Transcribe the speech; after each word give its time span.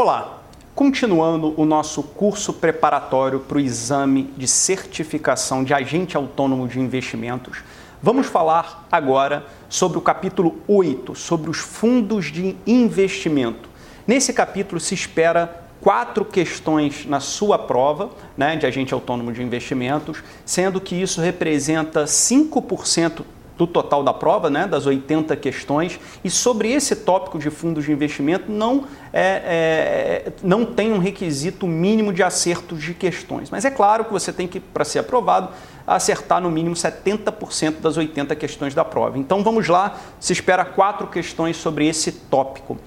Olá, 0.00 0.44
continuando 0.76 1.60
o 1.60 1.64
nosso 1.64 2.04
curso 2.04 2.52
preparatório 2.52 3.40
para 3.40 3.58
o 3.58 3.60
exame 3.60 4.32
de 4.36 4.46
certificação 4.46 5.64
de 5.64 5.74
agente 5.74 6.16
autônomo 6.16 6.68
de 6.68 6.78
investimentos, 6.78 7.64
vamos 8.00 8.28
falar 8.28 8.86
agora 8.92 9.44
sobre 9.68 9.98
o 9.98 10.00
capítulo 10.00 10.60
8, 10.68 11.16
sobre 11.16 11.50
os 11.50 11.58
fundos 11.58 12.26
de 12.26 12.54
investimento. 12.64 13.68
Nesse 14.06 14.32
capítulo 14.32 14.80
se 14.80 14.94
espera 14.94 15.64
quatro 15.80 16.24
questões 16.24 17.04
na 17.04 17.18
sua 17.18 17.58
prova 17.58 18.10
né, 18.36 18.54
de 18.54 18.66
agente 18.66 18.94
autônomo 18.94 19.32
de 19.32 19.42
investimentos, 19.42 20.22
sendo 20.44 20.80
que 20.80 20.94
isso 20.94 21.20
representa 21.20 22.04
5% 22.04 23.24
do 23.58 23.66
total 23.66 24.04
da 24.04 24.14
prova, 24.14 24.48
né, 24.48 24.68
das 24.68 24.86
80 24.86 25.34
questões, 25.36 25.98
e 26.22 26.30
sobre 26.30 26.70
esse 26.70 26.94
tópico 26.94 27.40
de 27.40 27.50
fundos 27.50 27.84
de 27.84 27.92
investimento 27.92 28.50
não, 28.50 28.84
é, 29.12 30.24
é, 30.26 30.32
não 30.44 30.64
tem 30.64 30.92
um 30.92 30.98
requisito 30.98 31.66
mínimo 31.66 32.12
de 32.12 32.22
acertos 32.22 32.80
de 32.80 32.94
questões. 32.94 33.50
Mas 33.50 33.64
é 33.64 33.70
claro 33.70 34.04
que 34.04 34.12
você 34.12 34.32
tem 34.32 34.46
que, 34.46 34.60
para 34.60 34.84
ser 34.84 35.00
aprovado, 35.00 35.50
acertar 35.84 36.40
no 36.40 36.50
mínimo 36.50 36.76
70% 36.76 37.80
das 37.80 37.96
80 37.96 38.36
questões 38.36 38.74
da 38.74 38.84
prova. 38.84 39.18
Então 39.18 39.42
vamos 39.42 39.66
lá, 39.66 39.98
se 40.20 40.32
espera 40.32 40.64
quatro 40.64 41.08
questões 41.08 41.56
sobre 41.56 41.88
esse 41.88 42.12
tópico. 42.12 42.78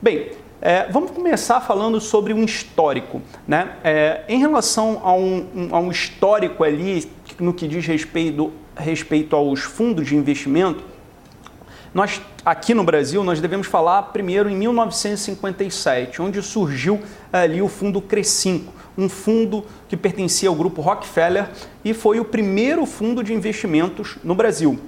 Bem, 0.00 0.30
é, 0.62 0.86
vamos 0.90 1.10
começar 1.10 1.60
falando 1.60 2.00
sobre 2.00 2.32
um 2.32 2.44
histórico. 2.44 3.20
Né? 3.48 3.72
É, 3.82 4.22
em 4.28 4.38
relação 4.38 5.00
a 5.02 5.12
um, 5.12 5.46
um, 5.54 5.74
a 5.74 5.80
um 5.80 5.90
histórico 5.90 6.62
ali, 6.62 7.10
no 7.40 7.52
que 7.52 7.66
diz 7.66 7.84
respeito 7.84 8.52
respeito 8.80 9.36
aos 9.36 9.60
fundos 9.60 10.06
de 10.06 10.16
investimento, 10.16 10.82
nós 11.92 12.20
aqui 12.44 12.72
no 12.72 12.84
Brasil 12.84 13.24
nós 13.24 13.40
devemos 13.40 13.66
falar 13.66 14.02
primeiro 14.04 14.48
em 14.48 14.56
1957, 14.56 16.22
onde 16.22 16.40
surgiu 16.40 17.00
ali 17.32 17.60
o 17.60 17.68
fundo 17.68 18.00
Crescinco, 18.00 18.72
um 18.96 19.08
fundo 19.08 19.64
que 19.88 19.96
pertencia 19.96 20.48
ao 20.48 20.54
grupo 20.54 20.80
Rockefeller 20.80 21.50
e 21.84 21.92
foi 21.92 22.20
o 22.20 22.24
primeiro 22.24 22.86
fundo 22.86 23.24
de 23.24 23.34
investimentos 23.34 24.18
no 24.22 24.34
Brasil. 24.34 24.78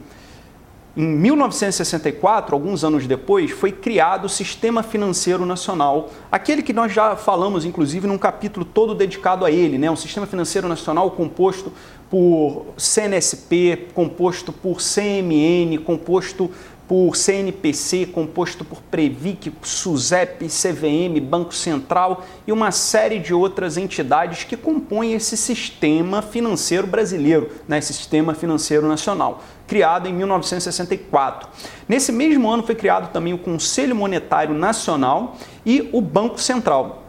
Em 0.94 1.06
1964, 1.06 2.54
alguns 2.54 2.84
anos 2.84 3.06
depois, 3.06 3.50
foi 3.50 3.72
criado 3.72 4.26
o 4.26 4.28
Sistema 4.28 4.82
Financeiro 4.82 5.46
Nacional, 5.46 6.10
aquele 6.30 6.62
que 6.62 6.74
nós 6.74 6.92
já 6.92 7.16
falamos, 7.16 7.64
inclusive, 7.64 8.06
num 8.06 8.18
capítulo 8.18 8.62
todo 8.62 8.94
dedicado 8.94 9.46
a 9.46 9.50
ele, 9.50 9.78
né? 9.78 9.90
Um 9.90 9.96
Sistema 9.96 10.26
Financeiro 10.26 10.68
Nacional 10.68 11.10
composto 11.12 11.72
por 12.10 12.66
CNSP, 12.76 13.88
composto 13.94 14.52
por 14.52 14.82
CMN, 14.82 15.78
composto 15.78 16.50
por 16.86 17.16
CNPC, 17.16 18.04
composto 18.12 18.66
por 18.66 18.82
Previc, 18.82 19.50
SUSEP, 19.62 20.46
CVM, 20.46 21.18
Banco 21.22 21.54
Central 21.54 22.22
e 22.46 22.52
uma 22.52 22.70
série 22.70 23.18
de 23.18 23.32
outras 23.32 23.78
entidades 23.78 24.44
que 24.44 24.58
compõem 24.58 25.14
esse 25.14 25.34
sistema 25.38 26.20
financeiro 26.20 26.86
brasileiro, 26.86 27.50
né, 27.66 27.78
esse 27.78 27.94
sistema 27.94 28.34
financeiro 28.34 28.86
nacional, 28.86 29.42
criado 29.72 30.06
em 30.06 30.12
1964. 30.12 31.48
Nesse 31.88 32.12
mesmo 32.12 32.50
ano 32.50 32.62
foi 32.62 32.74
criado 32.74 33.10
também 33.10 33.32
o 33.32 33.38
Conselho 33.38 33.96
Monetário 33.96 34.54
Nacional 34.54 35.34
e 35.64 35.88
o 35.94 36.02
Banco 36.02 36.38
Central. 36.38 37.04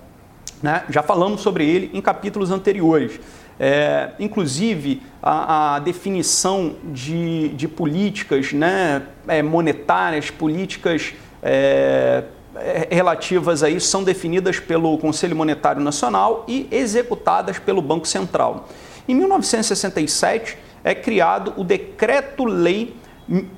Né? 0.62 0.86
Já 0.90 1.04
falamos 1.04 1.42
sobre 1.42 1.68
ele 1.68 1.92
em 1.94 2.00
capítulos 2.00 2.52
anteriores. 2.52 3.20
É, 3.60 4.12
inclusive, 4.18 5.02
a, 5.22 5.76
a 5.76 5.80
definição 5.80 6.76
de, 6.86 7.50
de, 7.50 7.68
políticas 7.68 8.54
né, 8.54 9.02
é, 9.28 9.44
monetárias, 9.44 10.32
políticas 10.32 11.14
é, 11.44 12.24
é, 12.56 12.88
relativas 12.90 13.62
a 13.62 13.70
isso, 13.70 13.88
são 13.88 14.06
definidas 14.06 14.58
pelo 14.58 14.98
Conselho 15.00 15.36
Monetário 15.36 15.82
Nacional 15.82 16.46
e 16.48 16.66
executadas 16.72 17.60
pelo 17.60 17.82
Banco 17.82 18.08
Central. 18.08 18.70
Em 19.06 19.14
1967, 19.14 20.58
é 20.84 20.94
criado 20.94 21.54
o 21.58 21.64
Decreto-Lei 21.64 22.96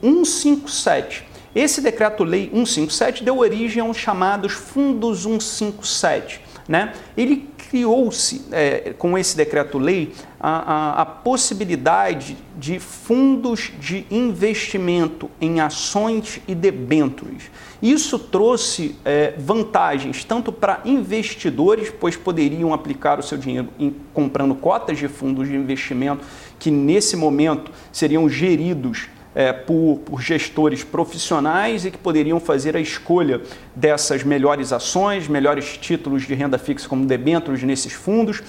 157. 0.02 1.26
Esse 1.56 1.82
Decreto-Lei 1.82 2.50
157 2.54 3.24
deu 3.24 3.38
origem 3.40 3.82
aos 3.82 3.98
chamados 3.98 4.54
Fundos 4.54 5.24
157. 5.24 6.42
Né? 6.68 6.94
Ele 7.16 7.48
criou-se, 7.70 8.46
é, 8.52 8.94
com 8.98 9.18
esse 9.18 9.36
decreto-lei, 9.36 10.14
a, 10.40 10.50
a, 10.50 11.02
a, 11.02 11.06
possibilidade 11.06 12.38
de 12.58 12.80
fundos 12.80 13.72
de 13.80 14.06
investimento 14.10 15.30
em 15.42 15.60
ações 15.60 16.40
e 16.48 16.56
debêntures. 16.56 17.52
Isso 17.82 18.18
trouxe 18.18 18.96
é, 19.04 19.34
vantagens 19.38 20.24
tanto 20.24 20.52
para 20.52 20.82
investidores, 20.86 21.92
pois 22.00 22.16
poderiam 22.16 22.74
aplicar 22.74 23.20
o 23.20 23.24
seu 23.24 23.38
dinheiro 23.38 23.70
em, 23.78 23.96
comprando 24.14 24.56
cotas 24.56 24.98
de 24.98 25.08
fundos 25.08 25.48
de 25.48 25.56
investimento 25.56 26.24
que, 26.66 26.72
nesse 26.72 27.16
momento, 27.16 27.72
seriam 27.92 28.28
geridos 28.28 29.08
é, 29.36 29.54
por, 29.54 30.00
por, 30.04 30.20
gestores 30.20 30.84
profissionais 30.84 31.86
e 31.86 31.92
que 31.92 31.98
poderiam 32.00 32.40
fazer 32.40 32.76
a 32.76 32.80
escolha 32.80 33.40
dessas 33.76 34.24
melhores 34.24 34.74
ações, 34.74 35.28
melhores 35.28 35.78
títulos 35.78 36.24
de 36.24 36.34
renda 36.34 36.58
fixa 36.58 36.90
como 36.90 37.06
debêntures 37.06 37.62
nesses 37.62 37.94
fundos. 37.94 38.42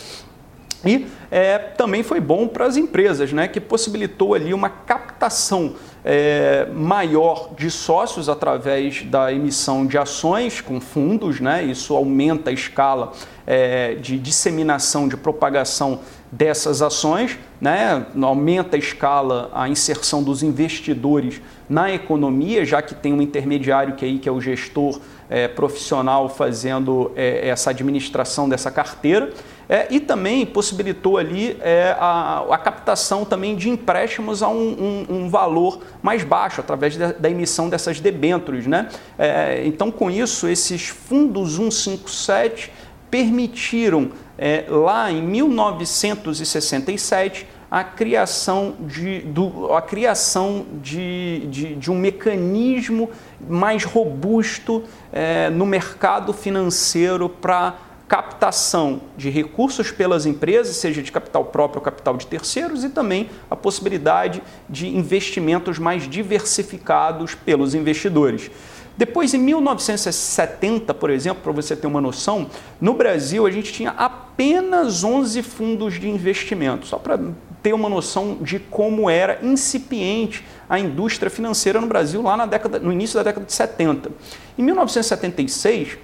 E 0.82 1.06
é, 1.31 1.59
também 1.59 2.03
foi 2.03 2.21
bom 2.21 2.49
para 2.49 2.65
as 2.65 2.78
empresas, 2.78 3.34
né, 3.34 3.49
que 3.49 3.60
possibilitou 3.60 4.33
ali 4.33 4.54
uma 4.54 4.71
captação 4.71 5.75
é, 6.03 6.69
maior 6.72 7.54
de 7.54 7.71
sócios 7.71 8.31
através 8.31 9.03
da 9.03 9.31
emissão 9.31 9.84
de 9.84 9.98
ações 9.98 10.62
com 10.62 10.81
fundos, 10.81 11.38
né, 11.38 11.65
isso 11.65 11.94
aumenta 11.94 12.48
a 12.48 12.53
escala 12.53 13.12
é, 13.47 13.94
de 13.97 14.19
disseminação, 14.19 15.06
de 15.06 15.16
propagação 15.19 16.00
dessas 16.31 16.82
ações, 16.82 17.38
né? 17.60 18.06
aumenta 18.20 18.76
a 18.76 18.78
escala, 18.78 19.50
a 19.54 19.69
inserção 19.69 20.22
dos 20.22 20.42
investidores 20.42 21.41
na 21.69 21.92
economia, 21.92 22.64
já 22.64 22.82
que 22.82 22.94
tem 22.94 23.12
um 23.12 23.22
intermediário 23.22 23.94
que, 23.94 24.04
aí, 24.04 24.19
que 24.19 24.28
é 24.28 24.32
o 24.32 24.41
gestor 24.41 25.00
é, 25.28 25.48
profissional 25.48 26.28
fazendo 26.28 27.10
é, 27.16 27.48
essa 27.48 27.70
administração 27.70 28.48
dessa 28.48 28.70
carteira. 28.70 29.32
É, 29.69 29.88
e 29.91 29.98
também 29.98 30.47
possibilitou 30.47 31.19
ali 31.19 31.56
é, 31.60 31.97
a, 31.98 32.44
a, 32.48 32.56
captação 32.56 33.25
também 33.25 33.56
de 33.56 33.69
empréstimos 33.69 34.41
a 34.41 34.48
um, 34.48 35.06
um, 35.09 35.16
um 35.16 35.28
valor 35.28 35.81
mais 36.00 36.22
baixo, 36.22 36.60
através 36.60 36.97
da, 36.97 37.10
da 37.10 37.28
emissão 37.28 37.69
dessas 37.69 37.98
debêntures. 37.98 38.65
Né? 38.65 38.88
É, 39.19 39.62
então, 39.66 39.91
com 39.91 40.09
isso, 40.09 40.47
esses 40.47 40.86
fundos 40.86 41.56
157 41.56 42.72
permitiram, 43.10 44.12
é, 44.38 44.66
lá 44.69 45.10
em 45.10 45.22
1967, 45.22 47.47
a 47.70 47.82
criação 47.82 48.74
de, 48.80 49.20
do, 49.20 49.72
a 49.72 49.82
criação 49.82 50.66
de, 50.80 51.47
de, 51.48 51.74
de 51.74 51.91
um 51.91 51.98
mecanismo 51.98 53.10
mais 53.48 53.84
robusto 53.84 54.84
é, 55.12 55.50
no 55.50 55.66
mercado 55.66 56.32
financeiro 56.32 57.28
para 57.28 57.76
captação 58.08 59.00
de 59.16 59.30
recursos 59.30 59.91
pelas 59.91 60.26
empresas, 60.26 60.76
seja 60.76 61.03
de 61.03 61.10
capital 61.10 61.47
próprio 61.47 61.80
ou 61.80 61.84
capital 61.84 62.16
de 62.16 62.27
terceiros, 62.27 62.84
e 62.84 62.89
também 62.89 63.28
a 63.50 63.56
possibilidade 63.56 64.42
de 64.68 64.86
investimentos 64.86 65.78
mais 65.78 66.09
diversificados 66.09 67.34
pelos 67.34 67.74
investidores. 67.74 68.50
Depois, 68.97 69.34
em 69.34 69.39
1970, 69.39 70.95
por 70.95 71.10
exemplo, 71.10 71.43
para 71.43 71.53
você 71.53 71.77
ter 71.77 71.87
uma 71.87 72.01
noção, 72.01 72.47
no 72.81 72.95
Brasil 72.95 73.47
a 73.47 73.51
gente 73.51 73.72
tinha 73.72 73.91
apenas 73.91 75.04
11 75.04 75.43
fundos 75.43 76.01
de 76.01 76.09
investimento, 76.09 76.87
só 76.87 76.98
para 76.98 77.19
ter 77.63 77.75
uma 77.75 77.89
noção 77.89 78.39
de 78.41 78.59
como 78.59 79.10
era 79.10 79.39
incipiente 79.43 80.45
a 80.69 80.78
indústria 80.78 81.28
financeira 81.28 81.81
no 81.81 81.87
Brasil 81.87 82.22
lá 82.22 82.37
na 82.37 82.47
década, 82.47 82.78
no 82.78 82.93
início 82.93 83.16
da 83.16 83.22
década 83.22 83.45
de 83.45 83.53
70. 83.53 84.10
Em 84.57 84.63
1976, 84.63 85.99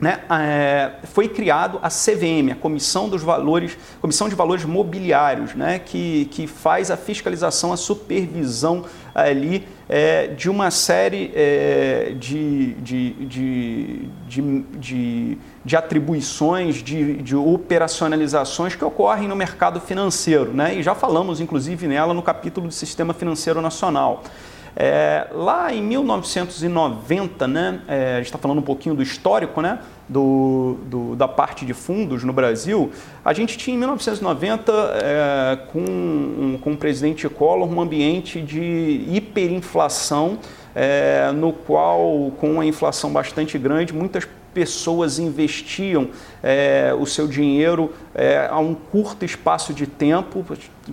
né, 0.00 0.20
é, 0.30 0.92
foi 1.04 1.28
criado 1.28 1.78
a 1.82 1.88
CVM, 1.88 2.52
a 2.52 2.54
Comissão 2.54 3.08
dos 3.08 3.22
Valores, 3.22 3.76
Comissão 4.00 4.28
de 4.28 4.34
Valores 4.34 4.64
Mobiliários, 4.64 5.54
né, 5.54 5.78
que, 5.78 6.26
que 6.26 6.46
faz 6.46 6.90
a 6.90 6.96
fiscalização, 6.96 7.72
a 7.72 7.76
supervisão 7.76 8.84
ali 9.14 9.66
é, 9.88 10.28
de 10.28 10.48
uma 10.48 10.70
série 10.70 11.30
é, 11.34 12.14
de, 12.18 12.74
de, 12.74 13.10
de, 13.10 14.08
de, 14.28 15.38
de, 15.64 15.76
atribuições, 15.76 16.76
de, 16.76 17.16
de 17.22 17.36
operacionalizações 17.36 18.74
que 18.74 18.84
ocorrem 18.84 19.28
no 19.28 19.36
mercado 19.36 19.80
financeiro, 19.80 20.52
né, 20.52 20.74
e 20.74 20.82
já 20.82 20.94
falamos 20.94 21.40
inclusive 21.40 21.86
nela 21.86 22.14
no 22.14 22.22
capítulo 22.22 22.68
do 22.68 22.72
Sistema 22.72 23.12
Financeiro 23.12 23.60
Nacional. 23.60 24.22
É, 24.76 25.28
lá 25.32 25.72
em 25.72 25.82
1990, 25.82 27.46
né, 27.46 27.80
é, 27.86 28.14
a 28.14 28.16
gente 28.16 28.26
está 28.26 28.38
falando 28.38 28.58
um 28.58 28.62
pouquinho 28.62 28.94
do 28.94 29.02
histórico 29.02 29.60
né, 29.60 29.78
do, 30.08 30.78
do, 30.86 31.16
da 31.16 31.28
parte 31.28 31.64
de 31.64 31.72
fundos 31.72 32.24
no 32.24 32.32
Brasil, 32.32 32.90
a 33.24 33.32
gente 33.32 33.56
tinha 33.56 33.76
em 33.76 33.78
1990, 33.78 34.72
é, 34.72 35.58
com, 35.72 36.58
com 36.60 36.72
o 36.72 36.76
presidente 36.76 37.28
Collor, 37.28 37.72
um 37.72 37.80
ambiente 37.80 38.40
de 38.40 39.06
hiperinflação, 39.08 40.38
é, 40.74 41.30
no 41.32 41.52
qual, 41.52 42.32
com 42.40 42.60
a 42.60 42.66
inflação 42.66 43.12
bastante 43.12 43.56
grande, 43.56 43.92
muitas 43.92 44.26
pessoas 44.52 45.18
investiam 45.18 46.08
é, 46.42 46.94
o 46.98 47.06
seu 47.06 47.26
dinheiro 47.26 47.92
é, 48.14 48.48
a 48.50 48.58
um 48.58 48.74
curto 48.74 49.24
espaço 49.24 49.74
de 49.74 49.86
tempo, 49.86 50.44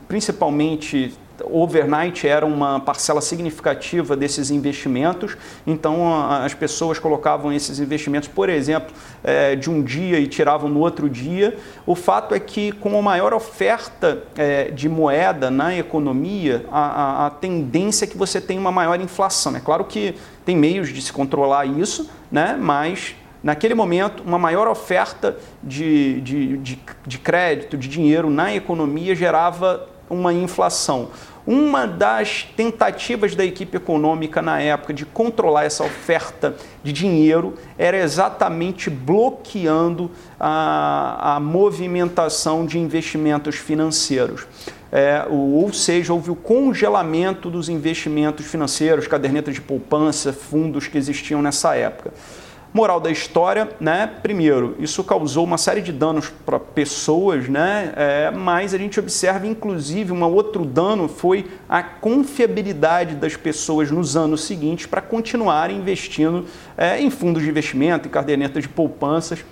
principalmente 0.07 1.13
overnight 1.45 2.27
era 2.27 2.45
uma 2.45 2.79
parcela 2.79 3.21
significativa 3.21 4.15
desses 4.15 4.51
investimentos, 4.51 5.37
então 5.65 6.23
as 6.29 6.53
pessoas 6.53 6.99
colocavam 6.99 7.51
esses 7.51 7.79
investimentos, 7.79 8.27
por 8.27 8.49
exemplo, 8.49 8.93
é, 9.23 9.55
de 9.55 9.69
um 9.69 9.81
dia 9.81 10.19
e 10.19 10.27
tiravam 10.27 10.69
no 10.69 10.79
outro 10.79 11.09
dia. 11.09 11.57
O 11.85 11.95
fato 11.95 12.33
é 12.35 12.39
que, 12.39 12.71
com 12.71 12.97
a 12.97 13.01
maior 13.01 13.33
oferta 13.33 14.23
é, 14.35 14.71
de 14.71 14.89
moeda 14.89 15.51
na 15.51 15.75
economia, 15.75 16.65
a, 16.71 17.31
tendência 17.39 18.05
é 18.05 18.07
que 18.07 18.17
você 18.17 18.41
tenha 18.41 18.59
uma 18.59 18.71
maior 18.71 18.99
inflação. 18.99 19.55
É 19.55 19.59
claro 19.59 19.85
que 19.85 20.15
tem 20.45 20.55
meios 20.55 20.89
de 20.89 21.01
se 21.01 21.11
controlar 21.11 21.65
isso, 21.65 22.09
né? 22.31 22.57
mas 22.59 23.15
naquele 23.43 23.73
momento, 23.73 24.23
uma 24.23 24.37
maior 24.37 24.67
oferta 24.67 25.37
de, 25.63 26.21
de, 26.21 26.57
de, 26.57 26.79
de 27.05 27.17
crédito, 27.17 27.77
de 27.77 27.87
dinheiro 27.87 28.29
na 28.29 28.53
economia 28.53 29.15
gerava 29.15 29.87
uma 30.09 30.33
inflação. 30.33 31.09
Uma 31.45 31.87
das 31.87 32.43
tentativas 32.55 33.35
da 33.35 33.43
equipe 33.43 33.77
econômica 33.77 34.41
na 34.41 34.61
época 34.61 34.93
de 34.93 35.05
controlar 35.05 35.63
essa 35.63 35.83
oferta 35.83 36.55
de 36.83 36.93
dinheiro 36.93 37.55
era 37.77 37.97
exatamente 37.97 38.89
bloqueando 38.89 40.11
a, 40.39 41.35
a 41.35 41.39
movimentação 41.39 42.65
de 42.65 42.77
investimentos 42.77 43.55
financeiros. 43.55 44.45
É, 44.91 45.25
ou 45.29 45.71
seja, 45.71 46.13
houve 46.13 46.29
o 46.29 46.35
congelamento 46.35 47.49
dos 47.49 47.69
investimentos 47.69 48.45
financeiros, 48.45 49.07
cadernetas 49.07 49.55
de 49.55 49.61
poupança, 49.61 50.33
fundos 50.33 50.87
que 50.87 50.97
existiam 50.97 51.41
nessa 51.41 51.75
época. 51.75 52.11
Moral 52.73 53.01
da 53.01 53.11
história, 53.11 53.69
né? 53.81 54.09
Primeiro, 54.23 54.77
isso 54.79 55.03
causou 55.03 55.43
uma 55.43 55.57
série 55.57 55.81
de 55.81 55.91
danos 55.91 56.31
para 56.45 56.57
pessoas, 56.57 57.49
né? 57.49 57.91
É, 57.97 58.31
mas 58.31 58.73
a 58.73 58.77
gente 58.77 58.97
observa, 58.97 59.45
inclusive, 59.45 60.13
um 60.13 60.23
outro 60.23 60.63
dano 60.63 61.09
foi 61.09 61.51
a 61.67 61.83
confiabilidade 61.83 63.15
das 63.15 63.35
pessoas 63.35 63.91
nos 63.91 64.15
anos 64.15 64.45
seguintes 64.45 64.85
para 64.85 65.01
continuarem 65.01 65.77
investindo 65.77 66.45
é, 66.77 66.97
em 67.01 67.09
fundos 67.09 67.43
de 67.43 67.49
investimento, 67.49 68.07
em 68.07 68.11
cadernetas 68.11 68.63
de 68.63 68.69
poupanças. 68.69 69.43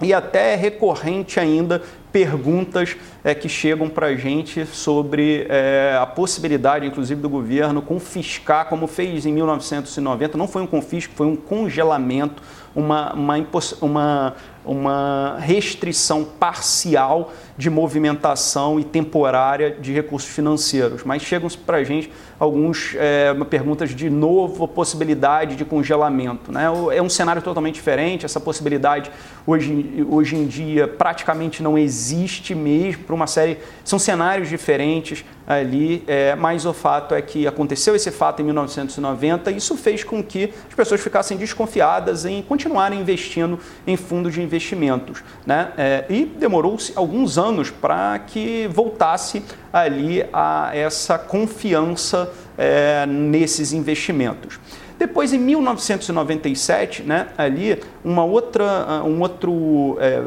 E 0.00 0.12
até 0.12 0.52
é 0.52 0.56
recorrente 0.56 1.40
ainda 1.40 1.82
perguntas 2.12 2.96
é, 3.22 3.34
que 3.34 3.48
chegam 3.48 3.88
para 3.88 4.08
a 4.08 4.16
gente 4.16 4.64
sobre 4.66 5.46
é, 5.48 5.96
a 6.00 6.06
possibilidade, 6.06 6.86
inclusive, 6.86 7.20
do 7.20 7.28
governo 7.28 7.82
confiscar, 7.82 8.66
como 8.66 8.86
fez 8.86 9.26
em 9.26 9.32
1990. 9.32 10.36
Não 10.36 10.48
foi 10.48 10.62
um 10.62 10.66
confisco, 10.66 11.14
foi 11.14 11.26
um 11.26 11.36
congelamento, 11.36 12.42
uma, 12.74 13.12
uma, 13.12 13.46
uma, 13.80 14.34
uma 14.64 15.36
restrição 15.38 16.24
parcial 16.24 17.32
de 17.56 17.68
movimentação 17.68 18.78
e 18.78 18.84
temporária 18.84 19.70
de 19.70 19.92
recursos 19.92 20.30
financeiros. 20.30 21.04
Mas 21.04 21.22
chegam 21.22 21.48
para 21.64 21.78
a 21.78 21.84
gente 21.84 22.10
algumas 22.38 22.94
é, 22.96 23.34
perguntas 23.50 23.90
de 23.90 24.08
novo, 24.08 24.68
possibilidade 24.68 25.56
de 25.56 25.64
congelamento. 25.64 26.52
Né? 26.52 26.64
É 26.92 27.02
um 27.02 27.08
cenário 27.08 27.42
totalmente 27.42 27.74
diferente, 27.74 28.24
essa 28.24 28.40
possibilidade 28.40 29.10
hoje, 29.46 30.06
hoje 30.08 30.36
em 30.36 30.46
dia 30.46 30.86
praticamente 30.86 31.62
não 31.62 31.76
existe 31.76 32.54
mesmo, 32.54 33.04
para 33.04 33.14
uma 33.14 33.26
série. 33.26 33.58
São 33.84 33.98
cenários 33.98 34.48
diferentes 34.48 35.24
ali, 35.48 36.04
é, 36.06 36.34
mas 36.34 36.66
o 36.66 36.74
fato 36.74 37.14
é 37.14 37.22
que 37.22 37.46
aconteceu 37.46 37.96
esse 37.96 38.10
fato 38.10 38.42
em 38.42 38.44
1990 38.44 39.50
e 39.50 39.56
isso 39.56 39.74
fez 39.78 40.04
com 40.04 40.22
que 40.22 40.52
as 40.68 40.74
pessoas 40.74 41.00
ficassem 41.00 41.38
desconfiadas 41.38 42.26
em 42.26 42.42
continuarem 42.42 43.00
investindo 43.00 43.58
em 43.86 43.96
fundos 43.96 44.34
de 44.34 44.42
investimentos. 44.42 45.24
Né? 45.46 45.72
É, 45.78 46.04
e 46.10 46.26
demorou-se 46.26 46.92
alguns 46.94 47.38
anos 47.38 47.70
para 47.70 48.18
que 48.18 48.68
voltasse 48.68 49.42
ali 49.72 50.22
a 50.34 50.70
essa 50.74 51.18
confiança 51.18 52.30
é, 52.58 53.06
nesses 53.06 53.72
investimentos. 53.72 54.60
Depois, 54.98 55.32
em 55.32 55.38
1997, 55.38 57.04
né, 57.04 57.28
ali 57.38 57.80
uma 58.04 58.24
outra, 58.24 59.02
um 59.04 59.20
outro, 59.20 59.96
é, 60.00 60.20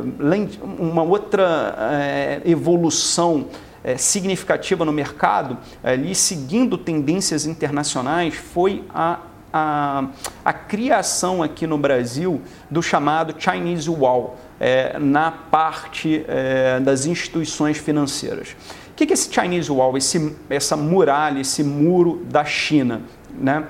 uma 0.80 1.04
outra 1.04 1.76
é, 1.92 2.42
evolução 2.46 3.48
é, 3.84 3.98
significativa 3.98 4.86
no 4.86 4.92
mercado, 4.92 5.58
ali 5.84 6.14
seguindo 6.14 6.78
tendências 6.78 7.46
internacionais, 7.46 8.36
foi 8.36 8.84
a, 8.94 9.20
a, 9.52 10.06
a 10.44 10.54
criação 10.54 11.42
aqui 11.42 11.66
no 11.66 11.78
Brasil 11.78 12.42
do 12.70 12.82
chamado 12.82 13.36
Chinese 13.38 13.90
Wall, 13.90 14.38
é, 14.60 14.98
na 15.00 15.32
parte 15.32 16.24
é, 16.28 16.80
das 16.80 17.06
instituições 17.06 17.78
financeiras. 17.78 18.56
O 18.92 18.96
que 18.96 19.12
é 19.12 19.14
esse 19.14 19.34
Chinese 19.34 19.72
Wall, 19.72 19.98
esse, 19.98 20.36
essa 20.50 20.78
muralha, 20.78 21.40
esse 21.40 21.64
muro 21.64 22.24
da 22.30 22.46
China? 22.46 23.02
Né? 23.34 23.66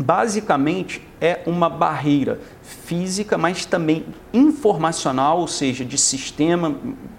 basicamente 0.00 1.06
é 1.20 1.40
uma 1.46 1.68
barreira 1.68 2.40
física, 2.70 3.36
mas 3.36 3.64
também 3.64 4.06
informacional, 4.32 5.40
ou 5.40 5.48
seja, 5.48 5.84
de 5.84 5.98
sistema 5.98 6.76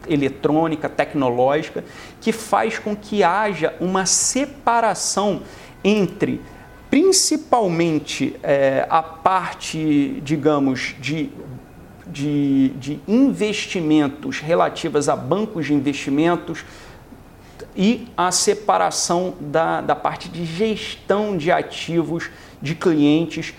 eletrônica, 0.07 0.89
tecnológica, 0.89 1.83
que 2.19 2.31
faz 2.31 2.79
com 2.79 2.95
que 2.95 3.23
haja 3.23 3.75
uma 3.79 4.05
separação 4.05 5.41
entre 5.83 6.41
principalmente 6.89 8.35
é, 8.43 8.85
a 8.89 9.01
parte, 9.01 10.21
digamos, 10.23 10.95
de, 10.99 11.29
de, 12.05 12.69
de 12.69 12.99
investimentos 13.07 14.39
relativas 14.39 15.07
a 15.07 15.15
bancos 15.15 15.67
de 15.67 15.73
investimentos, 15.73 16.65
e 17.75 18.07
a 18.17 18.31
separação 18.31 19.35
da, 19.39 19.81
da 19.81 19.95
parte 19.95 20.27
de 20.29 20.45
gestão 20.45 21.37
de 21.37 21.51
ativos 21.51 22.29
de 22.61 22.75
clientes, 22.75 23.53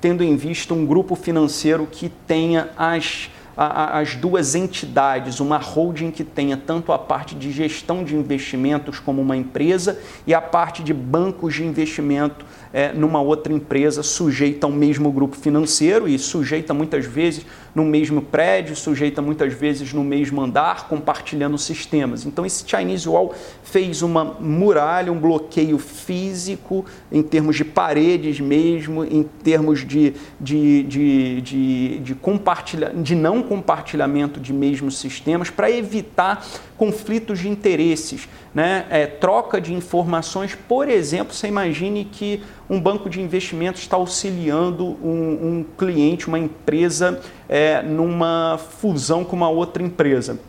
tendo 0.00 0.22
em 0.22 0.36
vista 0.36 0.74
um 0.74 0.84
grupo 0.84 1.14
financeiro 1.14 1.88
que 1.90 2.08
tenha 2.08 2.70
as, 2.76 3.30
as 3.56 4.14
duas 4.14 4.54
entidades, 4.54 5.40
uma 5.40 5.56
holding 5.56 6.10
que 6.10 6.24
tenha 6.24 6.56
tanto 6.56 6.92
a 6.92 6.98
parte 6.98 7.34
de 7.34 7.50
gestão 7.50 8.04
de 8.04 8.14
investimentos 8.14 8.98
como 8.98 9.22
uma 9.22 9.36
empresa 9.36 9.98
e 10.26 10.34
a 10.34 10.40
parte 10.40 10.82
de 10.82 10.92
bancos 10.92 11.54
de 11.54 11.64
investimento 11.64 12.44
é, 12.72 12.92
numa 12.92 13.20
outra 13.20 13.52
empresa 13.52 14.02
sujeita 14.02 14.66
ao 14.66 14.72
mesmo 14.72 15.10
grupo 15.10 15.36
financeiro 15.36 16.08
e 16.08 16.18
sujeita 16.18 16.74
muitas 16.74 17.04
vezes 17.04 17.46
no 17.74 17.84
mesmo 17.84 18.20
prédio, 18.20 18.76
sujeita 18.76 19.22
muitas 19.22 19.52
vezes 19.54 19.92
no 19.92 20.04
mesmo 20.04 20.42
andar, 20.42 20.88
compartilhando 20.88 21.56
sistemas. 21.56 22.26
Então, 22.26 22.44
esse 22.44 22.64
Chinese 22.66 23.08
Wall 23.08 23.34
fez 23.62 24.02
uma 24.02 24.24
muralha, 24.24 25.10
um 25.10 25.18
bloqueio 25.18 25.78
físico, 25.78 26.84
em 27.10 27.22
termos 27.22 27.56
de 27.56 27.64
paredes 27.64 28.40
mesmo, 28.40 29.04
em 29.04 29.22
termos 29.22 29.86
de, 29.86 30.14
de, 30.38 30.82
de, 30.82 31.40
de, 31.40 31.98
de, 32.00 32.14
compartilha, 32.14 32.92
de 32.94 33.14
não 33.14 33.42
compartilhamento 33.42 34.38
de 34.38 34.52
mesmos 34.52 34.98
sistemas, 34.98 35.48
para 35.48 35.70
evitar 35.70 36.44
conflitos 36.76 37.38
de 37.38 37.48
interesses, 37.48 38.28
né? 38.54 38.86
É, 38.90 39.06
troca 39.06 39.60
de 39.60 39.72
informações. 39.72 40.54
Por 40.54 40.88
exemplo, 40.88 41.32
você 41.32 41.46
imagine 41.46 42.04
que 42.04 42.42
um 42.68 42.80
banco 42.80 43.08
de 43.08 43.20
investimentos 43.20 43.82
está 43.82 43.96
auxiliando 43.96 44.84
um, 44.84 45.58
um 45.60 45.66
cliente, 45.76 46.26
uma 46.26 46.38
empresa, 46.38 47.20
é, 47.52 47.82
numa 47.82 48.58
fusão 48.78 49.24
com 49.24 49.36
uma 49.36 49.50
outra 49.50 49.82
empresa. 49.82 50.40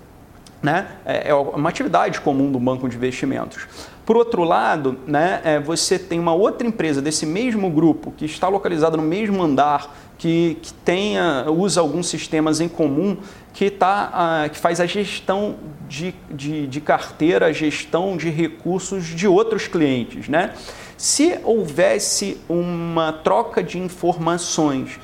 Né? 0.61 0.87
É, 1.05 1.31
é 1.31 1.35
uma 1.35 1.67
atividade 1.67 2.21
comum 2.21 2.49
do 2.49 2.57
banco 2.57 2.87
de 2.87 2.95
investimentos. 2.95 3.67
Por 4.05 4.15
outro 4.15 4.45
lado, 4.45 4.97
né, 5.05 5.41
é, 5.43 5.59
você 5.59 5.99
tem 5.99 6.17
uma 6.17 6.33
outra 6.33 6.65
empresa 6.65 7.01
desse 7.01 7.25
mesmo 7.25 7.69
grupo 7.69 8.13
que 8.15 8.23
está 8.23 8.47
localizada 8.47 8.95
no 8.95 9.03
mesmo 9.03 9.43
andar, 9.43 9.93
que, 10.17 10.57
que 10.61 10.73
tenha, 10.73 11.45
usa 11.49 11.81
alguns 11.81 12.07
sistemas 12.07 12.61
em 12.61 12.69
comum, 12.69 13.17
que, 13.51 13.69
tá, 13.69 14.47
que 14.49 14.57
faz 14.57 14.79
a 14.79 14.85
gestão 14.85 15.55
de, 15.89 16.15
de, 16.31 16.67
de 16.67 16.79
carteira, 16.79 17.47
a 17.47 17.51
gestão 17.51 18.15
de 18.15 18.29
recursos 18.29 19.07
de 19.07 19.27
outros 19.27 19.67
clientes. 19.67 20.29
Né? 20.29 20.53
Se 20.97 21.37
houvesse 21.43 22.39
uma 22.47 23.11
troca 23.11 23.61
de 23.61 23.77
informações 23.77 24.97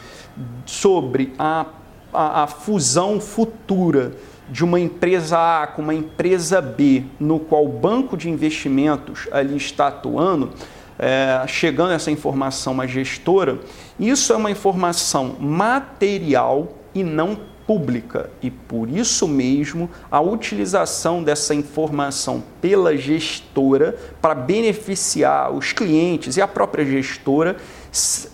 sobre 0.66 1.34
a, 1.38 1.66
a, 2.14 2.44
a 2.44 2.48
fusão 2.48 3.20
futura 3.20 4.14
de 4.50 4.64
uma 4.64 4.80
empresa 4.80 5.38
A 5.38 5.68
com 5.68 5.82
uma 5.82 5.94
empresa 5.94 6.60
B, 6.60 7.04
no 7.20 7.40
qual 7.40 7.66
o 7.66 7.70
banco 7.70 8.18
de 8.18 8.30
investimentos 8.30 9.28
ali 9.32 9.56
está 9.56 9.88
atuando, 9.88 10.50
é, 10.98 11.44
chegando 11.48 11.94
essa 11.94 12.12
informação 12.12 12.82
à 12.82 12.88
gestora, 12.88 13.60
isso 14.00 14.34
é 14.34 14.36
uma 14.36 14.52
informação 14.52 15.36
material 15.40 16.74
e 16.94 17.04
não 17.04 17.38
pública 17.70 18.32
e 18.42 18.50
por 18.50 18.90
isso 18.90 19.28
mesmo 19.28 19.88
a 20.10 20.20
utilização 20.20 21.22
dessa 21.22 21.54
informação 21.54 22.44
pela 22.60 22.98
gestora 22.98 23.96
para 24.20 24.34
beneficiar 24.34 25.52
os 25.52 25.72
clientes 25.72 26.36
e 26.36 26.42
a 26.42 26.48
própria 26.48 26.84
gestora 26.84 27.58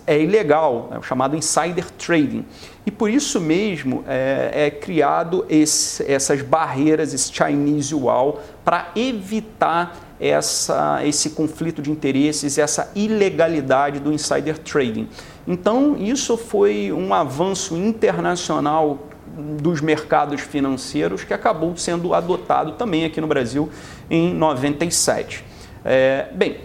é 0.08 0.18
ilegal, 0.18 0.90
é 0.94 0.98
o 0.98 1.04
chamado 1.04 1.36
insider 1.36 1.86
trading. 1.92 2.46
E 2.86 2.92
por 2.92 3.10
isso 3.10 3.42
mesmo 3.42 4.04
é, 4.08 4.68
é 4.68 4.72
criado 4.72 5.46
esse, 5.50 6.04
essas 6.10 6.42
barreiras, 6.42 7.14
esse 7.14 7.34
Chinese 7.34 7.96
Wall, 7.96 8.40
para 8.64 8.92
evitar 8.96 10.00
essa, 10.20 11.02
esse 11.04 11.32
conflito 11.32 11.82
de 11.82 11.92
interesses, 11.92 12.58
essa 12.58 12.92
ilegalidade 12.96 14.00
do 14.00 14.14
insider 14.14 14.58
trading. 14.60 15.10
Então, 15.48 15.98
isso 15.98 16.38
foi 16.38 16.92
um 16.92 17.14
avanço 17.14 17.76
internacional 17.76 19.00
dos 19.36 19.82
mercados 19.82 20.42
financeiros 20.42 21.24
que 21.24 21.34
acabou 21.34 21.76
sendo 21.76 22.14
adotado 22.14 22.74
também 22.74 23.04
aqui 23.04 23.20
no 23.20 23.28
Brasil 23.28 23.70
em 24.10 24.34
97. 24.34 25.44
É, 25.84 26.28
bem, 26.34 26.58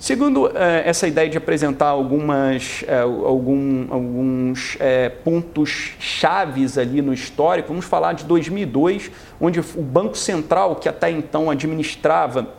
segundo 0.00 0.50
é, 0.56 0.88
essa 0.88 1.06
ideia 1.06 1.28
de 1.28 1.38
apresentar 1.38 1.88
algumas, 1.88 2.82
é, 2.88 3.00
algum, 3.00 3.86
alguns 3.92 4.76
é, 4.80 5.08
pontos 5.08 5.92
chaves 6.00 6.76
ali 6.76 7.00
no 7.00 7.12
histórico, 7.12 7.68
vamos 7.68 7.84
falar 7.84 8.14
de 8.14 8.24
2002, 8.24 9.10
onde 9.40 9.60
o 9.60 9.82
Banco 9.82 10.16
Central, 10.16 10.76
que 10.76 10.88
até 10.88 11.10
então 11.10 11.50
administrava 11.50 12.58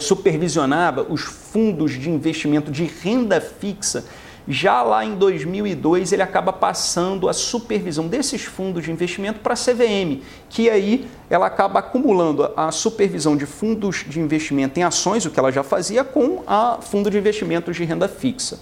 supervisionava 0.00 1.06
os 1.08 1.20
fundos 1.20 1.92
de 1.92 2.10
investimento 2.10 2.70
de 2.70 2.84
renda 2.84 3.40
fixa 3.40 4.04
já 4.48 4.82
lá 4.82 5.04
em 5.04 5.14
2002, 5.16 6.12
ele 6.12 6.22
acaba 6.22 6.52
passando 6.52 7.28
a 7.28 7.32
supervisão 7.32 8.06
desses 8.06 8.44
fundos 8.44 8.84
de 8.84 8.92
investimento 8.92 9.40
para 9.40 9.54
a 9.54 9.56
CVM, 9.56 10.22
que 10.48 10.70
aí 10.70 11.08
ela 11.28 11.46
acaba 11.46 11.80
acumulando 11.80 12.50
a 12.56 12.70
supervisão 12.70 13.36
de 13.36 13.44
fundos 13.44 14.04
de 14.08 14.20
investimento 14.20 14.78
em 14.78 14.84
ações, 14.84 15.26
o 15.26 15.30
que 15.30 15.40
ela 15.40 15.50
já 15.50 15.64
fazia, 15.64 16.04
com 16.04 16.44
a 16.46 16.78
fundo 16.80 17.10
de 17.10 17.18
investimentos 17.18 17.74
de 17.76 17.84
renda 17.84 18.06
fixa. 18.06 18.60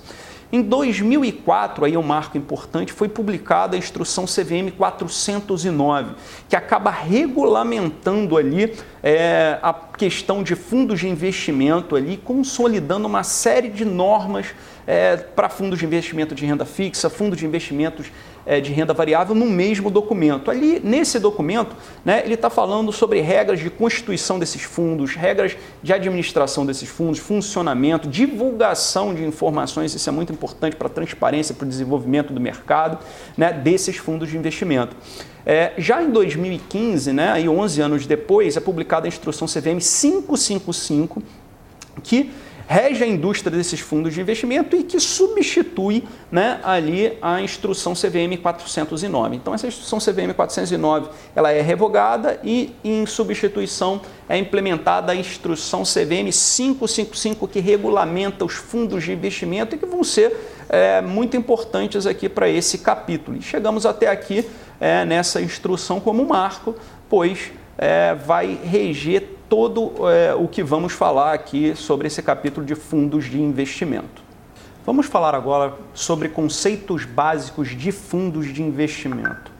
Em 0.55 0.63
2004, 0.63 1.85
aí 1.85 1.95
é 1.95 1.99
um 1.99 2.03
marco 2.03 2.39
importante, 2.39 2.93
foi 2.93 3.09
publicada 3.09 3.75
a 3.75 3.79
instrução 3.79 4.25
CVM 4.25 4.71
409, 4.77 6.15
que 6.49 6.55
acaba 6.55 6.91
regulamentando 6.93 8.37
ali 8.37 8.73
é, 9.03 9.59
a 9.61 9.73
questão 9.73 10.45
de 10.45 10.55
fundos 10.55 11.01
de 11.01 11.09
investimento 11.09 11.97
ali, 11.97 12.17
consolidando 12.17 13.09
uma 13.09 13.25
série 13.25 13.69
de 13.69 13.85
normas 13.85 14.47
é, 14.87 15.17
para 15.17 15.49
fundos 15.49 15.79
de 15.79 15.85
investimento 15.85 16.35
de 16.35 16.45
renda 16.45 16.65
fixa, 16.65 17.09
fundos 17.09 17.39
de 17.39 17.47
investimentos 17.47 18.11
é, 18.47 18.61
de 18.61 18.73
renda 18.73 18.93
variável 18.93 19.35
no 19.35 19.47
mesmo 19.47 19.91
documento. 19.91 20.51
Ali, 20.51 20.81
nesse 20.83 21.19
documento, 21.19 21.75
né, 22.05 22.23
ele 22.25 22.35
está 22.35 22.51
falando 22.51 22.93
sobre 22.93 23.21
regras 23.21 23.61
de 23.61 23.71
constituição 23.71 24.39
desses 24.39 24.63
fundos, 24.63 25.15
regras 25.15 25.57
de 25.83 25.93
administração 25.93 26.67
desses 26.67 26.89
fundos, 26.89 27.19
funcionamento, 27.19 28.09
divulgação 28.09 29.15
de 29.15 29.25
informações, 29.25 29.95
isso 29.95 30.09
é 30.09 30.13
muito 30.13 30.33
importante 30.33 30.77
para 30.77 30.89
a 30.89 30.91
transparência, 30.91 31.55
para 31.55 31.65
o 31.65 31.69
desenvolvimento 31.69 32.33
do 32.33 32.41
mercado 32.41 32.99
né, 33.37 33.53
desses 33.53 33.97
fundos 33.97 34.29
de 34.29 34.37
investimento. 34.37 34.95
É, 35.47 35.73
já 35.77 36.03
em 36.03 36.11
2015, 36.11 37.13
né, 37.13 37.33
aí 37.33 37.49
11 37.49 37.81
anos 37.81 38.07
depois, 38.07 38.57
é 38.57 38.61
publicada 38.61 39.07
a 39.07 39.09
instrução 39.09 39.47
CVM 39.47 39.79
555, 39.79 41.23
que 42.03 42.31
rege 42.67 43.05
a 43.05 43.07
indústria 43.07 43.51
desses 43.51 43.81
fundos 43.81 44.15
de 44.15 44.21
investimento 44.21 44.75
e 44.77 44.83
que 44.83 44.99
substitui 44.99 46.05
né, 46.31 46.61
ali 46.63 47.17
a 47.21 47.41
instrução 47.41 47.93
CVM 47.95 48.37
409. 48.41 49.37
Então 49.37 49.55
essa 49.55 49.67
instrução 49.67 49.99
CVM 49.99 50.33
409 50.35 51.09
ela 51.35 51.53
é 51.53 51.61
revogada 51.61 52.41
e 52.43 52.75
em 52.83 53.05
substituição 53.07 54.01
é 54.29 54.39
implementada 54.39 55.13
a 55.13 55.15
instrução 55.15 55.83
CVM 55.83 56.31
555 56.33 57.47
que 57.49 57.61
regulamenta 57.61 58.45
os 58.45 58.55
fundos 58.55 59.05
de 59.05 59.13
investimento 59.13 59.75
e 59.75 59.79
que 59.79 59.87
vão 59.87 60.03
ser 60.03 60.35
é, 60.69 61.01
muito 61.01 61.37
importantes 61.37 62.07
aqui 62.07 62.29
para 62.29 62.49
esse 62.49 62.79
capítulo. 62.79 63.37
E 63.37 63.43
chegamos 63.43 63.85
até 63.85 64.09
aqui 64.09 64.49
é, 64.81 65.05
nessa 65.05 65.41
instrução 65.41 66.01
como 66.01 66.25
marco, 66.27 66.75
pois 67.09 67.53
é, 67.77 68.15
vai 68.15 68.59
reger 68.65 69.34
todo 69.49 70.09
é, 70.09 70.35
o 70.35 70.49
que 70.49 70.63
vamos 70.63 70.93
falar 70.93 71.33
aqui 71.33 71.75
sobre 71.77 72.07
esse 72.07 72.23
capítulo 72.23 72.65
de 72.65 72.75
fundos 72.75 73.27
de 73.27 73.41
investimento. 73.41 74.23
Vamos 74.85 75.07
falar 75.07 75.35
agora 75.35 75.75
sobre 75.95 76.29
conceitos 76.29 77.05
básicos 77.05 77.69
de 77.69 77.91
fundos 77.91 78.53
de 78.53 78.63
investimento. 78.63 79.51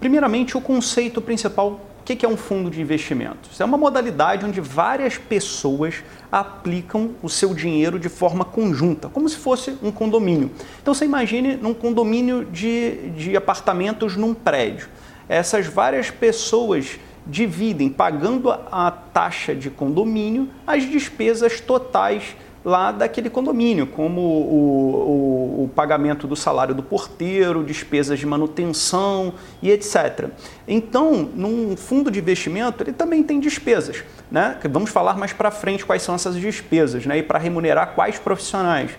Primeiramente, 0.00 0.56
o 0.56 0.60
conceito 0.60 1.20
principal 1.20 1.80
o 2.04 2.06
que 2.06 2.26
é 2.26 2.28
um 2.28 2.36
fundo 2.36 2.70
de 2.70 2.82
investimentos? 2.82 3.58
É 3.58 3.64
uma 3.64 3.78
modalidade 3.78 4.44
onde 4.44 4.60
várias 4.60 5.16
pessoas 5.16 6.04
aplicam 6.30 7.12
o 7.22 7.30
seu 7.30 7.54
dinheiro 7.54 7.98
de 7.98 8.10
forma 8.10 8.44
conjunta, 8.44 9.08
como 9.08 9.26
se 9.26 9.38
fosse 9.38 9.78
um 9.82 9.90
condomínio. 9.90 10.50
Então 10.82 10.92
você 10.92 11.06
imagine 11.06 11.56
num 11.56 11.72
condomínio 11.72 12.44
de, 12.44 13.08
de 13.16 13.34
apartamentos 13.34 14.16
num 14.16 14.34
prédio. 14.34 14.86
Essas 15.26 15.66
várias 15.66 16.10
pessoas 16.10 17.00
dividem, 17.26 17.88
pagando 17.88 18.50
a 18.50 18.90
taxa 18.90 19.54
de 19.54 19.70
condomínio, 19.70 20.48
as 20.66 20.84
despesas 20.84 21.60
totais 21.60 22.36
lá 22.64 22.90
daquele 22.90 23.28
condomínio, 23.28 23.86
como 23.86 24.20
o, 24.20 25.60
o, 25.60 25.64
o, 25.64 25.68
pagamento 25.68 26.26
do 26.26 26.34
salário 26.34 26.74
do 26.74 26.82
porteiro, 26.82 27.62
despesas 27.62 28.18
de 28.18 28.24
manutenção 28.24 29.34
e 29.60 29.70
etc. 29.70 30.30
Então, 30.66 31.28
num 31.34 31.76
fundo 31.76 32.10
de 32.10 32.18
investimento, 32.18 32.82
ele 32.82 32.92
também 32.92 33.22
tem 33.22 33.38
despesas. 33.38 34.02
Né? 34.30 34.58
Vamos 34.70 34.90
falar 34.90 35.18
mais 35.18 35.32
para 35.32 35.50
frente 35.50 35.84
quais 35.84 36.02
são 36.02 36.14
essas 36.14 36.36
despesas 36.36 37.04
né? 37.04 37.18
e 37.18 37.22
para 37.22 37.38
remunerar 37.38 37.94
quais 37.94 38.18
profissionais. 38.18 38.92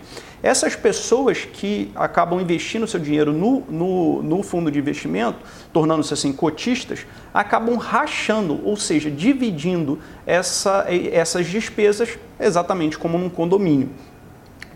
Essas 0.45 0.75
pessoas 0.75 1.43
que 1.43 1.91
acabam 1.95 2.39
investindo 2.39 2.85
seu 2.85 2.99
dinheiro 2.99 3.33
no, 3.33 3.61
no, 3.61 4.21
no 4.21 4.43
fundo 4.43 4.69
de 4.69 4.77
investimento, 4.77 5.39
tornando-se 5.73 6.13
assim 6.13 6.31
cotistas, 6.31 7.03
acabam 7.33 7.75
rachando, 7.77 8.61
ou 8.63 8.77
seja, 8.77 9.09
dividindo 9.09 9.97
essa, 10.23 10.85
essas 11.11 11.47
despesas 11.47 12.19
exatamente 12.39 12.95
como 12.95 13.17
num 13.17 13.27
condomínio. 13.27 13.89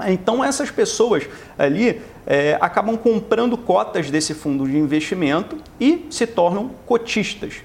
Então 0.07 0.43
essas 0.43 0.71
pessoas 0.71 1.29
ali 1.55 2.01
é, 2.25 2.57
acabam 2.59 2.97
comprando 2.97 3.55
cotas 3.55 4.09
desse 4.09 4.33
fundo 4.33 4.67
de 4.67 4.75
investimento 4.75 5.55
e 5.79 6.07
se 6.09 6.25
tornam 6.25 6.71
cotistas. 6.87 7.57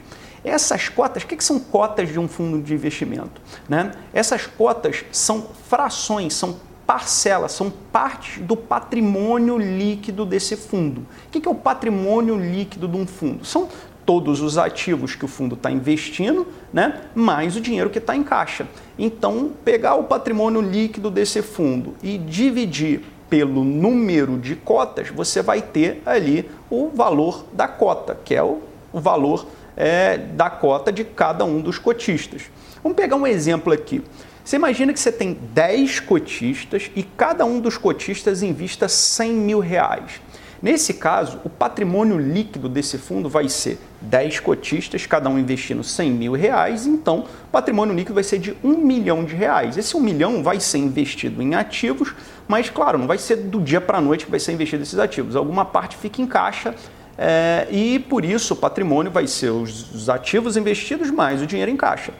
Essas 0.44 0.90
cotas, 0.90 1.22
o 1.22 1.26
que, 1.26 1.36
que 1.36 1.44
são 1.44 1.58
cotas 1.58 2.10
de 2.10 2.20
um 2.20 2.28
fundo 2.28 2.60
de 2.60 2.74
investimento? 2.74 3.40
Né? 3.66 3.92
Essas 4.12 4.46
cotas 4.46 5.06
são 5.10 5.46
frações, 5.66 6.34
são 6.34 6.58
parcelas, 6.86 7.52
são 7.52 7.70
partes 7.70 8.42
do 8.42 8.56
patrimônio 8.56 9.58
líquido 9.58 10.24
desse 10.24 10.56
fundo. 10.56 11.06
O 11.26 11.30
que 11.30 11.46
é 11.46 11.50
o 11.50 11.54
patrimônio 11.54 12.36
líquido 12.38 12.86
de 12.86 12.96
um 12.96 13.06
fundo? 13.06 13.44
São 13.44 13.68
todos 14.04 14.40
os 14.40 14.58
ativos 14.58 15.14
que 15.14 15.24
o 15.24 15.28
fundo 15.28 15.54
está 15.54 15.70
investindo, 15.70 16.46
né, 16.72 17.02
mais 17.14 17.56
o 17.56 17.60
dinheiro 17.60 17.90
que 17.90 17.98
está 17.98 18.14
em 18.14 18.22
caixa. 18.22 18.68
Então, 18.98 19.52
pegar 19.64 19.94
o 19.94 20.04
patrimônio 20.04 20.60
líquido 20.60 21.10
desse 21.10 21.42
fundo 21.42 21.94
e 22.02 22.18
dividir 22.18 23.02
pelo 23.28 23.64
número 23.64 24.38
de 24.38 24.54
cotas, 24.54 25.08
você 25.08 25.42
vai 25.42 25.62
ter 25.62 26.02
ali 26.04 26.48
o 26.70 26.90
valor 26.90 27.44
da 27.52 27.66
cota, 27.66 28.16
que 28.24 28.34
é 28.34 28.42
o, 28.42 28.60
o 28.92 29.00
valor 29.00 29.46
é, 29.76 30.16
da 30.18 30.50
cota 30.50 30.92
de 30.92 31.02
cada 31.04 31.44
um 31.44 31.60
dos 31.60 31.78
cotistas. 31.78 32.42
Vamos 32.82 32.96
pegar 32.96 33.16
um 33.16 33.26
exemplo 33.26 33.72
aqui. 33.72 34.02
Você 34.44 34.56
imagina 34.56 34.92
que 34.92 35.00
você 35.00 35.10
tem 35.10 35.38
10 35.54 36.00
cotistas 36.00 36.90
e 36.94 37.02
cada 37.02 37.46
um 37.46 37.60
dos 37.60 37.78
cotistas 37.78 38.42
invista 38.42 38.86
100 38.88 39.32
mil 39.32 39.58
reais. 39.58 40.20
Nesse 40.60 40.94
caso, 40.94 41.40
o 41.44 41.48
patrimônio 41.48 42.18
líquido 42.18 42.68
desse 42.68 42.98
fundo 42.98 43.26
vai 43.26 43.48
ser 43.48 43.78
10 44.02 44.40
cotistas, 44.40 45.06
cada 45.06 45.30
um 45.30 45.38
investindo 45.38 45.82
100 45.82 46.10
mil 46.10 46.32
reais, 46.32 46.86
então 46.86 47.20
o 47.20 47.50
patrimônio 47.50 47.94
líquido 47.94 48.14
vai 48.14 48.22
ser 48.22 48.38
de 48.38 48.54
1 48.62 48.68
milhão 48.78 49.24
de 49.24 49.34
reais. 49.34 49.78
Esse 49.78 49.96
1 49.96 50.00
milhão 50.00 50.42
vai 50.42 50.60
ser 50.60 50.76
investido 50.78 51.40
em 51.40 51.54
ativos, 51.54 52.14
mas 52.46 52.68
claro, 52.68 52.98
não 52.98 53.06
vai 53.06 53.18
ser 53.18 53.36
do 53.36 53.60
dia 53.60 53.80
para 53.80 53.96
a 53.96 54.00
noite 54.00 54.26
que 54.26 54.30
vai 54.30 54.40
ser 54.40 54.52
investido 54.52 54.82
esses 54.82 54.98
ativos. 54.98 55.36
Alguma 55.36 55.64
parte 55.64 55.96
fica 55.96 56.20
em 56.20 56.26
caixa 56.26 56.74
é, 57.16 57.66
e 57.70 57.98
por 57.98 58.26
isso 58.26 58.52
o 58.52 58.56
patrimônio 58.56 59.10
vai 59.10 59.26
ser 59.26 59.50
os, 59.50 59.94
os 59.94 60.10
ativos 60.10 60.54
investidos 60.56 61.10
mais 61.10 61.40
o 61.40 61.46
dinheiro 61.46 61.70
em 61.70 61.76
caixa. 61.76 62.12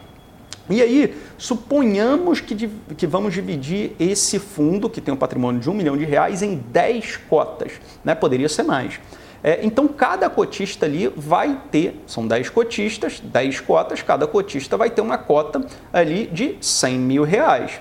E 0.69 0.81
aí, 0.81 1.15
suponhamos 1.37 2.41
que, 2.41 2.69
que 2.97 3.07
vamos 3.07 3.35
dividir 3.35 3.93
esse 4.01 4.39
fundo, 4.39 4.89
que 4.89 5.01
tem 5.01 5.13
um 5.13 5.17
patrimônio 5.17 5.61
de 5.61 5.69
um 5.69 5.75
milhão 5.75 5.97
de 5.97 6.05
reais, 6.05 6.43
em 6.43 6.57
10 6.57 7.19
cotas. 7.29 7.73
Né? 8.03 8.15
Poderia 8.15 8.49
ser 8.49 8.63
mais. 8.63 8.99
É, 9.43 9.61
então, 9.63 9.87
cada 9.87 10.31
cotista 10.31 10.87
ali 10.87 11.13
vai 11.15 11.61
ter, 11.71 12.03
são 12.07 12.27
10 12.27 12.49
cotistas, 12.49 13.21
10 13.21 13.61
cotas, 13.61 14.01
cada 14.01 14.27
cotista 14.27 14.75
vai 14.75 14.89
ter 14.89 15.03
uma 15.03 15.19
cota 15.19 15.67
ali 15.93 16.27
de 16.27 16.57
100 16.63 16.99
mil 16.99 17.25
reais. 17.25 17.79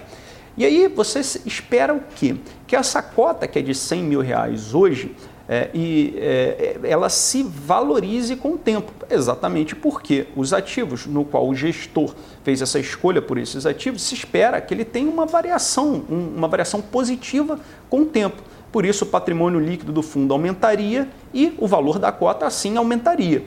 E 0.58 0.66
aí, 0.66 0.90
você 0.90 1.22
espera 1.46 1.94
o 1.94 2.02
quê? 2.16 2.36
Que 2.68 2.76
essa 2.76 3.02
cota, 3.02 3.48
que 3.48 3.60
é 3.60 3.62
de 3.62 3.74
100 3.74 4.04
mil 4.04 4.20
reais 4.20 4.76
hoje, 4.76 5.16
é, 5.48 5.70
e 5.74 6.14
é, 6.18 6.80
ela 6.84 7.10
se 7.10 7.44
valorize 7.44 8.36
com 8.38 8.54
o 8.54 8.58
tempo, 8.58 8.94
exatamente 9.10 9.76
porque 9.76 10.28
os 10.36 10.54
ativos 10.54 11.06
no 11.06 11.26
qual 11.26 11.48
o 11.48 11.56
gestor 11.56 12.16
fez 12.44 12.62
essa 12.62 12.80
escolha 12.80 13.22
por 13.22 13.38
esses 13.38 13.66
ativos, 13.66 14.02
se 14.04 14.16
espera 14.16 14.62
que 14.62 14.74
ele 14.74 14.86
tenha 14.86 15.10
uma 15.10 15.26
variação, 15.26 16.04
um, 16.10 16.34
uma 16.38 16.48
variação 16.48 16.82
positiva 16.82 17.60
com 17.90 18.02
o 18.02 18.06
tempo. 18.06 18.42
Por 18.72 18.86
isso, 18.86 19.04
o 19.04 19.08
patrimônio 19.08 19.60
líquido 19.60 19.92
do 19.92 20.02
fundo 20.02 20.34
aumentaria 20.34 21.08
e 21.34 21.54
o 21.60 21.68
valor 21.68 22.00
da 22.00 22.12
cota 22.12 22.48
assim 22.48 22.76
aumentaria. 22.78 23.44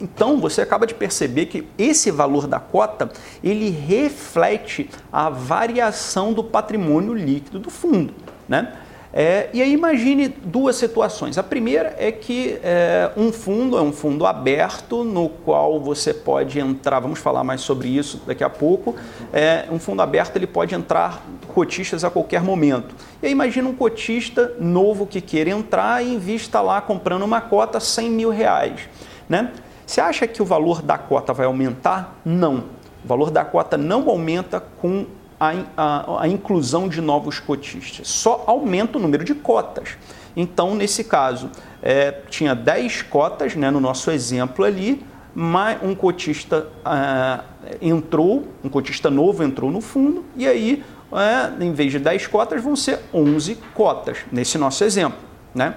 Então, 0.00 0.40
você 0.40 0.62
acaba 0.62 0.86
de 0.86 0.94
perceber 0.94 1.46
que 1.46 1.66
esse 1.76 2.10
valor 2.10 2.46
da 2.46 2.58
cota, 2.58 3.10
ele 3.42 3.68
reflete 3.68 4.88
a 5.12 5.28
variação 5.28 6.32
do 6.32 6.42
patrimônio 6.42 7.12
líquido 7.12 7.58
do 7.58 7.68
fundo, 7.68 8.14
né? 8.48 8.78
É, 9.16 9.48
e 9.52 9.62
aí 9.62 9.72
imagine 9.72 10.26
duas 10.26 10.74
situações. 10.74 11.38
A 11.38 11.42
primeira 11.44 11.94
é 11.98 12.10
que 12.10 12.58
é, 12.64 13.12
um 13.16 13.30
fundo 13.30 13.78
é 13.78 13.80
um 13.80 13.92
fundo 13.92 14.26
aberto 14.26 15.04
no 15.04 15.28
qual 15.28 15.78
você 15.78 16.12
pode 16.12 16.58
entrar, 16.58 16.98
vamos 16.98 17.20
falar 17.20 17.44
mais 17.44 17.60
sobre 17.60 17.86
isso 17.86 18.20
daqui 18.26 18.42
a 18.42 18.50
pouco. 18.50 18.96
É, 19.32 19.66
um 19.70 19.78
fundo 19.78 20.02
aberto 20.02 20.34
ele 20.34 20.48
pode 20.48 20.74
entrar 20.74 21.24
cotistas 21.54 22.02
a 22.02 22.10
qualquer 22.10 22.42
momento. 22.42 22.92
E 23.22 23.26
aí 23.26 23.32
imagina 23.32 23.68
um 23.68 23.74
cotista 23.74 24.52
novo 24.58 25.06
que 25.06 25.20
queira 25.20 25.50
entrar 25.50 26.04
e 26.04 26.12
invista 26.12 26.60
lá 26.60 26.80
comprando 26.80 27.22
uma 27.22 27.40
cota 27.40 27.78
100 27.78 28.10
mil 28.10 28.30
reais. 28.30 28.80
Né? 29.28 29.52
Você 29.86 30.00
acha 30.00 30.26
que 30.26 30.42
o 30.42 30.44
valor 30.44 30.82
da 30.82 30.98
cota 30.98 31.32
vai 31.32 31.46
aumentar? 31.46 32.20
Não. 32.24 32.64
O 33.04 33.06
valor 33.06 33.30
da 33.30 33.44
cota 33.44 33.78
não 33.78 34.10
aumenta 34.10 34.58
com 34.58 35.06
a, 35.38 35.52
a, 35.76 36.22
a 36.22 36.28
inclusão 36.28 36.88
de 36.88 37.00
novos 37.00 37.38
cotistas, 37.38 38.08
só 38.08 38.44
aumenta 38.46 38.98
o 38.98 39.00
número 39.00 39.24
de 39.24 39.34
cotas. 39.34 39.96
Então, 40.36 40.74
nesse 40.74 41.04
caso, 41.04 41.50
é, 41.82 42.10
tinha 42.28 42.54
10 42.54 43.02
cotas 43.02 43.54
né, 43.54 43.70
no 43.70 43.80
nosso 43.80 44.10
exemplo 44.10 44.64
ali, 44.64 45.04
mas 45.34 45.82
um 45.82 45.94
cotista 45.94 46.68
é, 46.84 47.40
entrou, 47.80 48.48
um 48.62 48.68
cotista 48.68 49.10
novo 49.10 49.42
entrou 49.42 49.70
no 49.70 49.80
fundo, 49.80 50.24
e 50.36 50.46
aí, 50.46 50.84
é, 51.12 51.64
em 51.64 51.72
vez 51.72 51.92
de 51.92 51.98
10 51.98 52.26
cotas, 52.28 52.62
vão 52.62 52.74
ser 52.76 53.00
11 53.12 53.58
cotas, 53.74 54.18
nesse 54.30 54.58
nosso 54.58 54.84
exemplo. 54.84 55.18
Né? 55.54 55.76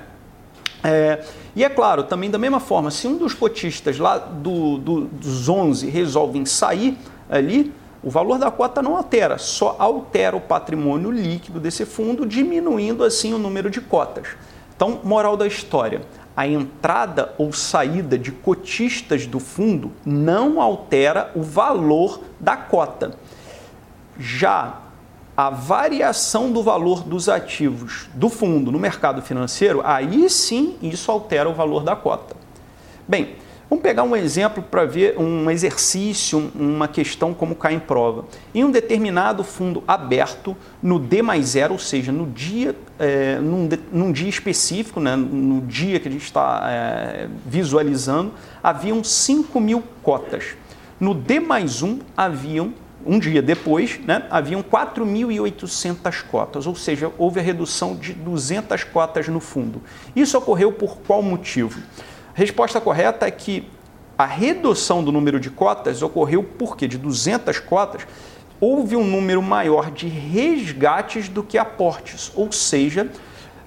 É, 0.83 1.23
e 1.55 1.63
é 1.63 1.69
claro, 1.69 2.03
também 2.03 2.29
da 2.29 2.37
mesma 2.37 2.59
forma, 2.59 2.91
se 2.91 3.07
um 3.07 3.17
dos 3.17 3.33
cotistas 3.33 3.97
lá 3.97 4.17
do, 4.17 4.77
do, 4.77 5.01
dos 5.05 5.49
11 5.49 5.89
resolvem 5.89 6.45
sair 6.45 6.97
ali, 7.29 7.73
o 8.07 8.09
valor 8.09 8.39
da 8.39 8.49
cota 8.49 8.81
não 8.81 8.95
altera, 8.95 9.37
só 9.37 9.75
altera 9.77 10.33
o 10.33 10.39
patrimônio 10.39 11.11
líquido 11.11 11.59
desse 11.59 11.85
fundo, 11.85 12.25
diminuindo 12.25 13.03
assim 13.03 13.33
o 13.33 13.37
número 13.37 13.69
de 13.69 13.81
cotas. 13.81 14.29
Então, 14.73 15.01
moral 15.03 15.35
da 15.35 15.45
história: 15.45 16.03
a 16.33 16.47
entrada 16.47 17.35
ou 17.37 17.51
saída 17.51 18.17
de 18.17 18.31
cotistas 18.31 19.27
do 19.27 19.41
fundo 19.41 19.91
não 20.05 20.61
altera 20.61 21.33
o 21.35 21.43
valor 21.43 22.21
da 22.39 22.55
cota. 22.55 23.13
Já 24.17 24.83
a 25.35 25.49
variação 25.49 26.49
do 26.49 26.63
valor 26.63 27.03
dos 27.03 27.27
ativos 27.27 28.07
do 28.13 28.29
fundo 28.29 28.71
no 28.71 28.79
mercado 28.79 29.21
financeiro, 29.21 29.81
aí 29.83 30.29
sim 30.29 30.77
isso 30.81 31.11
altera 31.11 31.49
o 31.49 31.53
valor 31.53 31.83
da 31.83 31.93
cota. 31.93 32.37
Bem, 33.05 33.35
Vamos 33.69 33.83
pegar 33.83 34.03
um 34.03 34.15
exemplo 34.15 34.63
para 34.63 34.85
ver 34.85 35.19
um 35.19 35.51
exercício, 35.51 36.51
uma 36.55 36.87
questão 36.87 37.33
como 37.33 37.53
cai 37.53 37.73
em 37.73 37.79
prova. 37.79 38.23
Em 38.55 38.63
um 38.63 38.71
determinado 38.71 39.43
fundo 39.43 39.83
aberto, 39.85 40.55
no 40.81 40.97
D 40.97 41.21
mais 41.21 41.47
zero, 41.47 41.73
ou 41.73 41.79
seja, 41.79 42.09
no 42.09 42.27
dia, 42.27 42.73
é, 42.97 43.37
num, 43.39 43.67
num, 43.91 44.11
dia 44.13 44.29
específico, 44.29 45.01
né, 45.01 45.17
no 45.17 45.59
dia 45.61 45.99
que 45.99 46.07
a 46.07 46.11
gente 46.11 46.23
está 46.23 46.61
é, 46.63 47.27
visualizando, 47.45 48.31
haviam 48.63 49.03
5 49.03 49.59
mil 49.59 49.83
cotas. 50.01 50.55
No 50.97 51.13
D 51.13 51.41
mais 51.41 51.81
1, 51.81 51.99
haviam, 52.15 52.73
um 53.05 53.19
dia 53.19 53.41
depois, 53.41 53.99
né, 53.99 54.25
haviam 54.29 54.63
4.800 54.63 56.23
cotas, 56.23 56.65
ou 56.65 56.75
seja, 56.75 57.11
houve 57.17 57.41
a 57.41 57.43
redução 57.43 57.97
de 57.97 58.13
200 58.13 58.85
cotas 58.85 59.27
no 59.27 59.41
fundo. 59.41 59.81
Isso 60.15 60.37
ocorreu 60.37 60.71
por 60.71 60.99
qual 60.99 61.21
motivo? 61.21 61.81
Resposta 62.37 62.79
correta 62.79 63.25
é 63.25 63.31
que 63.31 63.67
a 64.15 64.25
redução 64.25 65.03
do 65.03 65.11
número 65.11 65.39
de 65.39 65.49
cotas 65.49 66.03
ocorreu 66.03 66.43
porque 66.43 66.87
de 66.87 66.95
200 66.95 67.59
cotas 67.59 68.05
houve 68.61 68.95
um 68.95 69.03
número 69.03 69.41
maior 69.41 69.89
de 69.89 70.07
resgates 70.07 71.29
do 71.29 71.41
que 71.41 71.57
aportes, 71.57 72.31
ou 72.35 72.51
seja, 72.51 73.09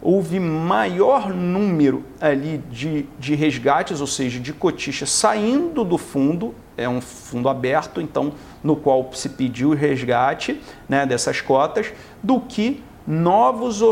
houve 0.00 0.38
maior 0.38 1.34
número 1.34 2.04
ali 2.20 2.58
de, 2.70 3.06
de 3.18 3.34
resgates, 3.34 4.00
ou 4.00 4.06
seja, 4.06 4.38
de 4.38 4.52
cotistas 4.52 5.10
saindo 5.10 5.84
do 5.84 5.98
fundo, 5.98 6.54
é 6.76 6.88
um 6.88 7.00
fundo 7.00 7.48
aberto, 7.48 8.00
então 8.00 8.32
no 8.62 8.76
qual 8.76 9.10
se 9.12 9.30
pediu 9.30 9.70
o 9.70 9.74
resgate 9.74 10.60
né, 10.88 11.04
dessas 11.04 11.40
cotas, 11.40 11.92
do 12.22 12.40
que 12.40 12.82
novos 13.04 13.82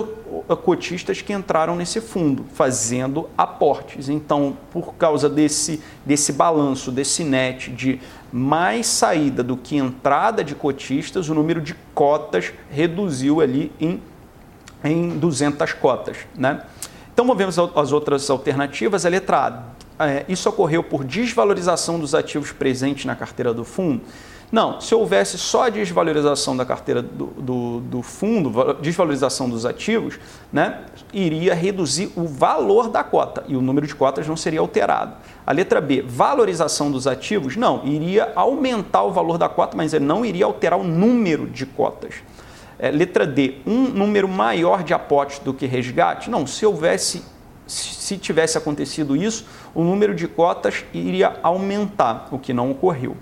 cotistas 0.63 1.23
que 1.23 1.33
entraram 1.33 1.77
nesse 1.77 2.01
fundo, 2.01 2.45
fazendo 2.55 3.29
aportes. 3.37 4.09
Então, 4.09 4.57
por 4.71 4.95
causa 4.95 5.29
desse, 5.29 5.83
desse 6.05 6.33
balanço, 6.33 6.91
desse 6.91 7.25
net 7.25 7.71
de 7.71 8.01
mais 8.33 8.87
saída 8.87 9.43
do 9.43 9.57
que 9.57 9.77
entrada 9.77 10.45
de 10.45 10.55
cotistas, 10.55 11.29
o 11.29 11.35
número 11.35 11.61
de 11.61 11.75
cotas 11.95 12.53
reduziu 12.71 13.41
ali 13.41 13.73
em, 13.81 14.03
em 14.85 15.19
200 15.19 15.73
cotas. 15.75 16.19
Né? 16.37 16.63
Então, 17.13 17.27
vamos 17.27 17.57
ver 17.57 17.63
as 17.75 17.93
outras 17.93 18.29
alternativas. 18.31 19.05
A 19.05 19.09
letra 19.09 19.75
A, 19.99 20.07
é, 20.07 20.25
isso 20.29 20.49
ocorreu 20.49 20.83
por 20.83 21.03
desvalorização 21.05 21.99
dos 21.99 22.15
ativos 22.15 22.53
presentes 22.53 23.05
na 23.05 23.17
carteira 23.17 23.53
do 23.53 23.65
fundo. 23.65 24.03
Não, 24.51 24.81
se 24.81 24.95
houvesse 24.95 25.37
só 25.37 25.65
a 25.65 25.69
desvalorização 25.69 26.57
da 26.57 26.65
carteira 26.65 27.03
do, 27.03 27.27
do, 27.27 27.81
do, 27.81 28.03
fundo, 28.03 28.75
desvalorização 28.81 29.49
dos 29.49 29.67
ativos, 29.67 30.19
né, 30.51 30.85
iria 31.13 31.55
reduzir 31.55 32.11
o 32.17 32.27
valor 32.27 32.89
da 32.89 33.05
cota 33.05 33.45
e 33.47 33.55
o 33.55 33.61
número 33.61 33.87
de 33.87 33.95
cotas 33.95 34.27
não 34.27 34.37
seria 34.37 34.61
alterado. 34.61 35.17
A 35.47 35.53
letra 35.53 35.83
B, 35.83 36.01
valorização 36.01 36.91
dos 36.91 37.07
ativos, 37.07 37.57
não, 37.57 37.85
iria 37.85 38.33
aumentar 38.35 39.03
o 39.03 39.13
valor 39.13 39.37
da 39.37 39.51
cota, 39.51 39.77
mas 39.77 39.93
não 39.93 40.25
iria 40.25 40.47
alterar 40.47 40.79
o 40.79 40.85
número 40.85 41.47
de 41.47 41.67
cotas. 41.67 42.15
É, 42.79 42.91
letra 42.91 43.27
D, 43.27 43.57
um 43.67 43.89
número 43.89 44.29
maior 44.29 44.83
de 44.83 44.95
aportes 44.95 45.41
do 45.41 45.53
que 45.53 45.67
resgate? 45.67 46.31
Não, 46.31 46.47
se 46.47 46.65
houvesse, 46.65 47.23
se 47.67 48.17
tivesse 48.17 48.57
acontecido 48.57 49.15
isso, 49.15 49.45
o 49.75 49.83
número 49.85 50.15
de 50.15 50.27
cotas 50.27 50.87
iria 50.95 51.39
aumentar, 51.43 52.29
o 52.31 52.39
que 52.39 52.55
não 52.55 52.71
ocorreu. 52.71 53.15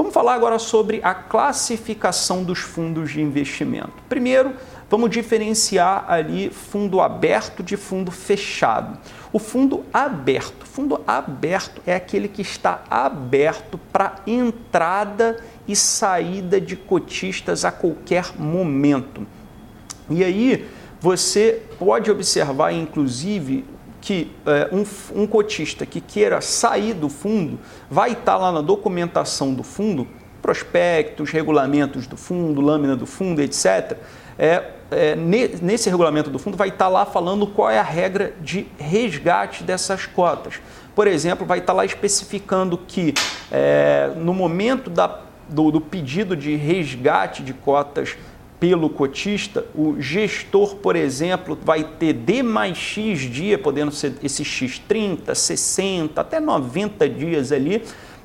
Vamos 0.00 0.14
falar 0.14 0.32
agora 0.32 0.58
sobre 0.58 0.98
a 1.02 1.12
classificação 1.12 2.42
dos 2.42 2.60
fundos 2.60 3.10
de 3.10 3.20
investimento. 3.20 3.92
Primeiro, 4.08 4.54
vamos 4.88 5.10
diferenciar 5.10 6.06
ali 6.08 6.48
fundo 6.48 7.02
aberto 7.02 7.62
de 7.62 7.76
fundo 7.76 8.10
fechado. 8.10 8.98
O 9.30 9.38
fundo 9.38 9.84
aberto, 9.92 10.64
fundo 10.64 11.02
aberto 11.06 11.82
é 11.86 11.94
aquele 11.94 12.28
que 12.28 12.40
está 12.40 12.82
aberto 12.88 13.76
para 13.92 14.22
entrada 14.26 15.36
e 15.68 15.76
saída 15.76 16.58
de 16.58 16.76
cotistas 16.76 17.66
a 17.66 17.70
qualquer 17.70 18.32
momento. 18.38 19.26
E 20.08 20.24
aí 20.24 20.66
você 20.98 21.62
pode 21.78 22.10
observar, 22.10 22.72
inclusive, 22.72 23.66
que 24.00 24.30
é, 24.46 24.68
um, 24.72 25.22
um, 25.22 25.26
cotista 25.26 25.84
que 25.84 26.00
queira 26.00 26.40
sair 26.40 26.94
do 26.94 27.08
fundo 27.08 27.58
vai 27.90 28.12
estar 28.12 28.36
lá 28.36 28.50
na 28.50 28.60
documentação 28.60 29.52
do 29.52 29.62
fundo, 29.62 30.08
prospectos, 30.40 31.30
regulamentos 31.30 32.06
do 32.06 32.16
fundo, 32.16 32.60
lâmina 32.60 32.96
do 32.96 33.06
fundo, 33.06 33.42
etc. 33.42 33.98
É, 34.38 34.70
é, 34.90 35.14
nesse 35.14 35.90
regulamento 35.90 36.30
do 36.30 36.38
fundo 36.38 36.56
vai 36.56 36.68
estar 36.68 36.88
lá 36.88 37.04
falando 37.04 37.46
qual 37.46 37.70
é 37.70 37.78
a 37.78 37.82
regra 37.82 38.34
de 38.40 38.66
resgate 38.78 39.62
dessas 39.62 40.06
cotas. 40.06 40.54
Por 40.94 41.06
exemplo, 41.06 41.46
vai 41.46 41.58
estar 41.58 41.72
lá 41.72 41.84
especificando 41.84 42.78
que 42.78 43.14
é, 43.52 44.10
no 44.16 44.34
momento 44.34 44.90
da, 44.90 45.20
do, 45.48 45.70
do 45.70 45.80
pedido 45.80 46.36
de 46.36 46.56
resgate 46.56 47.42
de 47.42 47.52
cotas 47.52 48.16
pelo 48.60 48.90
cotista, 48.90 49.64
o 49.74 49.98
gestor, 49.98 50.76
por 50.76 50.94
exemplo, 50.94 51.58
vai 51.64 51.82
ter 51.82 52.12
D 52.12 52.42
mais 52.42 52.76
X 52.76 53.20
dia, 53.20 53.58
podendo 53.58 53.90
ser 53.90 54.12
esse 54.22 54.44
X 54.44 54.78
30, 54.78 55.34
60, 55.34 56.20
até 56.20 56.38
90 56.38 57.08
dias 57.08 57.50
ali, 57.50 57.82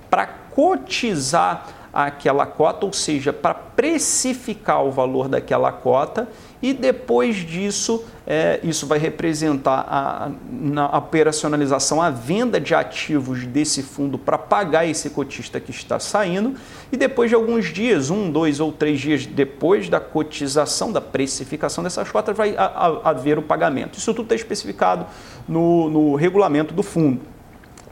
para 0.10 0.28
cotizar 0.28 1.85
aquela 1.95 2.45
cota, 2.45 2.86
ou 2.86 2.91
seja, 2.91 3.31
para 3.31 3.53
precificar 3.53 4.84
o 4.84 4.91
valor 4.91 5.29
daquela 5.29 5.71
cota 5.71 6.27
e 6.62 6.73
depois 6.73 7.36
disso, 7.38 8.03
é, 8.25 8.60
isso 8.63 8.88
vai 8.88 8.97
representar 8.97 9.86
a, 9.88 10.31
na 10.51 10.97
operacionalização, 10.97 12.01
a 12.01 12.10
venda 12.10 12.60
de 12.60 12.73
ativos 12.73 13.45
desse 13.45 13.84
fundo 13.84 14.17
para 14.17 14.38
pagar 14.38 14.86
esse 14.86 15.12
cotista 15.12 15.60
que 15.60 15.71
está 15.71 15.99
saindo. 15.99 16.55
E 16.91 16.97
depois 16.97 17.29
de 17.29 17.36
alguns 17.36 17.71
dias, 17.71 18.10
um, 18.10 18.31
dois 18.31 18.60
ou 18.60 18.71
três 18.71 18.99
dias 18.99 19.25
depois 19.25 19.89
da 19.89 19.99
cotização, 19.99 20.91
da 20.91 20.99
precificação 20.99 21.84
dessas 21.84 22.10
cotas, 22.10 22.36
vai 22.36 22.55
haver 23.03 23.38
o 23.38 23.43
pagamento. 23.43 23.97
Isso 23.99 24.13
tudo 24.13 24.23
está 24.23 24.36
especificado 24.36 25.05
no, 25.47 25.89
no 25.89 26.15
regulamento 26.15 26.73
do 26.73 26.81
fundo. 26.81 27.21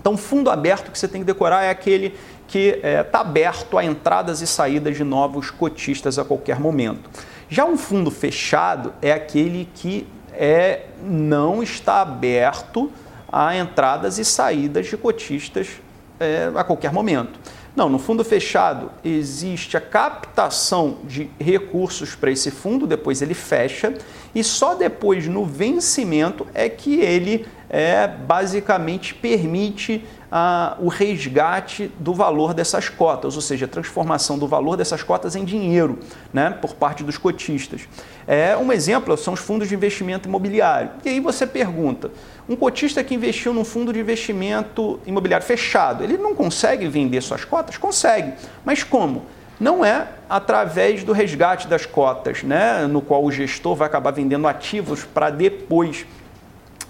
Então, 0.03 0.17
fundo 0.17 0.49
aberto 0.49 0.91
que 0.91 0.99
você 0.99 1.07
tem 1.07 1.21
que 1.21 1.25
decorar 1.27 1.63
é 1.63 1.69
aquele 1.69 2.13
que 2.47 2.69
está 2.75 2.87
é, 2.87 3.03
tá 3.03 3.19
aberto 3.21 3.77
a 3.77 3.83
entradas 3.83 4.41
e 4.41 4.47
saídas 4.47 4.95
de 4.95 5.03
novos 5.03 5.49
cotistas 5.49 6.19
a 6.19 6.25
qualquer 6.25 6.59
momento. 6.59 7.09
Já 7.49 7.65
um 7.65 7.77
fundo 7.77 8.09
fechado 8.09 8.93
é 9.01 9.11
aquele 9.11 9.69
que 9.73 10.07
é, 10.31 10.85
não 11.03 11.61
está 11.61 12.01
aberto 12.01 12.91
a 13.31 13.55
entradas 13.55 14.17
e 14.17 14.25
saídas 14.25 14.87
de 14.87 14.97
cotistas 14.97 15.67
é, 16.19 16.51
a 16.55 16.63
qualquer 16.63 16.91
momento. 16.91 17.39
Não, 17.75 17.89
no 17.89 17.97
fundo 17.97 18.23
fechado 18.23 18.91
existe 19.03 19.75
a 19.75 19.81
captação 19.81 20.97
de 21.05 21.29
recursos 21.39 22.13
para 22.13 22.29
esse 22.29 22.51
fundo, 22.51 22.85
depois 22.85 23.21
ele 23.21 23.33
fecha 23.33 23.95
e 24.35 24.43
só 24.43 24.75
depois 24.75 25.27
no 25.27 25.43
vencimento 25.43 26.45
é 26.53 26.69
que 26.69 26.99
ele 26.99 27.47
é, 27.73 28.07
basicamente 28.07 29.15
permite 29.15 30.05
ah, 30.31 30.77
o 30.79 30.89
resgate 30.89 31.91
do 31.97 32.13
valor 32.13 32.53
dessas 32.53 32.87
cotas, 32.87 33.35
ou 33.35 33.41
seja, 33.41 33.65
a 33.65 33.67
transformação 33.67 34.37
do 34.37 34.47
valor 34.47 34.77
dessas 34.77 35.01
cotas 35.01 35.35
em 35.35 35.43
dinheiro 35.43 35.97
né, 36.31 36.51
por 36.51 36.75
parte 36.75 37.03
dos 37.03 37.17
cotistas. 37.17 37.81
É, 38.27 38.55
um 38.55 38.71
exemplo 38.71 39.17
são 39.17 39.33
os 39.33 39.39
fundos 39.39 39.67
de 39.67 39.73
investimento 39.73 40.29
imobiliário. 40.29 40.91
E 41.03 41.09
aí 41.09 41.19
você 41.19 41.47
pergunta, 41.47 42.11
um 42.47 42.55
cotista 42.55 43.03
que 43.03 43.15
investiu 43.15 43.55
num 43.55 43.65
fundo 43.65 43.91
de 43.91 43.99
investimento 43.99 44.99
imobiliário 45.07 45.45
fechado, 45.45 46.03
ele 46.03 46.15
não 46.15 46.35
consegue 46.35 46.87
vender 46.87 47.21
suas 47.21 47.43
cotas? 47.43 47.75
Consegue, 47.75 48.33
mas 48.63 48.83
como? 48.83 49.23
não 49.59 49.85
é 49.85 50.07
através 50.29 51.03
do 51.03 51.13
resgate 51.13 51.67
das 51.67 51.85
cotas, 51.85 52.43
né, 52.43 52.85
no 52.85 53.01
qual 53.01 53.23
o 53.23 53.31
gestor 53.31 53.75
vai 53.75 53.87
acabar 53.87 54.11
vendendo 54.11 54.47
ativos 54.47 55.05
para 55.05 55.29
depois 55.29 56.05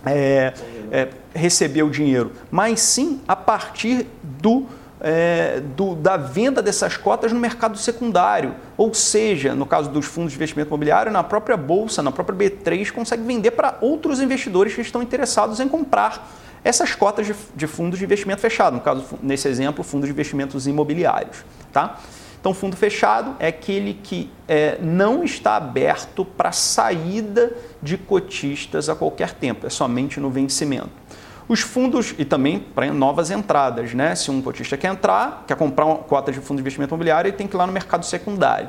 é, 0.05 0.53
é, 0.91 1.09
receber 1.33 1.83
o 1.83 1.89
dinheiro, 1.89 2.31
mas 2.51 2.81
sim 2.81 3.21
a 3.27 3.35
partir 3.35 4.05
do, 4.21 4.65
é, 4.99 5.61
do, 5.75 5.95
da 5.95 6.17
venda 6.17 6.61
dessas 6.61 6.97
cotas 6.97 7.31
no 7.31 7.39
mercado 7.39 7.77
secundário. 7.77 8.55
Ou 8.77 8.93
seja, 8.93 9.55
no 9.55 9.65
caso 9.65 9.89
dos 9.89 10.05
fundos 10.05 10.31
de 10.31 10.37
investimento 10.37 10.69
imobiliário, 10.69 11.11
na 11.11 11.23
própria 11.23 11.57
Bolsa, 11.57 12.01
na 12.01 12.11
própria 12.11 12.37
B3, 12.37 12.91
consegue 12.91 13.23
vender 13.23 13.51
para 13.51 13.77
outros 13.81 14.21
investidores 14.21 14.73
que 14.73 14.81
estão 14.81 15.01
interessados 15.01 15.59
em 15.59 15.67
comprar 15.67 16.27
essas 16.63 16.95
cotas 16.95 17.27
de, 17.27 17.35
de 17.55 17.67
fundos 17.67 17.99
de 17.99 18.05
investimento 18.05 18.39
fechado, 18.39 18.75
no 18.75 18.81
caso, 18.81 19.03
nesse 19.21 19.47
exemplo, 19.47 19.83
fundos 19.83 20.07
de 20.07 20.13
investimentos 20.13 20.65
imobiliários. 20.65 21.43
Tá? 21.71 21.99
Então, 22.43 22.53
fundo 22.53 22.75
fechado 22.75 23.37
é 23.39 23.47
aquele 23.47 23.93
que 23.93 24.29
é, 24.49 24.77
não 24.81 25.23
está 25.23 25.55
aberto 25.55 26.25
para 26.25 26.51
saída 26.51 27.53
de 27.81 27.97
cotistas 27.97 28.89
a 28.89 28.95
qualquer 28.95 29.31
tempo, 29.31 29.65
é 29.65 29.69
somente 29.69 30.19
no 30.19 30.29
vencimento. 30.29 30.89
Os 31.47 31.61
fundos, 31.61 32.13
e 32.17 32.25
também 32.25 32.59
para 32.59 32.91
novas 32.91 33.31
entradas, 33.31 33.93
né? 33.93 34.13
Se 34.13 34.29
um 34.29 34.41
cotista 34.41 34.75
quer 34.75 34.91
entrar, 34.91 35.45
quer 35.47 35.55
comprar 35.55 35.85
uma 35.85 35.95
cota 35.95 36.33
de 36.33 36.41
fundo 36.41 36.57
de 36.57 36.63
investimento 36.63 36.93
imobiliário, 36.93 37.29
ele 37.29 37.37
tem 37.37 37.47
que 37.47 37.55
ir 37.55 37.57
lá 37.57 37.65
no 37.65 37.71
mercado 37.71 38.05
secundário. 38.05 38.67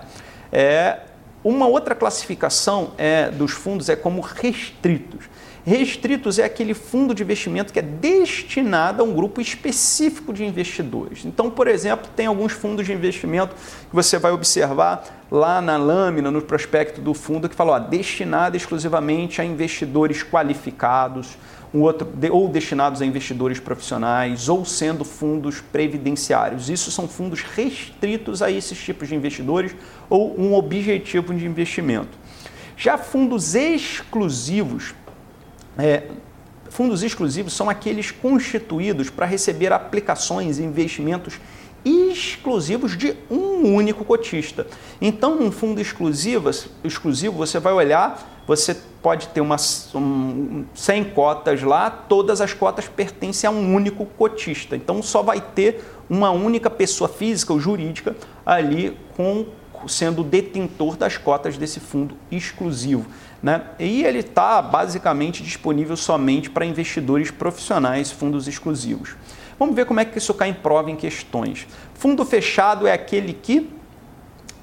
É, 0.53 1.01
uma 1.43 1.67
outra 1.67 1.97
classificação 1.97 2.93
é, 2.97 3.29
dos 3.29 3.51
fundos 3.51 3.89
é 3.89 3.97
como 3.97 4.21
restritos. 4.21 5.25
Restritos 5.67 6.39
é 6.39 6.45
aquele 6.45 6.75
fundo 6.75 7.15
de 7.15 7.23
investimento 7.23 7.73
que 7.73 7.79
é 7.79 7.83
destinado 7.83 9.03
a 9.03 9.05
um 9.05 9.15
grupo 9.15 9.41
específico 9.41 10.31
de 10.31 10.45
investidores. 10.45 11.25
Então, 11.25 11.51
por 11.51 11.67
exemplo, 11.67 12.07
tem 12.15 12.27
alguns 12.27 12.53
fundos 12.53 12.85
de 12.85 12.93
investimento 12.93 13.55
que 13.55 13.95
você 13.95 14.19
vai 14.19 14.31
observar 14.31 15.25
lá 15.31 15.63
na 15.63 15.79
lâmina, 15.79 16.31
no 16.31 16.43
prospecto 16.43 17.01
do 17.01 17.15
fundo, 17.15 17.49
que 17.49 17.55
fala 17.55 17.73
ó, 17.73 17.79
destinado 17.79 18.59
exclusivamente 18.59 19.41
a 19.41 19.45
investidores 19.45 20.23
qualificados, 20.23 21.39
outro, 21.73 22.07
ou 22.31 22.47
destinados 22.47 23.01
a 23.01 23.07
investidores 23.07 23.59
profissionais, 23.59 24.51
ou 24.51 24.67
sendo 24.67 25.03
fundos 25.03 25.63
previdenciários. 25.63 26.69
Isso 26.69 26.91
são 26.91 27.09
fundos 27.09 27.41
restritos 27.41 28.43
a 28.43 28.51
esses 28.51 28.77
tipos 28.77 29.09
de 29.09 29.15
investidores 29.15 29.75
ou 30.11 30.39
um 30.39 30.53
objetivo 30.53 31.33
de 31.33 31.47
investimento. 31.47 32.19
Já 32.77 32.99
fundos 32.99 33.55
exclusivos 33.55 34.95
é, 35.79 36.05
fundos 36.71 37.03
exclusivos 37.03 37.53
são 37.53 37.69
aqueles 37.69 38.11
constituídos 38.11 39.11
para 39.11 39.27
receber 39.27 39.73
aplicações 39.73 40.59
e 40.59 40.63
investimentos 40.63 41.39
exclusivos 41.85 42.97
de 42.97 43.15
um 43.31 43.75
único 43.75 44.05
cotista. 44.05 44.67
Então, 45.01 45.39
um 45.41 45.53
fundo 45.53 45.81
exclusivo, 45.81 46.51
exclusivo 46.83 47.37
você 47.37 47.59
vai 47.59 47.73
olhar, 47.75 48.43
você 48.47 48.77
pode 49.03 49.29
ter 49.29 49.41
umas 49.41 49.95
um, 49.95 50.65
100 50.75 51.05
cotas 51.11 51.63
lá, 51.63 51.91
todas 51.91 52.41
as 52.41 52.55
cotas 52.55 52.89
pertencem 52.89 53.47
a 53.47 53.51
um 53.51 53.75
único 53.75 54.07
cotista. 54.07 54.77
Então, 54.77 55.03
só 55.03 55.23
vai 55.23 55.41
ter 55.41 55.85
uma 56.09 56.31
única 56.31 56.71
pessoa 56.71 57.09
física 57.09 57.53
ou 57.53 57.61
jurídica 57.61 58.17
ali 58.47 58.97
com 59.17 59.47
sendo 59.87 60.25
detentor 60.25 60.97
das 60.97 61.19
cotas 61.19 61.59
desse 61.59 61.81
fundo 61.81 62.17
exclusivo. 62.31 63.07
Né? 63.45 63.61
E 63.79 64.03
ele 64.05 64.21
está 64.21 64.63
basicamente 64.63 65.43
disponível 65.43 65.99
somente 65.99 66.49
para 66.49 66.65
investidores 66.65 67.31
profissionais, 67.31 68.11
fundos 68.11 68.49
exclusivos. 68.49 69.17
Vamos 69.59 69.77
ver 69.77 69.85
como 69.85 70.01
é 70.01 70.05
que 70.07 70.17
isso 70.17 70.33
cai 70.33 70.49
em 70.49 70.55
prova 70.55 70.91
em 70.91 70.97
questões. 70.97 71.67
Fundo 71.93 72.25
fechado 72.25 72.87
é 72.87 72.93
aquele 72.95 73.35
que, 73.35 73.71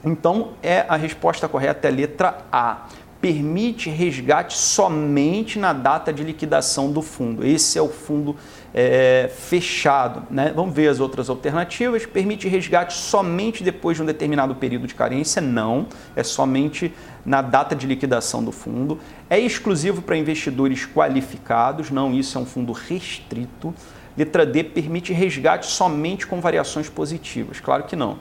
então, 0.03 0.53
é 0.63 0.83
a 0.89 0.95
resposta 0.95 1.47
correta 1.47 1.87
é 1.87 1.91
a 1.91 1.93
letra 1.93 2.37
A 2.51 2.87
permite 3.21 3.87
resgate 3.87 4.57
somente 4.57 5.59
na 5.59 5.73
data 5.73 6.11
de 6.11 6.23
liquidação 6.23 6.91
do 6.91 7.03
fundo. 7.03 7.45
Esse 7.45 7.77
é 7.77 7.81
o 7.83 7.87
fundo 7.87 8.35
é, 8.73 9.29
fechado. 9.33 10.23
Né? 10.29 10.51
Vamos 10.55 10.73
ver 10.73 10.87
as 10.87 10.99
outras 10.99 11.29
alternativas. 11.29 12.05
Permite 12.05 12.47
resgate 12.47 12.93
somente 12.93 13.63
depois 13.63 13.97
de 13.97 14.03
um 14.03 14.05
determinado 14.05 14.55
período 14.55 14.87
de 14.87 14.95
carência? 14.95 15.41
Não, 15.41 15.87
é 16.15 16.23
somente 16.23 16.93
na 17.25 17.41
data 17.41 17.75
de 17.75 17.85
liquidação 17.85 18.43
do 18.43 18.51
fundo. 18.51 18.99
É 19.29 19.39
exclusivo 19.39 20.01
para 20.01 20.17
investidores 20.17 20.85
qualificados? 20.85 21.91
Não, 21.91 22.13
isso 22.13 22.37
é 22.37 22.41
um 22.41 22.45
fundo 22.45 22.71
restrito. 22.71 23.73
Letra 24.17 24.45
D 24.45 24.63
permite 24.63 25.13
resgate 25.13 25.65
somente 25.65 26.27
com 26.27 26.41
variações 26.41 26.89
positivas? 26.89 27.59
Claro 27.59 27.83
que 27.83 27.95
não. 27.95 28.19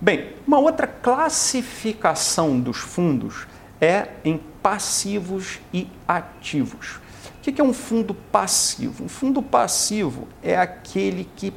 Bem, 0.00 0.30
uma 0.46 0.58
outra 0.58 0.86
classificação 0.86 2.58
dos 2.58 2.78
fundos 2.78 3.46
é 3.80 4.08
em 4.24 4.38
passivos 4.62 5.60
e 5.72 5.86
ativos. 6.06 7.03
O 7.46 7.52
que 7.52 7.60
é 7.60 7.64
um 7.64 7.74
fundo 7.74 8.14
passivo? 8.14 9.04
Um 9.04 9.08
fundo 9.08 9.42
passivo 9.42 10.26
é 10.42 10.56
aquele 10.56 11.28
que 11.36 11.52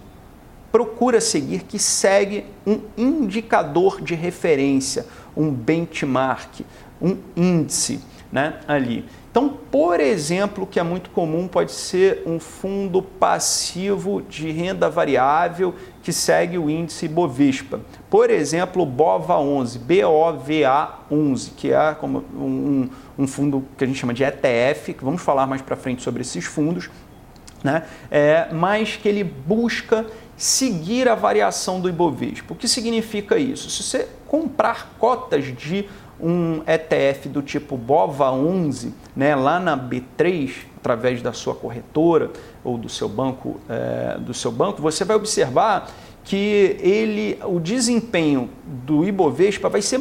procura 0.69 1.21
seguir, 1.21 1.63
que 1.63 1.79
segue 1.79 2.43
um 2.65 2.81
indicador 2.97 4.01
de 4.01 4.13
referência, 4.13 5.05
um 5.35 5.49
benchmark, 5.49 6.59
um 7.01 7.17
índice 7.37 8.01
né, 8.29 8.59
ali. 8.67 9.05
Então, 9.31 9.55
por 9.71 9.99
exemplo, 9.99 10.65
que 10.65 10.79
é 10.79 10.83
muito 10.83 11.11
comum, 11.11 11.47
pode 11.47 11.71
ser 11.71 12.23
um 12.25 12.39
fundo 12.39 13.01
passivo 13.01 14.21
de 14.21 14.51
renda 14.51 14.89
variável 14.89 15.75
que 16.01 16.11
segue 16.11 16.57
o 16.57 16.69
índice 16.69 17.07
Bovespa. 17.07 17.79
Por 18.09 18.29
exemplo, 18.29 18.81
o 18.81 18.87
BOVA11, 18.87 19.77
B-O-V-A-11, 19.77 21.51
que 21.55 21.71
é 21.71 21.93
como 21.93 22.23
um, 22.33 22.89
um, 23.17 23.27
fundo 23.27 23.65
que 23.77 23.83
a 23.83 23.87
gente 23.87 23.99
chama 23.99 24.13
de 24.13 24.23
ETF, 24.23 24.93
que 24.93 25.03
vamos 25.03 25.21
falar 25.21 25.47
mais 25.47 25.61
para 25.61 25.75
frente 25.75 26.01
sobre 26.01 26.21
esses 26.21 26.45
fundos, 26.45 26.89
né? 27.63 27.83
É, 28.11 28.47
mas 28.53 28.95
que 28.95 29.07
ele 29.07 29.23
busca 29.23 30.05
seguir 30.35 31.07
a 31.07 31.15
variação 31.15 31.81
do 31.81 31.89
Ibovespa. 31.89 32.53
O 32.53 32.55
que 32.55 32.67
significa 32.67 33.37
isso? 33.37 33.69
Se 33.69 33.81
você 33.81 34.07
comprar 34.27 34.95
cotas 34.99 35.45
de 35.45 35.87
um 36.19 36.61
ETF 36.67 37.29
do 37.29 37.41
tipo 37.41 37.77
BOVA11, 37.77 38.91
né, 39.15 39.35
lá 39.35 39.59
na 39.59 39.77
B3, 39.77 40.51
através 40.77 41.21
da 41.21 41.33
sua 41.33 41.53
corretora 41.53 42.31
ou 42.63 42.77
do 42.77 42.89
seu 42.89 43.09
banco, 43.09 43.59
é, 43.69 44.17
do 44.19 44.33
seu 44.33 44.51
banco, 44.51 44.81
você 44.81 45.03
vai 45.03 45.15
observar 45.15 45.91
que 46.23 46.77
ele, 46.79 47.39
o 47.45 47.59
desempenho 47.59 48.49
do 48.65 49.05
Ibovespa 49.05 49.69
vai 49.69 49.81
ser 49.81 49.97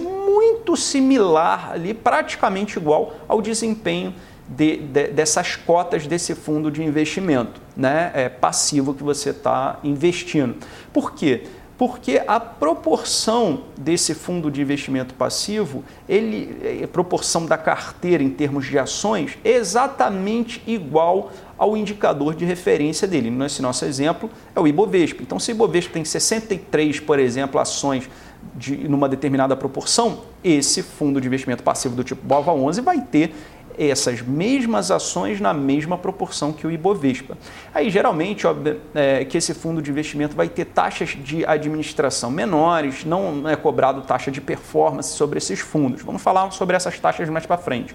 muito 0.66 0.76
similar 0.76 1.70
ali, 1.72 1.94
praticamente 1.94 2.76
igual 2.76 3.14
ao 3.28 3.40
desempenho 3.40 4.12
de, 4.48 4.78
de, 4.78 5.08
dessas 5.08 5.54
cotas 5.54 6.08
desse 6.08 6.34
fundo 6.34 6.70
de 6.72 6.82
investimento, 6.82 7.60
né, 7.76 8.10
é, 8.14 8.28
passivo 8.28 8.92
que 8.92 9.04
você 9.04 9.30
está 9.30 9.78
investindo. 9.84 10.56
Por 10.92 11.14
quê? 11.14 11.44
porque 11.78 12.22
a 12.26 12.40
proporção 12.40 13.64
desse 13.76 14.14
fundo 14.14 14.50
de 14.50 14.62
investimento 14.62 15.12
passivo, 15.12 15.84
ele, 16.08 16.56
a 16.62 16.84
é, 16.84 16.86
proporção 16.86 17.44
da 17.44 17.58
carteira 17.58 18.22
em 18.22 18.30
termos 18.30 18.66
de 18.66 18.78
ações, 18.78 19.36
é 19.44 19.50
exatamente 19.50 20.62
igual 20.66 21.30
ao 21.58 21.76
indicador 21.76 22.34
de 22.34 22.46
referência 22.46 23.06
dele. 23.06 23.30
Nesse 23.30 23.60
nosso 23.60 23.84
exemplo, 23.84 24.30
é 24.54 24.60
o 24.60 24.66
Ibovespa. 24.66 25.22
Então, 25.22 25.38
se 25.38 25.50
o 25.50 25.54
Ibovespa 25.54 25.92
tem 25.92 26.04
63, 26.04 27.00
por 27.00 27.18
exemplo, 27.18 27.60
ações 27.60 28.08
de, 28.54 28.88
numa 28.88 29.08
determinada 29.08 29.56
proporção, 29.56 30.22
esse 30.42 30.82
fundo 30.82 31.20
de 31.20 31.26
investimento 31.26 31.62
passivo 31.62 31.94
do 31.94 32.04
tipo 32.04 32.26
BOVA11 32.26 32.80
vai 32.82 33.00
ter 33.00 33.34
essas 33.78 34.22
mesmas 34.22 34.90
ações 34.90 35.40
na 35.40 35.52
mesma 35.52 35.98
proporção 35.98 36.52
que 36.52 36.66
o 36.66 36.70
Ibovespa. 36.70 37.36
Aí, 37.74 37.90
geralmente, 37.90 38.46
óbvio, 38.46 38.80
é, 38.94 39.24
que 39.24 39.36
esse 39.36 39.52
fundo 39.52 39.82
de 39.82 39.90
investimento 39.90 40.34
vai 40.34 40.48
ter 40.48 40.64
taxas 40.64 41.10
de 41.10 41.44
administração 41.44 42.30
menores, 42.30 43.04
não 43.04 43.48
é 43.48 43.54
cobrado 43.54 44.00
taxa 44.02 44.30
de 44.30 44.40
performance 44.40 45.10
sobre 45.10 45.38
esses 45.38 45.60
fundos. 45.60 46.02
Vamos 46.02 46.22
falar 46.22 46.50
sobre 46.52 46.76
essas 46.76 46.98
taxas 46.98 47.28
mais 47.28 47.44
para 47.44 47.58
frente. 47.58 47.94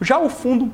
Já 0.00 0.18
o 0.18 0.28
fundo 0.28 0.70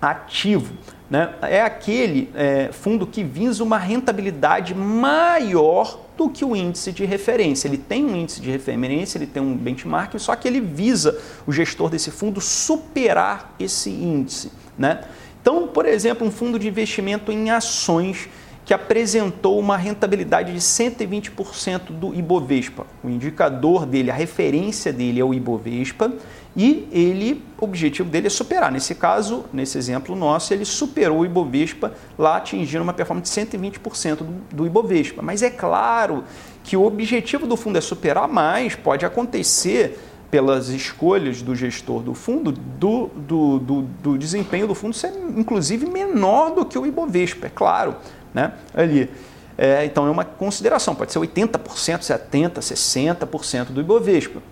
ativo 0.00 0.74
né, 1.10 1.34
é 1.42 1.60
aquele 1.60 2.30
é, 2.34 2.70
fundo 2.72 3.06
que 3.06 3.22
visa 3.22 3.62
uma 3.62 3.78
rentabilidade 3.78 4.74
maior 4.74 6.00
do 6.16 6.30
que 6.30 6.44
o 6.44 6.54
índice 6.54 6.92
de 6.92 7.04
referência. 7.04 7.68
Ele 7.68 7.76
tem 7.76 8.04
um 8.04 8.16
índice 8.16 8.40
de 8.40 8.50
referência, 8.50 9.18
ele 9.18 9.26
tem 9.26 9.42
um 9.42 9.56
benchmark, 9.56 10.18
só 10.18 10.34
que 10.34 10.48
ele 10.48 10.60
visa 10.60 11.18
o 11.46 11.52
gestor 11.52 11.90
desse 11.90 12.10
fundo 12.10 12.40
superar 12.40 13.54
esse 13.58 13.90
índice. 13.90 14.50
Né? 14.78 15.02
Então, 15.40 15.66
por 15.66 15.86
exemplo, 15.86 16.26
um 16.26 16.30
fundo 16.30 16.58
de 16.58 16.68
investimento 16.68 17.30
em 17.30 17.50
ações 17.50 18.28
que 18.64 18.72
apresentou 18.72 19.58
uma 19.58 19.76
rentabilidade 19.76 20.52
de 20.52 20.58
120% 20.58 21.90
do 21.90 22.14
Ibovespa. 22.14 22.86
O 23.02 23.10
indicador 23.10 23.84
dele, 23.84 24.10
a 24.10 24.14
referência 24.14 24.90
dele 24.90 25.20
é 25.20 25.24
o 25.24 25.34
Ibovespa 25.34 26.10
e 26.56 26.88
ele, 26.92 27.42
o 27.60 27.64
objetivo 27.64 28.08
dele 28.08 28.28
é 28.28 28.30
superar. 28.30 28.70
Nesse 28.70 28.94
caso, 28.94 29.44
nesse 29.52 29.76
exemplo 29.76 30.14
nosso, 30.14 30.52
ele 30.52 30.64
superou 30.64 31.20
o 31.20 31.26
Ibovespa 31.26 31.92
lá 32.16 32.36
atingindo 32.36 32.82
uma 32.82 32.92
performance 32.92 33.34
de 33.34 33.58
120% 33.58 34.16
do, 34.18 34.56
do 34.56 34.66
Ibovespa. 34.66 35.20
Mas 35.20 35.42
é 35.42 35.50
claro 35.50 36.24
que 36.62 36.76
o 36.76 36.84
objetivo 36.84 37.46
do 37.46 37.56
fundo 37.56 37.76
é 37.76 37.80
superar 37.80 38.28
mais, 38.28 38.76
pode 38.76 39.04
acontecer 39.04 39.98
pelas 40.30 40.68
escolhas 40.68 41.42
do 41.42 41.54
gestor 41.54 42.02
do 42.02 42.14
fundo, 42.14 42.50
do, 42.50 43.06
do, 43.14 43.58
do, 43.58 43.82
do 43.82 44.18
desempenho 44.18 44.66
do 44.66 44.74
fundo 44.74 44.94
ser 44.94 45.12
inclusive 45.36 45.86
menor 45.86 46.50
do 46.50 46.64
que 46.64 46.78
o 46.78 46.86
Ibovespa, 46.86 47.46
é 47.46 47.50
claro 47.50 47.96
né? 48.32 48.52
ali. 48.74 49.08
É, 49.56 49.84
então 49.84 50.06
é 50.06 50.10
uma 50.10 50.24
consideração, 50.24 50.94
pode 50.94 51.12
ser 51.12 51.20
80%, 51.20 52.00
70%, 52.00 52.58
60% 52.58 53.66
do 53.66 53.80
Ibovespa. 53.80 54.42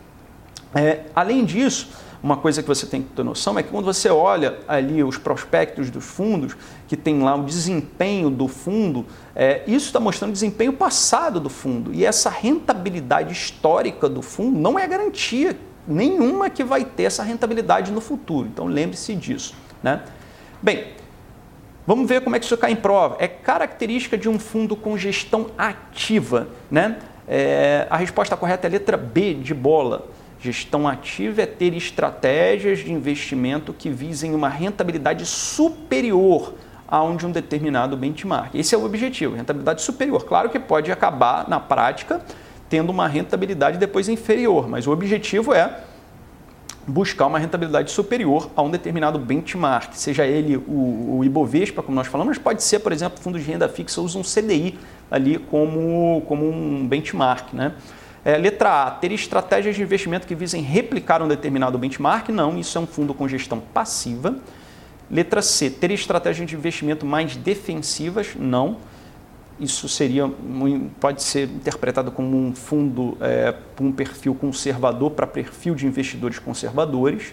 É, 0.74 1.00
além 1.14 1.44
disso, 1.44 1.90
uma 2.22 2.36
coisa 2.36 2.62
que 2.62 2.68
você 2.68 2.86
tem 2.86 3.02
que 3.02 3.08
ter 3.10 3.24
noção 3.24 3.58
é 3.58 3.62
que 3.62 3.70
quando 3.70 3.84
você 3.84 4.08
olha 4.08 4.60
ali 4.68 5.02
os 5.02 5.18
prospectos 5.18 5.90
dos 5.90 6.04
fundos, 6.04 6.56
que 6.86 6.96
tem 6.96 7.20
lá 7.20 7.34
o 7.34 7.42
desempenho 7.42 8.30
do 8.30 8.46
fundo, 8.46 9.04
é, 9.34 9.62
isso 9.66 9.86
está 9.86 9.98
mostrando 9.98 10.30
o 10.30 10.32
desempenho 10.32 10.72
passado 10.72 11.40
do 11.40 11.48
fundo. 11.48 11.92
E 11.92 12.04
essa 12.04 12.30
rentabilidade 12.30 13.32
histórica 13.32 14.08
do 14.08 14.22
fundo 14.22 14.58
não 14.58 14.78
é 14.78 14.86
garantia 14.86 15.58
nenhuma 15.86 16.48
que 16.48 16.62
vai 16.62 16.84
ter 16.84 17.04
essa 17.04 17.24
rentabilidade 17.24 17.90
no 17.90 18.00
futuro. 18.00 18.46
Então 18.46 18.66
lembre-se 18.66 19.14
disso. 19.16 19.54
Né? 19.82 20.00
Bem, 20.62 20.86
Vamos 21.84 22.08
ver 22.08 22.20
como 22.20 22.36
é 22.36 22.38
que 22.38 22.44
isso 22.44 22.56
cai 22.56 22.70
em 22.70 22.76
prova. 22.76 23.16
É 23.18 23.26
característica 23.26 24.16
de 24.16 24.28
um 24.28 24.38
fundo 24.38 24.76
com 24.76 24.96
gestão 24.96 25.50
ativa. 25.58 26.46
Né? 26.70 26.98
É, 27.26 27.86
a 27.90 27.96
resposta 27.96 28.36
correta 28.36 28.66
é 28.66 28.68
a 28.68 28.70
letra 28.70 28.96
B 28.96 29.34
de 29.34 29.52
bola. 29.52 30.06
Gestão 30.42 30.88
ativa 30.88 31.42
é 31.42 31.46
ter 31.46 31.72
estratégias 31.72 32.80
de 32.80 32.92
investimento 32.92 33.72
que 33.72 33.88
visem 33.88 34.34
uma 34.34 34.48
rentabilidade 34.48 35.24
superior 35.24 36.54
a 36.88 37.00
um 37.00 37.14
de 37.14 37.28
determinado 37.28 37.96
benchmark. 37.96 38.52
Esse 38.52 38.74
é 38.74 38.78
o 38.78 38.84
objetivo, 38.84 39.36
rentabilidade 39.36 39.82
superior. 39.82 40.24
Claro 40.24 40.50
que 40.50 40.58
pode 40.58 40.90
acabar, 40.90 41.48
na 41.48 41.60
prática, 41.60 42.20
tendo 42.68 42.90
uma 42.90 43.06
rentabilidade 43.06 43.78
depois 43.78 44.08
inferior, 44.08 44.68
mas 44.68 44.84
o 44.84 44.90
objetivo 44.90 45.54
é 45.54 45.84
buscar 46.88 47.26
uma 47.28 47.38
rentabilidade 47.38 47.92
superior 47.92 48.50
a 48.56 48.62
um 48.62 48.70
determinado 48.70 49.20
benchmark, 49.20 49.94
seja 49.94 50.26
ele 50.26 50.56
o, 50.56 51.18
o 51.18 51.24
Ibovespa, 51.24 51.84
como 51.84 51.94
nós 51.94 52.08
falamos, 52.08 52.36
pode 52.36 52.64
ser, 52.64 52.80
por 52.80 52.90
exemplo, 52.90 53.22
fundos 53.22 53.44
de 53.44 53.48
renda 53.48 53.68
fixa 53.68 54.00
usam 54.00 54.22
um 54.22 54.24
CDI 54.24 54.76
ali 55.08 55.38
como, 55.38 56.20
como 56.26 56.50
um 56.50 56.84
benchmark. 56.84 57.54
Né? 57.54 57.72
É, 58.24 58.36
letra 58.36 58.84
A, 58.84 58.90
ter 58.90 59.10
estratégias 59.12 59.74
de 59.74 59.82
investimento 59.82 60.26
que 60.26 60.34
visem 60.34 60.62
replicar 60.62 61.22
um 61.22 61.28
determinado 61.28 61.76
benchmark? 61.76 62.28
Não, 62.28 62.58
isso 62.58 62.78
é 62.78 62.80
um 62.80 62.86
fundo 62.86 63.12
com 63.12 63.26
gestão 63.26 63.60
passiva. 63.60 64.36
Letra 65.10 65.42
C, 65.42 65.68
ter 65.68 65.90
estratégias 65.90 66.48
de 66.48 66.54
investimento 66.54 67.04
mais 67.04 67.36
defensivas? 67.36 68.34
Não 68.38 68.78
isso 69.62 69.88
seria 69.88 70.30
pode 70.98 71.22
ser 71.22 71.48
interpretado 71.48 72.10
como 72.10 72.36
um 72.36 72.54
fundo 72.54 73.16
é, 73.20 73.54
um 73.80 73.92
perfil 73.92 74.34
conservador 74.34 75.10
para 75.12 75.26
perfil 75.26 75.74
de 75.74 75.86
investidores 75.86 76.38
conservadores. 76.38 77.32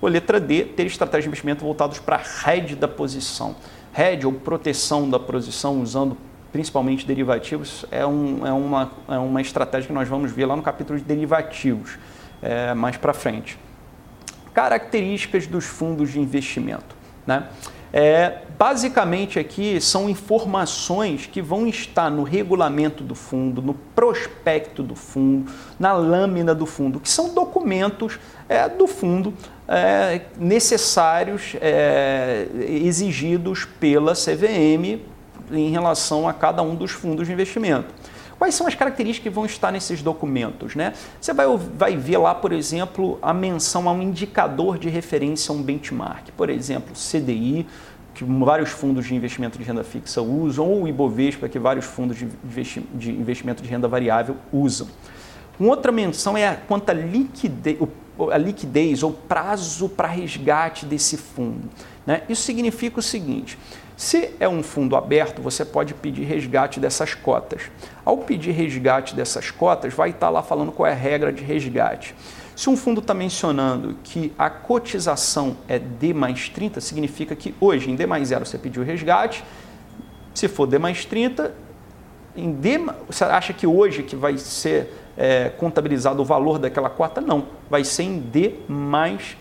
Ou 0.00 0.08
letra 0.08 0.40
D, 0.40 0.64
ter 0.64 0.86
estratégias 0.86 1.24
de 1.24 1.28
investimento 1.28 1.64
voltados 1.64 1.98
para 1.98 2.16
a 2.16 2.54
hedge 2.54 2.74
da 2.74 2.88
posição. 2.88 3.56
Hedge 3.96 4.26
ou 4.26 4.32
proteção 4.32 5.08
da 5.08 5.18
posição 5.18 5.80
usando 5.80 6.16
principalmente 6.52 7.06
derivativos 7.06 7.84
é, 7.90 8.04
um, 8.04 8.46
é, 8.46 8.52
uma, 8.52 8.90
é 9.08 9.18
uma 9.18 9.40
estratégia 9.40 9.88
que 9.88 9.92
nós 9.92 10.08
vamos 10.08 10.32
ver 10.32 10.46
lá 10.46 10.56
no 10.56 10.62
capítulo 10.62 10.98
de 10.98 11.04
derivativos 11.04 11.98
é, 12.42 12.74
mais 12.74 12.96
para 12.96 13.12
frente. 13.12 13.58
Características 14.52 15.46
dos 15.46 15.64
fundos 15.64 16.10
de 16.10 16.20
investimento. 16.20 16.96
Né? 17.26 17.46
É, 17.92 18.38
basicamente 18.56 19.38
aqui 19.38 19.80
são 19.80 20.08
informações 20.08 21.26
que 21.26 21.42
vão 21.42 21.66
estar 21.66 22.08
no 22.08 22.22
regulamento 22.22 23.02
do 23.02 23.14
fundo, 23.14 23.60
no 23.60 23.74
prospecto 23.74 24.82
do 24.82 24.94
fundo, 24.94 25.50
na 25.78 25.92
lâmina 25.92 26.54
do 26.54 26.66
fundo, 26.66 27.00
que 27.00 27.08
são 27.08 27.34
documentos 27.34 28.18
é, 28.48 28.68
do 28.68 28.86
fundo 28.86 29.34
é, 29.66 30.22
necessários, 30.36 31.56
é, 31.60 32.46
exigidos 32.68 33.64
pela 33.64 34.12
CVM 34.14 35.00
em 35.52 35.70
relação 35.70 36.28
a 36.28 36.32
cada 36.32 36.62
um 36.62 36.74
dos 36.74 36.90
fundos 36.90 37.26
de 37.26 37.32
investimento. 37.32 37.92
Quais 38.38 38.54
são 38.54 38.66
as 38.66 38.74
características 38.74 39.22
que 39.22 39.34
vão 39.34 39.44
estar 39.44 39.70
nesses 39.70 40.00
documentos? 40.00 40.74
Né? 40.74 40.94
Você 41.20 41.34
vai, 41.34 41.46
vai 41.76 41.96
ver 41.96 42.16
lá, 42.16 42.34
por 42.34 42.52
exemplo, 42.52 43.18
a 43.20 43.34
menção 43.34 43.86
a 43.86 43.92
um 43.92 44.00
indicador 44.00 44.78
de 44.78 44.88
referência 44.88 45.52
a 45.52 45.54
um 45.54 45.62
benchmark, 45.62 46.30
por 46.36 46.48
exemplo, 46.48 46.94
CDI, 46.94 47.66
que 48.14 48.24
vários 48.24 48.70
fundos 48.70 49.06
de 49.06 49.14
investimento 49.14 49.58
de 49.58 49.64
renda 49.64 49.84
fixa 49.84 50.22
usam, 50.22 50.66
ou 50.66 50.84
o 50.84 50.88
Ibovespa, 50.88 51.48
que 51.50 51.58
vários 51.58 51.84
fundos 51.84 52.16
de, 52.16 52.24
investi 52.24 52.80
de 52.94 53.10
investimento 53.10 53.62
de 53.62 53.68
renda 53.68 53.86
variável 53.86 54.36
usam. 54.50 54.88
Uma 55.58 55.70
outra 55.70 55.92
menção 55.92 56.36
é 56.36 56.58
quanto 56.66 56.88
à 56.88 56.94
liquidez, 56.94 57.76
a 58.32 58.38
liquidez 58.38 59.02
ou 59.02 59.12
prazo 59.12 59.88
para 59.88 60.08
resgate 60.08 60.86
desse 60.86 61.18
fundo. 61.18 61.68
Né? 62.06 62.22
Isso 62.28 62.42
significa 62.42 62.98
o 62.98 63.02
seguinte: 63.02 63.58
se 64.00 64.30
é 64.40 64.48
um 64.48 64.62
fundo 64.62 64.96
aberto, 64.96 65.42
você 65.42 65.62
pode 65.62 65.92
pedir 65.92 66.22
resgate 66.22 66.80
dessas 66.80 67.12
cotas. 67.12 67.64
Ao 68.02 68.16
pedir 68.16 68.52
resgate 68.52 69.14
dessas 69.14 69.50
cotas, 69.50 69.92
vai 69.92 70.08
estar 70.08 70.30
lá 70.30 70.42
falando 70.42 70.72
qual 70.72 70.86
é 70.86 70.92
a 70.92 70.94
regra 70.94 71.30
de 71.30 71.44
resgate. 71.44 72.14
Se 72.56 72.70
um 72.70 72.78
fundo 72.78 73.02
está 73.02 73.12
mencionando 73.12 73.98
que 74.02 74.32
a 74.38 74.48
cotização 74.48 75.54
é 75.68 75.78
D 75.78 76.14
mais 76.14 76.48
30, 76.48 76.80
significa 76.80 77.36
que 77.36 77.54
hoje 77.60 77.90
em 77.90 77.94
D 77.94 78.06
mais 78.06 78.28
0 78.28 78.46
você 78.46 78.56
pediu 78.56 78.82
resgate, 78.82 79.44
se 80.32 80.48
for 80.48 80.66
D 80.66 80.78
mais 80.78 81.04
30, 81.04 81.52
em 82.34 82.52
D, 82.52 82.78
você 83.06 83.24
acha 83.24 83.52
que 83.52 83.66
hoje 83.66 84.02
que 84.02 84.16
vai 84.16 84.38
ser 84.38 84.94
é, 85.14 85.50
contabilizado 85.50 86.22
o 86.22 86.24
valor 86.24 86.58
daquela 86.58 86.88
cota? 86.88 87.20
Não, 87.20 87.48
vai 87.68 87.84
ser 87.84 88.04
em 88.04 88.18
D 88.18 88.54
mais 88.66 89.36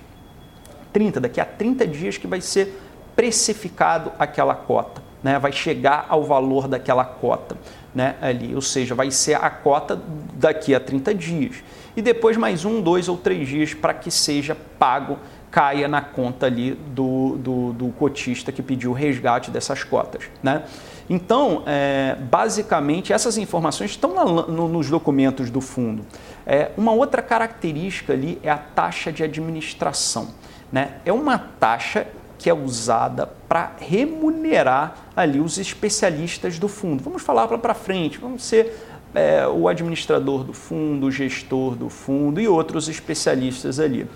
30, 0.91 1.21
daqui 1.21 1.39
a 1.39 1.45
30 1.45 1.87
dias 1.87 2.17
que 2.17 2.27
vai 2.27 2.41
ser 2.41 2.88
precificado 3.19 4.13
aquela 4.17 4.55
cota, 4.55 5.01
né? 5.21 5.37
vai 5.37 5.51
chegar 5.51 6.05
ao 6.07 6.23
valor 6.23 6.69
daquela 6.69 7.03
cota 7.03 7.57
né? 7.93 8.15
ali, 8.21 8.55
ou 8.55 8.61
seja, 8.61 8.95
vai 8.95 9.11
ser 9.11 9.33
a 9.33 9.49
cota 9.49 10.01
daqui 10.35 10.73
a 10.73 10.79
30 10.79 11.13
dias. 11.13 11.57
E 11.97 12.01
depois 12.01 12.37
mais 12.37 12.63
um, 12.63 12.81
dois 12.81 13.09
ou 13.09 13.17
três 13.17 13.45
dias 13.45 13.73
para 13.73 13.93
que 13.93 14.09
seja 14.09 14.55
pago, 14.55 15.19
caia 15.51 15.85
na 15.85 15.99
conta 15.99 16.45
ali 16.45 16.71
do, 16.71 17.35
do, 17.39 17.73
do 17.73 17.89
cotista 17.89 18.53
que 18.53 18.63
pediu 18.63 18.91
o 18.91 18.93
resgate 18.93 19.51
dessas 19.51 19.83
cotas. 19.83 20.23
Né? 20.41 20.63
Então, 21.09 21.63
é, 21.65 22.15
basicamente, 22.15 23.11
essas 23.11 23.37
informações 23.37 23.91
estão 23.91 24.13
na, 24.13 24.23
no, 24.23 24.69
nos 24.69 24.89
documentos 24.89 25.49
do 25.49 25.59
fundo. 25.59 26.05
É, 26.45 26.71
uma 26.77 26.93
outra 26.93 27.21
característica 27.21 28.13
ali 28.13 28.39
é 28.41 28.49
a 28.49 28.57
taxa 28.57 29.11
de 29.11 29.23
administração. 29.25 30.29
Né? 30.71 30.93
É 31.03 31.11
uma 31.11 31.37
taxa 31.37 32.07
que 32.39 32.49
é 32.49 32.53
usada 32.53 33.27
para 33.47 33.73
remunerar 33.77 35.09
ali 35.13 35.41
os 35.41 35.57
especialistas 35.57 36.57
do 36.57 36.69
fundo. 36.69 37.03
Vamos 37.03 37.21
falar 37.21 37.47
para 37.49 37.73
frente, 37.73 38.17
vamos 38.17 38.43
ser 38.43 38.75
é, 39.13 39.45
o 39.45 39.67
administrador 39.67 40.45
do 40.45 40.53
fundo, 40.53 41.07
o 41.07 41.11
gestor 41.11 41.75
do 41.75 41.89
fundo 41.89 42.39
e 42.39 42.47
outros 42.47 42.87
especialistas 42.87 43.77
ali. 43.77 44.07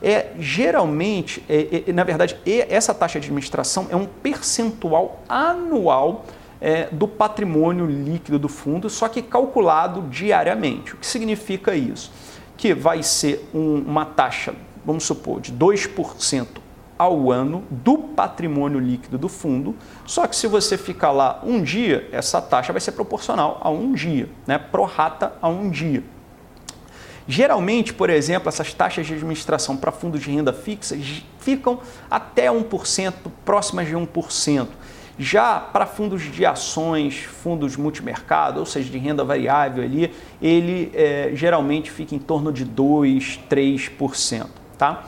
É, 0.00 0.28
geralmente, 0.38 1.44
é, 1.48 1.84
é, 1.88 1.92
na 1.92 2.04
verdade, 2.04 2.36
essa 2.46 2.94
taxa 2.94 3.18
de 3.18 3.26
administração 3.26 3.88
é 3.90 3.96
um 3.96 4.06
percentual 4.06 5.20
anual 5.28 6.24
é, 6.60 6.88
do 6.92 7.08
patrimônio 7.08 7.84
líquido 7.86 8.38
do 8.38 8.48
fundo, 8.48 8.88
só 8.88 9.08
que 9.08 9.22
calculado 9.22 10.02
diariamente. 10.02 10.94
O 10.94 10.98
que 10.98 11.06
significa 11.06 11.74
isso? 11.74 12.12
Que 12.56 12.72
vai 12.72 13.02
ser 13.02 13.48
um, 13.52 13.78
uma 13.78 14.04
taxa, 14.04 14.54
vamos 14.84 15.02
supor, 15.02 15.40
de 15.40 15.52
2% 15.52 16.46
ao 17.02 17.30
ano 17.30 17.64
do 17.70 17.98
patrimônio 17.98 18.78
líquido 18.78 19.18
do 19.18 19.28
fundo, 19.28 19.74
só 20.06 20.26
que 20.26 20.36
se 20.36 20.46
você 20.46 20.78
ficar 20.78 21.10
lá 21.10 21.40
um 21.44 21.62
dia, 21.62 22.08
essa 22.12 22.40
taxa 22.40 22.72
vai 22.72 22.80
ser 22.80 22.92
proporcional 22.92 23.58
a 23.60 23.70
um 23.70 23.92
dia, 23.92 24.28
né? 24.46 24.58
prorata 24.58 25.32
a 25.40 25.48
um 25.48 25.68
dia. 25.68 26.02
Geralmente, 27.26 27.94
por 27.94 28.10
exemplo, 28.10 28.48
essas 28.48 28.74
taxas 28.74 29.06
de 29.06 29.14
administração 29.14 29.76
para 29.76 29.92
fundos 29.92 30.20
de 30.20 30.30
renda 30.30 30.52
fixa 30.52 30.96
ficam 31.38 31.80
até 32.10 32.48
1%, 32.48 33.14
próximas 33.44 33.86
de 33.86 33.94
1%. 33.94 34.68
Já 35.18 35.60
para 35.60 35.86
fundos 35.86 36.22
de 36.22 36.44
ações, 36.44 37.22
fundos 37.22 37.76
multimercado, 37.76 38.60
ou 38.60 38.66
seja, 38.66 38.90
de 38.90 38.98
renda 38.98 39.22
variável 39.22 39.84
ali, 39.84 40.12
ele 40.40 40.90
é, 40.94 41.30
geralmente 41.34 41.90
fica 41.90 42.14
em 42.14 42.18
torno 42.18 42.52
de 42.52 42.64
2, 42.64 43.40
3%. 43.48 44.46
Tá? 44.76 45.04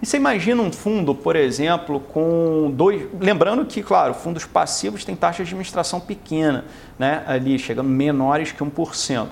E 0.00 0.04
você 0.04 0.18
imagina 0.18 0.62
um 0.62 0.70
fundo, 0.70 1.14
por 1.14 1.36
exemplo, 1.36 2.00
com 2.00 2.70
dois. 2.74 3.08
Lembrando 3.18 3.64
que, 3.64 3.82
claro, 3.82 4.12
fundos 4.12 4.44
passivos 4.44 5.04
têm 5.04 5.16
taxa 5.16 5.42
de 5.42 5.48
administração 5.48 5.98
pequena, 6.00 6.66
né? 6.98 7.24
ali 7.26 7.58
chegando 7.58 7.88
menores 7.88 8.52
que 8.52 8.62
1%. 8.62 9.26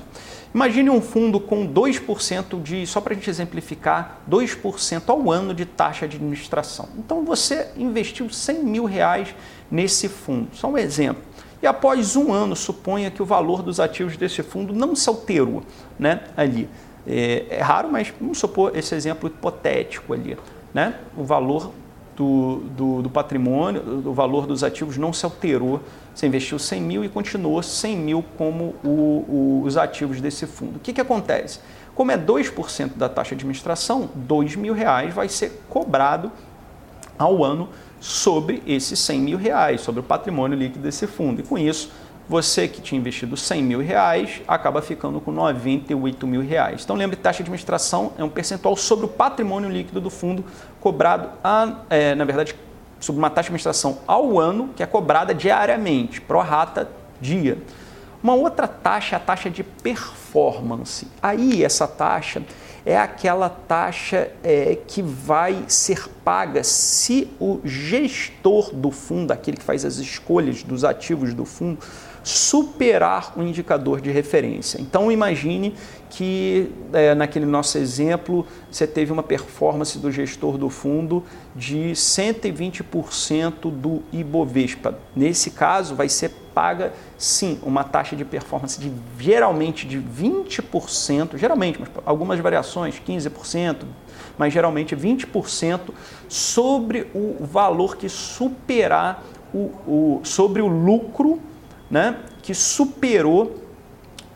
Imagine 0.55 0.89
um 0.89 1.03
fundo 1.03 1.41
com 1.41 1.67
2% 1.67 2.63
de, 2.63 2.87
só 2.87 3.01
para 3.01 3.13
a 3.13 3.17
gente 3.17 3.29
exemplificar, 3.29 4.21
2% 4.31 5.03
ao 5.09 5.31
ano 5.31 5.53
de 5.53 5.67
taxa 5.67 6.07
de 6.07 6.17
administração. 6.17 6.89
Então 6.97 7.25
você 7.25 7.69
investiu 7.77 8.31
100 8.31 8.65
mil 8.65 8.85
reais 8.85 9.35
nesse 9.69 10.09
fundo, 10.09 10.49
só 10.55 10.69
um 10.69 10.79
exemplo. 10.79 11.23
E 11.61 11.67
após 11.67 12.15
um 12.15 12.33
ano, 12.33 12.55
suponha 12.55 13.11
que 13.11 13.21
o 13.21 13.27
valor 13.27 13.63
dos 13.63 13.81
ativos 13.81 14.17
desse 14.17 14.43
fundo 14.45 14.73
não 14.73 14.95
se 14.95 15.09
alterou 15.09 15.63
né, 15.99 16.21
ali. 16.37 16.69
É, 17.07 17.47
é 17.51 17.61
raro, 17.61 17.91
mas 17.91 18.13
vamos 18.21 18.39
supor 18.39 18.77
esse 18.77 18.95
exemplo 18.95 19.29
hipotético 19.29 20.15
ali. 20.15 20.39
Né? 20.75 20.97
O 21.17 21.23
valor 21.23 21.71
do, 22.17 22.63
do, 22.77 23.03
do, 23.03 23.11
patrimônio, 23.11 24.03
o 24.05 24.13
valor 24.13 24.47
dos 24.47 24.65
ativos 24.65 24.97
não 24.97 25.13
se 25.13 25.25
alterou. 25.25 25.81
Você 26.15 26.27
investiu 26.27 26.59
100 26.59 26.83
mil 26.83 27.05
e 27.05 27.09
continuou 27.09 27.63
100 27.63 27.97
mil 27.97 28.25
como 28.37 28.75
o, 28.85 28.89
o, 28.89 29.63
os 29.65 29.77
ativos 29.77 30.21
desse 30.21 30.47
fundo. 30.47 30.77
O 30.77 30.81
que, 30.81 30.93
que 30.93 31.01
acontece? 31.01 31.61
Como 31.95 32.11
é 32.11 32.19
2% 32.19 32.97
da 32.97 33.09
taxa 33.09 33.31
de 33.31 33.43
administração, 33.43 34.11
2 34.15 34.57
mil 34.57 34.75
reais 34.75 35.15
vai 35.15 35.29
ser 35.29 35.63
cobrado 35.69 36.31
ao 37.17 37.45
ano 37.45 37.69
sobre 38.01 38.63
esses 38.67 38.99
100 38.99 39.21
mil 39.21 39.39
reais, 39.39 39.81
sobre 39.81 40.01
o 40.01 40.03
patrimônio 40.03 40.59
líquido 40.59 40.83
desse 40.83 41.07
fundo. 41.07 41.41
E 41.41 41.45
com 41.45 41.57
isso, 41.57 41.91
você 42.29 42.67
que 42.67 42.81
tinha 42.81 42.99
investido 42.99 43.37
100 43.37 43.63
mil 43.63 43.81
reais 43.81 44.41
acaba 44.49 44.81
ficando 44.81 45.21
com 45.21 45.31
98 45.31 46.27
mil 46.27 46.41
reais. 46.41 46.83
Então 46.85 46.97
lembre, 46.97 47.17
taxa 47.17 47.39
de 47.39 47.43
administração 47.43 48.13
é 48.19 48.25
um 48.25 48.29
percentual 48.29 48.77
sobre 48.77 49.07
o 49.07 49.09
patrimônio 49.09 49.69
líquido 49.69 50.01
do 50.01 50.11
fundo 50.11 50.45
cobrado, 50.81 51.29
a, 51.43 51.81
é, 51.91 52.15
na 52.15 52.25
verdade, 52.25 52.55
sobre 52.99 53.19
uma 53.19 53.29
taxa 53.29 53.45
de 53.45 53.49
administração 53.49 53.99
ao 54.07 54.39
ano 54.39 54.71
que 54.75 54.83
é 54.83 54.87
cobrada 54.87 55.35
diariamente, 55.35 56.21
pro 56.21 56.41
rata 56.41 56.89
dia. 57.21 57.59
Uma 58.23 58.35
outra 58.35 58.67
taxa 58.67 59.17
é 59.17 59.19
a 59.19 59.21
taxa 59.21 59.51
de 59.51 59.63
performance. 59.63 61.07
Aí 61.23 61.63
essa 61.63 61.87
taxa 61.87 62.43
é 62.87 62.97
aquela 62.99 63.49
taxa 63.49 64.31
é, 64.43 64.79
que 64.87 65.03
vai 65.03 65.65
ser 65.69 66.09
paga 66.25 66.65
se 66.65 67.31
o 67.39 67.61
gestor 67.65 68.75
do 68.75 68.91
fundo, 68.91 69.33
aquele 69.33 69.57
que 69.57 69.63
faz 69.63 69.85
as 69.85 69.97
escolhas 69.97 70.63
dos 70.63 70.85
ativos 70.85 71.35
do 71.35 71.45
fundo, 71.45 71.79
superar 72.25 73.35
o 73.37 73.43
indicador 73.43 74.01
de 74.01 74.11
referência. 74.11 74.81
Então 74.81 75.13
imagine 75.13 75.75
que 76.09 76.71
é, 76.93 77.15
naquele 77.15 77.45
nosso 77.45 77.77
exemplo 77.77 78.47
você 78.71 78.87
teve 78.87 79.13
uma 79.13 79.23
performance 79.23 79.99
do 79.99 80.11
gestor 80.11 80.57
do 80.57 80.71
fundo 80.71 81.23
de 81.55 81.93
120% 81.93 83.71
do 83.71 84.03
Ibovespa. 84.11 84.99
Nesse 85.15 85.51
caso 85.51 85.95
vai 85.95 86.09
ser 86.09 86.31
paga 86.55 86.93
sim 87.19 87.59
uma 87.63 87.83
taxa 87.83 88.15
de 88.15 88.25
performance 88.25 88.81
de 88.81 88.91
geralmente 89.19 89.87
de 89.87 90.01
20%, 90.01 91.37
geralmente, 91.37 91.81
mas 91.81 91.91
algumas 92.07 92.39
variações, 92.39 92.95
15%, 93.05 93.83
mas 94.39 94.53
geralmente 94.53 94.97
20% 94.97 95.91
sobre 96.29 97.09
o 97.13 97.45
valor 97.45 97.97
que 97.97 98.09
superar 98.09 99.23
o, 99.53 99.71
o 99.87 100.21
sobre 100.23 100.63
o 100.63 100.69
lucro 100.69 101.41
né, 101.91 102.17
que 102.43 102.55
superou 102.55 103.65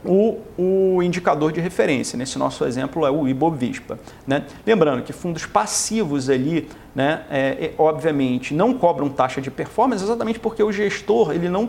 o, 0.05 0.39
o, 0.57 1.03
indicador 1.03 1.53
de 1.53 1.61
referência. 1.61 2.17
Nesse 2.17 2.39
nosso 2.39 2.65
exemplo 2.65 3.05
é 3.05 3.11
o 3.11 3.27
Ibovespa. 3.27 3.99
Né? 4.27 4.45
Lembrando 4.65 5.03
que 5.03 5.13
fundos 5.13 5.45
passivos 5.45 6.31
ali, 6.31 6.69
né, 6.95 7.25
é, 7.31 7.39
é, 7.39 7.75
obviamente, 7.77 8.55
não 8.55 8.75
cobram 8.75 9.09
taxa 9.09 9.41
de 9.41 9.51
performance 9.51 10.03
exatamente 10.03 10.39
porque 10.39 10.63
o 10.63 10.73
gestor 10.73 11.33
ele 11.33 11.49
não, 11.49 11.69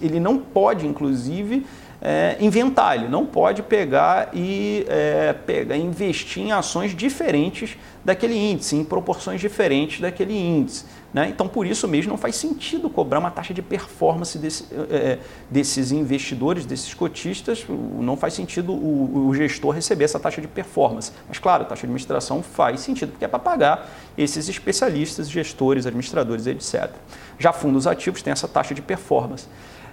ele 0.00 0.20
não 0.20 0.38
pode, 0.38 0.86
inclusive, 0.86 1.66
é, 2.06 2.36
inventar, 2.38 2.96
ele 2.98 3.08
não 3.08 3.24
pode 3.24 3.62
pegar 3.62 4.28
e 4.34 4.84
é, 4.88 5.32
pegar, 5.32 5.74
investir 5.74 6.42
em 6.42 6.52
ações 6.52 6.94
diferentes 6.94 7.78
daquele 8.04 8.36
índice, 8.36 8.76
em 8.76 8.84
proporções 8.84 9.40
diferentes 9.40 10.00
daquele 10.00 10.36
índice. 10.36 10.84
Né? 11.14 11.28
Então, 11.30 11.48
por 11.48 11.66
isso 11.66 11.88
mesmo, 11.88 12.10
não 12.10 12.18
faz 12.18 12.36
sentido 12.36 12.90
cobrar 12.90 13.20
uma 13.20 13.30
taxa 13.30 13.54
de 13.54 13.62
performance 13.62 14.36
desse, 14.36 14.66
é, 14.90 15.18
desses 15.48 15.92
investidores, 15.92 16.66
desses 16.66 16.92
cotistas, 16.92 17.64
não 17.68 18.18
faz 18.18 18.34
sentido 18.34 18.72
o, 18.72 19.28
o, 19.28 19.34
gestor 19.34 19.74
receber 19.74 20.04
essa 20.04 20.20
taxa 20.20 20.42
de 20.42 20.48
performance. 20.48 21.10
Mas, 21.26 21.38
claro, 21.38 21.62
a 21.62 21.66
taxa 21.66 21.82
de 21.82 21.86
administração 21.86 22.42
faz 22.42 22.80
sentido, 22.80 23.12
porque 23.12 23.24
é 23.24 23.28
para 23.28 23.38
pagar 23.38 23.88
esses 24.18 24.46
especialistas, 24.48 25.30
gestores, 25.30 25.86
administradores, 25.86 26.46
etc. 26.46 26.90
Já 27.38 27.52
fundos 27.52 27.86
ativos 27.86 28.20
têm 28.20 28.32
essa 28.32 28.48
taxa 28.48 28.74
de 28.74 28.82
performance. 28.82 29.46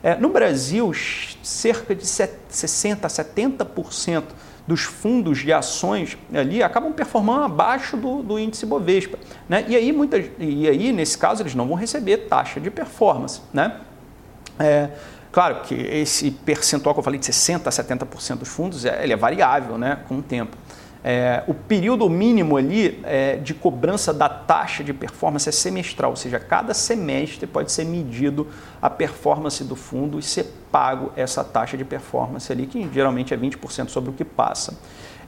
É, 0.04 0.16
no 0.16 0.30
Brasil, 0.30 0.92
cerca 1.44 1.94
de 1.94 2.04
60% 2.04 3.00
a 3.04 3.08
70% 3.08 4.24
dos 4.68 4.82
fundos 4.82 5.40
de 5.40 5.52
ações 5.52 6.18
ali 6.34 6.62
acabam 6.64 6.94
performando 6.94 7.44
abaixo 7.44 7.98
do, 7.98 8.24
do 8.24 8.40
índice 8.40 8.66
Bovespa. 8.66 9.18
Né? 9.48 9.66
E, 9.68 9.76
aí, 9.76 9.92
muitas, 9.92 10.26
e 10.40 10.68
aí, 10.68 10.92
nesse 10.92 11.18
caso, 11.18 11.42
eles 11.44 11.56
não 11.56 11.68
vão 11.68 11.76
receber 11.76 12.18
taxa 12.30 12.60
de 12.60 12.72
performance. 12.72 13.42
Né? 13.54 13.76
É, 14.60 14.90
claro 15.32 15.62
que 15.62 15.76
esse 15.76 16.32
percentual 16.32 16.94
que 16.94 17.00
eu 17.00 17.04
falei 17.04 17.20
de 17.20 17.26
60% 17.26 17.68
a 17.68 17.70
70% 17.70 18.38
dos 18.38 18.50
fundos 18.50 18.86
é, 18.86 19.04
ele 19.04 19.14
é 19.14 19.18
variável 19.18 19.78
né, 19.78 20.00
com 20.08 20.20
o 20.20 20.22
tempo. 20.22 20.56
É, 21.04 21.44
o 21.48 21.54
período 21.54 22.08
mínimo 22.08 22.58
ali 22.58 23.00
é, 23.04 23.38
de 23.38 23.54
cobrança 23.56 24.14
da 24.14 24.30
taxa 24.30 24.84
de 24.84 24.94
performance 24.94 25.50
é 25.50 25.52
semestral, 25.52 26.12
ou 26.12 26.16
seja, 26.16 26.40
cada 26.40 26.74
semestre 26.74 27.48
pode 27.48 27.72
ser 27.72 27.86
medido 27.86 28.48
a 28.80 28.90
performance 28.90 29.64
do 29.64 29.76
fundo 29.76 30.20
e 30.20 30.22
ser 30.22 30.46
pago 30.72 31.12
essa 31.16 31.44
taxa 31.44 31.76
de 31.76 31.84
performance 31.84 32.52
ali, 32.52 32.68
que 32.68 32.88
geralmente 32.94 33.34
é 33.34 33.38
20% 33.38 33.90
sobre 33.90 34.12
o 34.12 34.14
que 34.14 34.24
passa. 34.24 34.78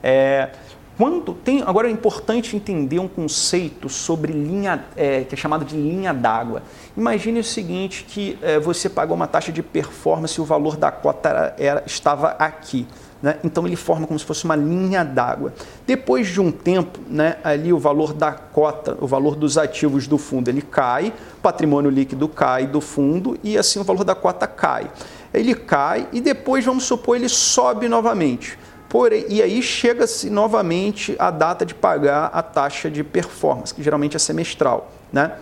É, 0.02 0.50
quando 0.96 1.34
tem, 1.34 1.62
agora 1.62 1.88
é 1.88 1.90
importante 1.90 2.54
entender 2.54 3.00
um 3.00 3.08
conceito 3.08 3.88
sobre 3.88 4.32
linha, 4.32 4.84
é, 4.96 5.24
que 5.24 5.34
é 5.34 5.36
chamado 5.38 5.64
de 5.64 5.74
linha 5.76 6.14
d'água. 6.14 6.62
Imagine 6.96 7.40
o 7.40 7.44
seguinte, 7.44 8.04
que 8.08 8.38
é, 8.40 8.60
você 8.60 8.88
pagou 8.88 9.16
uma 9.16 9.26
taxa 9.26 9.50
de 9.50 9.62
performance 9.62 10.38
e 10.38 10.40
o 10.40 10.44
valor 10.44 10.76
da 10.76 10.92
cota 10.92 11.28
era, 11.28 11.56
era, 11.58 11.82
estava 11.84 12.28
aqui. 12.38 12.86
Né? 13.20 13.38
Então 13.42 13.66
ele 13.66 13.74
forma 13.74 14.06
como 14.06 14.18
se 14.18 14.24
fosse 14.24 14.44
uma 14.44 14.54
linha 14.54 15.02
d'água. 15.02 15.52
Depois 15.84 16.28
de 16.28 16.40
um 16.40 16.52
tempo, 16.52 17.00
né, 17.08 17.38
ali 17.42 17.72
o 17.72 17.78
valor 17.78 18.12
da 18.12 18.30
cota, 18.30 18.96
o 19.00 19.06
valor 19.06 19.34
dos 19.34 19.58
ativos 19.58 20.06
do 20.06 20.18
fundo, 20.18 20.48
ele 20.48 20.62
cai, 20.62 21.12
patrimônio 21.42 21.90
líquido 21.90 22.28
cai 22.28 22.66
do 22.66 22.80
fundo 22.80 23.36
e 23.42 23.58
assim 23.58 23.80
o 23.80 23.84
valor 23.84 24.04
da 24.04 24.14
cota 24.14 24.46
cai. 24.46 24.90
Ele 25.32 25.54
cai 25.54 26.06
e 26.12 26.20
depois, 26.20 26.64
vamos 26.64 26.84
supor, 26.84 27.16
ele 27.16 27.28
sobe 27.28 27.88
novamente. 27.88 28.58
Porém, 28.94 29.26
e 29.28 29.42
aí 29.42 29.60
chega-se 29.60 30.30
novamente 30.30 31.16
a 31.18 31.28
data 31.28 31.66
de 31.66 31.74
pagar 31.74 32.30
a 32.32 32.40
taxa 32.40 32.88
de 32.88 33.02
performance, 33.02 33.74
que 33.74 33.82
geralmente 33.82 34.14
é 34.14 34.20
semestral. 34.20 34.88
Né? 35.12 35.32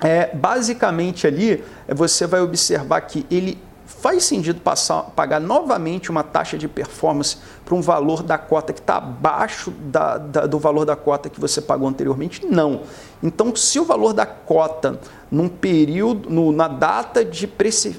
É, 0.00 0.34
basicamente 0.34 1.24
ali, 1.24 1.62
você 1.86 2.26
vai 2.26 2.40
observar 2.40 3.02
que 3.02 3.24
ele 3.30 3.56
faz 4.02 4.24
sentido 4.24 4.60
passar, 4.60 5.04
pagar 5.14 5.40
novamente 5.40 6.10
uma 6.10 6.24
taxa 6.24 6.58
de 6.58 6.66
performance 6.66 7.36
para 7.64 7.72
um 7.72 7.80
valor 7.80 8.20
da 8.24 8.36
cota 8.36 8.72
que 8.72 8.80
está 8.80 8.96
abaixo 8.96 9.70
da, 9.70 10.18
da, 10.18 10.44
do 10.44 10.58
valor 10.58 10.84
da 10.84 10.96
cota 10.96 11.30
que 11.30 11.40
você 11.40 11.60
pagou 11.60 11.88
anteriormente? 11.88 12.44
Não. 12.44 12.80
Então, 13.22 13.54
se 13.54 13.78
o 13.78 13.84
valor 13.84 14.12
da 14.12 14.26
cota 14.26 14.98
num 15.30 15.48
período, 15.48 16.28
no, 16.28 16.50
na 16.50 16.66
data 16.66 17.24
de, 17.24 17.48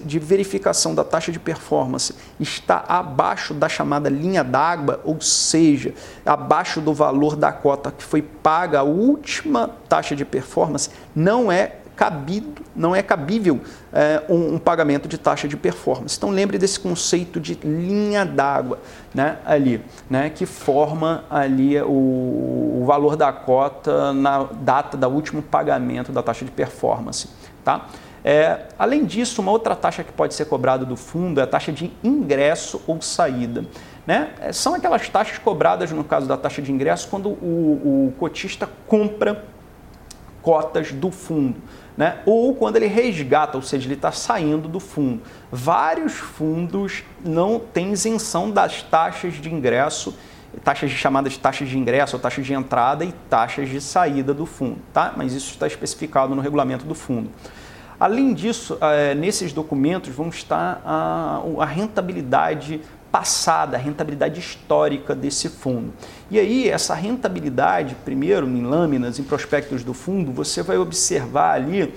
de 0.03 0.19
verificação 0.19 0.93
da 0.93 1.05
taxa 1.05 1.31
de 1.31 1.39
performance 1.39 2.13
está 2.37 2.83
abaixo 2.85 3.53
da 3.53 3.69
chamada 3.69 4.09
linha 4.09 4.43
d'água, 4.43 4.99
ou 5.05 5.21
seja, 5.21 5.93
abaixo 6.25 6.81
do 6.81 6.93
valor 6.93 7.37
da 7.37 7.53
cota 7.53 7.93
que 7.93 8.03
foi 8.03 8.21
paga 8.21 8.81
a 8.81 8.83
última 8.83 9.69
taxa 9.87 10.17
de 10.17 10.25
performance, 10.25 10.89
não 11.15 11.49
é 11.49 11.77
cabido, 11.95 12.61
não 12.75 12.95
é 12.95 13.01
cabível 13.01 13.61
é, 13.91 14.23
um, 14.27 14.55
um, 14.55 14.59
pagamento 14.59 15.07
de 15.07 15.17
taxa 15.17 15.47
de 15.47 15.55
performance. 15.55 16.17
Então 16.17 16.29
lembre 16.29 16.57
desse 16.57 16.79
conceito 16.79 17.39
de 17.39 17.55
linha 17.55 18.25
d'água, 18.25 18.79
né, 19.13 19.37
ali, 19.45 19.83
né, 20.09 20.29
que 20.29 20.45
forma 20.45 21.23
ali 21.29 21.79
o, 21.81 22.81
o, 22.81 22.83
valor 22.85 23.15
da 23.15 23.31
cota 23.31 24.11
na 24.13 24.43
data 24.43 24.97
do 24.97 25.07
último 25.07 25.41
pagamento 25.41 26.11
da 26.11 26.23
taxa 26.23 26.43
de 26.43 26.51
performance, 26.51 27.29
tá? 27.63 27.87
É, 28.25 28.67
além 28.79 29.03
disso, 29.03 29.41
uma 29.41 29.51
outra 29.51 29.75
taxa 29.75 30.01
que 30.01 30.11
pode 30.13 30.33
ser 30.33 30.45
cobrada 30.45 30.85
do 30.85 30.95
fundo 30.95 31.41
é 31.41 31.43
a 31.43 31.47
taxa 31.47 31.73
de 31.73 31.91
ingresso 32.01 32.81
ou 32.87 33.01
saída. 33.01 33.65
Né? 34.07 34.29
É, 34.39 34.53
são 34.53 34.73
aquelas 34.75 35.09
taxas 35.09 35.37
cobradas, 35.37 35.91
no 35.91 36.05
caso 36.05 36.25
da 36.25 36.37
taxa 36.37 36.61
de 36.61 36.71
ingresso, 36.71 37.09
quando 37.09 37.29
o, 37.29 38.07
o 38.07 38.13
cotista 38.17 38.69
compra 38.87 39.43
cotas 40.41 40.93
do 40.93 41.11
fundo 41.11 41.55
né? 41.97 42.19
ou 42.25 42.55
quando 42.55 42.77
ele 42.77 42.87
resgata, 42.87 43.57
ou 43.57 43.61
seja, 43.61 43.87
ele 43.87 43.93
está 43.93 44.11
saindo 44.11 44.67
do 44.67 44.79
fundo. 44.79 45.21
Vários 45.51 46.13
fundos 46.13 47.03
não 47.23 47.59
têm 47.59 47.93
isenção 47.93 48.49
das 48.49 48.81
taxas 48.81 49.33
de 49.35 49.53
ingresso, 49.53 50.15
taxas 50.63 50.91
chamadas 50.91 51.33
de 51.33 51.39
taxas 51.39 51.67
de 51.67 51.77
ingresso, 51.77 52.15
ou 52.15 52.21
taxas 52.21 52.45
de 52.45 52.53
entrada 52.53 53.03
e 53.03 53.11
taxas 53.29 53.69
de 53.69 53.81
saída 53.81 54.33
do 54.33 54.45
fundo, 54.45 54.77
tá? 54.91 55.13
mas 55.15 55.33
isso 55.33 55.51
está 55.51 55.67
especificado 55.67 56.35
no 56.35 56.41
regulamento 56.41 56.85
do 56.85 56.95
fundo. 56.95 57.29
Além 57.99 58.33
disso, 58.33 58.77
é, 58.81 59.15
nesses 59.15 59.53
documentos 59.53 60.13
vão 60.13 60.29
estar 60.29 60.81
a, 60.83 61.41
a 61.59 61.65
rentabilidade 61.65 62.81
passada, 63.13 63.77
a 63.77 63.79
rentabilidade 63.79 64.39
histórica 64.39 65.13
desse 65.13 65.47
fundo. 65.47 65.93
E 66.31 66.39
aí, 66.39 66.67
essa 66.67 66.95
rentabilidade, 66.95 67.95
primeiro 68.03 68.47
em 68.47 68.63
lâminas, 68.63 69.19
em 69.19 69.23
prospectos 69.23 69.83
do 69.83 69.93
fundo, 69.93 70.31
você 70.31 70.63
vai 70.63 70.79
observar 70.79 71.53
ali 71.53 71.93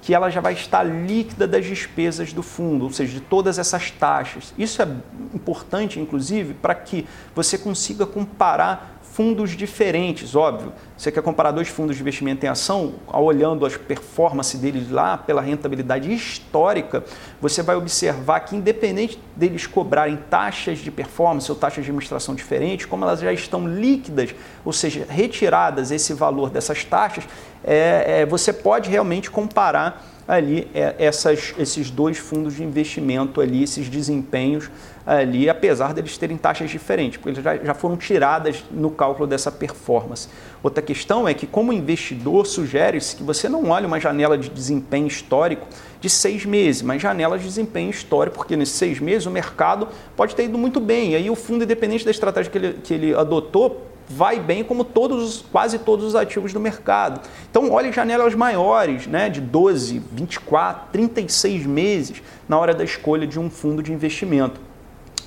que 0.00 0.14
ela 0.14 0.30
já 0.30 0.40
vai 0.40 0.52
estar 0.52 0.84
líquida 0.84 1.48
das 1.48 1.66
despesas 1.66 2.32
do 2.32 2.40
fundo, 2.40 2.84
ou 2.84 2.92
seja, 2.92 3.14
de 3.14 3.20
todas 3.20 3.58
essas 3.58 3.90
taxas. 3.90 4.54
Isso 4.56 4.80
é 4.80 4.86
importante, 5.34 5.98
inclusive, 5.98 6.54
para 6.54 6.76
que 6.76 7.04
você 7.34 7.58
consiga 7.58 8.06
comparar 8.06 8.99
fundos 9.20 9.50
diferentes, 9.50 10.34
óbvio. 10.34 10.72
Você 10.96 11.12
quer 11.12 11.22
comparar 11.22 11.50
dois 11.50 11.68
fundos 11.68 11.94
de 11.94 12.00
investimento 12.00 12.46
em 12.46 12.48
ação, 12.48 12.94
olhando 13.06 13.66
as 13.66 13.76
performances 13.76 14.58
deles 14.58 14.90
lá 14.90 15.18
pela 15.18 15.42
rentabilidade 15.42 16.10
histórica, 16.10 17.04
você 17.38 17.62
vai 17.62 17.76
observar 17.76 18.40
que 18.40 18.56
independente 18.56 19.20
deles 19.36 19.66
cobrarem 19.66 20.16
taxas 20.30 20.78
de 20.78 20.90
performance 20.90 21.52
ou 21.52 21.54
taxas 21.58 21.84
de 21.84 21.90
administração 21.90 22.34
diferentes, 22.34 22.86
como 22.86 23.04
elas 23.04 23.20
já 23.20 23.30
estão 23.30 23.68
líquidas, 23.68 24.34
ou 24.64 24.72
seja, 24.72 25.04
retiradas 25.06 25.90
esse 25.90 26.14
valor 26.14 26.48
dessas 26.48 26.82
taxas, 26.82 27.24
é, 27.62 28.22
é, 28.22 28.26
você 28.26 28.54
pode 28.54 28.88
realmente 28.88 29.30
comparar 29.30 30.02
ali 30.26 30.66
é, 30.72 30.94
essas, 30.98 31.52
esses 31.58 31.90
dois 31.90 32.16
fundos 32.16 32.54
de 32.54 32.64
investimento 32.64 33.40
ali, 33.40 33.64
esses 33.64 33.86
desempenhos 33.90 34.70
ali, 35.18 35.48
apesar 35.48 35.92
deles 35.92 36.16
terem 36.16 36.36
taxas 36.36 36.70
diferentes, 36.70 37.16
porque 37.16 37.30
eles 37.30 37.42
já, 37.42 37.56
já 37.56 37.74
foram 37.74 37.96
tiradas 37.96 38.64
no 38.70 38.90
cálculo 38.92 39.26
dessa 39.26 39.50
performance. 39.50 40.28
Outra 40.62 40.80
questão 40.80 41.26
é 41.26 41.34
que, 41.34 41.48
como 41.48 41.72
investidor, 41.72 42.46
sugere-se 42.46 43.16
que 43.16 43.22
você 43.24 43.48
não 43.48 43.70
olhe 43.70 43.86
uma 43.86 43.98
janela 43.98 44.38
de 44.38 44.48
desempenho 44.48 45.08
histórico 45.08 45.66
de 46.00 46.08
seis 46.08 46.46
meses, 46.46 46.82
mas 46.82 47.02
janela 47.02 47.36
de 47.36 47.44
desempenho 47.44 47.90
histórico, 47.90 48.36
porque 48.36 48.54
nesses 48.54 48.76
seis 48.76 49.00
meses 49.00 49.26
o 49.26 49.32
mercado 49.32 49.88
pode 50.14 50.36
ter 50.36 50.44
ido 50.44 50.56
muito 50.56 50.78
bem. 50.78 51.10
E 51.10 51.16
aí 51.16 51.28
o 51.28 51.34
fundo, 51.34 51.64
independente 51.64 52.04
da 52.04 52.12
estratégia 52.12 52.48
que 52.52 52.58
ele, 52.58 52.72
que 52.74 52.94
ele 52.94 53.12
adotou, 53.12 53.88
vai 54.08 54.38
bem 54.38 54.62
como 54.62 54.84
todos, 54.84 55.44
quase 55.50 55.80
todos 55.80 56.04
os 56.04 56.14
ativos 56.14 56.52
do 56.52 56.60
mercado. 56.60 57.20
Então, 57.50 57.68
olhe 57.72 57.90
janelas 57.90 58.36
maiores, 58.36 59.08
né, 59.08 59.28
de 59.28 59.40
12, 59.40 60.00
24, 60.12 60.92
36 60.92 61.66
meses 61.66 62.22
na 62.48 62.56
hora 62.56 62.72
da 62.72 62.84
escolha 62.84 63.26
de 63.26 63.40
um 63.40 63.50
fundo 63.50 63.82
de 63.82 63.92
investimento 63.92 64.69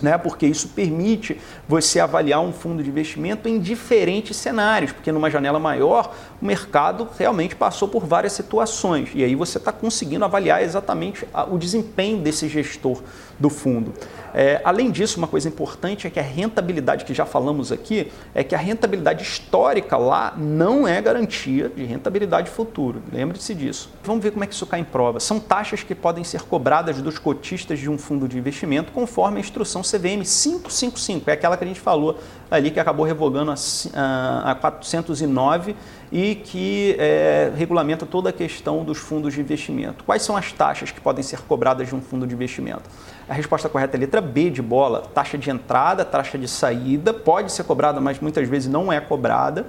né? 0.04 0.18
porque 0.18 0.46
isso 0.46 0.68
permite 0.68 1.40
você 1.68 2.00
avaliar 2.00 2.42
um 2.42 2.52
fundo 2.52 2.84
de 2.84 2.90
investimento 2.90 3.48
em 3.48 3.58
diferentes 3.58 4.36
cenários, 4.36 4.92
porque 4.92 5.12
numa 5.12 5.32
janela 5.32 5.60
maior 5.60 6.14
o 6.44 6.46
mercado 6.46 7.08
realmente 7.18 7.56
passou 7.56 7.88
por 7.88 8.06
várias 8.06 8.34
situações 8.34 9.12
e 9.16 9.24
aí 9.24 9.34
você 9.34 9.58
está 9.58 9.72
conseguindo 9.72 10.26
avaliar 10.26 10.62
exatamente 10.62 11.26
o 11.50 11.58
desempenho 11.58 12.18
desse 12.18 12.50
gestor 12.50 13.02
do 13.40 13.50
fundo. 13.50 13.94
É, 14.34 14.60
além 14.66 14.92
disso, 14.92 15.20
uma 15.20 15.28
coisa 15.28 15.48
importante 15.48 16.06
é 16.06 16.10
que 16.10 16.20
a 16.20 16.24
rentabilidade 16.24 17.06
que 17.06 17.14
já 17.14 17.26
falamos 17.26 17.72
aqui 17.72 18.12
é 18.36 18.44
que 18.44 18.54
a 18.54 18.58
rentabilidade 18.58 19.24
histórica 19.24 19.96
lá 19.96 20.34
não 20.36 20.86
é 20.86 21.02
garantia 21.02 21.70
de 21.70 21.86
rentabilidade 21.86 22.50
futura. 22.50 23.00
Lembre-se 23.12 23.54
disso. 23.56 23.90
Vamos 24.04 24.22
ver 24.22 24.32
como 24.32 24.44
é 24.44 24.48
que 24.48 24.54
isso 24.54 24.66
cai 24.66 24.82
em 24.82 24.84
prova. 24.84 25.20
São 25.22 25.40
taxas 25.40 25.82
que 25.82 25.96
podem 25.96 26.24
ser 26.24 26.42
cobradas 26.42 27.02
dos 27.02 27.18
cotistas 27.18 27.80
de 27.80 27.90
um 27.90 27.98
fundo 27.98 28.28
de 28.28 28.38
investimento 28.38 28.92
conforme 28.92 29.38
a 29.38 29.40
instrução 29.40 29.82
CVM 29.82 30.26
555, 30.26 31.30
é 31.30 31.34
aquela 31.34 31.56
que 31.56 31.64
a 31.64 31.68
gente 31.68 31.80
falou 31.80 32.18
ali 32.52 32.70
que 32.70 32.80
acabou 32.80 33.06
revogando 33.06 33.52
a, 33.52 34.52
a 34.52 34.56
409 34.56 35.76
e 36.14 36.36
que 36.36 36.96
é, 37.00 37.52
regulamenta 37.58 38.06
toda 38.06 38.30
a 38.30 38.32
questão 38.32 38.84
dos 38.84 39.00
fundos 39.00 39.34
de 39.34 39.42
investimento. 39.42 40.04
Quais 40.04 40.22
são 40.22 40.38
as 40.38 40.52
taxas 40.52 40.92
que 40.92 41.02
podem 41.02 41.24
ser 41.24 41.40
cobradas 41.42 41.88
de 41.88 41.96
um 41.96 42.02
fundo 42.02 42.28
de 42.28 42.36
investimento? 42.36 42.84
A 43.28 43.34
resposta 43.34 43.68
correta 43.68 43.98
é 43.98 44.00
letra 44.00 44.22
B 44.22 44.52
de 44.52 44.62
bola, 44.62 45.02
taxa 45.12 45.40
de 45.40 45.50
entrada, 45.50 46.06
taxa 46.06 46.38
de 46.38 46.48
saída, 46.48 47.12
pode 47.16 47.52
ser 47.52 47.64
cobrada, 47.64 48.00
mas 48.00 48.20
muitas 48.20 48.48
vezes 48.48 48.72
não 48.72 48.94
é 48.94 49.00
cobrada, 49.00 49.66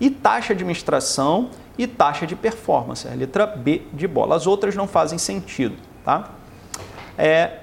e 0.00 0.08
taxa 0.08 0.54
de 0.54 0.62
administração 0.62 1.50
e 1.76 1.84
taxa 1.84 2.28
de 2.28 2.36
performance, 2.36 3.08
é 3.08 3.10
a 3.10 3.16
letra 3.16 3.44
B 3.44 3.82
de 3.92 4.06
bola. 4.06 4.36
As 4.36 4.46
outras 4.46 4.76
não 4.76 4.86
fazem 4.86 5.18
sentido, 5.18 5.74
tá? 6.04 6.30
É, 7.16 7.58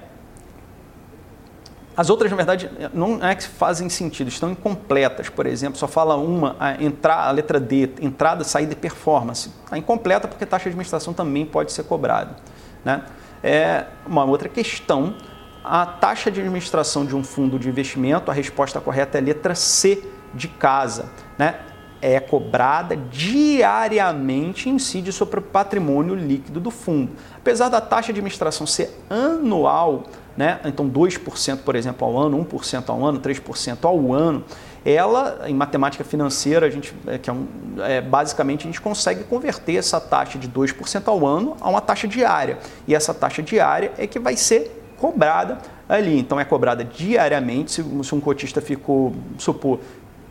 as 1.96 2.10
outras, 2.10 2.30
na 2.30 2.36
verdade, 2.36 2.70
não 2.92 3.24
é 3.24 3.34
que 3.34 3.44
fazem 3.48 3.88
sentido, 3.88 4.28
estão 4.28 4.50
incompletas. 4.50 5.30
Por 5.30 5.46
exemplo, 5.46 5.78
só 5.78 5.88
fala 5.88 6.14
uma, 6.16 6.54
a, 6.60 6.82
entrar, 6.82 7.26
a 7.26 7.30
letra 7.30 7.58
D, 7.58 7.88
entrada, 8.02 8.44
saída 8.44 8.74
e 8.74 8.76
performance. 8.76 9.50
Está 9.64 9.78
incompleta 9.78 10.28
porque 10.28 10.44
taxa 10.44 10.64
de 10.64 10.70
administração 10.70 11.14
também 11.14 11.46
pode 11.46 11.72
ser 11.72 11.84
cobrada. 11.84 12.36
Né? 12.84 13.02
É 13.42 13.86
uma 14.06 14.24
outra 14.24 14.46
questão. 14.46 15.14
A 15.64 15.86
taxa 15.86 16.30
de 16.30 16.40
administração 16.40 17.06
de 17.06 17.16
um 17.16 17.24
fundo 17.24 17.58
de 17.58 17.68
investimento, 17.68 18.30
a 18.30 18.34
resposta 18.34 18.78
correta 18.78 19.16
é 19.16 19.20
a 19.22 19.24
letra 19.24 19.54
C 19.54 20.06
de 20.34 20.48
casa. 20.48 21.06
Né? 21.38 21.54
É 22.02 22.20
cobrada 22.20 22.94
diariamente 22.94 24.68
e 24.68 24.72
incide 24.72 25.12
sobre 25.12 25.40
o 25.40 25.42
patrimônio 25.42 26.14
líquido 26.14 26.60
do 26.60 26.70
fundo. 26.70 27.12
Apesar 27.34 27.70
da 27.70 27.80
taxa 27.80 28.12
de 28.12 28.20
administração 28.20 28.66
ser 28.66 29.02
anual, 29.08 30.04
né? 30.36 30.60
então 30.64 30.88
2%, 30.88 31.58
por 31.64 31.74
exemplo, 31.74 32.06
ao 32.06 32.18
ano, 32.18 32.44
1% 32.44 32.88
ao 32.88 33.04
ano, 33.04 33.20
3% 33.20 33.78
ao 33.84 34.12
ano, 34.12 34.44
ela, 34.84 35.40
em 35.46 35.54
matemática 35.54 36.04
financeira, 36.04 36.66
a 36.66 36.70
gente, 36.70 36.94
é, 37.08 37.18
que 37.18 37.28
é, 37.28 37.32
um, 37.32 37.46
é 37.80 38.00
basicamente 38.00 38.60
a 38.60 38.66
gente 38.66 38.80
consegue 38.80 39.24
converter 39.24 39.74
essa 39.74 40.00
taxa 40.00 40.38
de 40.38 40.48
2% 40.48 41.08
ao 41.08 41.26
ano 41.26 41.56
a 41.60 41.68
uma 41.68 41.80
taxa 41.80 42.06
diária. 42.06 42.58
E 42.86 42.94
essa 42.94 43.12
taxa 43.12 43.42
diária 43.42 43.90
é 43.98 44.06
que 44.06 44.20
vai 44.20 44.36
ser 44.36 44.84
cobrada 44.96 45.58
ali. 45.88 46.18
Então 46.18 46.38
é 46.38 46.44
cobrada 46.44 46.84
diariamente, 46.84 47.72
se, 47.72 47.84
se 48.04 48.14
um 48.14 48.20
cotista 48.20 48.60
ficou, 48.60 49.12
supor, 49.38 49.80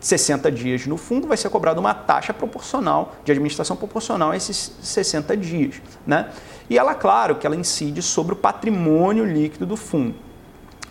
60 0.00 0.50
dias 0.52 0.86
no 0.86 0.96
fundo, 0.96 1.26
vai 1.26 1.36
ser 1.36 1.50
cobrada 1.50 1.80
uma 1.80 1.92
taxa 1.92 2.32
proporcional, 2.32 3.14
de 3.24 3.32
administração 3.32 3.76
proporcional 3.76 4.30
a 4.30 4.36
esses 4.36 4.72
60 4.80 5.36
dias. 5.36 5.82
Né? 6.06 6.30
E 6.68 6.78
ela, 6.78 6.94
claro, 6.94 7.36
que 7.36 7.46
ela 7.46 7.56
incide 7.56 8.02
sobre 8.02 8.32
o 8.32 8.36
patrimônio 8.36 9.24
líquido 9.24 9.66
do 9.66 9.76
fundo. 9.76 10.14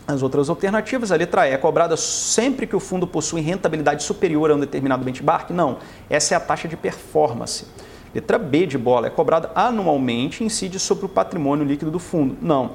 As 0.07 0.21
outras 0.21 0.49
alternativas, 0.49 1.11
a 1.11 1.15
letra 1.15 1.47
E 1.47 1.51
é 1.51 1.57
cobrada 1.57 1.97
sempre 1.97 2.67
que 2.67 2.75
o 2.75 2.79
fundo 2.79 3.07
possui 3.07 3.41
rentabilidade 3.41 4.03
superior 4.03 4.51
a 4.51 4.55
um 4.55 4.59
determinado 4.59 5.03
benchmark? 5.03 5.49
Não, 5.49 5.77
essa 6.09 6.33
é 6.33 6.37
a 6.37 6.39
taxa 6.39 6.67
de 6.67 6.77
performance. 6.77 7.65
Letra 8.13 8.37
B 8.37 8.65
de 8.65 8.77
bola 8.77 9.07
é 9.07 9.09
cobrada 9.09 9.51
anualmente 9.55 10.43
e 10.43 10.45
incide 10.45 10.79
sobre 10.79 11.05
o 11.05 11.09
patrimônio 11.09 11.65
líquido 11.65 11.91
do 11.91 11.99
fundo? 11.99 12.37
Não. 12.41 12.71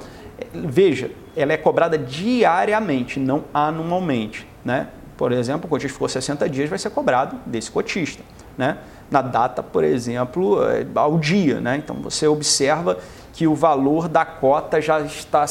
Veja, 0.53 1.11
ela 1.35 1.53
é 1.53 1.57
cobrada 1.57 1.97
diariamente, 1.97 3.19
não 3.19 3.45
anualmente. 3.53 4.47
Né? 4.63 4.87
por 5.21 5.31
exemplo, 5.31 5.67
o 5.67 5.69
cotista 5.69 5.93
ficou 5.93 6.09
60 6.09 6.49
dias, 6.49 6.67
vai 6.67 6.79
ser 6.79 6.89
cobrado 6.89 7.37
desse 7.45 7.69
cotista. 7.69 8.23
Né? 8.57 8.75
Na 9.11 9.21
data, 9.21 9.61
por 9.61 9.83
exemplo, 9.83 10.63
é, 10.63 10.87
ao 10.95 11.19
dia. 11.19 11.59
Né? 11.59 11.77
Então 11.77 11.97
você 11.97 12.25
observa 12.25 12.97
que 13.33 13.45
o 13.45 13.53
valor 13.53 14.07
da 14.07 14.25
cota 14.25 14.81
já 14.81 15.01
está 15.01 15.45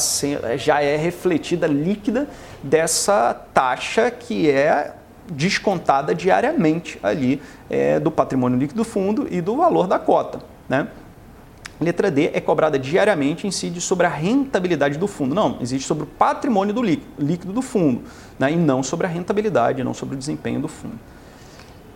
já 0.57 0.81
é 0.81 0.97
refletida 0.97 1.67
líquida 1.67 2.27
dessa 2.63 3.33
taxa 3.53 4.11
que 4.11 4.49
é 4.49 4.95
descontada 5.31 6.13
diariamente 6.13 6.99
ali 7.01 7.41
é, 7.69 7.99
do 7.99 8.11
patrimônio 8.11 8.57
líquido 8.57 8.77
do 8.77 8.83
fundo 8.83 9.27
e 9.29 9.41
do 9.41 9.57
valor 9.57 9.87
da 9.87 9.97
cota. 9.97 10.39
Né? 10.67 10.87
Letra 11.79 12.11
D 12.11 12.29
é 12.33 12.39
cobrada 12.39 12.77
diariamente, 12.77 13.47
incide 13.47 13.81
sobre 13.81 14.05
a 14.05 14.09
rentabilidade 14.09 14.99
do 14.99 15.07
fundo. 15.07 15.33
Não, 15.33 15.57
existe 15.59 15.87
sobre 15.87 16.03
o 16.03 16.07
patrimônio 16.07 16.73
do 16.73 16.83
líquido 16.83 17.51
do 17.51 17.61
fundo, 17.61 18.03
né? 18.37 18.51
e 18.51 18.55
não 18.55 18.83
sobre 18.83 19.07
a 19.07 19.09
rentabilidade, 19.09 19.83
não 19.83 19.93
sobre 19.93 20.15
o 20.15 20.17
desempenho 20.17 20.59
do 20.61 20.67
fundo. 20.67 20.99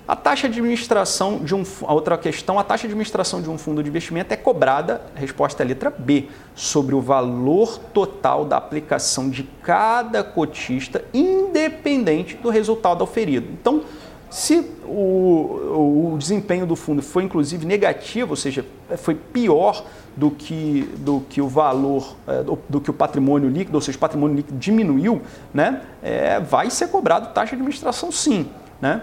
A 0.08 0.16
taxa 0.16 0.48
de 0.48 0.60
administração 0.60 1.40
de 1.40 1.56
um 1.56 1.64
a 1.82 1.92
outra 1.92 2.16
questão, 2.16 2.60
a 2.60 2.64
taxa 2.64 2.82
de 2.82 2.94
administração 2.94 3.42
de 3.42 3.50
um 3.50 3.58
fundo 3.58 3.82
de 3.82 3.90
investimento 3.90 4.32
é 4.32 4.38
cobrada, 4.38 5.02
resposta 5.16 5.64
é 5.64 5.66
letra 5.66 5.90
B, 5.90 6.28
sobre 6.54 6.94
o 6.94 7.02
valor 7.02 7.80
total 7.92 8.46
da 8.46 8.56
aplicação 8.56 9.32
de 9.32 9.42
cada 9.64 10.24
cotista, 10.24 11.04
independente 11.12 12.36
do 12.36 12.50
resultado 12.50 13.04
auferido. 13.04 13.48
Então, 13.52 13.82
se 14.30 14.70
o, 14.86 16.12
o 16.14 16.16
desempenho 16.20 16.68
do 16.68 16.76
fundo 16.76 17.02
foi 17.02 17.24
inclusive 17.24 17.66
negativo, 17.66 18.32
ou 18.32 18.36
seja, 18.36 18.64
foi 18.98 19.16
pior 19.16 19.84
do 20.16 20.30
que, 20.30 20.88
do 20.98 21.22
que 21.30 21.42
o 21.42 21.48
valor, 21.48 22.16
é, 22.28 22.44
do, 22.44 22.60
do, 22.70 22.80
que 22.80 22.92
o 22.92 22.94
patrimônio 22.94 23.50
líquido, 23.50 23.76
ou 23.76 23.82
seja, 23.82 23.98
o 23.98 24.02
patrimônio 24.02 24.36
líquido 24.36 24.58
diminuiu, 24.60 25.22
né, 25.52 25.82
é, 26.04 26.40
vai 26.40 26.70
ser 26.70 26.90
cobrado 26.90 27.34
taxa 27.34 27.56
de 27.56 27.62
administração 27.62 28.12
sim. 28.12 28.48
Né? 28.80 29.02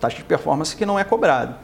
Taxa 0.00 0.16
de 0.16 0.24
performance 0.24 0.74
que 0.74 0.86
não 0.86 0.98
é 0.98 1.04
cobrada. 1.04 1.56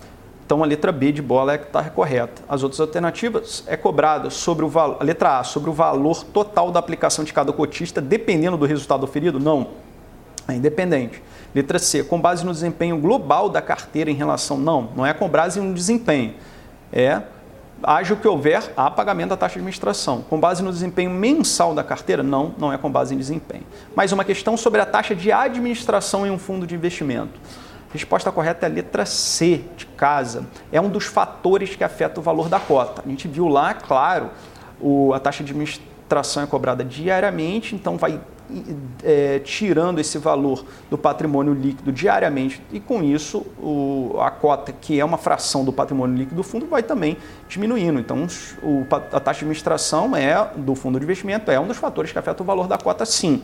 Então 0.44 0.62
a 0.62 0.66
letra 0.66 0.92
B 0.92 1.10
de 1.10 1.20
bola 1.20 1.54
é 1.54 1.58
que 1.58 1.66
está 1.66 1.82
correta. 1.90 2.42
As 2.48 2.62
outras 2.62 2.80
alternativas 2.80 3.64
é 3.66 3.76
cobrada 3.76 4.30
sobre 4.30 4.64
o 4.64 4.68
valor, 4.68 4.98
a 5.00 5.04
letra 5.04 5.40
A, 5.40 5.44
sobre 5.44 5.70
o 5.70 5.72
valor 5.72 6.22
total 6.22 6.70
da 6.70 6.78
aplicação 6.78 7.24
de 7.24 7.32
cada 7.32 7.52
cotista, 7.52 8.00
dependendo 8.00 8.56
do 8.56 8.64
resultado 8.64 9.02
oferido? 9.02 9.40
Não. 9.40 9.68
É 10.46 10.54
independente. 10.54 11.20
Letra 11.52 11.80
C, 11.80 12.04
com 12.04 12.20
base 12.20 12.44
no 12.44 12.52
desempenho 12.52 12.96
global 12.98 13.48
da 13.48 13.60
carteira 13.60 14.08
em 14.10 14.14
relação. 14.14 14.56
Não, 14.56 14.90
não 14.94 15.04
é 15.04 15.12
com 15.12 15.28
base 15.28 15.58
no 15.58 15.74
desempenho. 15.74 16.34
É 16.92 17.22
haja 17.82 18.14
o 18.14 18.16
que 18.16 18.26
houver, 18.26 18.72
há 18.76 18.90
pagamento 18.90 19.30
da 19.30 19.36
taxa 19.36 19.54
de 19.54 19.58
administração. 19.58 20.22
Com 20.22 20.38
base 20.38 20.62
no 20.62 20.72
desempenho 20.72 21.10
mensal 21.10 21.74
da 21.74 21.84
carteira? 21.84 22.22
Não, 22.22 22.54
não 22.58 22.72
é 22.72 22.78
com 22.78 22.90
base 22.90 23.14
em 23.14 23.18
desempenho. 23.18 23.64
Mais 23.94 24.12
uma 24.12 24.24
questão 24.24 24.56
sobre 24.56 24.80
a 24.80 24.86
taxa 24.86 25.14
de 25.14 25.30
administração 25.32 26.26
em 26.26 26.30
um 26.30 26.38
fundo 26.38 26.66
de 26.66 26.74
investimento. 26.74 27.38
Resposta 27.96 28.30
correta 28.30 28.66
é 28.66 28.68
a 28.68 28.72
letra 28.72 29.06
C, 29.06 29.64
de 29.74 29.86
casa. 29.86 30.46
É 30.70 30.78
um 30.80 30.90
dos 30.90 31.06
fatores 31.06 31.74
que 31.74 31.82
afeta 31.82 32.20
o 32.20 32.22
valor 32.22 32.48
da 32.48 32.60
cota. 32.60 33.02
A 33.04 33.08
gente 33.08 33.26
viu 33.26 33.48
lá, 33.48 33.72
claro, 33.72 34.30
o, 34.78 35.14
a 35.14 35.18
taxa 35.18 35.42
de 35.42 35.52
administração 35.52 36.42
é 36.42 36.46
cobrada 36.46 36.84
diariamente, 36.84 37.74
então 37.74 37.96
vai 37.96 38.20
é, 39.02 39.38
tirando 39.40 39.98
esse 39.98 40.18
valor 40.18 40.64
do 40.90 40.96
patrimônio 40.96 41.52
líquido 41.52 41.90
diariamente 41.90 42.62
e 42.70 42.78
com 42.78 43.02
isso 43.02 43.46
o, 43.58 44.16
a 44.20 44.30
cota, 44.30 44.72
que 44.72 45.00
é 45.00 45.04
uma 45.04 45.18
fração 45.18 45.64
do 45.64 45.72
patrimônio 45.72 46.16
líquido 46.16 46.36
do 46.36 46.42
fundo, 46.42 46.66
vai 46.66 46.82
também 46.82 47.16
diminuindo. 47.48 47.98
Então 47.98 48.26
o, 48.62 48.86
a 48.90 49.20
taxa 49.20 49.40
de 49.40 49.44
administração 49.46 50.14
é, 50.14 50.50
do 50.54 50.74
fundo 50.74 50.98
de 50.98 51.04
investimento 51.04 51.50
é 51.50 51.58
um 51.58 51.66
dos 51.66 51.78
fatores 51.78 52.12
que 52.12 52.18
afeta 52.18 52.42
o 52.42 52.46
valor 52.46 52.68
da 52.68 52.76
cota 52.76 53.06
sim. 53.06 53.42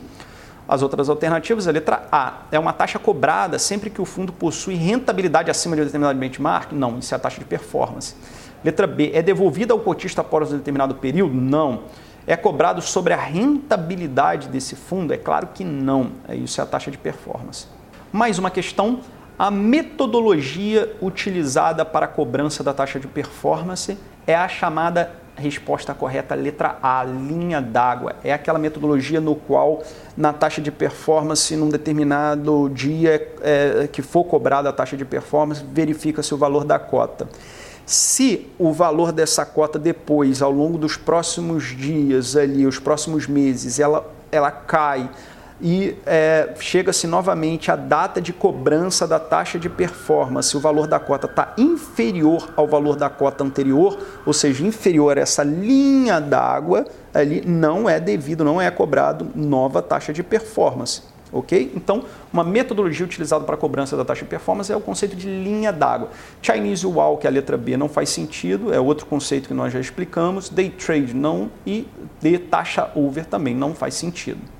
As 0.67 0.81
outras 0.81 1.09
alternativas, 1.09 1.67
a 1.67 1.71
letra 1.71 2.07
A, 2.11 2.43
é 2.51 2.57
uma 2.57 2.71
taxa 2.71 2.97
cobrada 2.97 3.59
sempre 3.59 3.89
que 3.89 4.01
o 4.01 4.05
fundo 4.05 4.31
possui 4.31 4.75
rentabilidade 4.75 5.51
acima 5.51 5.75
de 5.75 5.81
um 5.81 5.85
determinado 5.85 6.17
benchmark? 6.17 6.71
Não, 6.71 6.99
isso 6.99 7.13
é 7.13 7.17
a 7.17 7.19
taxa 7.19 7.39
de 7.39 7.45
performance. 7.45 8.15
Letra 8.63 8.87
B, 8.87 9.11
é 9.13 9.21
devolvida 9.21 9.73
ao 9.73 9.79
cotista 9.79 10.21
após 10.21 10.53
um 10.53 10.57
determinado 10.57 10.95
período? 10.95 11.33
Não. 11.33 11.83
É 12.25 12.37
cobrado 12.37 12.81
sobre 12.81 13.13
a 13.13 13.17
rentabilidade 13.17 14.47
desse 14.47 14.77
fundo? 14.77 15.13
É 15.13 15.17
claro 15.17 15.49
que 15.53 15.65
não. 15.65 16.11
É 16.27 16.35
isso 16.35 16.61
é 16.61 16.63
a 16.63 16.67
taxa 16.67 16.89
de 16.89 16.97
performance. 16.97 17.67
Mais 18.13 18.39
uma 18.39 18.49
questão: 18.49 19.01
a 19.37 19.51
metodologia 19.51 20.95
utilizada 21.01 21.83
para 21.83 22.05
a 22.05 22.07
cobrança 22.07 22.63
da 22.63 22.73
taxa 22.73 22.97
de 22.97 23.07
performance 23.07 23.97
é 24.25 24.33
a 24.33 24.47
chamada 24.47 25.11
resposta 25.35 25.93
correta, 25.93 26.35
letra 26.35 26.77
A, 26.81 27.03
linha 27.03 27.61
d'água. 27.61 28.15
É 28.23 28.33
aquela 28.33 28.59
metodologia 28.59 29.19
no 29.19 29.35
qual, 29.35 29.83
na 30.15 30.31
taxa 30.31 30.61
de 30.61 30.71
performance, 30.71 31.55
num 31.55 31.69
determinado 31.69 32.69
dia 32.69 33.33
é, 33.41 33.87
que 33.91 34.01
for 34.01 34.23
cobrada 34.23 34.69
a 34.69 34.73
taxa 34.73 34.95
de 34.95 35.05
performance, 35.05 35.63
verifica-se 35.63 36.33
o 36.33 36.37
valor 36.37 36.63
da 36.63 36.77
cota. 36.77 37.27
Se 37.85 38.47
o 38.57 38.71
valor 38.71 39.11
dessa 39.11 39.45
cota 39.45 39.77
depois, 39.77 40.41
ao 40.41 40.51
longo 40.51 40.77
dos 40.77 40.95
próximos 40.95 41.75
dias 41.75 42.35
ali, 42.35 42.65
os 42.65 42.79
próximos 42.79 43.27
meses, 43.27 43.79
ela, 43.79 44.09
ela 44.31 44.51
cai 44.51 45.09
e 45.63 45.95
é, 46.05 46.53
chega-se 46.59 47.07
novamente 47.07 47.71
a 47.71 47.77
data 47.77 48.21
de 48.21 48.33
cobrança 48.33 49.07
da 49.07 49.17
taxa 49.17 49.57
de 49.57 49.69
performance, 49.69 50.57
o 50.57 50.59
valor 50.59 50.87
da 50.87 50.99
cota 50.99 51.25
está 51.25 51.53
inferior 51.57 52.49
ao 52.57 52.67
valor 52.67 52.97
da 52.97 53.09
cota 53.09 53.45
anterior, 53.45 53.97
ou 54.25 54.33
seja, 54.33 54.65
inferior 54.65 55.17
a 55.17 55.21
essa 55.21 55.41
linha 55.41 56.19
d'água, 56.19 56.85
ali 57.13 57.41
não 57.45 57.89
é 57.89 57.97
devido, 57.97 58.43
não 58.43 58.61
é 58.61 58.69
cobrado 58.69 59.25
nova 59.33 59.81
taxa 59.81 60.11
de 60.11 60.21
performance 60.21 61.13
ok? 61.33 61.71
Então, 61.75 62.03
uma 62.31 62.43
metodologia 62.43 63.03
utilizada 63.03 63.43
para 63.43 63.55
a 63.55 63.57
cobrança 63.57 63.97
da 63.97 64.05
taxa 64.05 64.23
de 64.23 64.29
performance 64.29 64.71
é 64.71 64.75
o 64.75 64.79
conceito 64.79 65.15
de 65.15 65.27
linha 65.27 65.73
d'água. 65.73 66.09
Chinese 66.41 66.85
Wall, 66.85 67.17
que 67.17 67.25
é 67.25 67.29
a 67.29 67.33
letra 67.33 67.57
B, 67.57 67.75
não 67.75 67.89
faz 67.89 68.09
sentido, 68.09 68.71
é 68.71 68.79
outro 68.79 69.07
conceito 69.07 69.47
que 69.47 69.53
nós 69.53 69.73
já 69.73 69.79
explicamos. 69.79 70.47
Day 70.47 70.69
Trade 70.69 71.13
não 71.15 71.49
e 71.65 71.87
de 72.21 72.37
taxa 72.37 72.91
over 72.93 73.25
também 73.25 73.55
não 73.55 73.73
faz 73.73 73.95
sentido. 73.95 74.52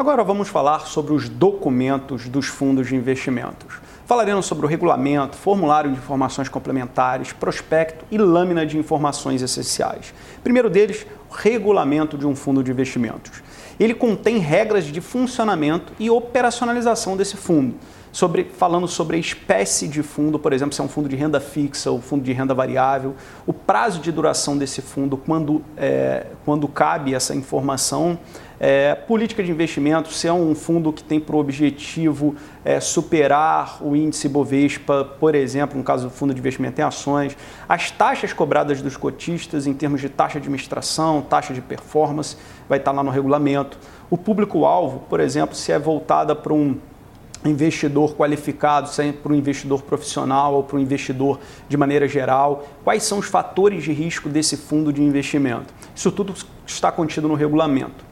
Agora 0.00 0.24
vamos 0.24 0.48
falar 0.48 0.86
sobre 0.86 1.12
os 1.12 1.28
documentos 1.28 2.26
dos 2.26 2.46
fundos 2.46 2.88
de 2.88 2.96
investimentos. 2.96 3.74
Falaremos 4.06 4.46
sobre 4.46 4.64
o 4.64 4.68
regulamento, 4.68 5.36
formulário 5.36 5.92
de 5.92 5.98
informações 5.98 6.48
complementares, 6.48 7.34
prospecto 7.34 8.06
e 8.10 8.16
lâmina 8.16 8.64
de 8.64 8.78
informações 8.78 9.42
essenciais. 9.42 10.14
Primeiro 10.42 10.70
deles, 10.70 11.06
o 11.30 11.34
regulamento 11.34 12.16
de 12.16 12.26
um 12.26 12.34
fundo 12.34 12.64
de 12.64 12.70
investimentos. 12.70 13.42
Ele 13.78 13.92
contém 13.92 14.38
regras 14.38 14.84
de 14.84 15.02
funcionamento 15.02 15.92
e 15.98 16.08
operacionalização 16.08 17.14
desse 17.14 17.36
fundo. 17.36 17.74
Sobre, 18.10 18.44
falando 18.44 18.88
sobre 18.88 19.18
a 19.18 19.20
espécie 19.20 19.86
de 19.86 20.02
fundo, 20.02 20.38
por 20.38 20.52
exemplo, 20.52 20.74
se 20.74 20.80
é 20.80 20.84
um 20.84 20.88
fundo 20.88 21.08
de 21.08 21.14
renda 21.14 21.38
fixa 21.38 21.90
ou 21.90 22.00
fundo 22.00 22.24
de 22.24 22.32
renda 22.32 22.54
variável, 22.54 23.14
o 23.46 23.52
prazo 23.52 24.00
de 24.00 24.10
duração 24.10 24.56
desse 24.56 24.82
fundo, 24.82 25.16
quando, 25.16 25.62
é, 25.76 26.26
quando 26.44 26.66
cabe 26.66 27.14
essa 27.14 27.34
informação, 27.36 28.18
é, 28.62 28.94
política 28.94 29.42
de 29.42 29.50
investimento, 29.50 30.12
se 30.12 30.28
é 30.28 30.32
um 30.32 30.54
fundo 30.54 30.92
que 30.92 31.02
tem 31.02 31.18
por 31.18 31.34
objetivo 31.36 32.36
é, 32.62 32.78
superar 32.78 33.78
o 33.80 33.96
índice 33.96 34.28
Bovespa, 34.28 35.02
por 35.18 35.34
exemplo, 35.34 35.78
no 35.78 35.82
caso 35.82 36.08
do 36.08 36.10
fundo 36.10 36.34
de 36.34 36.40
investimento 36.40 36.78
em 36.78 36.84
ações, 36.84 37.34
as 37.66 37.90
taxas 37.90 38.34
cobradas 38.34 38.82
dos 38.82 38.98
cotistas 38.98 39.66
em 39.66 39.72
termos 39.72 40.02
de 40.02 40.10
taxa 40.10 40.34
de 40.34 40.44
administração, 40.44 41.22
taxa 41.22 41.54
de 41.54 41.62
performance, 41.62 42.36
vai 42.68 42.78
estar 42.78 42.92
lá 42.92 43.02
no 43.02 43.10
regulamento. 43.10 43.78
O 44.10 44.18
público-alvo, 44.18 45.04
por 45.08 45.20
exemplo, 45.20 45.56
se 45.56 45.72
é 45.72 45.78
voltada 45.78 46.36
para 46.36 46.52
um 46.52 46.76
investidor 47.42 48.14
qualificado, 48.14 48.90
se 48.90 49.02
é 49.02 49.12
para 49.12 49.32
um 49.32 49.34
investidor 49.34 49.80
profissional 49.80 50.52
ou 50.52 50.62
para 50.62 50.76
um 50.76 50.80
investidor 50.80 51.40
de 51.66 51.78
maneira 51.78 52.06
geral, 52.06 52.68
quais 52.84 53.04
são 53.04 53.18
os 53.18 53.26
fatores 53.26 53.82
de 53.82 53.92
risco 53.94 54.28
desse 54.28 54.58
fundo 54.58 54.92
de 54.92 55.02
investimento. 55.02 55.72
Isso 55.96 56.12
tudo 56.12 56.34
está 56.66 56.92
contido 56.92 57.26
no 57.26 57.34
regulamento. 57.34 58.09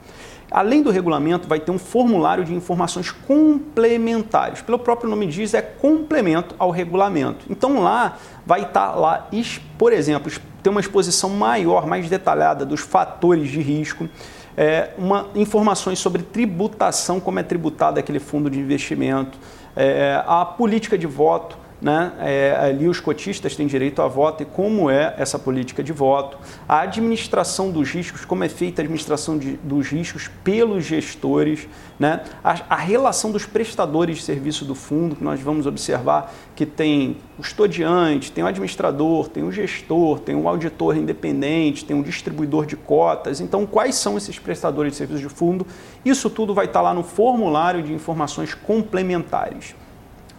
Além 0.50 0.82
do 0.82 0.90
regulamento, 0.90 1.46
vai 1.46 1.60
ter 1.60 1.70
um 1.70 1.78
formulário 1.78 2.44
de 2.44 2.54
informações 2.54 3.10
complementares. 3.10 4.62
Pelo 4.62 4.78
próprio 4.78 5.10
nome 5.10 5.26
diz, 5.26 5.52
é 5.52 5.60
complemento 5.60 6.54
ao 6.58 6.70
regulamento. 6.70 7.44
Então 7.50 7.82
lá 7.82 8.16
vai 8.46 8.62
estar 8.62 8.94
lá, 8.94 9.28
por 9.76 9.92
exemplo, 9.92 10.32
ter 10.62 10.70
uma 10.70 10.80
exposição 10.80 11.30
maior, 11.30 11.86
mais 11.86 12.08
detalhada 12.08 12.64
dos 12.64 12.80
fatores 12.80 13.50
de 13.50 13.60
risco, 13.60 14.08
é, 14.56 14.90
uma, 14.98 15.28
informações 15.34 15.98
sobre 15.98 16.22
tributação, 16.22 17.20
como 17.20 17.38
é 17.38 17.42
tributado 17.42 18.00
aquele 18.00 18.18
fundo 18.18 18.50
de 18.50 18.58
investimento, 18.58 19.38
é, 19.76 20.20
a 20.26 20.44
política 20.44 20.98
de 20.98 21.06
voto, 21.06 21.56
né? 21.80 22.12
É, 22.18 22.56
ali 22.60 22.88
os 22.88 22.98
cotistas 22.98 23.54
têm 23.54 23.66
direito 23.66 24.02
a 24.02 24.08
voto 24.08 24.42
e 24.42 24.46
como 24.46 24.90
é 24.90 25.14
essa 25.16 25.38
política 25.38 25.82
de 25.82 25.92
voto, 25.92 26.36
a 26.68 26.80
administração 26.80 27.70
dos 27.70 27.90
riscos, 27.90 28.24
como 28.24 28.42
é 28.42 28.48
feita 28.48 28.82
a 28.82 28.84
administração 28.84 29.38
de, 29.38 29.52
dos 29.58 29.88
riscos 29.88 30.28
pelos 30.42 30.84
gestores, 30.84 31.68
né? 31.98 32.22
a, 32.42 32.56
a, 32.70 32.76
relação 32.76 33.30
dos 33.30 33.46
prestadores 33.46 34.18
de 34.18 34.22
serviço 34.24 34.64
do 34.64 34.74
fundo, 34.74 35.14
que 35.14 35.22
nós 35.22 35.40
vamos 35.40 35.66
observar 35.66 36.34
que 36.56 36.66
tem 36.66 37.16
custodiante, 37.36 38.32
tem 38.32 38.42
o 38.42 38.46
administrador, 38.48 39.28
tem 39.28 39.44
o 39.44 39.52
gestor, 39.52 40.18
tem 40.18 40.34
o 40.34 40.48
auditor 40.48 40.96
independente, 40.96 41.84
tem 41.84 41.98
o 41.98 42.02
distribuidor 42.02 42.66
de 42.66 42.76
cotas. 42.76 43.40
Então, 43.40 43.64
quais 43.64 43.94
são 43.94 44.16
esses 44.16 44.38
prestadores 44.38 44.92
de 44.92 44.98
serviço 44.98 45.20
de 45.20 45.28
fundo? 45.28 45.64
Isso 46.04 46.28
tudo 46.28 46.52
vai 46.52 46.64
estar 46.64 46.80
lá 46.80 46.92
no 46.92 47.04
formulário 47.04 47.82
de 47.82 47.92
informações 47.92 48.54
complementares. 48.54 49.74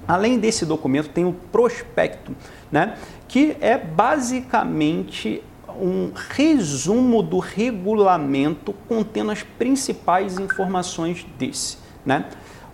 Além 0.10 0.40
desse 0.40 0.66
documento, 0.66 1.10
tem 1.10 1.24
o 1.24 1.34
prospecto, 1.52 2.36
né, 2.72 2.96
que 3.28 3.56
é 3.62 3.78
basicamente 3.78 5.44
um 5.80 6.10
resumo 6.32 7.22
do 7.22 7.38
regulamento 7.38 8.74
contendo 8.88 9.30
as 9.30 9.44
principais 9.44 10.40
informações 10.40 11.24
desse. 11.38 11.78
Né? 12.04 12.26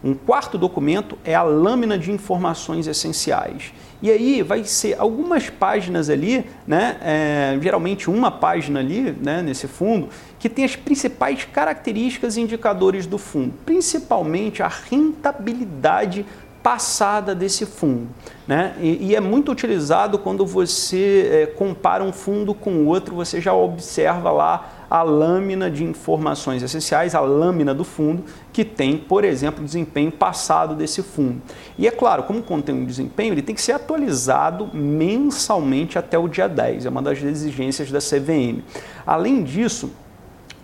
Um 0.02 0.14
quarto 0.14 0.58
documento 0.58 1.18
é 1.26 1.36
a 1.36 1.44
lâmina 1.44 1.98
de 1.98 2.10
informações 2.10 2.88
essenciais. 2.88 3.74
E 4.02 4.10
aí 4.10 4.42
vai 4.42 4.64
ser 4.64 4.96
algumas 4.98 5.50
páginas 5.50 6.10
ali, 6.10 6.46
né, 6.66 6.98
é, 7.02 7.60
geralmente 7.62 8.10
uma 8.10 8.32
página 8.32 8.80
ali, 8.80 9.12
né, 9.12 9.42
nesse 9.42 9.68
fundo, 9.68 10.10
que 10.38 10.48
tem 10.48 10.64
as 10.64 10.76
principais 10.76 11.44
características 11.44 12.38
e 12.38 12.42
indicadores 12.42 13.06
do 13.06 13.18
fundo, 13.18 13.54
principalmente 13.66 14.62
a 14.62 14.68
rentabilidade 14.68 16.26
passada 16.66 17.36
desse 17.36 17.64
fundo. 17.64 18.08
Né? 18.48 18.76
E, 18.82 19.10
e 19.10 19.16
é 19.16 19.20
muito 19.20 19.52
utilizado 19.52 20.18
quando 20.18 20.44
você 20.48 21.30
é, 21.32 21.46
compara 21.46 22.04
um 22.04 22.12
fundo 22.12 22.56
com 22.56 22.88
outro, 22.88 23.14
você 23.14 23.40
já 23.40 23.54
observa 23.54 24.32
lá 24.32 24.72
a 24.90 25.04
lâmina 25.04 25.70
de 25.70 25.84
informações 25.84 26.64
essenciais, 26.64 27.14
a 27.14 27.20
lâmina 27.20 27.72
do 27.72 27.84
fundo, 27.84 28.24
que 28.52 28.66
tem, 28.66 28.98
por 28.98 29.24
exemplo, 29.24 29.62
o 29.62 29.66
desempenho 29.66 30.12
passado 30.12 30.74
desse 30.74 31.04
fundo. 31.04 31.40
E 31.78 31.88
é 31.88 31.92
claro, 31.92 32.24
como 32.24 32.42
contém 32.42 32.74
um 32.74 32.86
desempenho, 32.86 33.36
ele 33.36 33.44
tem 33.44 33.54
que 33.54 33.62
ser 33.62 33.74
atualizado 33.74 34.68
mensalmente 34.74 36.00
até 36.00 36.18
o 36.18 36.28
dia 36.28 36.50
10, 36.50 36.88
é 36.88 36.90
uma 36.90 37.02
das 37.02 37.22
exigências 37.22 37.92
da 37.92 38.00
CVM. 38.00 38.64
Além 39.06 39.44
disso, 39.44 39.92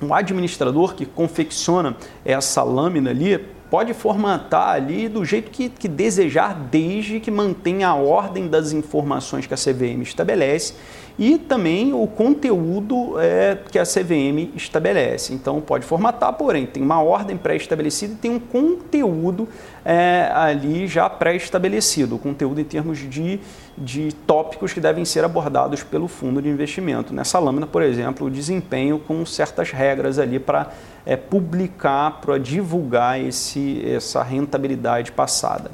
um 0.02 0.16
administrador 0.16 0.96
que 0.96 1.06
confecciona 1.06 1.96
essa 2.26 2.64
lâmina 2.64 3.12
ali 3.12 3.61
pode 3.72 3.94
formatar 3.94 4.72
ali 4.72 5.08
do 5.08 5.24
jeito 5.24 5.50
que, 5.50 5.70
que 5.70 5.88
desejar, 5.88 6.54
desde 6.54 7.22
que 7.22 7.32
mantenha 7.32 7.88
a 7.88 7.96
ordem 7.96 8.50
das 8.50 8.74
informações 8.74 9.48
que 9.48 9.54
a 9.54 9.58
CVM 9.58 10.02
estabelece 10.02 10.74
e 11.18 11.38
também 11.38 11.94
o 11.94 12.06
conteúdo 12.06 13.18
é, 13.18 13.58
que 13.72 13.80
a 13.80 13.84
CVM 13.84 14.52
estabelece. 14.56 15.34
Então 15.34 15.62
pode 15.62 15.86
formatar, 15.86 16.34
porém 16.34 16.66
tem 16.66 16.84
uma 16.84 17.02
ordem 17.02 17.38
pré-estabelecida 17.38 18.14
e 18.14 18.18
tem 18.18 18.32
um 18.32 18.40
conteúdo 18.40 19.48
é, 19.86 20.30
ali 20.34 20.86
já 20.86 21.10
pré-estabelecido, 21.10 22.16
o 22.16 22.20
conteúdo 22.20 22.60
em 22.60 22.66
termos 22.66 22.98
de, 22.98 23.40
de 23.78 24.14
tópicos 24.28 24.74
que 24.74 24.80
devem 24.80 25.06
ser 25.06 25.24
abordados 25.24 25.84
pelo 25.84 26.08
fundo 26.08 26.42
de 26.42 26.50
investimento. 26.50 27.14
Nessa 27.14 27.40
lâmina, 27.40 27.66
por 27.66 27.82
exemplo, 27.82 28.28
o 28.28 28.30
desempenho 28.30 29.00
com 29.00 29.26
certas 29.26 29.72
regras 29.72 30.20
ali 30.20 30.40
para 30.40 30.72
é, 31.06 31.16
publicar, 31.16 32.20
para 32.22 32.38
divulgar 32.38 33.20
esse, 33.20 33.84
essa 33.86 34.22
rentabilidade 34.22 35.12
passada. 35.12 35.72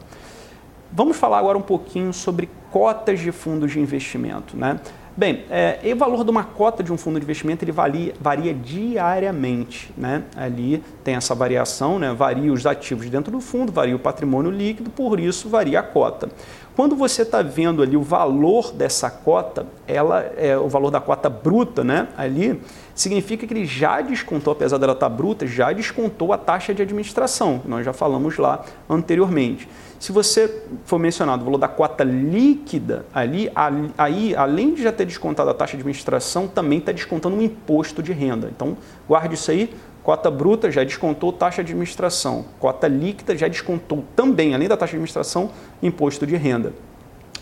Vamos 0.92 1.18
falar 1.18 1.40
agora 1.40 1.58
um 1.58 1.62
pouquinho 1.62 2.14
sobre 2.14 2.50
cotas 2.72 3.20
de 3.20 3.32
fundos 3.32 3.72
de 3.72 3.80
investimento. 3.80 4.56
Né? 4.56 4.80
Bem, 5.18 5.46
é, 5.50 5.80
o 5.92 5.98
valor 5.98 6.24
de 6.24 6.30
uma 6.30 6.44
cota 6.44 6.84
de 6.84 6.94
um 6.94 6.98
fundo 6.98 7.20
de 7.20 7.26
investimento 7.26 7.66
ele 7.66 7.72
varia, 7.72 8.14
varia 8.22 8.54
diariamente. 8.54 9.92
Né? 9.98 10.24
Ali 10.36 10.84
tem 11.04 11.16
essa 11.16 11.34
variação, 11.34 11.98
né? 11.98 12.14
varia 12.14 12.54
os 12.54 12.66
ativos 12.68 13.10
dentro 13.10 13.32
do 13.32 13.42
fundo, 13.42 13.72
varia 13.72 13.96
o 13.96 14.00
patrimônio 14.00 14.52
líquido, 14.52 14.92
por 14.92 15.20
isso 15.20 15.50
varia 15.50 15.80
a 15.80 15.84
cota. 15.84 16.30
Quando 16.78 16.96
você 16.96 17.24
está 17.24 17.42
vendo 17.42 17.82
ali 17.82 17.98
o 17.98 18.04
valor 18.04 18.72
dessa 18.72 19.10
cota, 19.10 19.66
ela 19.88 20.20
é 20.38 20.56
o 20.56 20.68
valor 20.68 20.92
da 20.92 21.02
cota 21.02 21.28
bruta, 21.28 21.84
né? 21.84 22.10
Ali 22.16 22.62
significa 22.94 23.48
que 23.48 23.54
ele 23.56 23.66
já 23.66 24.00
descontou, 24.00 24.54
apesar 24.54 24.78
dela 24.78 24.94
estar 24.94 25.10
tá 25.10 25.16
bruta, 25.16 25.48
já 25.48 25.74
descontou 25.74 26.32
a 26.32 26.38
taxa 26.38 26.76
de 26.76 26.84
administração, 26.84 27.64
nós 27.66 27.84
já 27.84 27.94
falamos 27.94 28.38
lá 28.38 28.64
anteriormente. 28.88 29.68
Se 30.00 30.12
você 30.12 30.64
for 30.86 31.00
mencionado 31.00 31.42
o 31.42 31.46
valor 31.46 31.58
da 31.58 31.68
cota 31.68 32.04
líquida 32.04 33.08
ali, 33.12 33.52
aí, 33.98 34.36
além 34.36 34.76
de 34.76 34.84
já 34.84 34.92
ter 34.92 35.06
descontado 35.06 35.50
a 35.50 35.56
taxa 35.56 35.76
de 35.76 35.82
administração, 35.82 36.48
também 36.48 36.78
está 36.78 36.92
descontando 36.92 37.36
um 37.36 37.42
imposto 37.42 38.04
de 38.04 38.14
renda. 38.14 38.52
Então, 38.56 38.78
guarde 39.08 39.34
isso 39.34 39.50
aí. 39.50 39.74
Cota 40.08 40.32
bruta 40.32 40.72
já 40.72 40.86
descontou 40.86 41.34
taxa 41.34 41.62
de 41.62 41.74
administração. 41.74 42.46
Cota 42.62 42.88
líquida 42.88 43.36
já 43.36 43.50
descontou 43.50 44.06
também, 44.16 44.56
além 44.56 44.66
da 44.66 44.78
taxa 44.78 44.92
de 44.92 44.96
administração, 44.96 45.52
imposto 45.84 46.26
de 46.26 46.38
renda. 46.38 46.72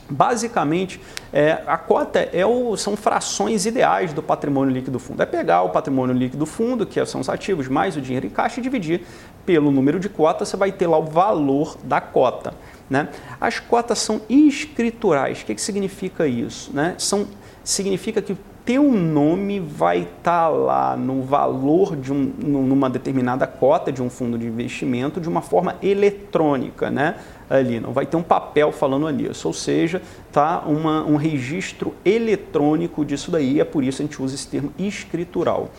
Basicamente, 0.09 0.99
é, 1.31 1.61
a 1.67 1.77
cota 1.77 2.27
é 2.33 2.43
o, 2.43 2.75
são 2.75 2.97
frações 2.97 3.67
ideais 3.67 4.13
do 4.13 4.23
patrimônio 4.23 4.73
líquido 4.73 4.93
do 4.93 4.99
fundo. 4.99 5.21
É 5.21 5.27
pegar 5.27 5.61
o 5.61 5.69
patrimônio 5.69 6.15
líquido 6.15 6.39
do 6.39 6.47
fundo, 6.47 6.87
que 6.87 7.05
são 7.05 7.21
os 7.21 7.29
ativos, 7.29 7.67
mais 7.67 7.97
o 7.97 8.01
dinheiro 8.01 8.25
em 8.25 8.31
caixa, 8.31 8.59
e 8.59 8.63
dividir 8.63 9.03
pelo 9.45 9.69
número 9.69 9.99
de 9.99 10.09
cotas, 10.09 10.49
você 10.49 10.57
vai 10.57 10.71
ter 10.71 10.87
lá 10.87 10.97
o 10.97 11.05
valor 11.05 11.77
da 11.83 12.01
cota. 12.01 12.51
Né? 12.89 13.09
As 13.39 13.59
cotas 13.59 13.99
são 13.99 14.21
escriturais. 14.27 15.43
O 15.43 15.45
que, 15.45 15.53
que 15.53 15.61
significa 15.61 16.25
isso? 16.25 16.71
Né? 16.73 16.95
São, 16.97 17.27
significa 17.63 18.23
que 18.23 18.35
teu 18.65 18.91
nome 18.91 19.59
vai 19.59 19.99
estar 19.99 20.15
tá 20.23 20.49
lá 20.49 20.97
no 20.97 21.21
valor 21.21 21.95
de 21.95 22.11
um, 22.11 22.33
numa 22.39 22.89
determinada 22.89 23.45
cota 23.45 23.91
de 23.91 24.01
um 24.01 24.09
fundo 24.09 24.39
de 24.39 24.47
investimento 24.47 25.21
de 25.21 25.29
uma 25.29 25.41
forma 25.41 25.75
eletrônica, 25.83 26.89
né? 26.89 27.15
Ali 27.47 27.79
não 27.79 27.93
vai 27.93 28.07
ter 28.07 28.17
um 28.17 28.23
papel 28.23 28.71
falando 28.71 29.07
nisso, 29.11 29.47
ou 29.47 29.53
seja, 29.53 30.01
tá 30.31 30.63
uma, 30.65 31.05
um 31.05 31.15
registro 31.15 31.93
eletrônico 32.03 33.05
disso 33.05 33.29
daí. 33.29 33.59
É 33.59 33.63
por 33.63 33.83
isso 33.83 34.01
a 34.01 34.05
gente 34.05 34.19
usa 34.19 34.33
esse 34.33 34.47
termo 34.47 34.73
escritural. 34.79 35.69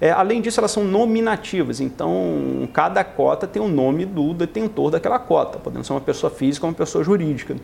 É, 0.00 0.10
além 0.10 0.42
disso, 0.42 0.60
elas 0.60 0.70
são 0.70 0.84
nominativas, 0.84 1.80
então 1.80 2.68
cada 2.72 3.02
cota 3.02 3.46
tem 3.46 3.62
o 3.62 3.68
nome 3.68 4.04
do 4.04 4.34
detentor 4.34 4.90
daquela 4.90 5.18
cota, 5.18 5.58
podendo 5.58 5.84
ser 5.84 5.94
uma 5.94 6.00
pessoa 6.00 6.30
física 6.30 6.66
ou 6.66 6.70
uma 6.70 6.76
pessoa 6.76 7.02
jurídica. 7.02 7.56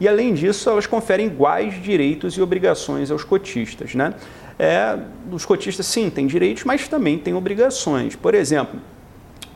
E 0.00 0.06
além 0.06 0.34
disso, 0.34 0.70
elas 0.70 0.86
conferem 0.86 1.26
iguais 1.26 1.74
direitos 1.82 2.34
e 2.34 2.42
obrigações 2.42 3.10
aos 3.10 3.24
cotistas. 3.24 3.94
Né? 3.94 4.14
É, 4.58 4.98
os 5.30 5.44
cotistas, 5.44 5.86
sim, 5.86 6.08
têm 6.10 6.26
direitos, 6.26 6.64
mas 6.64 6.86
também 6.88 7.18
têm 7.18 7.34
obrigações. 7.34 8.14
Por 8.14 8.34
exemplo, 8.34 8.80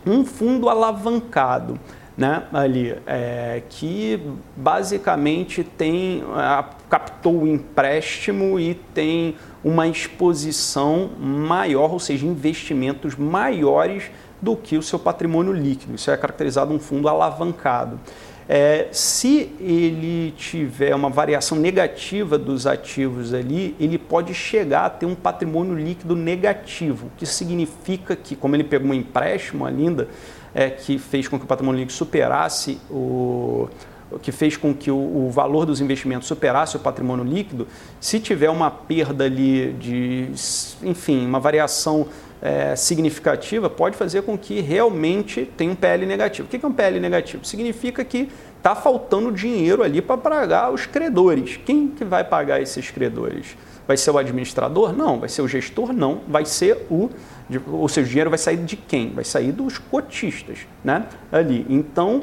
um 0.07 0.25
fundo 0.25 0.69
alavancado. 0.69 1.79
Né, 2.15 2.43
ali, 2.53 2.95
é, 3.07 3.63
que 3.71 4.21
basicamente 4.55 5.65
tem, 5.65 6.23
captou 6.87 7.45
o 7.45 7.49
empréstimo 7.49 8.61
e 8.61 8.75
tem 8.75 9.35
uma 9.65 9.89
exposição 9.89 11.09
maior, 11.19 11.91
ou 11.91 11.99
seja, 11.99 12.27
investimentos 12.27 13.17
maiores 13.17 14.11
do 14.43 14.55
que 14.55 14.77
o 14.77 14.83
seu 14.83 14.99
patrimônio 14.99 15.55
líquido. 15.55 15.95
Isso 15.95 16.11
é 16.11 16.17
caracterizado 16.17 16.75
um 16.75 16.79
fundo 16.79 17.09
alavancado. 17.09 17.99
É, 18.55 18.89
se 18.93 19.51
ele 19.59 20.35
tiver 20.37 20.95
uma 20.95 21.09
variação 21.09 21.57
negativa 21.57 22.37
dos 22.37 22.67
ativos 22.67 23.33
ali, 23.33 23.75
ele 23.81 23.97
pode 23.97 24.35
chegar 24.35 24.85
a 24.85 24.91
ter 24.91 25.07
um 25.07 25.15
patrimônio 25.15 25.75
líquido 25.75 26.15
negativo, 26.15 27.11
que 27.17 27.25
significa 27.25 28.15
que, 28.15 28.37
como 28.37 28.55
ele 28.55 28.65
pegou 28.65 28.91
um 28.91 28.93
empréstimo, 28.93 29.65
a 29.65 29.71
Linda, 29.71 30.07
é, 30.55 30.69
que 30.69 30.99
fez 30.99 31.27
com 31.29 31.39
que 31.39 31.47
o 31.47 31.49
patrimônio 31.49 31.79
líquido 31.79 31.95
superasse 31.95 32.79
o, 32.91 33.71
que 34.21 34.31
fez 34.31 34.55
com 34.55 34.75
que 34.75 34.91
o, 34.91 35.31
valor 35.31 35.65
dos 35.65 35.81
investimentos 35.81 36.29
superasse 36.29 36.77
o 36.77 36.79
patrimônio 36.79 37.25
líquido, 37.25 37.67
se 37.99 38.21
tiver 38.21 38.51
uma 38.51 38.71
perda 38.71 39.25
ali 39.25 39.73
de, 39.81 40.31
enfim, 40.83 41.25
uma 41.25 41.41
variação 41.41 42.07
é, 42.43 42.75
significativa, 42.75 43.71
pode 43.71 43.97
fazer 43.97 44.23
com 44.23 44.37
que 44.37 44.61
realmente 44.61 45.49
tenha 45.57 45.71
um 45.71 45.77
PL 45.77 46.05
negativo. 46.05 46.49
O 46.49 46.51
que 46.51 46.63
é 46.63 46.69
um 46.69 46.73
PL 46.73 46.99
negativo? 46.99 47.45
Significa 47.45 48.05
que 48.05 48.29
está 48.59 48.75
faltando 48.75 49.31
dinheiro 49.31 49.83
ali 49.83 50.03
para 50.03 50.19
pagar 50.19 50.73
os 50.73 50.85
credores. 50.85 51.59
Quem 51.65 51.87
que 51.87 52.05
vai 52.05 52.25
pagar 52.25 52.61
esses 52.61 52.91
credores? 52.91 53.57
Vai 53.87 53.97
ser 53.97 54.11
o 54.11 54.19
administrador? 54.19 54.93
Não. 54.93 55.21
Vai 55.21 55.29
ser 55.29 55.43
o 55.43 55.49
gestor? 55.49 55.93
Não. 55.93 56.23
Vai 56.27 56.45
ser 56.45 56.85
o. 56.91 57.09
Ou 57.71 57.89
seja, 57.89 58.07
o 58.07 58.11
dinheiro 58.11 58.31
vai 58.31 58.39
sair 58.39 58.57
de 58.57 58.77
quem? 58.77 59.11
Vai 59.11 59.25
sair 59.25 59.53
dos 59.53 59.79
cotistas, 59.79 60.59
né? 60.83 61.07
Ali. 61.31 61.65
Então, 61.69 62.23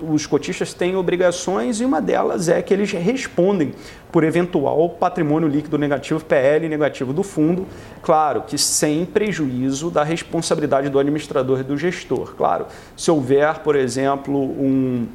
os 0.00 0.26
cotistas 0.26 0.74
têm 0.74 0.96
obrigações 0.96 1.80
e 1.80 1.84
uma 1.84 2.00
delas 2.00 2.48
é 2.48 2.60
que 2.60 2.72
eles 2.74 2.90
respondem 2.92 3.72
por 4.10 4.24
eventual 4.24 4.88
patrimônio 4.90 5.48
líquido 5.48 5.78
negativo, 5.78 6.24
PL 6.24 6.68
negativo 6.68 7.12
do 7.12 7.22
fundo, 7.22 7.66
claro 8.02 8.42
que 8.42 8.58
sem 8.58 9.04
prejuízo 9.04 9.90
da 9.90 10.02
responsabilidade 10.02 10.88
do 10.88 10.98
administrador 10.98 11.60
e 11.60 11.62
do 11.62 11.76
gestor. 11.76 12.34
Claro, 12.36 12.66
se 12.96 13.10
houver, 13.10 13.60
por 13.60 13.76
exemplo, 13.76 14.38
um, 14.38 15.06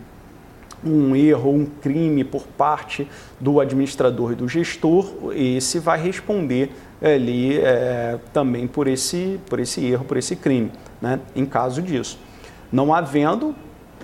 um 0.84 1.16
erro, 1.16 1.52
um 1.52 1.66
crime 1.66 2.24
por 2.24 2.44
parte 2.44 3.08
do 3.40 3.60
administrador 3.60 4.32
e 4.32 4.36
do 4.36 4.48
gestor, 4.48 5.34
esse 5.36 5.80
vai 5.80 6.02
responder 6.02 6.72
ali 7.02 7.60
é, 7.60 8.18
também 8.34 8.68
por 8.68 8.88
esse, 8.88 9.40
por 9.50 9.60
esse 9.60 9.86
erro, 9.86 10.06
por 10.06 10.18
esse 10.18 10.36
crime, 10.36 10.72
né? 11.02 11.20
em 11.36 11.46
caso 11.46 11.82
disso. 11.82 12.20
Não 12.72 12.94
havendo, 12.94 13.56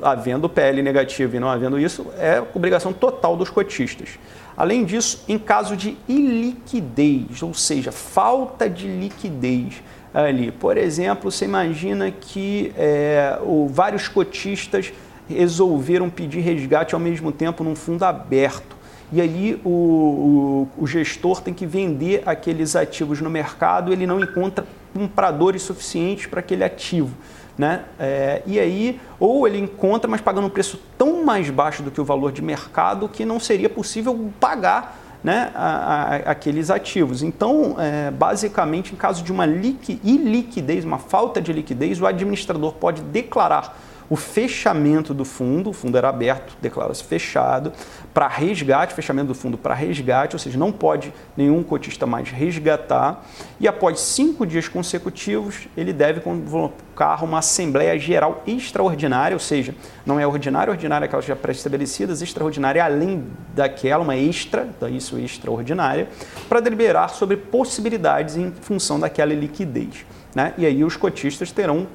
havendo 0.03 0.49
PL 0.49 0.81
negativo 0.81 1.35
e 1.35 1.39
não 1.39 1.49
havendo 1.49 1.79
isso, 1.79 2.05
é 2.17 2.43
obrigação 2.53 2.91
total 2.93 3.35
dos 3.35 3.49
cotistas. 3.49 4.19
Além 4.55 4.85
disso, 4.85 5.23
em 5.27 5.39
caso 5.39 5.75
de 5.75 5.97
iliquidez, 6.07 7.41
ou 7.41 7.53
seja, 7.53 7.91
falta 7.91 8.69
de 8.69 8.87
liquidez 8.87 9.81
ali, 10.13 10.51
por 10.51 10.77
exemplo, 10.77 11.31
você 11.31 11.45
imagina 11.45 12.11
que 12.11 12.71
é, 12.77 13.39
o, 13.41 13.67
vários 13.67 14.07
cotistas 14.07 14.93
resolveram 15.27 16.09
pedir 16.09 16.41
resgate 16.41 16.93
ao 16.93 16.99
mesmo 16.99 17.31
tempo 17.31 17.63
num 17.63 17.75
fundo 17.75 18.03
aberto. 18.03 18.75
E 19.11 19.21
aí 19.21 19.59
o, 19.63 19.69
o, 19.69 20.83
o, 20.83 20.87
gestor 20.87 21.41
tem 21.41 21.53
que 21.53 21.65
vender 21.65 22.23
aqueles 22.25 22.75
ativos 22.75 23.21
no 23.21 23.29
mercado, 23.29 23.91
ele 23.91 24.05
não 24.05 24.19
encontra 24.19 24.65
compradores 24.93 25.61
suficientes 25.63 26.27
para 26.27 26.39
aquele 26.39 26.63
ativo. 26.63 27.15
Né? 27.57 27.83
É, 27.99 28.41
e 28.47 28.59
aí, 28.59 28.99
ou 29.19 29.47
ele 29.47 29.59
encontra, 29.59 30.09
mas 30.09 30.21
pagando 30.21 30.47
um 30.47 30.49
preço 30.49 30.79
tão 30.97 31.23
mais 31.23 31.49
baixo 31.51 31.83
do 31.83 31.91
que 31.91 32.01
o 32.01 32.05
valor 32.05 32.31
de 32.31 32.41
mercado 32.41 33.07
que 33.07 33.23
não 33.23 33.39
seria 33.39 33.69
possível 33.69 34.31
pagar 34.39 34.99
né, 35.23 35.51
a, 35.55 35.67
a, 35.67 36.15
aqueles 36.31 36.69
ativos. 36.69 37.23
Então, 37.23 37.75
é, 37.79 38.11
basicamente, 38.11 38.93
em 38.93 38.95
caso 38.95 39.23
de 39.23 39.31
uma 39.31 39.45
iliquidez, 39.45 40.83
uma 40.83 40.97
falta 40.97 41.41
de 41.41 41.53
liquidez, 41.53 42.01
o 42.01 42.05
administrador 42.05 42.73
pode 42.73 43.01
declarar 43.03 43.77
o 44.13 44.15
fechamento 44.15 45.11
do 45.11 45.25
fundo, 45.25 45.71
o 45.71 45.73
fundo 45.73 45.97
era 45.97 46.07
aberto, 46.07 46.55
declara-se 46.61 47.03
fechado, 47.03 47.73
para 48.13 48.27
resgate, 48.27 48.93
fechamento 48.93 49.29
do 49.29 49.33
fundo 49.33 49.57
para 49.57 49.73
resgate, 49.73 50.35
ou 50.35 50.39
seja, 50.39 50.55
não 50.55 50.71
pode 50.71 51.11
nenhum 51.35 51.63
cotista 51.63 52.05
mais 52.05 52.29
resgatar, 52.29 53.25
e 53.59 53.67
após 53.67 53.99
cinco 53.99 54.45
dias 54.45 54.67
consecutivos, 54.67 55.67
ele 55.75 55.91
deve 55.91 56.19
convocar 56.19 57.23
uma 57.23 57.39
Assembleia 57.39 57.97
Geral 57.97 58.43
Extraordinária, 58.45 59.33
ou 59.33 59.39
seja, 59.39 59.73
não 60.05 60.19
é 60.19 60.27
ordinária, 60.27 60.69
ordinária 60.69 61.05
é 61.05 61.07
aquelas 61.07 61.25
já 61.25 61.35
pré-estabelecidas, 61.35 62.21
extraordinária 62.21 62.81
é 62.81 62.83
além 62.83 63.25
daquela, 63.55 64.03
uma 64.03 64.15
extra, 64.15 64.69
daí 64.79 64.97
isso 64.97 65.17
extraordinária, 65.17 66.07
para 66.47 66.59
deliberar 66.59 67.09
sobre 67.09 67.35
possibilidades 67.35 68.37
em 68.37 68.51
função 68.51 68.99
daquela 68.99 69.33
liquidez. 69.33 70.05
Né? 70.35 70.53
E 70.55 70.67
aí 70.67 70.83
os 70.83 70.95
cotistas 70.95 71.51
terão 71.51 71.87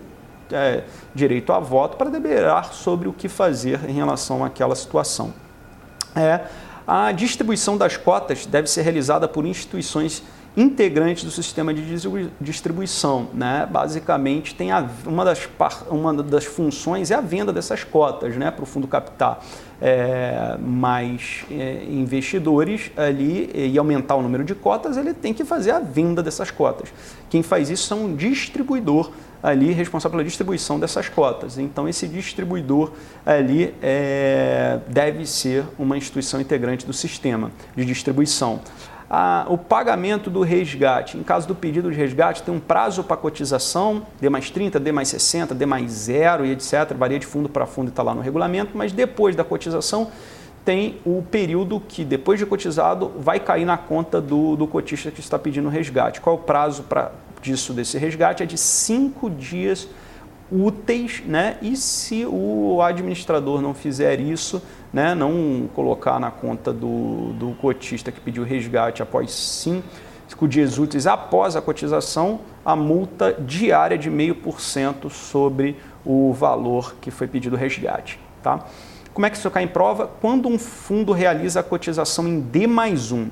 é, 0.52 0.84
direito 1.14 1.52
a 1.52 1.58
voto 1.58 1.96
para 1.96 2.10
deliberar 2.10 2.72
sobre 2.72 3.08
o 3.08 3.12
que 3.12 3.28
fazer 3.28 3.88
em 3.88 3.92
relação 3.92 4.44
àquela 4.44 4.74
situação. 4.74 5.32
É, 6.14 6.40
a 6.86 7.12
distribuição 7.12 7.76
das 7.76 7.96
cotas 7.96 8.46
deve 8.46 8.68
ser 8.68 8.82
realizada 8.82 9.28
por 9.28 9.44
instituições 9.44 10.22
integrantes 10.56 11.22
do 11.22 11.30
sistema 11.30 11.72
de 11.72 11.82
distribuição. 12.40 13.28
Né? 13.32 13.68
Basicamente, 13.70 14.54
tem 14.54 14.72
a, 14.72 14.88
uma, 15.06 15.24
das, 15.24 15.48
uma 15.88 16.14
das 16.14 16.44
funções 16.44 17.10
é 17.10 17.14
a 17.14 17.20
venda 17.20 17.52
dessas 17.52 17.84
cotas 17.84 18.34
né? 18.36 18.50
para 18.50 18.64
o 18.64 18.66
fundo 18.66 18.88
captar 18.88 19.44
é, 19.80 20.56
mais 20.60 21.44
é, 21.50 21.84
investidores 21.88 22.90
ali 22.96 23.50
e 23.54 23.78
aumentar 23.78 24.16
o 24.16 24.22
número 24.22 24.42
de 24.42 24.54
cotas, 24.54 24.96
ele 24.96 25.14
tem 25.14 25.32
que 25.32 25.44
fazer 25.44 25.70
a 25.70 25.78
venda 25.78 26.22
dessas 26.22 26.50
cotas. 26.50 26.88
Quem 27.30 27.42
faz 27.42 27.70
isso 27.70 27.94
é 27.94 27.96
um 27.96 28.16
distribuidor 28.16 29.12
ali 29.42 29.72
responsável 29.72 30.16
pela 30.16 30.24
distribuição 30.24 30.78
dessas 30.78 31.08
cotas. 31.08 31.58
Então, 31.58 31.88
esse 31.88 32.06
distribuidor 32.06 32.92
ali 33.24 33.74
é, 33.82 34.78
deve 34.88 35.26
ser 35.26 35.64
uma 35.78 35.96
instituição 35.96 36.40
integrante 36.40 36.86
do 36.86 36.92
sistema 36.92 37.50
de 37.76 37.84
distribuição. 37.84 38.60
o 39.48 39.56
pagamento 39.56 40.28
do 40.30 40.42
resgate, 40.42 41.16
em 41.16 41.22
caso 41.22 41.46
do 41.46 41.54
pedido 41.54 41.90
de 41.90 41.96
resgate, 41.96 42.42
tem 42.42 42.54
um 42.54 42.60
prazo 42.60 43.02
para 43.04 43.16
cotização, 43.16 44.06
D 44.20 44.28
mais 44.28 44.50
30, 44.50 44.78
D 44.78 44.92
mais 44.92 45.08
60, 45.08 45.54
D 45.54 45.66
mais 45.66 45.90
0 45.90 46.44
e 46.44 46.52
etc. 46.52 46.94
Varia 46.96 47.18
de 47.18 47.26
fundo 47.26 47.48
para 47.48 47.66
fundo 47.66 47.88
e 47.88 47.90
está 47.90 48.02
lá 48.02 48.14
no 48.14 48.20
regulamento, 48.20 48.76
mas 48.76 48.92
depois 48.92 49.34
da 49.36 49.44
cotização 49.44 50.10
tem 50.68 51.00
o 51.02 51.22
período 51.22 51.80
que, 51.80 52.04
depois 52.04 52.38
de 52.38 52.44
cotizado, 52.44 53.10
vai 53.16 53.40
cair 53.40 53.64
na 53.64 53.78
conta 53.78 54.20
do, 54.20 54.54
do 54.54 54.66
cotista 54.66 55.10
que 55.10 55.18
está 55.18 55.38
pedindo 55.38 55.66
resgate. 55.70 56.20
Qual 56.20 56.36
é 56.36 56.38
o 56.38 56.42
prazo 56.42 56.82
para 56.82 57.10
disso, 57.40 57.72
desse 57.72 57.96
resgate, 57.96 58.42
é 58.42 58.46
de 58.46 58.58
cinco 58.58 59.30
dias 59.30 59.88
úteis, 60.52 61.22
né? 61.24 61.56
E 61.62 61.74
se 61.74 62.26
o 62.26 62.82
administrador 62.82 63.62
não 63.62 63.72
fizer 63.72 64.20
isso, 64.20 64.60
né, 64.92 65.14
não 65.14 65.70
colocar 65.74 66.20
na 66.20 66.30
conta 66.30 66.70
do, 66.70 67.32
do 67.32 67.52
cotista 67.52 68.12
que 68.12 68.20
pediu 68.20 68.44
resgate 68.44 69.02
após 69.02 69.30
cinco 69.32 70.46
dias 70.46 70.78
úteis 70.78 71.06
após 71.06 71.56
a 71.56 71.62
cotização, 71.62 72.40
a 72.62 72.76
multa 72.76 73.32
diária 73.32 73.96
de 73.96 74.10
0,5% 74.10 75.08
sobre 75.08 75.78
o 76.04 76.30
valor 76.34 76.94
que 77.00 77.10
foi 77.10 77.26
pedido 77.26 77.56
resgate. 77.56 78.20
Tá? 78.42 78.66
Como 79.18 79.26
é 79.26 79.30
que 79.30 79.36
isso 79.36 79.50
cai 79.50 79.64
em 79.64 79.66
prova? 79.66 80.08
Quando 80.20 80.48
um 80.48 80.56
fundo 80.56 81.10
realiza 81.10 81.58
a 81.58 81.62
cotização 81.64 82.28
em 82.28 82.38
D 82.38 82.68
mais 82.68 83.10
1, 83.10 83.28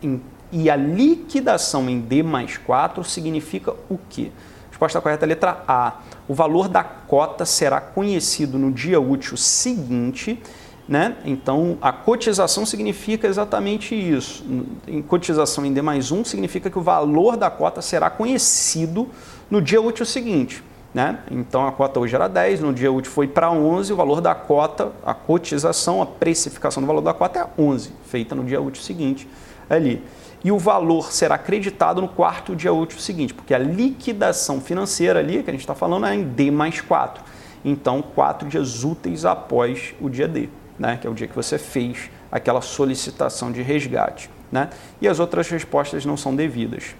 em 0.00 0.20
e 0.52 0.70
a 0.70 0.76
liquidação 0.76 1.90
em 1.90 1.98
D 1.98 2.22
mais 2.22 2.56
4 2.58 3.02
significa 3.02 3.74
o 3.90 3.98
quê? 4.08 4.30
Resposta 4.70 5.00
correta 5.00 5.26
é 5.26 5.30
letra 5.30 5.64
A. 5.66 5.94
O 6.28 6.32
valor 6.32 6.68
da 6.68 6.84
cota 6.84 7.44
será 7.44 7.80
conhecido 7.80 8.56
no 8.56 8.70
dia 8.70 9.00
útil 9.00 9.36
seguinte. 9.36 10.40
Né? 10.88 11.16
Então, 11.24 11.76
a 11.82 11.90
cotização 11.90 12.64
significa 12.64 13.26
exatamente 13.26 13.96
isso. 13.96 14.44
Em 14.86 15.02
cotização 15.02 15.66
em 15.66 15.72
D 15.72 15.82
mais 15.82 16.12
1 16.12 16.24
significa 16.24 16.70
que 16.70 16.78
o 16.78 16.82
valor 16.82 17.36
da 17.36 17.50
cota 17.50 17.82
será 17.82 18.08
conhecido 18.08 19.08
no 19.50 19.60
dia 19.60 19.82
útil 19.82 20.06
seguinte. 20.06 20.62
Né? 20.94 21.18
Então, 21.30 21.66
a 21.66 21.72
cota 21.72 22.00
hoje 22.00 22.14
era 22.14 22.28
10, 22.28 22.60
no 22.60 22.72
dia 22.72 22.90
útil 22.90 23.12
foi 23.12 23.28
para 23.28 23.50
11, 23.50 23.92
o 23.92 23.96
valor 23.96 24.20
da 24.20 24.34
cota, 24.34 24.90
a 25.04 25.12
cotização, 25.12 26.00
a 26.00 26.06
precificação 26.06 26.82
do 26.82 26.86
valor 26.86 27.02
da 27.02 27.12
cota 27.12 27.40
é 27.40 27.60
11, 27.60 27.92
feita 28.06 28.34
no 28.34 28.42
dia 28.42 28.60
útil 28.60 28.82
seguinte 28.82 29.28
ali 29.68 30.02
e 30.42 30.52
o 30.52 30.58
valor 30.58 31.12
será 31.12 31.34
acreditado 31.34 32.00
no 32.00 32.08
quarto 32.08 32.54
dia 32.54 32.72
útil 32.72 32.98
seguinte, 32.98 33.34
porque 33.34 33.52
a 33.52 33.58
liquidação 33.58 34.60
financeira 34.60 35.18
ali, 35.18 35.42
que 35.42 35.50
a 35.50 35.52
gente 35.52 35.62
está 35.62 35.74
falando, 35.74 36.06
é 36.06 36.14
em 36.14 36.22
D 36.22 36.50
mais 36.50 36.80
4. 36.80 37.22
Então, 37.64 38.00
quatro 38.00 38.48
dias 38.48 38.84
úteis 38.84 39.24
após 39.24 39.94
o 40.00 40.08
dia 40.08 40.28
D, 40.28 40.48
né, 40.78 40.96
que 41.00 41.06
é 41.06 41.10
o 41.10 41.14
dia 41.14 41.26
que 41.26 41.34
você 41.34 41.58
fez 41.58 42.10
aquela 42.30 42.60
solicitação 42.60 43.50
de 43.50 43.62
resgate. 43.62 44.30
Né? 44.50 44.70
E 45.00 45.08
as 45.08 45.18
outras 45.18 45.48
respostas 45.48 46.06
não 46.06 46.16
são 46.16 46.34
devidas. 46.34 46.94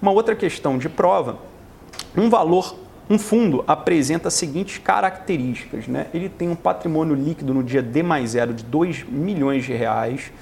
Uma 0.00 0.12
outra 0.12 0.36
questão 0.36 0.78
de 0.78 0.88
prova, 0.88 1.38
um 2.16 2.30
valor, 2.30 2.76
um 3.08 3.18
fundo 3.18 3.62
apresenta 3.66 4.28
as 4.28 4.34
seguintes 4.34 4.78
características. 4.78 5.86
Né? 5.86 6.06
Ele 6.12 6.28
tem 6.28 6.48
um 6.48 6.56
patrimônio 6.56 7.14
líquido 7.14 7.54
no 7.54 7.62
dia 7.62 7.82
D 7.82 8.02
mais 8.02 8.30
zero 8.30 8.52
de 8.52 8.64
2 8.64 9.04
milhões 9.08 9.64
de 9.64 9.72
reais, 9.72 10.32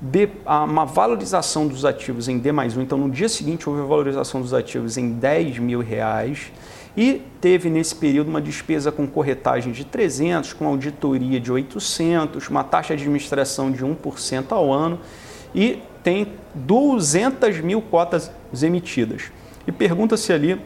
de, 0.00 0.28
uma 0.44 0.84
valorização 0.84 1.66
dos 1.66 1.84
ativos 1.84 2.28
em 2.28 2.38
D 2.38 2.52
mais 2.52 2.76
1, 2.76 2.82
então 2.82 2.98
no 2.98 3.10
dia 3.10 3.28
seguinte 3.28 3.68
houve 3.68 3.80
a 3.80 3.84
valorização 3.84 4.40
dos 4.40 4.52
ativos 4.52 4.98
em 4.98 5.12
10 5.12 5.58
mil 5.58 5.80
reais 5.80 6.52
e 6.94 7.22
teve 7.40 7.70
nesse 7.70 7.94
período 7.94 8.28
uma 8.28 8.40
despesa 8.40 8.92
com 8.92 9.06
corretagem 9.06 9.72
de 9.72 9.84
300, 9.84 10.52
com 10.52 10.66
auditoria 10.66 11.40
de 11.40 11.50
800, 11.50 12.48
uma 12.48 12.64
taxa 12.64 12.96
de 12.96 13.02
administração 13.02 13.70
de 13.70 13.84
1% 13.84 14.52
ao 14.52 14.72
ano 14.72 14.98
e 15.54 15.82
tem 16.02 16.28
200 16.54 17.60
mil 17.60 17.82
cotas 17.82 18.30
emitidas. 18.62 19.24
E 19.66 19.72
pergunta-se 19.72 20.32
ali 20.32 20.60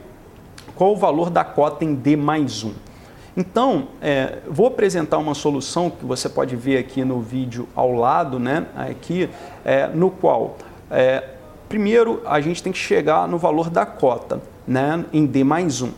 qual 0.81 0.93
o 0.93 0.97
valor 0.97 1.28
da 1.28 1.45
cota 1.45 1.85
em 1.85 1.95
D 1.95 2.16
mais 2.16 2.64
1. 2.64 2.72
Então, 3.37 3.89
é, 4.01 4.39
vou 4.49 4.66
apresentar 4.66 5.18
uma 5.18 5.35
solução 5.35 5.91
que 5.91 6.07
você 6.07 6.26
pode 6.26 6.57
ver 6.57 6.78
aqui 6.78 7.05
no 7.05 7.20
vídeo 7.20 7.68
ao 7.76 7.93
lado, 7.93 8.39
né? 8.39 8.64
Aqui, 8.74 9.28
é, 9.62 9.89
no 9.89 10.11
qual, 10.11 10.57
é, 10.91 11.22
primeiro, 11.68 12.22
a 12.24 12.41
gente 12.41 12.62
tem 12.62 12.72
que 12.72 12.78
chegar 12.78 13.28
no 13.28 13.37
valor 13.37 13.68
da 13.68 13.85
cota, 13.85 14.41
né? 14.66 15.05
Em 15.12 15.26
D 15.26 15.45
mais 15.45 15.83
1. 15.83 15.91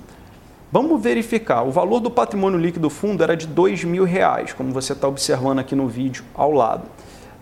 Vamos 0.73 1.01
verificar. 1.01 1.63
O 1.63 1.71
valor 1.71 2.01
do 2.01 2.11
patrimônio 2.11 2.59
líquido 2.59 2.89
do 2.89 2.91
fundo 2.91 3.23
era 3.23 3.37
de 3.37 3.47
R$ 3.47 4.05
reais, 4.05 4.53
como 4.53 4.73
você 4.73 4.95
está 4.95 5.07
observando 5.07 5.61
aqui 5.61 5.77
no 5.77 5.87
vídeo 5.87 6.25
ao 6.35 6.51
lado. 6.51 6.83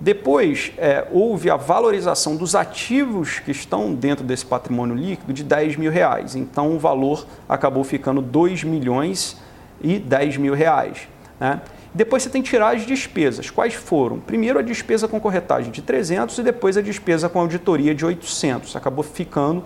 Depois, 0.01 0.73
é, 0.79 1.07
houve 1.13 1.51
a 1.51 1.57
valorização 1.57 2.35
dos 2.35 2.55
ativos 2.55 3.39
que 3.39 3.51
estão 3.51 3.95
dentro 3.95 4.25
desse 4.25 4.47
patrimônio 4.47 4.97
líquido 4.97 5.33
de 5.33 5.45
10 5.45 5.77
mil 5.77 5.91
reais. 5.91 6.35
Então, 6.35 6.75
o 6.75 6.79
valor 6.79 7.27
acabou 7.47 7.85
ficando 7.85 8.23
2 8.23 8.65
milhões 8.65 9.37
e 9.83 9.99
10 9.99 10.39
mil 10.39 10.55
reais. 10.55 11.07
Né? 11.39 11.61
Depois 11.93 12.23
você 12.23 12.31
tem 12.31 12.41
que 12.41 12.49
tirar 12.49 12.77
as 12.77 12.87
despesas. 12.87 13.51
Quais 13.51 13.75
foram? 13.75 14.19
Primeiro 14.21 14.59
a 14.59 14.63
despesa 14.63 15.07
com 15.07 15.21
corretagem 15.21 15.71
de 15.71 15.83
300 15.83 16.39
e 16.39 16.43
depois 16.43 16.79
a 16.79 16.81
despesa 16.81 17.29
com 17.29 17.41
auditoria 17.41 17.95
de 17.95 18.07
800. 18.07 18.77
Acabou 18.77 19.05
ficando 19.05 19.65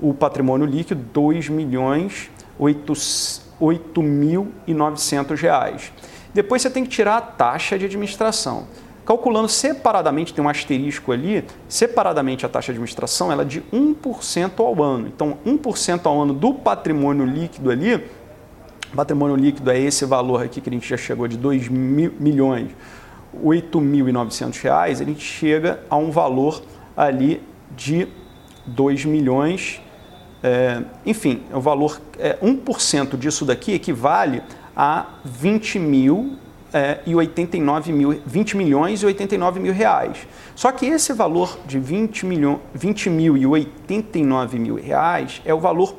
o 0.00 0.12
patrimônio 0.12 0.66
líquido 0.66 1.00
2 1.12 1.48
milhões 1.48 2.28
8 2.58 4.02
mil 4.02 4.52
e 4.66 4.74
900 4.74 5.40
reais. 5.40 5.92
Depois 6.34 6.62
você 6.62 6.70
tem 6.70 6.84
que 6.84 6.90
tirar 6.90 7.16
a 7.18 7.20
taxa 7.20 7.78
de 7.78 7.84
administração. 7.84 8.66
Calculando 9.06 9.48
separadamente, 9.48 10.34
tem 10.34 10.44
um 10.44 10.48
asterisco 10.48 11.12
ali, 11.12 11.44
separadamente 11.68 12.44
a 12.44 12.48
taxa 12.48 12.72
de 12.72 12.78
administração 12.78 13.30
ela 13.30 13.42
é 13.42 13.44
de 13.44 13.62
1% 13.72 14.58
ao 14.58 14.82
ano. 14.82 15.06
Então, 15.06 15.38
1% 15.46 16.06
ao 16.06 16.22
ano 16.22 16.34
do 16.34 16.52
patrimônio 16.52 17.24
líquido 17.24 17.70
ali, 17.70 18.04
patrimônio 18.96 19.36
líquido 19.36 19.70
é 19.70 19.78
esse 19.78 20.04
valor 20.04 20.42
aqui 20.42 20.60
que 20.60 20.68
a 20.68 20.72
gente 20.72 20.88
já 20.88 20.96
chegou 20.96 21.28
de 21.28 21.36
2 21.36 21.68
mil, 21.68 22.12
milhões, 22.18 22.72
8.900 23.44 24.60
reais, 24.60 25.00
a 25.00 25.04
gente 25.04 25.22
chega 25.22 25.80
a 25.88 25.96
um 25.96 26.10
valor 26.10 26.60
ali 26.96 27.40
de 27.76 28.08
2 28.66 29.04
milhões, 29.04 29.80
é, 30.42 30.82
enfim, 31.04 31.42
o 31.52 31.60
valor, 31.60 32.00
é, 32.18 32.36
1% 32.42 33.16
disso 33.16 33.44
daqui 33.44 33.72
equivale 33.72 34.42
a 34.74 35.06
20 35.24 35.78
mil 35.78 36.36
é, 36.72 37.00
e 37.06 37.14
89 37.14 37.92
mil, 37.92 38.20
20 38.26 38.56
milhões 38.56 39.02
e 39.02 39.06
89 39.06 39.60
mil 39.60 39.72
reais. 39.72 40.26
Só 40.54 40.72
que 40.72 40.86
esse 40.86 41.12
valor 41.12 41.58
de 41.66 41.78
20, 41.78 42.26
milho, 42.26 42.60
20 42.74 43.10
mil 43.10 43.36
e 43.36 43.46
89 43.46 44.58
mil 44.58 44.76
reais 44.76 45.40
é 45.44 45.54
o 45.54 45.60
valor 45.60 45.94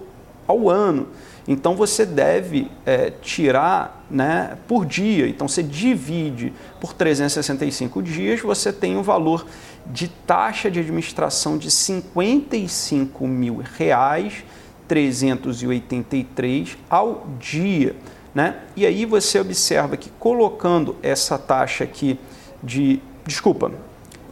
ao 0.47 0.69
ano. 0.69 1.07
Então 1.47 1.75
você 1.75 2.05
deve 2.05 2.69
é, 2.85 3.11
tirar 3.21 4.05
né, 4.11 4.57
por 4.67 4.85
dia. 4.85 5.27
Então 5.27 5.47
você 5.47 5.63
divide 5.63 6.53
por 6.81 6.93
365 6.93 8.03
dias, 8.03 8.41
você 8.41 8.73
tem 8.73 8.97
um 8.97 9.01
valor 9.01 9.45
de 9.85 10.09
taxa 10.09 10.69
de 10.69 10.79
administração 10.79 11.57
de 11.57 11.71
55 11.71 13.25
mil 13.27 13.63
reais 13.77 14.43
383 14.87 16.77
ao 16.89 17.27
dia. 17.39 17.95
Né? 18.37 18.53
E 18.75 18.85
aí 18.85 19.03
você 19.03 19.39
observa 19.39 19.97
que 19.97 20.11
colocando 20.19 20.95
essa 21.01 21.39
taxa 21.39 21.83
aqui 21.83 22.19
de, 22.61 23.01
desculpa, 23.25 23.71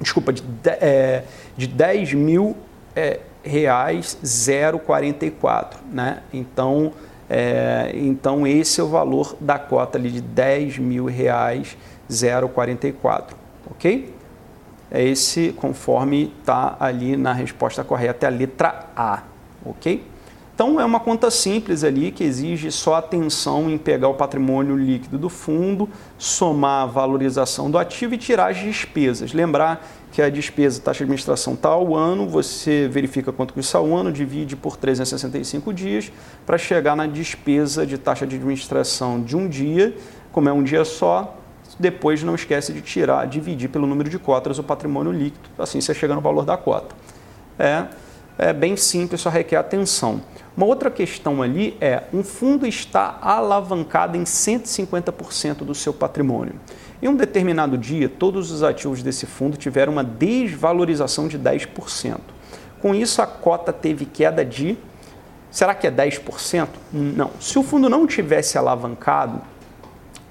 desculpa, 0.00 0.32
de, 0.32 0.42
é, 0.64 1.24
de 1.56 1.66
10 1.66 2.14
mil 2.14 2.56
é, 2.94 3.20
reais 3.42 4.16
0,44, 4.22 5.74
né? 5.90 6.22
Então, 6.32 6.92
é, 7.28 7.92
então 7.94 8.46
esse 8.46 8.80
é 8.80 8.84
o 8.84 8.88
valor 8.88 9.36
da 9.40 9.58
cota 9.58 9.98
ali 9.98 10.10
de 10.10 10.20
10 10.20 10.78
mil 10.78 11.06
reais 11.06 11.76
0,44, 12.10 13.34
ok? 13.70 14.14
É 14.90 15.02
esse 15.02 15.52
conforme 15.56 16.32
está 16.38 16.76
ali 16.78 17.16
na 17.16 17.32
resposta 17.32 17.82
correta, 17.82 18.26
é 18.26 18.28
a 18.28 18.32
letra 18.32 18.86
A, 18.96 19.22
ok? 19.64 20.15
Então 20.56 20.80
é 20.80 20.84
uma 20.86 20.98
conta 20.98 21.30
simples 21.30 21.84
ali 21.84 22.10
que 22.10 22.24
exige 22.24 22.72
só 22.72 22.94
atenção 22.94 23.68
em 23.68 23.76
pegar 23.76 24.08
o 24.08 24.14
patrimônio 24.14 24.74
líquido 24.74 25.18
do 25.18 25.28
fundo, 25.28 25.86
somar 26.16 26.84
a 26.84 26.86
valorização 26.86 27.70
do 27.70 27.76
ativo 27.76 28.14
e 28.14 28.18
tirar 28.18 28.50
as 28.50 28.56
despesas. 28.56 29.34
Lembrar 29.34 29.86
que 30.10 30.22
a 30.22 30.30
despesa, 30.30 30.80
taxa 30.80 31.00
de 31.00 31.04
administração 31.04 31.52
está 31.52 31.68
ao 31.68 31.94
ano, 31.94 32.26
você 32.26 32.88
verifica 32.90 33.30
quanto 33.30 33.52
custa 33.52 33.76
ao 33.76 33.94
ano, 33.94 34.10
divide 34.10 34.56
por 34.56 34.78
365 34.78 35.74
dias 35.74 36.10
para 36.46 36.56
chegar 36.56 36.96
na 36.96 37.06
despesa 37.06 37.86
de 37.86 37.98
taxa 37.98 38.26
de 38.26 38.36
administração 38.36 39.20
de 39.20 39.36
um 39.36 39.46
dia, 39.46 39.94
como 40.32 40.48
é 40.48 40.52
um 40.54 40.62
dia 40.62 40.86
só, 40.86 41.36
depois 41.78 42.22
não 42.22 42.34
esquece 42.34 42.72
de 42.72 42.80
tirar, 42.80 43.26
dividir 43.26 43.68
pelo 43.68 43.86
número 43.86 44.08
de 44.08 44.18
cotas 44.18 44.58
o 44.58 44.62
patrimônio 44.62 45.12
líquido, 45.12 45.50
assim 45.58 45.82
você 45.82 45.92
chega 45.92 46.14
no 46.14 46.22
valor 46.22 46.46
da 46.46 46.56
cota. 46.56 46.94
É, 47.58 47.84
é 48.38 48.52
bem 48.52 48.76
simples, 48.76 49.20
só 49.20 49.30
requer 49.30 49.56
atenção. 49.56 50.20
Uma 50.56 50.66
outra 50.66 50.90
questão 50.90 51.42
ali 51.42 51.76
é: 51.80 52.04
um 52.12 52.22
fundo 52.22 52.66
está 52.66 53.18
alavancado 53.20 54.16
em 54.16 54.24
150% 54.24 55.58
do 55.58 55.74
seu 55.74 55.92
patrimônio. 55.92 56.54
Em 57.00 57.08
um 57.08 57.14
determinado 57.14 57.76
dia, 57.76 58.08
todos 58.08 58.50
os 58.50 58.62
ativos 58.62 59.02
desse 59.02 59.26
fundo 59.26 59.56
tiveram 59.56 59.92
uma 59.92 60.04
desvalorização 60.04 61.28
de 61.28 61.38
10%. 61.38 62.18
Com 62.80 62.94
isso, 62.94 63.20
a 63.20 63.26
cota 63.26 63.72
teve 63.72 64.06
queda 64.06 64.44
de. 64.44 64.78
Será 65.50 65.74
que 65.74 65.86
é 65.86 65.90
10%? 65.90 66.68
Não. 66.92 67.30
Se 67.40 67.58
o 67.58 67.62
fundo 67.62 67.88
não 67.88 68.06
tivesse 68.06 68.56
alavancado, 68.58 69.40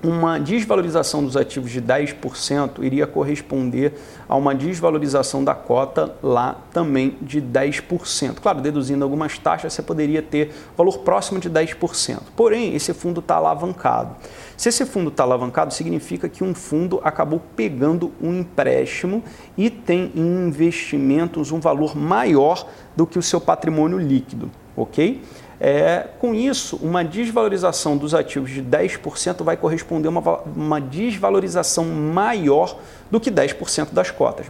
uma 0.03 0.39
desvalorização 0.39 1.23
dos 1.23 1.35
ativos 1.35 1.71
de 1.71 1.81
10% 1.81 2.83
iria 2.83 3.07
corresponder 3.07 3.93
a 4.27 4.35
uma 4.35 4.53
desvalorização 4.53 5.43
da 5.43 5.55
cota 5.55 6.15
lá 6.21 6.61
também 6.71 7.17
de 7.21 7.41
10%. 7.41 8.35
Claro, 8.41 8.61
deduzindo 8.61 9.03
algumas 9.03 9.37
taxas, 9.39 9.73
você 9.73 9.81
poderia 9.81 10.21
ter 10.21 10.51
valor 10.77 10.99
próximo 10.99 11.39
de 11.39 11.49
10%. 11.49 12.19
Porém, 12.35 12.75
esse 12.75 12.93
fundo 12.93 13.19
está 13.19 13.35
alavancado. 13.35 14.15
Se 14.55 14.69
esse 14.69 14.85
fundo 14.85 15.09
está 15.09 15.23
alavancado, 15.23 15.73
significa 15.73 16.29
que 16.29 16.43
um 16.43 16.53
fundo 16.53 17.01
acabou 17.03 17.41
pegando 17.55 18.11
um 18.21 18.39
empréstimo 18.39 19.23
e 19.57 19.69
tem 19.69 20.11
em 20.15 20.47
investimentos 20.47 21.51
um 21.51 21.59
valor 21.59 21.95
maior 21.95 22.67
do 22.95 23.05
que 23.05 23.19
o 23.19 23.23
seu 23.23 23.41
patrimônio 23.41 23.97
líquido, 23.97 24.49
ok? 24.75 25.21
É, 25.59 26.07
com 26.19 26.33
isso, 26.33 26.77
uma 26.81 27.03
desvalorização 27.03 27.95
dos 27.95 28.13
ativos 28.13 28.51
de 28.51 28.61
10% 28.61 29.43
vai 29.43 29.55
corresponder 29.55 30.07
a 30.07 30.11
uma, 30.11 30.39
uma 30.55 30.81
desvalorização 30.81 31.85
maior 31.85 32.77
do 33.09 33.19
que 33.19 33.31
10% 33.31 33.93
das 33.93 34.11
cotas. 34.11 34.47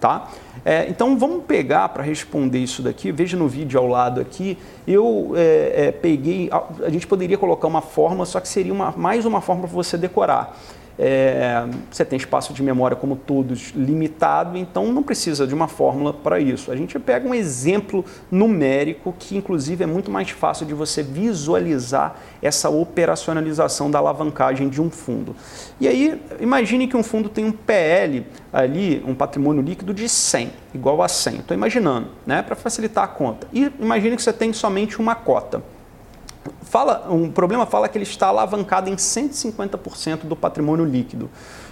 Tá? 0.00 0.28
É, 0.64 0.88
então 0.88 1.18
vamos 1.18 1.44
pegar 1.44 1.88
para 1.88 2.04
responder 2.04 2.60
isso 2.60 2.82
daqui. 2.82 3.10
Veja 3.10 3.36
no 3.36 3.48
vídeo 3.48 3.80
ao 3.80 3.86
lado 3.86 4.20
aqui. 4.20 4.56
Eu 4.86 5.32
é, 5.34 5.88
é 5.88 5.92
peguei. 5.92 6.48
A, 6.52 6.62
a, 6.86 6.90
gente 6.90 7.06
poderia 7.06 7.36
colocar 7.36 7.66
uma 7.66 7.82
fórmula, 7.82 8.24
só 8.24 8.38
que 8.38 8.46
seria 8.46 8.72
uma, 8.72 8.92
mais 8.92 9.26
uma 9.26 9.40
fórmula 9.40 9.66
para 9.66 9.74
você 9.74 9.98
decorar. 9.98 10.56
É, 10.98 11.64
você 11.90 12.04
tem 12.04 12.16
espaço 12.16 12.52
de 12.52 12.62
memória, 12.62 12.96
como 12.96 13.14
todos, 13.14 13.70
limitado, 13.70 14.58
então 14.58 14.92
não 14.92 15.02
precisa 15.02 15.46
de 15.46 15.54
uma 15.54 15.68
fórmula 15.68 16.12
para 16.12 16.40
isso. 16.40 16.72
A 16.72 16.76
gente 16.76 16.98
pega 16.98 17.28
um 17.28 17.34
exemplo 17.34 18.04
numérico 18.30 19.14
que, 19.16 19.36
inclusive, 19.36 19.84
é 19.84 19.86
muito 19.86 20.10
mais 20.10 20.30
fácil 20.30 20.66
de 20.66 20.74
você 20.74 21.02
visualizar 21.02 22.16
essa 22.42 22.68
operacionalização 22.68 23.90
da 23.90 23.98
alavancagem 23.98 24.68
de 24.68 24.82
um 24.82 24.90
fundo. 24.90 25.36
E 25.80 25.86
aí, 25.86 26.20
imagine 26.40 26.88
que 26.88 26.96
um 26.96 27.02
fundo 27.02 27.28
tem 27.28 27.44
um 27.44 27.52
PL 27.52 28.26
ali, 28.52 29.02
um 29.06 29.14
patrimônio 29.14 29.62
líquido 29.62 29.94
de 29.94 30.08
100, 30.08 30.50
igual 30.74 31.00
a 31.00 31.08
100. 31.08 31.36
Estou 31.36 31.56
imaginando, 31.56 32.08
né, 32.26 32.42
para 32.42 32.56
facilitar 32.56 33.04
a 33.04 33.08
conta. 33.08 33.46
E 33.52 33.70
imagine 33.78 34.16
que 34.16 34.22
você 34.22 34.32
tem 34.32 34.52
somente 34.52 34.98
uma 34.98 35.14
cota 35.14 35.62
fala, 36.62 37.06
um 37.10 37.30
problema 37.30 37.66
fala 37.66 37.88
que 37.88 37.96
ele 37.96 38.04
está 38.04 38.28
alavancado 38.28 38.88
em 38.88 38.96
150% 38.96 40.24
do 40.24 40.36
patrimônio 40.36 40.84
líquido. 40.84 41.30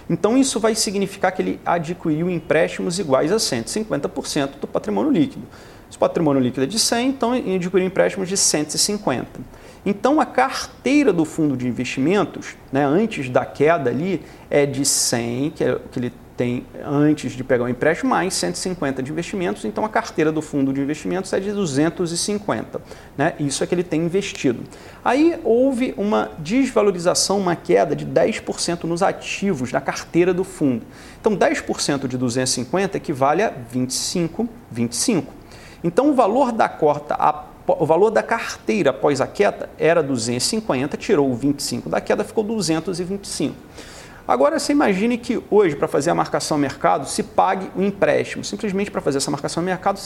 Então 0.09 0.37
isso 0.37 0.59
vai 0.59 0.75
significar 0.75 1.31
que 1.31 1.41
ele 1.41 1.59
adquiriu 1.65 2.29
empréstimos 2.29 2.99
iguais 2.99 3.31
a 3.31 3.37
150% 3.37 4.59
do 4.59 4.67
patrimônio 4.67 5.11
líquido. 5.11 5.45
Se 5.89 5.97
o 5.97 5.99
patrimônio 5.99 6.41
líquido 6.41 6.63
é 6.63 6.67
de 6.67 6.79
100, 6.79 7.09
então 7.09 7.35
ele 7.35 7.55
adquiriu 7.55 7.85
empréstimos 7.85 8.27
de 8.27 8.37
150. 8.37 9.27
Então 9.85 10.19
a 10.19 10.25
carteira 10.25 11.13
do 11.13 11.23
fundo 11.23 11.55
de 11.55 11.67
investimentos, 11.67 12.57
né, 12.71 12.85
antes 12.85 13.29
da 13.29 13.45
queda 13.45 13.89
ali, 13.89 14.21
é 14.49 14.65
de 14.65 14.85
100, 14.85 15.51
que, 15.51 15.63
é, 15.63 15.79
que 15.91 15.99
ele 15.99 16.13
tem, 16.37 16.63
antes 16.85 17.31
de 17.31 17.43
pegar 17.43 17.63
o 17.63 17.67
empréstimo, 17.67 18.11
mais 18.11 18.35
150 18.35 19.01
de 19.01 19.11
investimentos, 19.11 19.65
então 19.65 19.83
a 19.83 19.89
carteira 19.89 20.31
do 20.31 20.39
fundo 20.39 20.71
de 20.71 20.79
investimentos 20.79 21.33
é 21.33 21.39
de 21.39 21.51
250. 21.51 22.79
Né? 23.17 23.33
Isso 23.39 23.63
é 23.63 23.67
que 23.67 23.73
ele 23.73 23.83
tem 23.83 24.01
investido. 24.05 24.63
Aí 25.03 25.39
houve 25.43 25.95
uma 25.97 26.29
desvalorização, 26.37 27.39
uma 27.39 27.55
queda 27.55 27.95
de 27.95 28.05
10% 28.05 28.83
nos 28.83 29.01
ativos 29.01 29.71
da 29.71 29.81
carteira 29.81 30.31
do 30.31 30.43
fundo. 30.43 30.85
Então 31.19 31.35
10% 31.35 32.07
de 32.07 32.17
250 32.17 32.97
equivale 32.97 33.41
a 33.41 33.49
25, 33.49 34.47
25. 34.69 35.33
Então 35.83 36.11
o 36.11 36.13
valor 36.13 36.51
da 36.51 36.69
cota 36.69 37.15
o 37.67 37.85
valor 37.85 38.09
da 38.11 38.23
carteira 38.23 38.91
após 38.91 39.19
a 39.19 39.27
queda 39.27 39.69
era 39.77 40.01
250, 40.01 40.95
tirou 40.95 41.29
o 41.29 41.35
25 41.35 41.89
da 41.89 41.99
queda, 41.99 42.23
ficou 42.23 42.41
225. 42.41 43.53
Agora 44.27 44.59
você 44.59 44.73
imagine 44.73 45.17
que 45.17 45.41
hoje, 45.49 45.75
para 45.75 45.87
fazer 45.87 46.09
a 46.09 46.15
marcação 46.15 46.57
mercado, 46.57 47.07
se 47.07 47.23
pague 47.23 47.71
o 47.75 47.81
empréstimo. 47.81 48.43
Simplesmente 48.43 48.91
para 48.91 48.99
fazer 48.99 49.19
essa 49.19 49.31
marcação 49.31 49.63
mercado, 49.63 50.01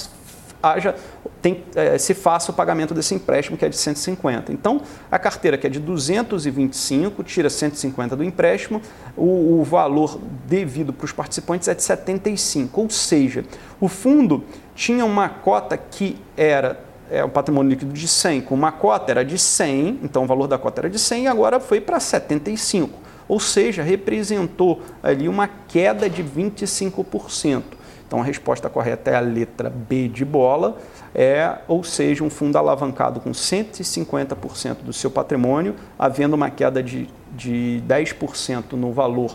haja, 0.61 0.95
tem, 1.41 1.63
é, 1.75 1.97
se 1.97 2.13
faça 2.13 2.51
o 2.51 2.53
pagamento 2.53 2.93
desse 2.93 3.15
empréstimo, 3.15 3.57
que 3.57 3.65
é 3.65 3.69
de 3.69 3.75
150. 3.75 4.53
Então, 4.53 4.81
a 5.09 5.17
carteira 5.17 5.57
que 5.57 5.65
é 5.65 5.69
de 5.71 5.79
225, 5.79 7.23
tira 7.23 7.49
150 7.49 8.15
do 8.15 8.23
empréstimo, 8.23 8.79
o, 9.17 9.59
o 9.59 9.63
valor 9.63 10.19
devido 10.45 10.93
para 10.93 11.05
os 11.05 11.11
participantes 11.11 11.67
é 11.67 11.73
de 11.73 11.81
75. 11.81 12.79
Ou 12.79 12.89
seja, 12.91 13.43
o 13.79 13.87
fundo 13.87 14.43
tinha 14.75 15.03
uma 15.03 15.29
cota 15.29 15.75
que 15.75 16.15
era 16.37 16.79
é, 17.09 17.23
o 17.23 17.29
patrimônio 17.29 17.71
líquido 17.71 17.91
de 17.91 18.07
100, 18.07 18.41
com 18.41 18.53
uma 18.53 18.71
cota 18.71 19.11
era 19.11 19.25
de 19.25 19.39
100, 19.39 20.01
então 20.03 20.23
o 20.23 20.27
valor 20.27 20.45
da 20.45 20.59
cota 20.59 20.81
era 20.81 20.89
de 20.91 20.99
100 20.99 21.23
e 21.23 21.27
agora 21.27 21.59
foi 21.59 21.81
para 21.81 21.99
75. 21.99 23.10
Ou 23.31 23.39
seja, 23.39 23.81
representou 23.81 24.81
ali 25.01 25.29
uma 25.29 25.47
queda 25.47 26.09
de 26.09 26.21
25%. 26.21 27.63
Então 28.05 28.19
a 28.19 28.25
resposta 28.25 28.69
correta 28.69 29.09
é 29.09 29.15
a 29.15 29.21
letra 29.21 29.69
B 29.69 30.09
de 30.09 30.25
bola, 30.25 30.75
é, 31.15 31.59
ou 31.65 31.81
seja, 31.81 32.25
um 32.25 32.29
fundo 32.29 32.57
alavancado 32.57 33.21
com 33.21 33.31
150% 33.31 34.79
do 34.83 34.91
seu 34.91 35.09
patrimônio, 35.09 35.75
havendo 35.97 36.33
uma 36.33 36.49
queda 36.49 36.83
de, 36.83 37.07
de 37.31 37.81
10% 37.87 38.73
no 38.73 38.91
valor 38.91 39.33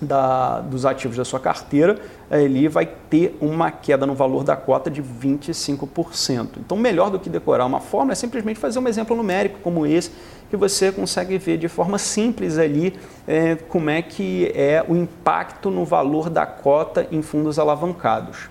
da, 0.00 0.60
dos 0.60 0.86
ativos 0.86 1.18
da 1.18 1.24
sua 1.24 1.38
carteira, 1.38 1.98
ele 2.30 2.66
vai 2.68 2.86
ter 2.86 3.36
uma 3.42 3.70
queda 3.70 4.06
no 4.06 4.14
valor 4.14 4.42
da 4.42 4.56
cota 4.56 4.90
de 4.90 5.02
25%. 5.02 6.48
Então, 6.58 6.76
melhor 6.76 7.10
do 7.10 7.18
que 7.18 7.30
decorar 7.30 7.66
uma 7.66 7.80
fórmula 7.80 8.12
é 8.12 8.16
simplesmente 8.16 8.58
fazer 8.58 8.78
um 8.78 8.88
exemplo 8.88 9.14
numérico 9.14 9.60
como 9.60 9.86
esse, 9.86 10.10
que 10.52 10.56
você 10.58 10.92
consegue 10.92 11.38
ver 11.38 11.56
de 11.56 11.66
forma 11.66 11.96
simples 11.96 12.58
ali 12.58 12.94
é, 13.26 13.54
como 13.54 13.88
é 13.88 14.02
que 14.02 14.52
é 14.54 14.84
o 14.86 14.94
impacto 14.94 15.70
no 15.70 15.82
valor 15.82 16.28
da 16.28 16.44
cota 16.44 17.08
em 17.10 17.22
fundos 17.22 17.58
alavancados. 17.58 18.50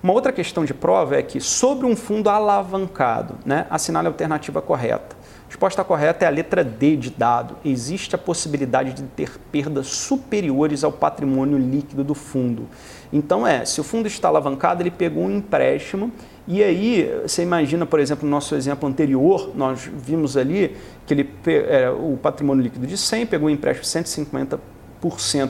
Uma 0.00 0.12
outra 0.12 0.30
questão 0.30 0.64
de 0.64 0.72
prova 0.72 1.16
é 1.16 1.22
que, 1.22 1.40
sobre 1.40 1.84
um 1.84 1.96
fundo 1.96 2.30
alavancado, 2.30 3.34
né, 3.44 3.66
assinale 3.68 4.06
a 4.06 4.10
alternativa 4.10 4.62
correta. 4.62 5.16
A 5.16 5.48
resposta 5.48 5.82
correta 5.82 6.24
é 6.24 6.28
a 6.28 6.30
letra 6.30 6.62
D 6.62 6.94
de 6.94 7.10
dado. 7.10 7.56
Existe 7.64 8.14
a 8.14 8.18
possibilidade 8.18 8.92
de 8.92 9.02
ter 9.02 9.36
perdas 9.50 9.88
superiores 9.88 10.84
ao 10.84 10.92
patrimônio 10.92 11.58
líquido 11.58 12.04
do 12.04 12.14
fundo. 12.14 12.68
Então 13.12 13.44
é, 13.44 13.64
se 13.64 13.80
o 13.80 13.84
fundo 13.84 14.06
está 14.06 14.28
alavancado, 14.28 14.80
ele 14.80 14.92
pegou 14.92 15.24
um 15.24 15.38
empréstimo 15.38 16.12
e 16.46 16.62
aí 16.62 17.10
você 17.22 17.42
imagina, 17.42 17.84
por 17.84 17.98
exemplo, 17.98 18.24
no 18.24 18.30
nosso 18.30 18.54
exemplo 18.54 18.88
anterior, 18.88 19.50
nós 19.54 19.90
vimos 19.92 20.36
ali 20.36 20.76
que 21.06 21.14
ele 21.14 21.30
era 21.44 21.92
o 21.92 22.16
patrimônio 22.16 22.62
líquido 22.62 22.86
de 22.86 22.96
100, 22.96 23.26
pegou 23.26 23.48
um 23.48 23.50
empréstimo 23.50 23.82
de 23.82 23.88
150 23.88 24.76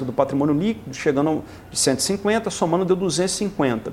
do 0.04 0.12
patrimônio 0.12 0.54
líquido, 0.54 0.94
chegando 0.94 1.42
de 1.70 1.78
150, 1.78 2.50
somando 2.50 2.84
deu 2.84 2.96
250. 2.96 3.92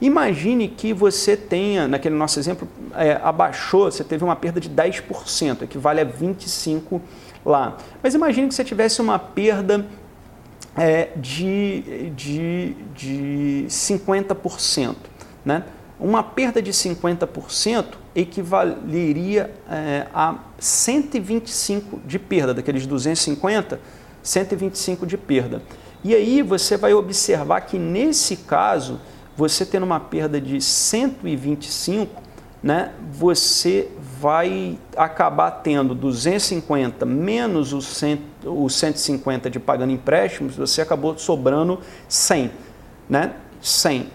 Imagine 0.00 0.68
que 0.68 0.92
você 0.92 1.36
tenha, 1.36 1.86
naquele 1.86 2.14
nosso 2.16 2.38
exemplo, 2.38 2.66
é, 2.96 3.20
abaixou, 3.22 3.90
você 3.90 4.02
teve 4.02 4.24
uma 4.24 4.34
perda 4.34 4.60
de 4.60 4.68
10%, 4.68 5.62
equivale 5.62 6.00
a 6.00 6.04
25 6.04 7.00
lá. 7.44 7.76
Mas 8.02 8.14
imagine 8.14 8.48
que 8.48 8.54
você 8.54 8.64
tivesse 8.64 9.00
uma 9.00 9.18
perda 9.18 9.86
é, 10.76 11.10
de, 11.16 12.10
de, 12.10 12.76
de 12.94 13.66
50%. 13.68 14.96
Né? 15.44 15.62
Uma 15.98 16.22
perda 16.22 16.60
de 16.60 16.72
50% 16.72 17.84
equivaleria 18.14 19.50
é, 19.70 20.06
a 20.12 20.38
125 20.58 22.00
de 22.04 22.18
perda, 22.18 22.54
daqueles 22.54 22.86
250, 22.86 23.80
125 24.22 25.06
de 25.06 25.16
perda. 25.16 25.62
E 26.02 26.14
aí 26.14 26.42
você 26.42 26.76
vai 26.76 26.92
observar 26.92 27.60
que 27.62 27.78
nesse 27.78 28.36
caso, 28.36 29.00
você 29.36 29.64
tendo 29.64 29.84
uma 29.84 30.00
perda 30.00 30.40
de 30.40 30.60
125, 30.60 32.22
né, 32.62 32.92
você 33.12 33.88
vai 34.20 34.78
acabar 34.96 35.50
tendo 35.50 35.94
250 35.94 37.04
menos 37.04 37.72
os, 37.72 37.86
100, 37.86 38.20
os 38.44 38.74
150 38.74 39.50
de 39.50 39.60
pagando 39.60 39.92
empréstimos, 39.92 40.56
você 40.56 40.80
acabou 40.80 41.18
sobrando 41.18 41.78
100, 42.08 42.50
né? 43.08 43.34
100. 43.60 44.08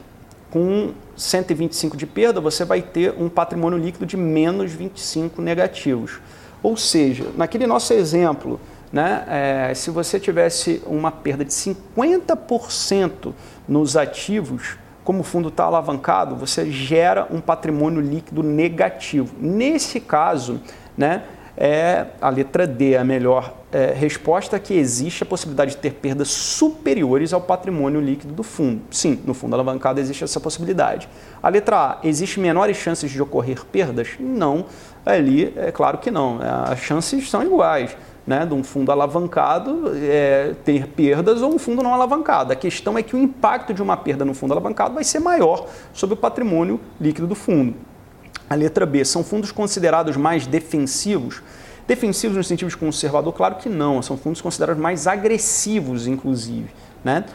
Com 0.50 0.94
125 1.20 1.97
de 1.97 2.05
perda, 2.05 2.39
você 2.39 2.63
vai 2.63 2.82
ter 2.82 3.13
um 3.17 3.28
patrimônio 3.28 3.78
líquido 3.78 4.05
de 4.05 4.15
menos 4.15 4.72
25 4.72 5.41
negativos. 5.41 6.20
Ou 6.63 6.78
seja, 6.78 7.26
naquele 7.36 7.67
nosso 7.67 7.93
exemplo, 7.93 8.59
né, 8.91 9.24
é, 9.28 9.74
se 9.74 9.91
você 9.91 10.20
tivesse 10.20 10.82
uma 10.86 11.11
perda 11.11 11.43
de 11.43 11.51
50% 11.51 13.34
nos 13.67 13.95
ativos, 13.97 14.78
como 15.03 15.20
o 15.20 15.24
fundo 15.24 15.49
está 15.49 15.65
alavancado, 15.65 16.36
você 16.36 16.70
gera 16.72 17.28
um 17.32 17.41
patrimônio 17.41 18.01
líquido 18.01 18.43
negativo. 18.43 19.36
Nesse 19.39 19.99
caso, 19.99 20.61
né, 20.97 21.24
é 21.62 22.05
a 22.22 22.30
letra 22.30 22.66
D 22.66 22.95
a 22.95 23.03
melhor 23.03 23.53
é, 23.70 23.93
resposta 23.93 24.57
que 24.57 24.74
existe 24.74 25.24
a 25.24 25.26
possibilidade 25.26 25.72
de 25.72 25.78
ter 25.78 25.93
perdas 25.93 26.30
superiores 26.30 27.34
ao 27.34 27.41
patrimônio 27.41 27.99
líquido 27.99 28.34
do 28.34 28.43
fundo. 28.43 28.82
Sim, 28.89 29.20
no 29.26 29.34
fundo 29.34 29.55
alavancado 29.55 29.99
existe 29.99 30.24
essa 30.24 30.39
possibilidade. 30.39 31.10
A 31.43 31.49
letra 31.49 31.76
A, 31.76 31.97
existe 32.01 32.39
menores 32.39 32.78
chances 32.78 33.12
de 33.12 33.22
ocorrer 33.22 33.66
perdas? 33.66 34.12
Não, 34.18 34.68
ali 35.05 35.53
é 35.57 35.70
claro 35.70 35.97
que 35.97 36.10
não. 36.10 36.39
As 36.41 36.80
chances 36.80 37.30
são 37.30 37.43
iguais 37.43 37.95
né, 38.26 38.45
de 38.45 38.53
um 38.53 38.64
fundo 38.64 38.89
alavancado 38.89 39.91
é, 39.95 40.53
ter 40.64 40.88
perdas 40.88 41.41
ou 41.41 41.53
um 41.53 41.60
fundo 41.60 41.84
não 41.84 41.93
alavancado. 41.93 42.53
A 42.53 42.55
questão 42.55 42.97
é 42.97 43.03
que 43.03 43.18
o 43.18 43.20
impacto 43.20 43.74
de 43.74 43.84
uma 43.84 43.97
perda 43.97 44.24
no 44.24 44.34
fundo 44.34 44.53
alavancado 44.53 44.95
vai 44.95 45.03
ser 45.03 45.20
maior 45.20 45.68
sobre 45.91 46.14
o 46.14 46.18
patrimônio 46.18 46.80
líquido 47.01 47.28
do 47.28 47.36
fundo. 47.36 47.89
A 48.50 48.56
letra 48.56 48.86
B, 48.86 49.06
são 49.06 49.24
fundos 49.24 49.52
considerados 49.52 50.18
mais 50.18 50.47
defensivos? 50.47 51.41
Defensivos 51.88 52.36
no 52.36 52.43
sentido 52.43 52.70
de 52.70 52.78
conservador? 52.78 53.34
Claro 53.34 53.56
que 53.56 53.70
não, 53.70 54.02
são 54.02 54.18
fundos 54.18 54.41
considerados 54.41 54.82
mais 54.82 55.08
agressivos, 55.08 56.08
inclusive. 56.08 56.70
Né? 57.04 57.26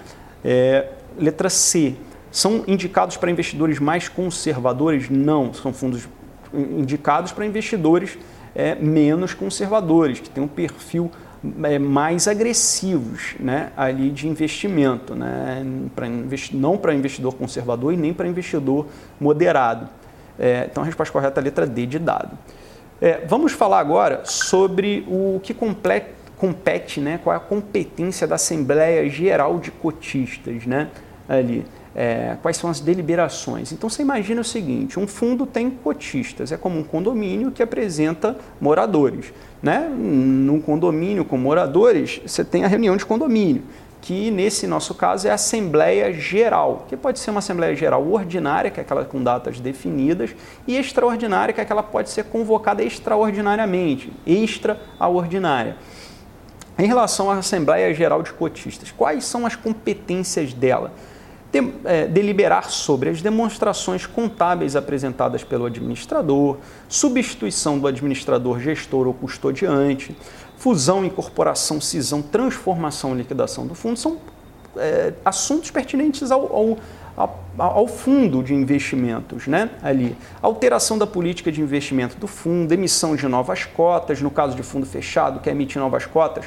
É, 0.45 0.89
letra 1.19 1.49
C, 1.49 1.95
são 2.31 2.65
indicados 2.67 3.17
para 3.17 3.31
investidores 3.31 3.79
mais 3.79 4.09
conservadores? 4.09 5.09
Não, 5.09 5.55
são 5.55 5.73
fundos 5.73 6.09
indicados 6.53 7.33
para 7.33 7.47
investidores 7.47 8.19
é, 8.55 8.75
menos 8.75 9.35
conservadores, 9.35 10.21
que 10.21 10.31
têm 10.31 10.43
um 10.43 10.49
perfil 10.49 11.11
é, 11.65 11.79
mais 11.79 12.27
agressivos 12.27 13.35
né, 13.39 13.71
ali 13.77 14.11
de 14.11 14.29
investimento, 14.29 15.15
né, 15.15 15.65
pra 15.95 16.07
investi 16.07 16.57
não 16.57 16.77
para 16.77 16.95
investidor 16.95 17.35
conservador 17.35 17.93
e 17.93 17.97
nem 17.97 18.15
para 18.15 18.27
investidor 18.27 18.87
moderado. 19.21 19.89
É, 20.39 20.69
então 20.71 20.83
a 20.83 20.87
resposta 20.87 21.13
correta 21.13 21.41
é 21.41 21.43
a 21.43 21.45
letra 21.45 21.67
D 21.67 21.87
de 21.87 21.99
dado. 21.99 22.37
É, 23.01 23.25
vamos 23.27 23.53
falar 23.53 23.81
agora 23.81 24.23
sobre 24.25 25.05
o 25.09 25.41
que 25.43 25.55
compete, 25.55 27.01
né, 27.01 27.21
qual 27.23 27.35
é 27.35 27.37
a 27.37 27.41
competência 27.41 28.27
da 28.27 28.37
Assembleia 28.37 29.09
Geral 29.09 29.59
de 29.59 29.71
Cotistas 29.71 30.67
né, 30.67 30.89
ali 31.29 31.65
é, 31.95 32.37
quais 32.43 32.57
são 32.57 32.69
as 32.69 32.81
deliberações. 32.81 33.71
Então 33.73 33.89
você 33.89 34.03
imagina 34.03 34.41
o 34.41 34.45
seguinte: 34.45 34.99
um 34.99 35.07
fundo 35.07 35.47
tem 35.47 35.71
cotistas, 35.71 36.51
é 36.51 36.57
como 36.57 36.79
um 36.79 36.83
condomínio 36.83 37.51
que 37.51 37.63
apresenta 37.63 38.37
moradores. 38.61 39.33
Né? 39.63 39.89
Num 39.89 40.61
condomínio 40.61 41.25
com 41.25 41.39
moradores, 41.39 42.21
você 42.27 42.45
tem 42.45 42.65
a 42.65 42.69
reunião 42.69 42.97
de 42.97 43.07
condomínio, 43.07 43.63
que 44.05 44.31
nesse 44.31 44.67
nosso 44.67 44.95
caso 44.95 45.27
é 45.27 45.31
a 45.31 45.35
Assembleia 45.35 46.13
Geral, 46.13 46.85
que 46.87 46.95
pode 46.95 47.19
ser 47.19 47.31
uma 47.31 47.39
Assembleia 47.39 47.75
Geral 47.75 48.07
ordinária, 48.07 48.71
que 48.71 48.79
é 48.79 48.83
aquela 48.83 49.03
com 49.03 49.23
datas 49.23 49.59
definidas, 49.59 50.37
e 50.67 50.77
extraordinária, 50.77 51.55
que 51.55 51.61
é 51.61 51.63
aquela 51.63 51.83
que 51.83 51.91
pode 51.91 52.11
ser 52.11 52.25
convocada 52.25 52.83
extraordinariamente, 52.83 54.13
extra 54.27 54.79
a 55.01 55.09
ordinária. 55.09 55.79
Em 56.79 56.87
relação 56.87 57.31
à 57.31 57.39
Assembleia 57.39 57.95
Geral 57.95 58.23
de 58.23 58.31
Cotistas, 58.35 58.93
quais 58.93 59.25
são 59.25 59.47
as 59.47 59.57
competências 59.57 60.53
dela? 60.53 60.93
de, 61.55 61.73
é, 61.85 62.07
deliberar 62.09 62.69
sobre 62.69 63.09
as 63.09 63.23
demonstrações 63.23 64.07
contábeis 64.07 64.75
apresentadas 64.75 65.45
pelo 65.45 65.67
administrador, 65.67 66.57
substituição 66.89 67.79
do 67.79 67.87
administrador 67.87 68.59
gestor 68.59 69.07
ou 69.07 69.15
custodiante, 69.15 70.17
fusão, 70.65 71.05
incorporação, 71.05 71.79
cisão, 71.79 72.23
transformação 72.23 73.13
e 73.15 73.19
liquidação 73.19 73.67
do 73.67 73.75
fundo, 73.75 73.99
são 73.99 74.17
é, 74.79 75.13
assuntos 75.23 75.71
pertinentes 75.71 76.31
ao, 76.31 76.79
ao, 77.15 77.39
ao, 77.59 77.87
fundo 77.87 78.43
de 78.43 78.55
investimentos, 78.55 79.47
né? 79.47 79.69
Ali. 79.83 80.17
Alteração 80.41 80.97
da 80.97 81.07
política 81.07 81.53
de 81.53 81.61
investimento 81.61 82.17
do 82.17 82.27
fundo, 82.27 82.73
emissão 82.73 83.15
de 83.15 83.29
novas 83.29 83.67
cotas, 83.67 84.23
no 84.23 84.31
caso 84.31 84.57
de 84.57 84.63
fundo 84.63 84.87
fechado, 84.87 85.39
que 85.39 85.51
emitir 85.51 85.79
novas 85.79 86.07
cotas, 86.07 86.47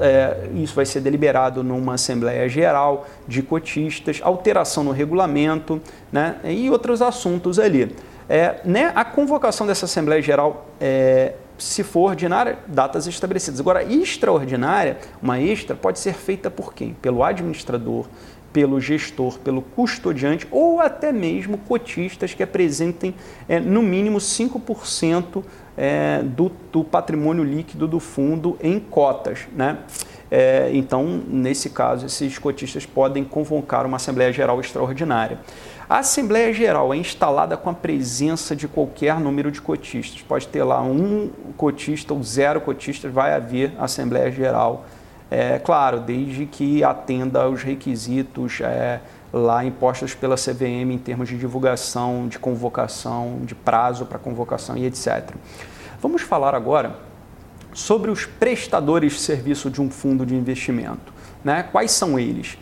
é, 0.00 0.48
isso 0.56 0.74
vai 0.74 0.84
ser 0.84 1.00
deliberado 1.00 1.62
numa 1.62 1.94
Assembleia 1.94 2.48
Geral 2.48 3.06
de 3.28 3.44
cotistas, 3.44 4.18
alteração 4.24 4.82
no 4.82 4.90
regulamento 4.90 5.80
né, 6.10 6.34
e 6.42 6.68
outros 6.68 7.00
assuntos 7.00 7.60
ali. 7.60 7.94
É, 8.28 8.56
né, 8.64 8.90
a 8.92 9.04
convocação 9.04 9.68
dessa 9.68 9.84
Assembleia 9.84 10.20
Geral, 10.20 10.66
é, 10.80 11.34
se 11.58 11.82
for 11.82 12.10
ordinária, 12.10 12.58
datas 12.66 13.06
estabelecidas. 13.06 13.60
Agora, 13.60 13.82
extraordinária, 13.82 14.98
uma 15.22 15.40
extra, 15.40 15.74
pode 15.74 15.98
ser 15.98 16.14
feita 16.14 16.50
por 16.50 16.74
quem? 16.74 16.94
Pelo 16.94 17.22
administrador, 17.22 18.06
pelo 18.52 18.80
gestor, 18.80 19.38
pelo 19.40 19.60
custodiante 19.60 20.46
ou 20.50 20.80
até 20.80 21.12
mesmo 21.12 21.58
cotistas 21.58 22.32
que 22.32 22.42
apresentem 22.42 23.14
é, 23.46 23.60
no 23.60 23.82
mínimo 23.82 24.16
5% 24.16 25.44
é, 25.76 26.22
do, 26.22 26.50
do, 26.72 26.82
patrimônio 26.82 27.44
líquido 27.44 27.86
do 27.86 28.00
fundo 28.00 28.56
em 28.62 28.80
cotas. 28.80 29.40
Né? 29.54 29.76
É, 30.30 30.70
então, 30.72 31.04
nesse 31.28 31.68
caso, 31.68 32.06
esses 32.06 32.38
cotistas 32.38 32.86
podem 32.86 33.24
convocar 33.24 33.84
uma 33.84 33.96
Assembleia 33.96 34.32
Geral 34.32 34.58
Extraordinária. 34.58 35.38
A 35.88 35.98
Assembleia 35.98 36.52
Geral 36.52 36.92
é 36.92 36.96
instalada 36.96 37.56
com 37.56 37.70
a 37.70 37.74
presença 37.74 38.56
de 38.56 38.66
qualquer 38.66 39.20
número 39.20 39.52
de 39.52 39.60
cotistas. 39.60 40.20
Pode 40.20 40.48
ter 40.48 40.64
lá 40.64 40.82
um 40.82 41.30
cotista 41.56 42.12
ou 42.12 42.20
zero 42.24 42.60
cotistas, 42.60 43.12
vai 43.12 43.32
haver 43.32 43.72
Assembleia 43.78 44.28
Geral 44.32 44.84
é, 45.30 45.60
claro, 45.60 46.00
desde 46.00 46.44
que 46.44 46.82
atenda 46.82 47.42
aos 47.42 47.62
requisitos 47.62 48.60
é, 48.60 49.00
lá 49.32 49.64
impostos 49.64 50.12
pela 50.12 50.34
CVM 50.34 50.90
em 50.90 50.98
termos 50.98 51.28
de 51.28 51.38
divulgação, 51.38 52.26
de 52.26 52.38
convocação, 52.38 53.40
de 53.44 53.54
prazo 53.54 54.06
para 54.06 54.18
convocação 54.18 54.76
e 54.76 54.86
etc. 54.86 55.34
Vamos 56.00 56.22
falar 56.22 56.52
agora 56.52 56.96
sobre 57.72 58.10
os 58.10 58.26
prestadores 58.26 59.12
de 59.12 59.18
serviço 59.20 59.70
de 59.70 59.80
um 59.80 59.88
fundo 59.88 60.26
de 60.26 60.34
investimento. 60.34 61.12
Né? 61.44 61.62
Quais 61.62 61.92
são 61.92 62.18
eles? 62.18 62.58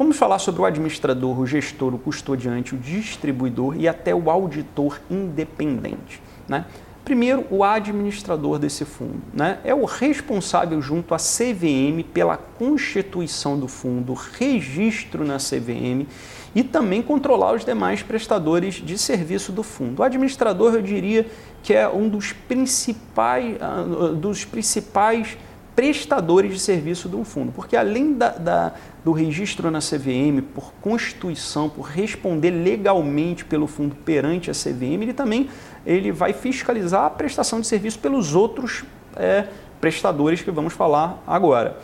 Vamos 0.00 0.16
falar 0.16 0.38
sobre 0.38 0.62
o 0.62 0.64
administrador, 0.64 1.38
o 1.38 1.46
gestor, 1.46 1.92
o 1.92 1.98
custodiante, 1.98 2.74
o 2.74 2.78
distribuidor 2.78 3.76
e 3.78 3.86
até 3.86 4.14
o 4.14 4.30
auditor 4.30 4.98
independente. 5.10 6.22
Né? 6.48 6.64
Primeiro, 7.04 7.44
o 7.50 7.62
administrador 7.62 8.58
desse 8.58 8.86
fundo 8.86 9.20
né, 9.30 9.58
é 9.62 9.74
o 9.74 9.84
responsável 9.84 10.80
junto 10.80 11.14
à 11.14 11.18
CVM 11.18 12.02
pela 12.14 12.38
constituição 12.38 13.58
do 13.58 13.68
fundo, 13.68 14.14
registro 14.14 15.22
na 15.22 15.36
CVM 15.36 16.06
e 16.54 16.62
também 16.62 17.02
controlar 17.02 17.52
os 17.52 17.62
demais 17.62 18.02
prestadores 18.02 18.76
de 18.76 18.96
serviço 18.96 19.52
do 19.52 19.62
fundo. 19.62 20.00
O 20.00 20.02
administrador, 20.02 20.76
eu 20.76 20.80
diria 20.80 21.26
que 21.62 21.74
é 21.74 21.86
um 21.86 22.08
dos 22.08 22.32
principais, 22.32 23.58
ah, 23.60 23.82
dos 24.14 24.46
principais 24.46 25.36
prestadores 25.80 26.52
de 26.52 26.58
serviço 26.58 27.08
de 27.08 27.16
um 27.16 27.24
fundo, 27.24 27.52
porque 27.52 27.74
além 27.74 28.12
da, 28.12 28.28
da, 28.28 28.74
do 29.02 29.12
registro 29.12 29.70
na 29.70 29.78
CVM, 29.78 30.42
por 30.54 30.74
constituição, 30.82 31.70
por 31.70 31.86
responder 31.86 32.50
legalmente 32.50 33.46
pelo 33.46 33.66
fundo 33.66 33.96
perante 33.96 34.50
a 34.50 34.52
CVM, 34.52 35.00
ele 35.00 35.14
também 35.14 35.48
ele 35.86 36.12
vai 36.12 36.34
fiscalizar 36.34 37.06
a 37.06 37.08
prestação 37.08 37.62
de 37.62 37.66
serviço 37.66 37.98
pelos 37.98 38.34
outros 38.34 38.84
é, 39.16 39.46
prestadores 39.80 40.42
que 40.42 40.50
vamos 40.50 40.74
falar 40.74 41.22
agora. 41.26 41.78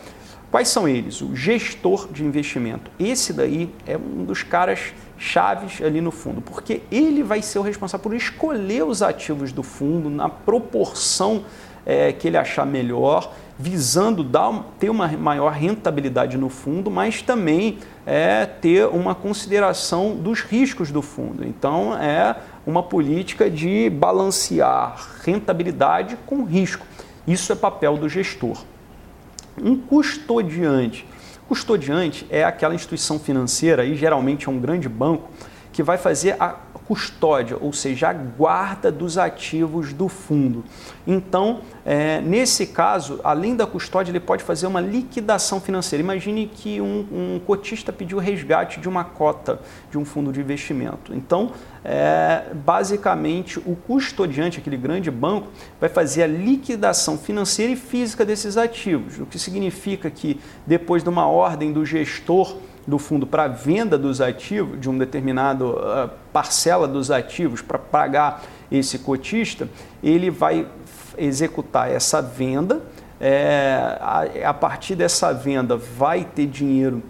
Quais 0.51 0.67
são 0.67 0.87
eles? 0.87 1.19
O 1.19 1.35
gestor 1.35 2.07
de 2.11 2.23
investimento. 2.23 2.91
Esse 2.99 3.33
daí 3.33 3.73
é 3.83 3.97
um 3.97 4.25
dos 4.25 4.43
caras 4.43 4.93
chaves 5.17 5.81
ali 5.81 6.01
no 6.01 6.11
fundo, 6.11 6.39
porque 6.39 6.83
ele 6.91 7.23
vai 7.23 7.41
ser 7.41 7.57
o 7.57 7.63
responsável 7.63 8.03
por 8.03 8.15
escolher 8.15 8.83
os 8.83 9.01
ativos 9.01 9.51
do 9.51 9.63
fundo 9.63 10.07
na 10.07 10.29
proporção 10.29 11.43
é, 11.87 12.11
que 12.11 12.27
ele 12.27 12.35
achar 12.35 12.65
melhor 12.65 13.33
visando 13.57 14.23
dar, 14.23 14.65
ter 14.77 14.89
uma 14.89 15.07
maior 15.07 15.53
rentabilidade 15.53 16.37
no 16.37 16.49
fundo, 16.49 16.91
mas 16.91 17.21
também 17.21 17.79
é, 18.05 18.45
ter 18.45 18.85
uma 18.87 19.15
consideração 19.15 20.15
dos 20.15 20.41
riscos 20.41 20.91
do 20.91 21.01
fundo. 21.01 21.47
Então, 21.47 21.97
é 21.97 22.35
uma 22.67 22.83
política 22.83 23.49
de 23.49 23.89
balancear 23.89 24.97
rentabilidade 25.23 26.17
com 26.25 26.43
risco. 26.43 26.85
Isso 27.25 27.51
é 27.51 27.55
papel 27.55 27.97
do 27.97 28.09
gestor. 28.09 28.63
Um 29.59 29.77
custodiante. 29.77 31.07
Custodiante 31.47 32.27
é 32.29 32.43
aquela 32.43 32.75
instituição 32.75 33.17
financeira, 33.17 33.85
e 33.85 33.95
geralmente 33.95 34.47
é 34.47 34.51
um 34.51 34.59
grande 34.59 34.89
banco, 34.89 35.29
que 35.71 35.81
vai 35.81 35.97
fazer 35.97 36.35
a 36.39 36.49
custódia, 36.87 37.57
ou 37.59 37.73
seja, 37.73 38.09
a 38.09 38.13
guarda 38.13 38.89
dos 38.89 39.17
ativos 39.17 39.91
do 39.91 40.07
fundo. 40.07 40.63
Então, 41.05 41.59
é, 41.85 42.21
nesse 42.21 42.67
caso, 42.67 43.19
além 43.23 43.55
da 43.55 43.67
custódia, 43.67 44.11
ele 44.11 44.21
pode 44.21 44.43
fazer 44.43 44.67
uma 44.67 44.79
liquidação 44.79 45.59
financeira. 45.59 46.01
Imagine 46.01 46.47
que 46.47 46.79
um, 46.79 47.05
um 47.11 47.41
cotista 47.45 47.91
pediu 47.91 48.19
resgate 48.19 48.79
de 48.79 48.87
uma 48.87 49.03
cota 49.03 49.59
de 49.91 49.97
um 49.97 50.05
fundo 50.05 50.31
de 50.31 50.39
investimento. 50.39 51.13
Então, 51.13 51.51
é, 51.83 52.45
basicamente, 52.53 53.59
o 53.59 53.75
custodiante, 53.75 54.59
aquele 54.59 54.77
grande 54.77 55.11
banco, 55.11 55.47
vai 55.79 55.89
fazer 55.89 56.23
a 56.23 56.27
liquidação 56.27 57.17
financeira 57.17 57.73
e 57.73 57.75
física 57.75 58.25
desses 58.25 58.55
ativos, 58.55 59.19
o 59.19 59.25
que 59.25 59.37
significa 59.37 60.09
que 60.09 60.39
depois 60.65 61.03
de 61.03 61.09
uma 61.09 61.27
ordem 61.27 61.73
do 61.73 61.85
gestor 61.85 62.55
do 62.87 62.97
fundo 62.97 63.27
para 63.27 63.49
venda 63.49 63.97
dos 63.97 64.21
ativos, 64.21 64.79
de 64.79 64.89
um 64.89 64.97
determinado 64.97 65.71
uh, 65.71 66.09
parcela 66.31 66.87
dos 66.87 67.11
ativos 67.11 67.61
para 67.61 67.77
pagar 67.77 68.43
esse 68.71 68.99
cotista, 68.99 69.67
ele 70.01 70.31
vai 70.31 70.65
executar 71.17 71.91
essa 71.91 72.21
venda. 72.21 72.81
É, 73.19 73.97
a, 73.99 74.49
a, 74.49 74.53
partir 74.53 74.95
dessa 74.95 75.33
venda 75.33 75.75
vai 75.75 76.23
ter 76.23 76.45
dinheiro 76.45 77.03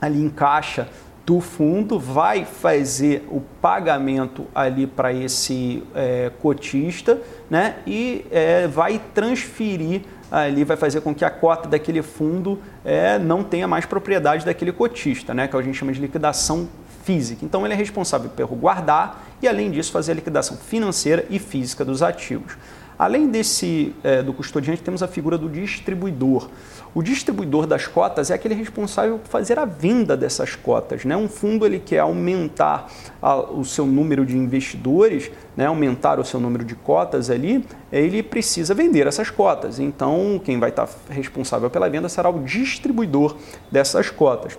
ali 0.00 0.22
em 0.22 0.28
caixa 0.28 0.86
do 1.24 1.40
fundo, 1.40 1.98
vai 1.98 2.44
fazer 2.44 3.26
o 3.30 3.40
pagamento 3.60 4.46
ali 4.54 4.86
para 4.86 5.12
esse 5.12 5.82
é, 5.94 6.30
cotista 6.40 7.18
né, 7.48 7.76
e 7.86 8.26
é, 8.30 8.66
vai 8.66 9.00
transferir 9.14 10.02
ali 10.32 10.64
vai 10.64 10.78
fazer 10.78 11.02
com 11.02 11.14
que 11.14 11.24
a 11.26 11.30
cota 11.30 11.68
daquele 11.68 12.00
fundo 12.00 12.58
é, 12.84 13.18
não 13.18 13.42
tenha 13.42 13.68
mais 13.68 13.86
propriedade 13.86 14.44
daquele 14.44 14.72
cotista, 14.72 15.32
né, 15.32 15.48
que 15.48 15.56
a 15.56 15.62
gente 15.62 15.76
chama 15.76 15.92
de 15.92 16.00
liquidação 16.00 16.68
física. 17.04 17.44
Então 17.44 17.64
ele 17.64 17.74
é 17.74 17.76
responsável 17.76 18.30
pelo 18.30 18.54
guardar 18.56 19.24
e, 19.40 19.48
além 19.48 19.70
disso, 19.70 19.92
fazer 19.92 20.12
a 20.12 20.14
liquidação 20.14 20.56
financeira 20.56 21.24
e 21.28 21.38
física 21.38 21.84
dos 21.84 22.02
ativos. 22.02 22.56
Além 22.98 23.28
desse 23.28 23.94
é, 24.04 24.22
do 24.22 24.32
custodiante, 24.32 24.82
temos 24.82 25.02
a 25.02 25.08
figura 25.08 25.36
do 25.36 25.48
distribuidor. 25.48 26.48
O 26.94 27.02
distribuidor 27.02 27.66
das 27.66 27.86
cotas 27.86 28.30
é 28.30 28.34
aquele 28.34 28.54
responsável 28.54 29.18
por 29.18 29.28
fazer 29.28 29.58
a 29.58 29.64
venda 29.64 30.14
dessas 30.14 30.54
cotas. 30.54 31.06
Né? 31.06 31.16
Um 31.16 31.26
fundo 31.26 31.64
ele 31.64 31.78
quer 31.78 32.00
aumentar 32.00 32.90
a, 33.20 33.36
o 33.36 33.64
seu 33.64 33.86
número 33.86 34.26
de 34.26 34.36
investidores, 34.36 35.30
né? 35.56 35.64
aumentar 35.64 36.20
o 36.20 36.24
seu 36.24 36.38
número 36.38 36.64
de 36.64 36.74
cotas 36.74 37.30
ali, 37.30 37.64
ele 37.90 38.22
precisa 38.22 38.74
vender 38.74 39.06
essas 39.06 39.30
cotas. 39.30 39.78
Então, 39.78 40.38
quem 40.44 40.58
vai 40.58 40.68
estar 40.68 40.86
responsável 41.08 41.70
pela 41.70 41.88
venda 41.88 42.10
será 42.10 42.28
o 42.28 42.40
distribuidor 42.40 43.36
dessas 43.70 44.10
cotas. 44.10 44.58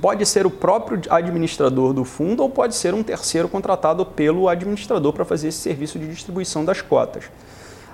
Pode 0.00 0.24
ser 0.24 0.46
o 0.46 0.50
próprio 0.50 1.02
administrador 1.10 1.92
do 1.92 2.02
fundo 2.02 2.42
ou 2.42 2.48
pode 2.48 2.74
ser 2.74 2.94
um 2.94 3.02
terceiro 3.02 3.46
contratado 3.46 4.06
pelo 4.06 4.48
administrador 4.48 5.12
para 5.12 5.26
fazer 5.26 5.48
esse 5.48 5.58
serviço 5.58 5.98
de 5.98 6.08
distribuição 6.08 6.64
das 6.64 6.80
cotas. 6.80 7.24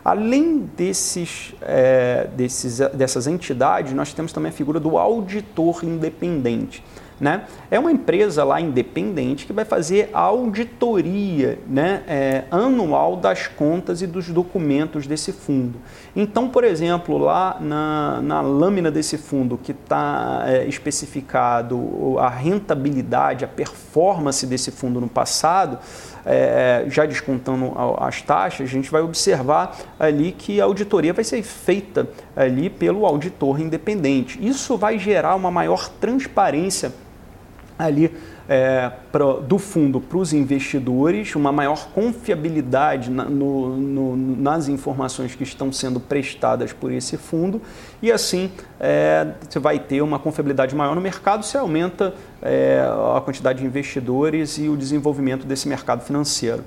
Além 0.08 0.60
desses, 0.74 1.54
é, 1.60 2.28
desses, 2.34 2.78
dessas 2.94 3.26
entidades, 3.26 3.92
nós 3.92 4.14
temos 4.14 4.32
também 4.32 4.48
a 4.48 4.52
figura 4.52 4.80
do 4.80 4.96
auditor 4.96 5.84
independente. 5.84 6.82
Né? 7.20 7.44
É 7.70 7.78
uma 7.78 7.92
empresa 7.92 8.42
lá 8.42 8.58
independente 8.58 9.44
que 9.44 9.52
vai 9.52 9.66
fazer 9.66 10.08
a 10.14 10.20
auditoria 10.20 11.58
né, 11.66 12.02
é, 12.08 12.44
anual 12.50 13.16
das 13.16 13.48
contas 13.48 14.00
e 14.00 14.06
dos 14.06 14.30
documentos 14.30 15.06
desse 15.06 15.30
fundo. 15.30 15.78
Então, 16.20 16.48
por 16.48 16.64
exemplo, 16.64 17.16
lá 17.16 17.58
na, 17.60 18.20
na 18.20 18.40
lâmina 18.40 18.90
desse 18.90 19.16
fundo 19.16 19.56
que 19.56 19.70
está 19.70 20.42
é, 20.48 20.66
especificado 20.66 22.18
a 22.18 22.28
rentabilidade, 22.28 23.44
a 23.44 23.48
performance 23.48 24.44
desse 24.44 24.72
fundo 24.72 25.00
no 25.00 25.08
passado, 25.08 25.78
é, 26.26 26.86
já 26.88 27.06
descontando 27.06 27.72
as 28.00 28.20
taxas, 28.20 28.68
a 28.68 28.68
gente 28.68 28.90
vai 28.90 29.00
observar 29.00 29.78
ali 29.96 30.32
que 30.32 30.60
a 30.60 30.64
auditoria 30.64 31.12
vai 31.12 31.22
ser 31.22 31.40
feita 31.44 32.08
ali 32.34 32.68
pelo 32.68 33.06
auditor 33.06 33.60
independente. 33.60 34.44
Isso 34.44 34.76
vai 34.76 34.98
gerar 34.98 35.36
uma 35.36 35.52
maior 35.52 35.88
transparência 35.88 36.92
ali 37.78 38.12
é, 38.48 38.90
do 39.46 39.58
fundo 39.58 40.00
para 40.00 40.16
os 40.16 40.32
investidores, 40.32 41.34
uma 41.36 41.52
maior 41.52 41.88
confiabilidade 41.92 43.10
na, 43.10 43.24
no, 43.24 43.76
no, 43.76 44.16
nas 44.16 44.68
informações 44.68 45.34
que 45.34 45.42
estão 45.42 45.70
sendo 45.70 46.00
prestadas 46.00 46.72
por 46.72 46.90
esse 46.90 47.18
fundo 47.18 47.60
e 48.00 48.10
assim 48.10 48.50
é, 48.80 49.34
você 49.48 49.58
vai 49.58 49.78
ter 49.78 50.00
uma 50.00 50.18
confiabilidade 50.18 50.74
maior 50.74 50.94
no 50.94 51.00
mercado, 51.00 51.44
se 51.44 51.58
aumenta 51.58 52.14
é, 52.40 52.80
a 53.14 53.20
quantidade 53.20 53.58
de 53.58 53.66
investidores 53.66 54.56
e 54.56 54.68
o 54.68 54.76
desenvolvimento 54.76 55.46
desse 55.46 55.68
mercado 55.68 56.02
financeiro. 56.02 56.64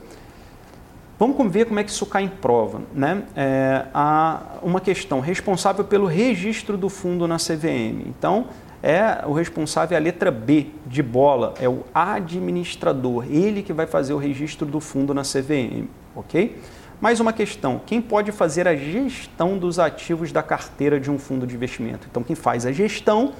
Vamos 1.18 1.52
ver 1.52 1.66
como 1.66 1.80
é 1.80 1.84
que 1.84 1.91
isso 1.91 2.06
cai 2.08 2.24
em 2.24 2.28
prova. 2.28 2.82
Né? 2.95 3.22
É, 3.36 3.86
há 3.94 4.41
uma 4.64 4.82
questão 4.82 5.20
responsável 5.20 5.86
pelo 5.86 6.08
registro 6.08 6.76
do 6.76 6.90
fundo 6.90 7.28
na 7.28 7.38
CVM. 7.38 8.08
Então, 8.08 8.48
é 8.84 9.24
o 9.26 9.34
responsável 9.34 9.95
é 9.95 9.99
a 9.99 10.03
letra 10.03 10.32
B 10.32 10.68
de 10.86 11.03
bola, 11.03 11.53
é 11.60 11.70
o 11.70 11.84
administrador, 11.94 13.26
ele 13.30 13.62
que 13.62 13.74
vai 13.74 13.86
fazer 13.86 14.14
o 14.14 14.18
registro 14.18 14.66
do 14.66 14.80
fundo 14.80 15.14
na 15.14 15.22
CVM, 15.22 15.88
ok? 16.16 16.58
Mais 16.99 17.20
uma 17.20 17.34
questão: 17.34 17.82
quem 17.86 18.02
pode 18.02 18.32
fazer 18.32 18.68
a 18.68 18.76
gestão 18.76 19.58
dos 19.58 19.80
ativos 19.80 20.32
da 20.32 20.44
carteira 20.44 20.99
de 20.99 21.10
um 21.10 21.18
fundo 21.18 21.48
de 21.48 21.56
investimento? 21.56 22.08
Então, 22.10 22.24
quem 22.24 22.36
faz 22.36 22.66
a 22.66 22.72
gestão 22.72 23.34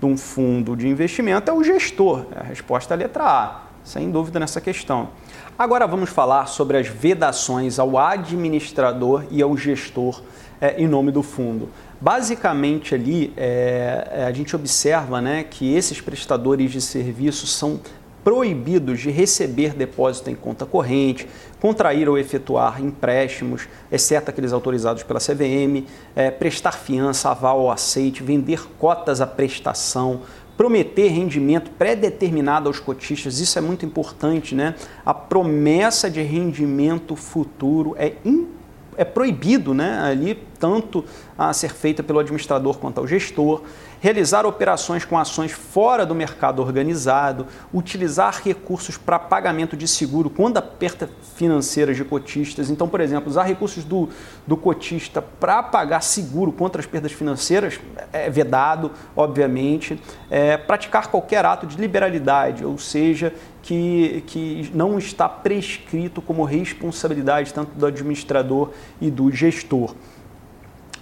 de 0.00 0.06
um 0.06 0.16
fundo 0.16 0.76
de 0.76 0.88
investimento 0.88 1.50
é 1.50 1.54
o 1.54 1.62
gestor. 1.62 2.26
A 2.34 2.42
resposta 2.42 2.92
é 2.92 2.96
a 2.96 2.98
letra 2.98 3.24
A, 3.24 3.62
sem 3.84 4.10
dúvida 4.10 4.40
nessa 4.40 4.60
questão. 4.60 5.10
Agora 5.56 5.86
vamos 5.86 6.10
falar 6.10 6.46
sobre 6.46 6.76
as 6.76 6.88
vedações 6.88 7.78
ao 7.78 7.96
administrador 7.96 9.24
e 9.30 9.40
ao 9.40 9.56
gestor 9.56 10.20
é, 10.60 10.82
em 10.82 10.88
nome 10.88 11.12
do 11.12 11.22
fundo. 11.22 11.68
Basicamente 12.04 12.94
ali 12.94 13.32
é, 13.34 14.26
a 14.28 14.30
gente 14.30 14.54
observa 14.54 15.22
né, 15.22 15.42
que 15.42 15.74
esses 15.74 16.02
prestadores 16.02 16.70
de 16.70 16.78
serviços 16.78 17.50
são 17.50 17.80
proibidos 18.22 19.00
de 19.00 19.10
receber 19.10 19.72
depósito 19.72 20.28
em 20.28 20.34
conta 20.34 20.66
corrente, 20.66 21.26
contrair 21.58 22.06
ou 22.06 22.18
efetuar 22.18 22.78
empréstimos, 22.82 23.66
exceto 23.90 24.28
aqueles 24.28 24.52
autorizados 24.52 25.02
pela 25.02 25.18
CVM, 25.18 25.86
é, 26.14 26.30
prestar 26.30 26.72
fiança, 26.72 27.30
aval 27.30 27.60
ou 27.60 27.70
aceite, 27.70 28.22
vender 28.22 28.68
cotas 28.78 29.22
à 29.22 29.26
prestação, 29.26 30.20
prometer 30.58 31.08
rendimento 31.08 31.70
pré-determinado 31.70 32.68
aos 32.68 32.78
cotistas, 32.78 33.38
isso 33.40 33.58
é 33.58 33.62
muito 33.62 33.86
importante, 33.86 34.54
né? 34.54 34.74
A 35.06 35.14
promessa 35.14 36.10
de 36.10 36.20
rendimento 36.20 37.16
futuro 37.16 37.96
é 37.98 38.12
importante 38.26 38.63
é 38.96 39.04
proibido 39.04 39.74
né, 39.74 40.00
ali 40.00 40.42
tanto 40.58 41.04
a 41.36 41.52
ser 41.52 41.72
feita 41.72 42.02
pelo 42.02 42.18
administrador 42.18 42.78
quanto 42.78 42.98
ao 42.98 43.06
gestor, 43.06 43.62
realizar 44.04 44.44
operações 44.44 45.02
com 45.02 45.16
ações 45.16 45.50
fora 45.50 46.04
do 46.04 46.14
mercado 46.14 46.60
organizado, 46.60 47.46
utilizar 47.72 48.42
recursos 48.44 48.98
para 48.98 49.18
pagamento 49.18 49.78
de 49.78 49.88
seguro 49.88 50.28
quando 50.28 50.58
aperta 50.58 51.08
financeiras 51.36 51.96
de 51.96 52.04
cotistas. 52.04 52.68
Então, 52.68 52.86
por 52.86 53.00
exemplo, 53.00 53.30
usar 53.30 53.44
recursos 53.44 53.82
do, 53.82 54.10
do 54.46 54.58
cotista 54.58 55.22
para 55.22 55.62
pagar 55.62 56.02
seguro 56.02 56.52
contra 56.52 56.82
as 56.82 56.86
perdas 56.86 57.12
financeiras 57.12 57.80
é 58.12 58.28
vedado, 58.28 58.90
obviamente. 59.16 59.98
É, 60.30 60.58
praticar 60.58 61.06
qualquer 61.06 61.46
ato 61.46 61.66
de 61.66 61.78
liberalidade, 61.78 62.62
ou 62.62 62.76
seja, 62.76 63.32
que, 63.62 64.22
que 64.26 64.70
não 64.74 64.98
está 64.98 65.26
prescrito 65.26 66.20
como 66.20 66.44
responsabilidade 66.44 67.54
tanto 67.54 67.70
do 67.74 67.86
administrador 67.86 68.70
e 69.00 69.10
do 69.10 69.32
gestor. 69.32 69.94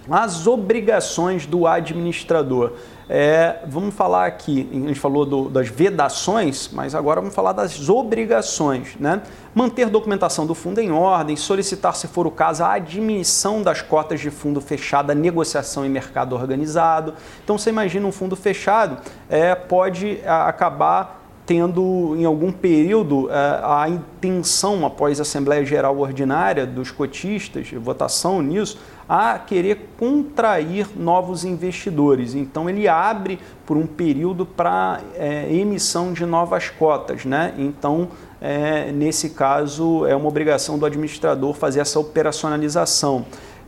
As 0.09 0.47
obrigações 0.47 1.45
do 1.45 1.65
administrador. 1.65 2.73
É, 3.09 3.59
vamos 3.67 3.93
falar 3.93 4.25
aqui, 4.25 4.67
a 4.71 4.87
gente 4.87 4.99
falou 4.99 5.25
do, 5.25 5.49
das 5.49 5.67
vedações, 5.67 6.69
mas 6.71 6.95
agora 6.95 7.21
vamos 7.21 7.35
falar 7.35 7.51
das 7.51 7.89
obrigações. 7.89 8.95
Né? 8.99 9.21
Manter 9.53 9.89
documentação 9.89 10.45
do 10.45 10.55
fundo 10.55 10.79
em 10.79 10.91
ordem, 10.91 11.35
solicitar, 11.35 11.95
se 11.95 12.07
for 12.07 12.25
o 12.25 12.31
caso, 12.31 12.63
a 12.63 12.73
admissão 12.73 13.61
das 13.61 13.81
cotas 13.81 14.19
de 14.19 14.29
fundo 14.29 14.59
fechado, 14.59 15.13
negociação 15.13 15.85
em 15.85 15.89
mercado 15.89 16.33
organizado. 16.33 17.13
Então 17.43 17.57
você 17.57 17.69
imagina 17.69 18.07
um 18.07 18.11
fundo 18.11 18.35
fechado, 18.35 18.97
é, 19.29 19.53
pode 19.55 20.19
acabar 20.25 21.22
tendo 21.45 22.15
em 22.17 22.25
algum 22.25 22.51
período 22.51 23.29
é, 23.29 23.33
a 23.33 23.89
intenção, 23.89 24.85
após 24.85 25.19
a 25.19 25.23
Assembleia 25.23 25.65
Geral 25.65 25.97
Ordinária 25.97 26.65
dos 26.65 26.89
cotistas, 26.89 27.69
votação 27.71 28.41
nisso, 28.41 28.79
a 29.07 29.37
querer 29.37 29.89
contrair 29.99 30.87
novos 30.95 31.43
investidores. 31.43 32.33
Então 32.35 32.69
ele 32.69 32.87
abre 32.87 33.39
por 33.65 33.75
um 33.75 33.85
período 33.85 34.45
para 34.45 35.01
é, 35.15 35.53
emissão 35.53 36.13
de 36.13 36.25
novas 36.25 36.69
cotas. 36.69 37.25
Né? 37.25 37.53
Então, 37.57 38.07
é, 38.41 38.91
nesse 38.91 39.31
caso, 39.31 40.05
é 40.05 40.15
uma 40.15 40.27
obrigação 40.27 40.79
do 40.79 40.85
administrador 40.85 41.53
fazer 41.53 41.81
essa 41.81 41.99
operacionalização 41.99 43.25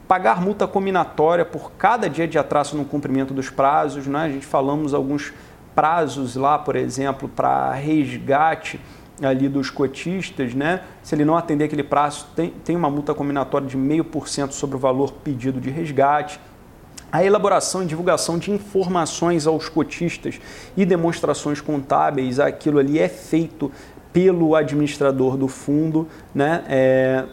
pagar 0.07 0.39
multa 0.39 0.67
combinatória 0.67 1.43
por 1.43 1.71
cada 1.71 2.07
dia 2.07 2.27
de 2.27 2.37
atraso 2.37 2.77
no 2.77 2.85
cumprimento 2.85 3.33
dos 3.33 3.49
prazos. 3.49 4.05
Né? 4.05 4.19
A 4.19 4.29
gente 4.29 4.45
falamos 4.45 4.93
alguns 4.93 5.33
prazos 5.75 6.35
lá, 6.35 6.57
por 6.57 6.75
exemplo, 6.75 7.27
para 7.27 7.73
resgate 7.73 8.79
ali 9.21 9.47
dos 9.47 9.69
cotistas, 9.69 10.53
né? 10.53 10.81
Se 11.03 11.15
ele 11.15 11.23
não 11.23 11.37
atender 11.37 11.65
aquele 11.65 11.83
prazo, 11.83 12.27
tem, 12.35 12.49
tem 12.49 12.75
uma 12.75 12.89
multa 12.89 13.13
combinatória 13.13 13.67
de 13.67 13.77
0,5% 13.77 14.51
sobre 14.51 14.75
o 14.75 14.79
valor 14.79 15.11
pedido 15.11 15.59
de 15.59 15.69
resgate. 15.69 16.39
A 17.11 17.23
elaboração 17.23 17.83
e 17.83 17.85
divulgação 17.85 18.37
de 18.37 18.51
informações 18.51 19.47
aos 19.47 19.69
cotistas 19.69 20.39
e 20.75 20.85
demonstrações 20.85 21.61
contábeis, 21.61 22.39
aquilo 22.39 22.79
ali 22.79 22.99
é 22.99 23.07
feito 23.07 23.71
pelo 24.11 24.55
administrador 24.55 25.37
do 25.37 25.47
fundo, 25.47 26.07
né? 26.33 26.63
É, 26.67 27.25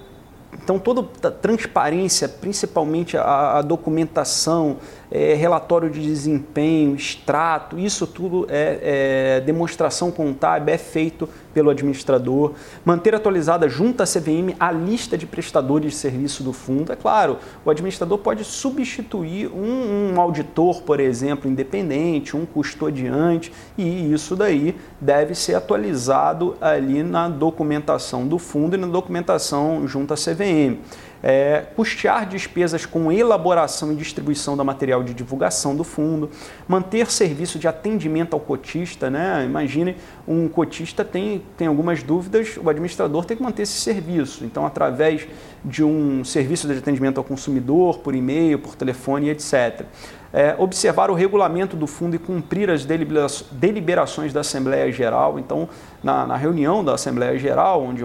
então, 0.52 0.78
toda 0.78 1.08
a 1.26 1.30
transparência, 1.30 2.28
principalmente 2.28 3.16
a, 3.16 3.58
a 3.58 3.62
documentação, 3.62 4.76
é, 5.12 5.34
relatório 5.34 5.90
de 5.90 6.00
desempenho, 6.00 6.94
extrato, 6.94 7.78
isso 7.78 8.06
tudo 8.06 8.46
é, 8.48 9.36
é, 9.36 9.40
demonstração 9.40 10.10
contábil, 10.10 10.74
é 10.74 10.78
feito 10.78 11.28
pelo 11.52 11.68
administrador. 11.68 12.52
Manter 12.82 13.14
atualizada 13.14 13.68
junto 13.68 14.02
à 14.02 14.06
CVM 14.06 14.56
a 14.58 14.72
lista 14.72 15.18
de 15.18 15.26
prestadores 15.26 15.92
de 15.92 15.98
serviço 15.98 16.42
do 16.42 16.54
fundo. 16.54 16.90
É 16.90 16.96
claro, 16.96 17.36
o 17.62 17.70
administrador 17.70 18.16
pode 18.18 18.42
substituir 18.42 19.48
um, 19.48 20.14
um 20.14 20.20
auditor, 20.20 20.80
por 20.80 20.98
exemplo, 20.98 21.50
independente, 21.50 22.34
um 22.34 22.46
custodiante, 22.46 23.52
e 23.76 24.12
isso 24.12 24.34
daí 24.34 24.74
deve 24.98 25.34
ser 25.34 25.56
atualizado 25.56 26.56
ali 26.58 27.02
na 27.02 27.28
documentação 27.28 28.26
do 28.26 28.38
fundo 28.38 28.76
e 28.76 28.78
na 28.78 28.86
documentação 28.86 29.86
junto 29.86 30.14
à 30.14 30.16
CVM. 30.16 30.78
É, 31.22 31.64
custear 31.76 32.28
despesas 32.28 32.84
com 32.84 33.12
elaboração 33.12 33.92
e 33.92 33.96
distribuição 33.96 34.56
do 34.56 34.64
material 34.64 35.02
de 35.04 35.14
divulgação 35.14 35.76
do 35.76 35.84
fundo, 35.84 36.28
manter 36.66 37.10
serviço 37.10 37.58
de 37.58 37.68
atendimento 37.68 38.34
ao 38.34 38.40
cotista, 38.40 39.08
né? 39.08 39.44
Imagine 39.44 39.96
um 40.26 40.48
cotista 40.48 41.04
tem, 41.04 41.42
tem 41.56 41.68
algumas 41.68 42.02
dúvidas, 42.02 42.58
o 42.62 42.68
administrador 42.68 43.24
tem 43.24 43.36
que 43.36 43.42
manter 43.42 43.62
esse 43.62 43.80
serviço. 43.80 44.44
Então, 44.44 44.66
através 44.66 45.28
de 45.64 45.84
um 45.84 46.24
serviço 46.24 46.66
de 46.66 46.78
atendimento 46.78 47.18
ao 47.18 47.24
consumidor, 47.24 47.98
por 47.98 48.14
e-mail, 48.14 48.58
por 48.58 48.74
telefone, 48.74 49.30
etc 49.30 49.86
é, 50.32 50.54
observar 50.58 51.10
o 51.10 51.14
regulamento 51.14 51.76
do 51.76 51.86
fundo 51.86 52.16
e 52.16 52.18
cumprir 52.18 52.70
as 52.70 52.86
deliberações 52.86 54.32
da 54.32 54.40
Assembleia 54.40 54.90
Geral. 54.90 55.38
Então, 55.38 55.68
na, 56.02 56.26
na 56.26 56.36
reunião 56.36 56.82
da 56.82 56.94
Assembleia 56.94 57.38
Geral, 57.38 57.82
onde 57.82 58.02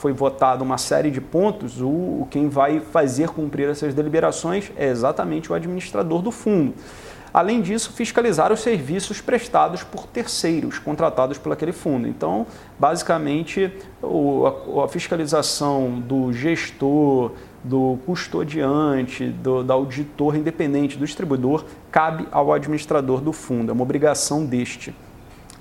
foi 0.00 0.14
votada 0.14 0.64
uma 0.64 0.78
série 0.78 1.10
de 1.10 1.20
pontos, 1.20 1.78
o, 1.82 2.26
quem 2.30 2.48
vai 2.48 2.80
fazer 2.80 3.28
cumprir 3.28 3.68
essas 3.68 3.92
deliberações 3.92 4.72
é 4.74 4.88
exatamente 4.88 5.52
o 5.52 5.54
administrador 5.54 6.22
do 6.22 6.30
fundo. 6.30 6.72
Além 7.34 7.60
disso, 7.60 7.92
fiscalizar 7.92 8.50
os 8.50 8.60
serviços 8.60 9.20
prestados 9.20 9.84
por 9.84 10.06
terceiros 10.06 10.78
contratados 10.78 11.36
por 11.36 11.52
aquele 11.52 11.72
fundo. 11.72 12.08
Então, 12.08 12.46
basicamente, 12.78 13.70
a, 14.02 14.88
fiscalização 14.88 16.00
do 16.00 16.32
gestor, 16.32 17.32
do 17.62 17.98
custodiante, 18.06 19.26
do, 19.26 19.62
do 19.62 19.70
auditor 19.70 20.34
independente, 20.34 20.96
do 20.96 21.04
distribuidor, 21.04 21.66
cabe 21.92 22.26
ao 22.32 22.54
administrador 22.54 23.20
do 23.20 23.34
fundo, 23.34 23.70
é 23.70 23.74
uma 23.74 23.82
obrigação 23.82 24.46
deste. 24.46 24.94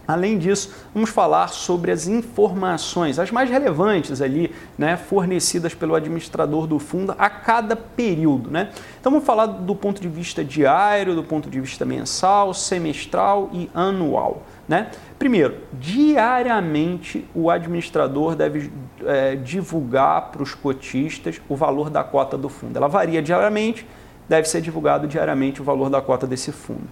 Além 0.10 0.40
disso, 0.40 0.74
vamos 0.92 1.12
falar 1.12 1.50
sobre 1.50 1.92
as 1.92 2.08
informações, 2.08 3.20
as 3.20 3.30
mais 3.30 3.48
relevantes 3.48 4.24
ali, 4.24 4.52
né, 4.76 4.98
fornecidas 4.98 5.76
pelo 5.76 5.94
administrador 5.94 6.66
do 6.66 6.80
fundo 6.80 7.14
a 7.16 7.30
cada 7.30 7.76
período. 7.76 8.50
Né? 8.50 8.72
Então 9.00 9.12
vamos 9.12 9.24
falar 9.24 9.46
do 9.46 9.76
ponto 9.76 10.02
de 10.02 10.08
vista 10.08 10.44
diário, 10.44 11.14
do 11.14 11.24
ponto 11.24 11.48
de 11.48 11.62
vista 11.62 11.86
mensal, 11.86 12.56
semestral 12.56 13.52
e 13.54 13.70
anual. 13.72 14.42
Né? 14.68 14.90
Primeiro, 15.20 15.58
diariamente 15.74 17.28
o 17.36 17.52
administrador 17.52 18.36
deve 18.36 18.74
é, 19.06 19.36
divulgar 19.36 20.32
para 20.32 20.42
os 20.42 20.56
cotistas 20.56 21.40
o 21.48 21.56
valor 21.56 21.92
da 21.92 22.04
cota 22.04 22.36
do 22.36 22.50
fundo. 22.50 22.76
Ela 22.76 22.88
varia 22.88 23.22
diariamente, 23.22 23.86
deve 24.28 24.50
ser 24.50 24.62
divulgado 24.62 25.08
diariamente 25.08 25.62
o 25.62 25.64
valor 25.64 25.88
da 25.88 26.02
cota 26.02 26.26
desse 26.26 26.52
fundo. 26.52 26.88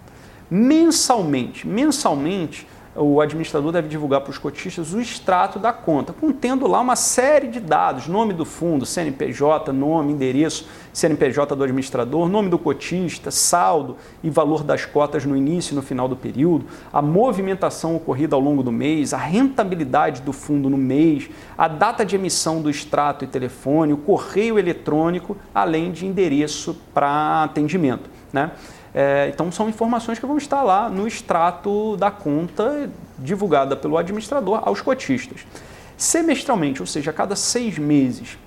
Mensalmente, 0.52 1.68
mensalmente 1.68 2.68
o 2.98 3.22
administrador 3.22 3.72
deve 3.72 3.88
divulgar 3.88 4.22
para 4.22 4.32
os 4.32 4.38
cotistas 4.38 4.94
o 4.94 5.00
extrato 5.00 5.60
da 5.60 5.72
conta, 5.72 6.12
contendo 6.12 6.68
lá 6.68 6.82
uma 6.82 6.96
série 6.96 7.48
de 7.48 7.60
dados, 7.60 8.08
nome 8.08 8.34
do 8.34 8.44
fundo, 8.44 8.86
CNPJ, 8.86 9.72
nome, 9.72 10.14
endereço, 10.14 10.68
CNPJ 10.92 11.56
do 11.56 11.64
administrador, 11.64 12.28
nome 12.28 12.50
do 12.50 12.58
cotista, 12.58 13.30
saldo 13.30 13.98
e 14.24 14.30
valor 14.30 14.64
das 14.64 14.84
cotas 14.84 15.26
no 15.26 15.38
início 15.38 15.74
e 15.74 15.76
no 15.76 15.82
final 15.84 16.08
do 16.08 16.16
período, 16.16 16.66
a 16.92 17.02
movimentação 17.02 17.96
ocorrida 17.96 18.36
ao 18.36 18.42
longo 18.42 18.64
do 18.64 18.72
mês, 18.72 19.14
a 19.14 19.18
rentabilidade 19.18 20.24
do 20.24 20.34
fundo 20.34 20.70
no 20.70 20.78
mês, 20.78 21.30
a 21.56 21.68
data 21.68 22.04
de 22.04 22.16
emissão 22.16 22.62
do 22.62 22.70
extrato 22.70 23.24
e 23.24 23.28
telefone, 23.28 23.94
o 23.94 23.98
correio 23.98 24.58
eletrônico, 24.58 25.38
além 25.54 25.92
de 25.92 26.06
endereço 26.06 26.76
para 26.94 27.44
atendimento. 27.44 28.10
Né? 28.34 28.52
É, 29.00 29.30
então 29.32 29.52
são 29.52 29.70
informações 29.70 30.18
que 30.18 30.26
vão 30.26 30.40
estar 30.40 30.64
lá 30.64 30.90
no 30.90 31.08
extrato 31.08 31.96
da 31.98 32.10
conta 32.10 32.90
divulgada 33.20 33.76
pelo 33.76 33.96
administrador 33.96 34.60
aos 34.64 34.82
cotistas. 34.82 35.46
Semestralmente, 35.96 36.82
ou 36.82 36.88
seja, 36.88 37.12
a 37.12 37.14
cada 37.14 37.36
seis 37.36 37.78
meses, 37.78 38.40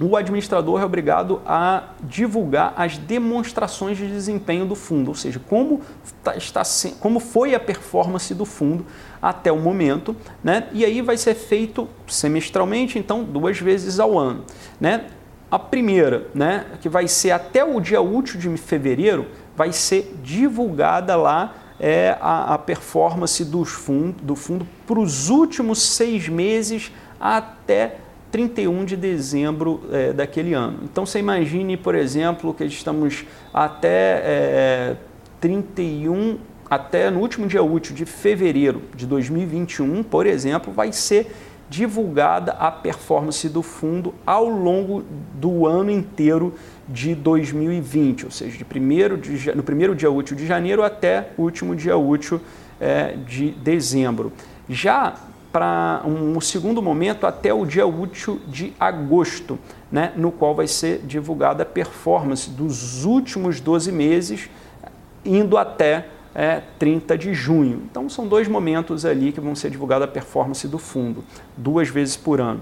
o 0.00 0.16
administrador 0.16 0.80
é 0.80 0.84
obrigado 0.84 1.40
a 1.46 1.90
divulgar 2.02 2.74
as 2.76 2.98
demonstrações 2.98 3.96
de 3.96 4.08
desempenho 4.08 4.66
do 4.66 4.74
fundo, 4.74 5.06
ou 5.10 5.14
seja, 5.14 5.40
como, 5.48 5.80
tá, 6.20 6.36
está, 6.36 6.62
como 6.98 7.20
foi 7.20 7.54
a 7.54 7.60
performance 7.60 8.34
do 8.34 8.44
fundo 8.44 8.84
até 9.22 9.52
o 9.52 9.60
momento, 9.60 10.16
né? 10.42 10.66
e 10.72 10.84
aí 10.84 11.00
vai 11.00 11.16
ser 11.16 11.36
feito 11.36 11.88
semestralmente, 12.08 12.98
então 12.98 13.22
duas 13.22 13.60
vezes 13.60 14.00
ao 14.00 14.18
ano. 14.18 14.46
Né? 14.80 15.04
A 15.48 15.60
primeira, 15.60 16.26
né, 16.34 16.66
que 16.80 16.88
vai 16.88 17.06
ser 17.06 17.30
até 17.30 17.64
o 17.64 17.80
dia 17.80 18.00
útil 18.00 18.40
de 18.40 18.56
fevereiro, 18.56 19.28
vai 19.56 19.72
ser 19.72 20.14
divulgada 20.22 21.16
lá 21.16 21.54
é, 21.78 22.16
a, 22.20 22.54
a 22.54 22.58
performance 22.58 23.44
dos 23.44 23.70
fund, 23.70 24.14
do 24.22 24.34
fundo 24.36 24.66
para 24.86 24.98
os 24.98 25.28
últimos 25.28 25.80
seis 25.80 26.28
meses 26.28 26.92
até 27.20 27.96
31 28.30 28.84
de 28.84 28.96
dezembro 28.96 29.82
é, 29.90 30.12
daquele 30.12 30.52
ano. 30.52 30.80
Então 30.84 31.06
você 31.06 31.18
imagine, 31.18 31.76
por 31.76 31.94
exemplo, 31.94 32.52
que 32.52 32.64
estamos 32.64 33.24
até 33.52 34.22
é, 34.24 34.96
31, 35.40 36.38
até 36.68 37.10
no 37.10 37.20
último 37.20 37.46
dia 37.46 37.62
útil 37.62 37.94
de 37.94 38.04
fevereiro 38.04 38.82
de 38.94 39.06
2021, 39.06 40.02
por 40.02 40.26
exemplo, 40.26 40.72
vai 40.72 40.92
ser 40.92 41.34
divulgada 41.68 42.52
a 42.52 42.70
performance 42.70 43.48
do 43.48 43.62
fundo 43.62 44.14
ao 44.24 44.48
longo 44.48 45.02
do 45.34 45.66
ano 45.66 45.90
inteiro 45.90 46.54
de 46.88 47.14
2020, 47.14 48.26
ou 48.26 48.30
seja, 48.30 48.56
de 48.56 48.64
primeiro 48.64 49.16
de, 49.16 49.54
no 49.54 49.62
primeiro 49.62 49.94
dia 49.94 50.10
útil 50.10 50.36
de 50.36 50.46
janeiro 50.46 50.82
até 50.82 51.30
o 51.36 51.42
último 51.42 51.74
dia 51.74 51.96
útil 51.96 52.40
é, 52.80 53.16
de 53.26 53.50
dezembro. 53.50 54.32
Já 54.68 55.14
para 55.52 56.02
um, 56.04 56.36
um, 56.36 56.40
segundo 56.40 56.82
momento 56.82 57.26
até 57.26 57.52
o 57.52 57.64
dia 57.64 57.86
útil 57.86 58.40
de 58.46 58.74
agosto, 58.78 59.58
né, 59.90 60.12
no 60.14 60.30
qual 60.30 60.54
vai 60.54 60.66
ser 60.66 60.98
divulgada 60.98 61.62
a 61.62 61.66
performance 61.66 62.50
dos 62.50 63.04
últimos 63.04 63.58
12 63.58 63.90
meses, 63.90 64.50
indo 65.24 65.56
até 65.56 66.08
é, 66.34 66.60
30 66.78 67.16
de 67.16 67.32
junho. 67.32 67.82
Então 67.90 68.08
são 68.10 68.28
dois 68.28 68.46
momentos 68.46 69.06
ali 69.06 69.32
que 69.32 69.40
vão 69.40 69.54
ser 69.54 69.70
divulgada 69.70 70.04
a 70.04 70.08
performance 70.08 70.68
do 70.68 70.78
fundo, 70.78 71.24
duas 71.56 71.88
vezes 71.88 72.16
por 72.16 72.40
ano. 72.40 72.60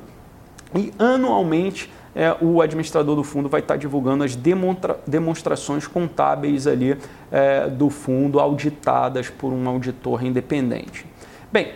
E 0.76 0.92
anualmente 0.98 1.90
é, 2.14 2.36
o 2.40 2.60
administrador 2.60 3.16
do 3.16 3.24
fundo 3.24 3.48
vai 3.48 3.60
estar 3.60 3.76
divulgando 3.76 4.24
as 4.24 4.36
demonstra 4.36 4.98
demonstrações 5.06 5.86
contábeis 5.86 6.66
ali 6.66 6.96
é, 7.30 7.68
do 7.68 7.90
fundo 7.90 8.38
auditadas 8.38 9.28
por 9.28 9.52
um 9.52 9.68
auditor 9.68 10.24
independente. 10.24 11.06
Bem, 11.52 11.72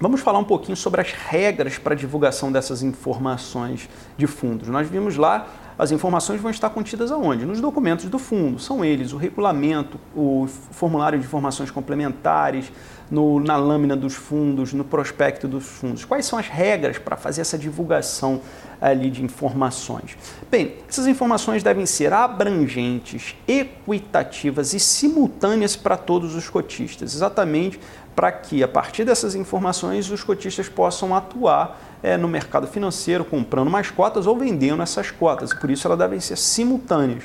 vamos 0.00 0.20
falar 0.20 0.38
um 0.38 0.44
pouquinho 0.44 0.76
sobre 0.76 1.00
as 1.00 1.12
regras 1.12 1.78
para 1.78 1.94
divulgação 1.94 2.52
dessas 2.52 2.82
informações 2.82 3.88
de 4.16 4.26
fundos. 4.26 4.68
Nós 4.68 4.88
vimos 4.88 5.16
lá 5.16 5.46
as 5.78 5.92
informações 5.92 6.40
vão 6.40 6.50
estar 6.50 6.70
contidas 6.70 7.12
aonde? 7.12 7.46
Nos 7.46 7.60
documentos 7.60 8.06
do 8.06 8.18
fundo. 8.18 8.58
São 8.58 8.84
eles 8.84 9.12
o 9.12 9.16
regulamento, 9.16 9.98
o 10.14 10.48
formulário 10.48 11.20
de 11.20 11.24
informações 11.24 11.70
complementares, 11.70 12.72
no, 13.10 13.40
na 13.40 13.56
lâmina 13.56 13.96
dos 13.96 14.14
fundos, 14.14 14.72
no 14.72 14.84
prospecto 14.84 15.48
dos 15.48 15.64
fundos. 15.64 16.04
Quais 16.04 16.26
são 16.26 16.38
as 16.38 16.48
regras 16.48 16.98
para 16.98 17.16
fazer 17.16 17.40
essa 17.40 17.58
divulgação 17.58 18.40
ali 18.80 19.10
de 19.10 19.24
informações? 19.24 20.16
Bem, 20.50 20.76
essas 20.88 21.06
informações 21.06 21.62
devem 21.62 21.86
ser 21.86 22.12
abrangentes, 22.12 23.34
equitativas 23.46 24.74
e 24.74 24.80
simultâneas 24.80 25.76
para 25.76 25.96
todos 25.96 26.34
os 26.34 26.48
cotistas, 26.48 27.14
exatamente 27.14 27.80
para 28.18 28.32
que, 28.32 28.64
a 28.64 28.68
partir 28.68 29.04
dessas 29.04 29.36
informações, 29.36 30.10
os 30.10 30.24
cotistas 30.24 30.68
possam 30.68 31.14
atuar 31.14 31.80
é, 32.02 32.16
no 32.16 32.26
mercado 32.26 32.66
financeiro, 32.66 33.24
comprando 33.24 33.70
mais 33.70 33.92
cotas 33.92 34.26
ou 34.26 34.36
vendendo 34.36 34.82
essas 34.82 35.08
cotas. 35.12 35.54
Por 35.54 35.70
isso, 35.70 35.86
elas 35.86 36.00
devem 36.00 36.18
ser 36.18 36.36
simultâneas, 36.36 37.22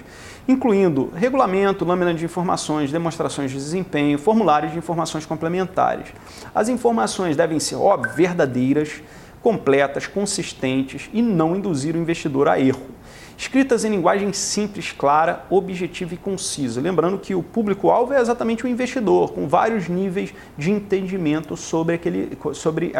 incluindo 0.47 1.11
regulamento, 1.15 1.85
lâmina 1.85 2.13
de 2.13 2.25
informações, 2.25 2.91
demonstrações 2.91 3.51
de 3.51 3.57
desempenho, 3.57 4.17
formulários 4.17 4.71
de 4.71 4.77
informações 4.77 5.25
complementares. 5.25 6.07
As 6.53 6.69
informações 6.69 7.35
devem 7.35 7.59
ser, 7.59 7.75
óbvio, 7.75 8.13
verdadeiras, 8.13 9.01
completas, 9.41 10.07
consistentes 10.07 11.09
e 11.13 11.21
não 11.21 11.55
induzir 11.55 11.95
o 11.95 11.99
investidor 11.99 12.47
a 12.47 12.59
erro 12.59 12.93
escritas 13.37 13.83
em 13.83 13.89
linguagem 13.89 14.31
simples, 14.31 14.91
clara, 14.91 15.45
objetiva 15.49 16.13
e 16.13 16.17
concisa. 16.17 16.79
Lembrando 16.79 17.17
que 17.17 17.33
o 17.35 17.43
público-alvo 17.43 18.13
é 18.13 18.21
exatamente 18.21 18.65
o 18.65 18.67
investidor, 18.67 19.33
com 19.33 19.47
vários 19.47 19.87
níveis 19.87 20.33
de 20.57 20.71
entendimento 20.71 21.57
sobre 21.57 21.95
aquele, 21.95 22.37
sobre 22.53 22.93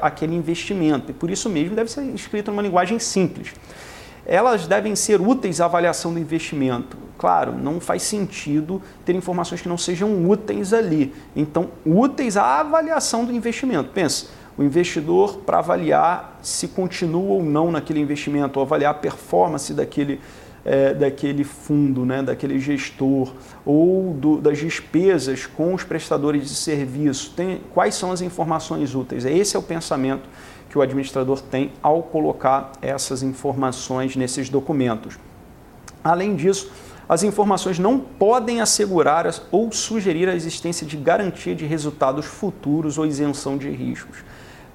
aquele 0.00 0.34
investimento. 0.34 1.10
E 1.10 1.14
por 1.14 1.30
isso 1.30 1.48
mesmo 1.48 1.74
deve 1.74 1.90
ser 1.90 2.02
escrito 2.14 2.50
numa 2.50 2.62
linguagem 2.62 2.98
simples. 2.98 3.54
Elas 4.24 4.66
devem 4.66 4.94
ser 4.94 5.20
úteis 5.20 5.60
à 5.60 5.64
avaliação 5.64 6.12
do 6.12 6.18
investimento. 6.18 6.96
Claro, 7.18 7.52
não 7.52 7.80
faz 7.80 8.02
sentido 8.02 8.82
ter 9.04 9.14
informações 9.14 9.60
que 9.60 9.68
não 9.68 9.78
sejam 9.78 10.28
úteis 10.28 10.72
ali. 10.72 11.14
Então, 11.36 11.68
úteis 11.84 12.36
à 12.36 12.60
avaliação 12.60 13.24
do 13.24 13.32
investimento. 13.32 13.90
Pensa, 13.90 14.26
o 14.56 14.62
investidor 14.62 15.38
para 15.38 15.58
avaliar 15.58 16.38
se 16.42 16.68
continua 16.68 17.34
ou 17.34 17.42
não 17.42 17.70
naquele 17.70 18.00
investimento, 18.00 18.58
ou 18.58 18.64
avaliar 18.64 18.90
a 18.90 18.94
performance 18.94 19.72
daquele, 19.72 20.20
é, 20.64 20.92
daquele 20.94 21.44
fundo, 21.44 22.04
né, 22.04 22.22
daquele 22.22 22.58
gestor, 22.58 23.32
ou 23.64 24.12
do, 24.14 24.40
das 24.40 24.58
despesas 24.58 25.46
com 25.46 25.74
os 25.74 25.84
prestadores 25.84 26.48
de 26.48 26.54
serviço. 26.54 27.32
Tem, 27.36 27.60
quais 27.72 27.94
são 27.94 28.12
as 28.12 28.20
informações 28.20 28.94
úteis? 28.94 29.24
Esse 29.24 29.56
é 29.56 29.58
o 29.58 29.62
pensamento 29.62 30.28
que 30.72 30.78
o 30.78 30.80
administrador 30.80 31.42
tem 31.42 31.70
ao 31.82 32.02
colocar 32.02 32.72
essas 32.80 33.22
informações 33.22 34.16
nesses 34.16 34.48
documentos. 34.48 35.18
Além 36.02 36.34
disso, 36.34 36.72
as 37.06 37.22
informações 37.22 37.78
não 37.78 37.98
podem 37.98 38.62
assegurar 38.62 39.30
ou 39.50 39.70
sugerir 39.70 40.30
a 40.30 40.34
existência 40.34 40.86
de 40.86 40.96
garantia 40.96 41.54
de 41.54 41.66
resultados 41.66 42.24
futuros 42.24 42.96
ou 42.96 43.04
isenção 43.04 43.58
de 43.58 43.68
riscos 43.68 44.24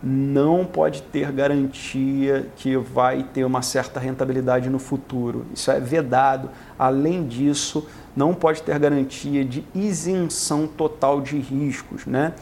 não 0.01 0.63
pode 0.63 1.01
ter 1.01 1.31
garantia 1.31 2.47
que 2.55 2.77
vai 2.77 3.23
ter 3.23 3.43
uma 3.43 3.61
certa 3.61 3.99
rentabilidade 3.99 4.69
no 4.69 4.77
futuro. 4.77 5.45
Isso 5.53 5.71
é 5.71 5.79
vedado. 5.79 6.49
Além 6.77 7.27
disso, 7.27 7.87
não 8.15 8.33
pode 8.33 8.61
ter 8.61 8.77
garantia 8.77 9.43
de 9.43 9.65
isenção 9.73 10.67
total 10.67 11.19
de 11.19 11.37
riscos. 11.39 12.05
Né? 12.05 12.33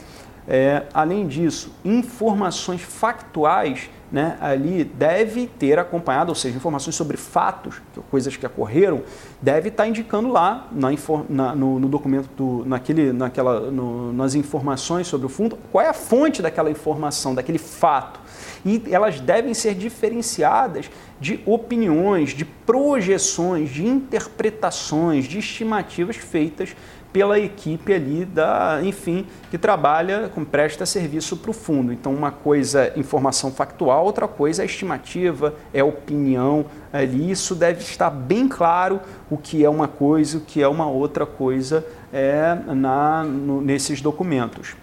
É, 0.48 0.84
além 0.94 1.28
disso, 1.28 1.72
informações 1.84 2.82
factuais 2.82 3.90
né, 4.12 4.38
ali 4.40 4.84
deve 4.84 5.48
ter 5.48 5.80
acompanhado, 5.80 6.30
ou 6.30 6.36
seja, 6.36 6.56
informações 6.56 6.96
sobre 6.96 7.18
fatos, 7.18 7.82
coisas 8.12 8.38
que 8.38 8.46
ocorreram, 8.46 9.02
deve 9.42 9.70
estar 9.70 9.88
indicando 9.88 10.32
lá 10.32 10.68
na, 10.72 10.90
na, 11.28 11.56
no, 11.56 11.80
no, 11.80 11.90
documento, 11.90 12.30
do, 12.38 12.64
naquele, 12.66 13.12
naquela, 13.12 13.72
no, 13.72 14.14
nas 14.14 14.36
informações 14.36 15.08
sobre 15.08 15.26
o 15.26 15.30
fundo, 15.30 15.58
qual 15.72 15.84
é 15.84 15.90
a 15.90 15.94
fonte 15.94 16.42
daquela 16.42 16.70
informação, 16.70 17.34
daquele 17.34 17.58
fato. 17.58 18.20
E 18.66 18.82
elas 18.90 19.20
devem 19.20 19.54
ser 19.54 19.76
diferenciadas 19.76 20.90
de 21.20 21.40
opiniões, 21.46 22.32
de 22.32 22.44
projeções, 22.44 23.70
de 23.70 23.86
interpretações, 23.86 25.26
de 25.26 25.38
estimativas 25.38 26.16
feitas 26.16 26.76
pela 27.16 27.40
equipe 27.40 27.94
ali 27.94 28.26
da, 28.26 28.82
enfim, 28.84 29.26
que 29.50 29.58
trabalha, 29.58 30.30
com 30.36 30.44
presta 30.44 30.86
serviço 30.86 31.38
para 31.38 31.50
o 31.50 31.54
fundo. 31.54 31.94
Então, 31.94 32.14
uma 32.14 32.30
coisa 32.30 32.88
é 32.88 33.00
informação 33.00 33.54
factual, 33.54 34.04
outra 34.04 34.28
coisa 34.28 34.64
é 34.64 34.66
estimativa, 34.66 35.56
é 35.74 35.82
opinião. 35.82 36.66
Ali, 36.92 37.32
isso 37.32 37.56
deve 37.56 37.80
estar 37.80 38.10
bem 38.10 38.50
claro 38.50 39.00
o 39.30 39.38
que 39.38 39.64
é 39.64 39.70
uma 39.70 39.88
coisa, 39.88 40.40
o 40.40 40.42
que 40.42 40.62
é 40.62 40.68
uma 40.68 40.90
outra 40.90 41.26
coisa 41.26 41.86
é, 42.12 42.54
na, 42.74 43.24
no, 43.24 43.62
nesses 43.62 44.02
documentos. 44.02 44.76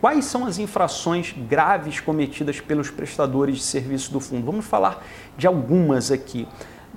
Quais 0.00 0.24
são 0.24 0.46
as 0.46 0.58
infrações 0.58 1.34
graves 1.48 2.00
cometidas 2.00 2.58
pelos 2.58 2.90
prestadores 2.90 3.56
de 3.56 3.62
serviço 3.62 4.10
do 4.10 4.18
fundo? 4.18 4.46
Vamos 4.46 4.64
falar 4.64 5.04
de 5.36 5.46
algumas 5.46 6.10
aqui. 6.10 6.48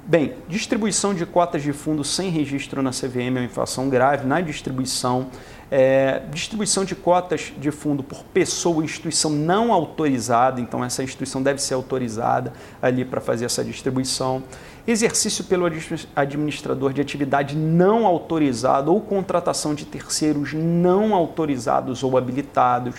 Bem, 0.05 0.33
distribuição 0.47 1.13
de 1.13 1.25
cotas 1.25 1.61
de 1.61 1.71
fundo 1.71 2.03
sem 2.03 2.29
registro 2.29 2.81
na 2.81 2.91
CVM 2.91 3.27
é 3.27 3.29
uma 3.29 3.43
infração 3.43 3.89
grave 3.89 4.25
na 4.25 4.41
distribuição. 4.41 5.27
É, 5.69 6.21
distribuição 6.29 6.85
de 6.85 6.95
cotas 6.95 7.53
de 7.57 7.71
fundo 7.71 8.03
por 8.03 8.23
pessoa 8.25 8.77
ou 8.77 8.83
instituição 8.83 9.31
não 9.31 9.71
autorizada, 9.73 10.61
então 10.61 10.83
essa 10.83 11.03
instituição 11.03 11.41
deve 11.41 11.61
ser 11.61 11.73
autorizada 11.73 12.53
ali 12.81 13.03
para 13.05 13.19
fazer 13.19 13.45
essa 13.45 13.63
distribuição. 13.63 14.43
Exercício 14.85 15.45
pelo 15.45 15.65
administrador 16.15 16.91
de 16.91 16.99
atividade 16.99 17.55
não 17.55 18.05
autorizado 18.05 18.93
ou 18.93 18.99
contratação 18.99 19.73
de 19.73 19.85
terceiros 19.85 20.53
não 20.53 21.13
autorizados 21.13 22.03
ou 22.03 22.17
habilitados 22.17 22.95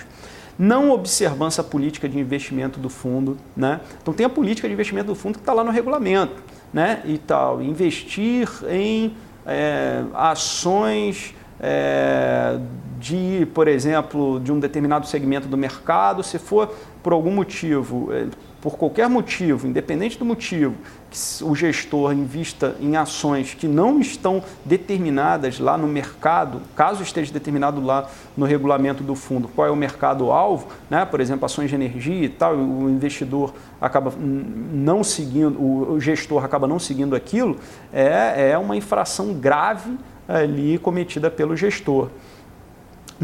não 0.59 0.91
observância 0.91 1.63
política 1.63 2.09
de 2.09 2.19
investimento 2.19 2.79
do 2.79 2.89
fundo. 2.89 3.37
Né? 3.57 3.81
Então 4.01 4.15
tem 4.15 4.25
a 4.25 4.31
política 4.31 4.69
de 4.69 4.75
investimento 4.75 5.09
do 5.09 5.15
fundo 5.15 5.35
que 5.35 5.43
está 5.43 5.53
lá 5.53 5.65
no 5.65 5.71
regulamento 5.71 6.43
né, 6.73 7.03
e 7.05 7.19
tal, 7.19 7.63
investir 7.63 8.49
em 8.69 9.15
é, 9.47 10.03
ações 10.15 11.35
é, 11.61 12.59
de, 12.99 13.47
por 13.55 13.69
exemplo, 13.69 14.41
de 14.41 14.51
um 14.51 14.59
determinado 14.59 15.07
segmento 15.07 15.47
do 15.47 15.57
mercado, 15.57 16.23
se 16.23 16.39
for 16.39 16.75
por 17.03 17.13
algum 17.13 17.31
motivo, 17.31 18.13
é, 18.13 18.27
por 18.61 18.77
qualquer 18.77 19.09
motivo, 19.09 19.67
independente 19.67 20.19
do 20.19 20.25
motivo, 20.25 20.75
que 21.15 21.45
o 21.45 21.55
gestor 21.55 22.13
invista 22.13 22.75
em 22.81 22.97
ações 22.97 23.55
que 23.55 23.69
não 23.69 24.01
estão 24.01 24.43
determinadas 24.65 25.61
lá 25.61 25.79
no 25.79 25.87
mercado, 25.87 26.61
caso 26.75 27.03
esteja 27.03 27.33
determinado 27.33 27.81
lá 27.81 28.09
no 28.37 28.45
regulamento 28.45 29.03
do 29.05 29.15
fundo 29.15 29.47
qual 29.47 29.69
é 29.69 29.71
o 29.71 29.77
mercado-alvo, 29.77 30.67
né? 30.91 31.05
por 31.05 31.21
exemplo, 31.21 31.47
ações 31.47 31.71
de 31.71 31.77
energia 31.77 32.25
e 32.25 32.29
tal, 32.29 32.57
o 32.57 32.91
investidor 32.91 33.55
acaba 33.81 34.13
não 34.19 35.05
seguindo, 35.05 35.61
o 35.61 36.01
gestor 36.01 36.45
acaba 36.45 36.67
não 36.67 36.81
seguindo 36.81 37.15
aquilo, 37.15 37.57
é, 37.93 38.51
é 38.51 38.59
uma 38.59 38.77
infração 38.77 39.35
grave 39.35 39.97
ali 40.27 40.79
cometida 40.79 41.31
pelo 41.31 41.57
gestor 41.57 42.09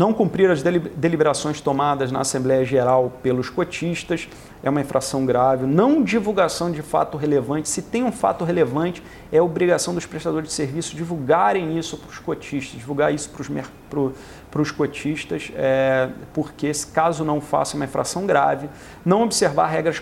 não 0.00 0.14
cumprir 0.14 0.50
as 0.50 0.62
deliberações 0.62 1.60
tomadas 1.60 2.10
na 2.10 2.20
Assembleia 2.20 2.64
Geral 2.64 3.12
pelos 3.22 3.50
cotistas 3.50 4.26
é 4.62 4.70
uma 4.70 4.80
infração 4.80 5.26
grave. 5.26 5.66
Não 5.66 6.02
divulgação 6.02 6.72
de 6.72 6.80
fato 6.80 7.18
relevante. 7.18 7.68
Se 7.68 7.82
tem 7.82 8.02
um 8.02 8.10
fato 8.10 8.42
relevante, 8.42 9.02
é 9.30 9.42
obrigação 9.42 9.92
dos 9.92 10.06
prestadores 10.06 10.48
de 10.48 10.54
serviço 10.54 10.96
divulgarem 10.96 11.78
isso 11.78 11.98
para 11.98 12.08
os 12.08 12.18
cotistas, 12.18 12.80
divulgar 12.80 13.12
isso 13.12 13.28
para 13.28 13.42
os, 14.00 14.12
para 14.50 14.62
os 14.62 14.70
cotistas, 14.70 15.52
é, 15.54 16.08
porque 16.32 16.72
caso 16.94 17.22
não 17.22 17.38
faça 17.38 17.76
uma 17.76 17.84
infração 17.84 18.24
grave, 18.24 18.70
não 19.04 19.24
observar 19.24 19.66
regras 19.66 20.00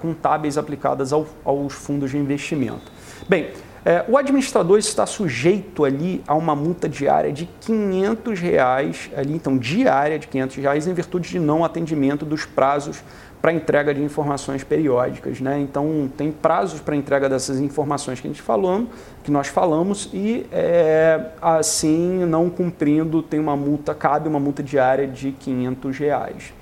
contábeis 0.00 0.58
aplicadas 0.58 1.10
ao, 1.10 1.26
aos 1.42 1.72
fundos 1.72 2.10
de 2.10 2.18
investimento. 2.18 2.92
Bem, 3.26 3.48
é, 3.84 4.04
o 4.08 4.16
administrador 4.16 4.78
está 4.78 5.04
sujeito 5.06 5.84
ali 5.84 6.22
a 6.26 6.34
uma 6.34 6.54
multa 6.54 6.88
diária 6.88 7.32
de 7.32 7.48
500 7.60 8.38
reais, 8.38 9.10
ali, 9.16 9.34
então 9.34 9.58
diária 9.58 10.18
de 10.18 10.28
500 10.28 10.56
reais, 10.56 10.86
em 10.86 10.94
virtude 10.94 11.28
de 11.28 11.38
não 11.40 11.64
atendimento 11.64 12.24
dos 12.24 12.44
prazos 12.44 13.02
para 13.40 13.52
entrega 13.52 13.92
de 13.92 14.00
informações 14.00 14.62
periódicas. 14.62 15.40
Né? 15.40 15.58
Então, 15.58 16.08
tem 16.16 16.30
prazos 16.30 16.78
para 16.78 16.94
entrega 16.94 17.28
dessas 17.28 17.58
informações 17.58 18.20
que 18.20 18.28
a 18.28 18.30
gente 18.30 18.40
falou, 18.40 18.86
que 19.24 19.32
nós 19.32 19.48
falamos, 19.48 20.08
e 20.14 20.46
é, 20.52 21.20
assim, 21.40 22.24
não 22.24 22.48
cumprindo, 22.48 23.20
tem 23.20 23.40
uma 23.40 23.56
multa, 23.56 23.92
cabe 23.96 24.28
uma 24.28 24.38
multa 24.38 24.62
diária 24.62 25.08
de 25.08 25.32
500 25.32 25.98
reais. 25.98 26.54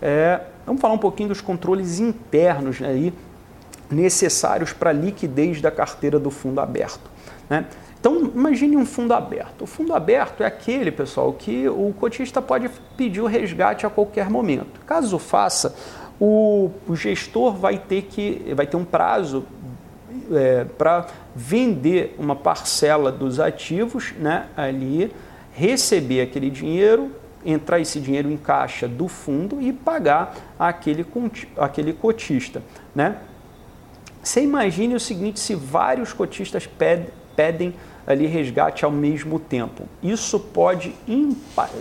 É, 0.00 0.40
vamos 0.64 0.80
falar 0.80 0.94
um 0.94 0.98
pouquinho 0.98 1.30
dos 1.30 1.40
controles 1.40 1.98
internos 1.98 2.78
né, 2.78 2.88
aí, 2.88 3.12
necessários 3.90 4.72
para 4.72 4.90
a 4.90 4.92
liquidez 4.92 5.60
da 5.60 5.70
carteira 5.70 6.18
do 6.18 6.30
fundo 6.30 6.60
aberto. 6.60 7.10
Né? 7.48 7.66
Então, 7.98 8.30
imagine 8.34 8.76
um 8.76 8.86
fundo 8.86 9.12
aberto. 9.12 9.62
O 9.62 9.66
fundo 9.66 9.92
aberto 9.92 10.42
é 10.42 10.46
aquele, 10.46 10.90
pessoal, 10.90 11.32
que 11.34 11.68
o 11.68 11.92
cotista 11.98 12.40
pode 12.40 12.70
pedir 12.96 13.20
o 13.20 13.26
resgate 13.26 13.84
a 13.84 13.90
qualquer 13.90 14.30
momento. 14.30 14.80
Caso 14.86 15.18
faça, 15.18 15.74
o, 16.18 16.70
gestor 16.94 17.54
vai 17.54 17.78
ter, 17.78 18.02
que, 18.02 18.54
vai 18.54 18.66
ter 18.66 18.76
um 18.76 18.84
prazo 18.84 19.44
é, 20.32 20.64
para 20.64 21.06
vender 21.34 22.14
uma 22.18 22.34
parcela 22.34 23.12
dos 23.12 23.38
ativos 23.38 24.14
né, 24.18 24.46
ali, 24.56 25.12
receber 25.52 26.22
aquele 26.22 26.48
dinheiro, 26.48 27.10
entrar 27.44 27.80
esse 27.80 28.00
dinheiro 28.00 28.30
em 28.30 28.36
caixa 28.36 28.88
do 28.88 29.08
fundo 29.08 29.60
e 29.60 29.72
pagar 29.72 30.34
aquele, 30.58 31.06
aquele 31.58 31.92
cotista. 31.92 32.62
Né? 32.94 33.16
Você 34.22 34.42
imagine 34.42 34.94
o 34.94 35.00
seguinte: 35.00 35.40
se 35.40 35.54
vários 35.54 36.12
cotistas 36.12 36.68
pedem 37.36 37.74
ali 38.06 38.26
resgate 38.26 38.84
ao 38.84 38.90
mesmo 38.90 39.38
tempo. 39.38 39.84
Isso 40.02 40.38
pode 40.38 40.94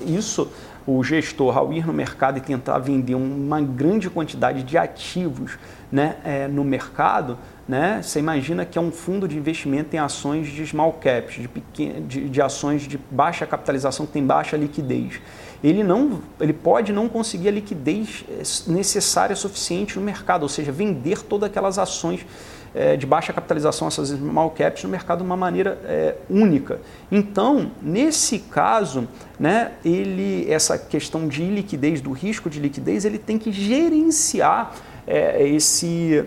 isso 0.06 0.52
o 0.86 1.04
gestor 1.04 1.58
ao 1.58 1.72
ir 1.72 1.86
no 1.86 1.94
mercado 1.94 2.38
e 2.38 2.42
tentar 2.42 2.80
vender 2.80 3.16
uma 3.16 3.62
grande 3.62 4.10
quantidade 4.10 4.64
de 4.64 4.78
ativos 4.78 5.58
né, 5.92 6.16
é, 6.24 6.48
no 6.48 6.64
mercado, 6.64 7.38
né, 7.68 8.02
você 8.02 8.20
imagina 8.20 8.66
que 8.66 8.78
é 8.78 8.82
um 8.82 8.92
fundo 8.92 9.28
de 9.28 9.38
investimento 9.38 9.96
em 9.96 10.00
ações 10.00 10.48
de 10.48 10.66
small 10.66 10.94
caps, 10.94 11.36
de, 11.36 11.48
pequen... 11.48 12.08
de, 12.08 12.30
de 12.30 12.42
ações 12.42 12.84
de 12.84 13.00
baixa 13.12 13.46
capitalização 13.46 14.06
que 14.06 14.14
tem 14.14 14.26
baixa 14.26 14.58
liquidez 14.58 15.20
ele, 15.64 15.84
não, 15.84 16.22
ele 16.40 16.54
pode 16.54 16.92
não 16.94 17.10
conseguir 17.10 17.50
a 17.50 17.52
liquidez 17.52 18.24
eh, 18.30 18.72
necessária 18.72 19.36
suficiente 19.36 19.98
no 19.98 20.06
mercado, 20.06 20.44
ou 20.44 20.50
seja, 20.50 20.72
vender 20.72 21.22
todas 21.24 21.50
aquelas 21.50 21.78
ações 21.78 22.26
é, 22.74 22.96
de 22.96 23.06
baixa 23.06 23.34
capitalização, 23.34 23.88
essas 23.88 24.10
small 24.10 24.52
caps, 24.52 24.84
no 24.84 24.90
mercado 24.90 25.20
de 25.20 25.24
uma 25.24 25.38
maneira 25.38 25.80
é, 25.86 26.16
única. 26.30 26.80
Então, 27.12 27.72
nesse 27.82 28.40
caso, 28.40 29.08
né, 29.40 29.72
ele, 29.84 30.46
essa 30.50 30.78
questão 30.78 31.28
de 31.28 31.44
liquidez, 31.44 32.02
do 32.02 32.12
risco 32.12 32.50
de 32.50 32.60
liquidez, 32.60 33.06
ele 33.06 33.18
tem 33.18 33.38
que 33.38 33.52
gerenciar 33.52 34.76
é, 35.08 35.48
esse, 35.48 36.24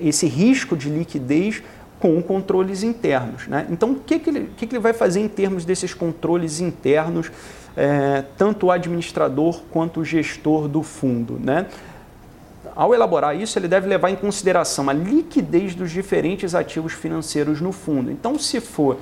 esse 0.00 0.26
risco 0.26 0.76
de 0.76 0.88
liquidez 0.88 1.62
com 1.98 2.20
controles 2.22 2.82
internos. 2.82 3.46
Né? 3.46 3.66
Então, 3.70 3.92
o 3.92 3.94
que, 3.96 4.18
que, 4.18 4.30
ele, 4.30 4.50
que, 4.56 4.66
que 4.66 4.74
ele 4.74 4.82
vai 4.82 4.92
fazer 4.92 5.20
em 5.20 5.28
termos 5.28 5.64
desses 5.64 5.94
controles 5.94 6.60
internos 6.60 7.30
é, 7.76 8.24
tanto 8.36 8.66
o 8.66 8.70
administrador 8.70 9.60
quanto 9.70 10.00
o 10.00 10.04
gestor 10.04 10.68
do 10.68 10.82
fundo. 10.82 11.38
Né? 11.38 11.66
Ao 12.74 12.94
elaborar 12.94 13.36
isso, 13.36 13.58
ele 13.58 13.68
deve 13.68 13.86
levar 13.86 14.10
em 14.10 14.16
consideração 14.16 14.88
a 14.88 14.92
liquidez 14.92 15.74
dos 15.74 15.90
diferentes 15.90 16.54
ativos 16.54 16.92
financeiros 16.92 17.60
no 17.60 17.72
fundo. 17.72 18.10
Então, 18.10 18.38
se 18.38 18.60
for 18.60 18.98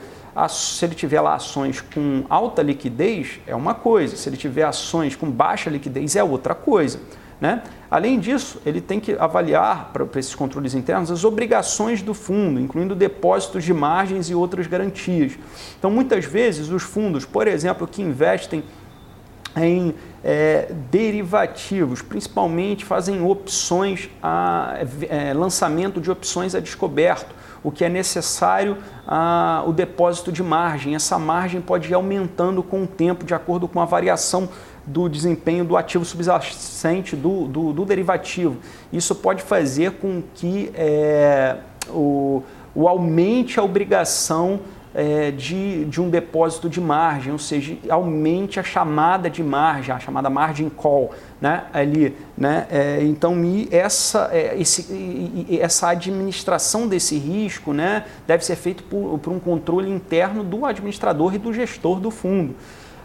se 0.48 0.84
ele 0.84 0.94
tiver 0.94 1.20
lá 1.20 1.34
ações 1.34 1.80
com 1.80 2.24
alta 2.28 2.62
liquidez, 2.62 3.40
é 3.46 3.54
uma 3.54 3.74
coisa. 3.74 4.16
Se 4.16 4.28
ele 4.28 4.36
tiver 4.36 4.62
ações 4.62 5.16
com 5.16 5.30
baixa 5.30 5.68
liquidez, 5.68 6.16
é 6.16 6.22
outra 6.22 6.54
coisa. 6.54 7.00
Né? 7.40 7.62
Além 7.90 8.20
disso, 8.20 8.60
ele 8.66 8.80
tem 8.80 9.00
que 9.00 9.12
avaliar 9.12 9.90
para 9.92 10.06
esses 10.20 10.34
controles 10.34 10.74
internos 10.74 11.10
as 11.10 11.24
obrigações 11.24 12.02
do 12.02 12.12
fundo, 12.12 12.60
incluindo 12.60 12.94
depósitos 12.94 13.64
de 13.64 13.72
margens 13.72 14.28
e 14.28 14.34
outras 14.34 14.66
garantias. 14.66 15.38
Então, 15.78 15.90
muitas 15.90 16.24
vezes, 16.26 16.68
os 16.68 16.82
fundos, 16.82 17.24
por 17.24 17.48
exemplo, 17.48 17.86
que 17.86 18.02
investem 18.02 18.62
em 19.56 19.94
é, 20.22 20.70
derivativos, 20.90 22.02
principalmente 22.02 22.84
fazem 22.84 23.22
opções, 23.22 24.10
a, 24.22 24.78
é, 25.08 25.32
lançamento 25.32 26.00
de 26.00 26.10
opções 26.10 26.54
a 26.54 26.60
descoberto, 26.60 27.34
o 27.62 27.70
que 27.70 27.84
é 27.84 27.88
necessário 27.88 28.78
a, 29.06 29.62
o 29.66 29.72
depósito 29.72 30.30
de 30.30 30.42
margem. 30.42 30.94
Essa 30.94 31.18
margem 31.18 31.60
pode 31.60 31.90
ir 31.90 31.94
aumentando 31.94 32.62
com 32.62 32.84
o 32.84 32.86
tempo, 32.86 33.24
de 33.24 33.34
acordo 33.34 33.66
com 33.66 33.80
a 33.80 33.84
variação 33.84 34.48
do 34.86 35.08
desempenho 35.08 35.64
do 35.64 35.76
ativo 35.76 36.04
subjacente 36.04 37.14
do, 37.14 37.46
do, 37.46 37.72
do 37.72 37.84
derivativo. 37.84 38.56
Isso 38.92 39.14
pode 39.14 39.42
fazer 39.42 39.92
com 39.92 40.22
que 40.34 40.70
é, 40.74 41.56
o, 41.88 42.42
o 42.74 42.88
aumente 42.88 43.58
a 43.58 43.62
obrigação 43.62 44.60
é, 44.94 45.30
de, 45.30 45.84
de 45.84 46.00
um 46.00 46.10
depósito 46.10 46.68
de 46.68 46.80
margem, 46.80 47.32
ou 47.32 47.38
seja, 47.38 47.76
aumente 47.88 48.58
a 48.58 48.62
chamada 48.62 49.30
de 49.30 49.42
margem, 49.42 49.94
a 49.94 49.98
chamada 49.98 50.28
margin 50.28 50.68
call, 50.68 51.12
né, 51.40 51.64
ali, 51.72 52.16
né, 52.36 52.66
é, 52.70 53.02
então 53.02 53.36
essa, 53.70 54.30
é, 54.32 54.60
esse, 54.60 55.46
essa 55.60 55.90
administração 55.90 56.88
desse 56.88 57.16
risco, 57.16 57.72
né, 57.72 58.04
deve 58.26 58.44
ser 58.44 58.56
feito 58.56 58.82
por, 58.82 59.18
por 59.18 59.32
um 59.32 59.38
controle 59.38 59.88
interno 59.88 60.42
do 60.42 60.66
administrador 60.66 61.34
e 61.34 61.38
do 61.38 61.52
gestor 61.52 62.00
do 62.00 62.10
fundo 62.10 62.56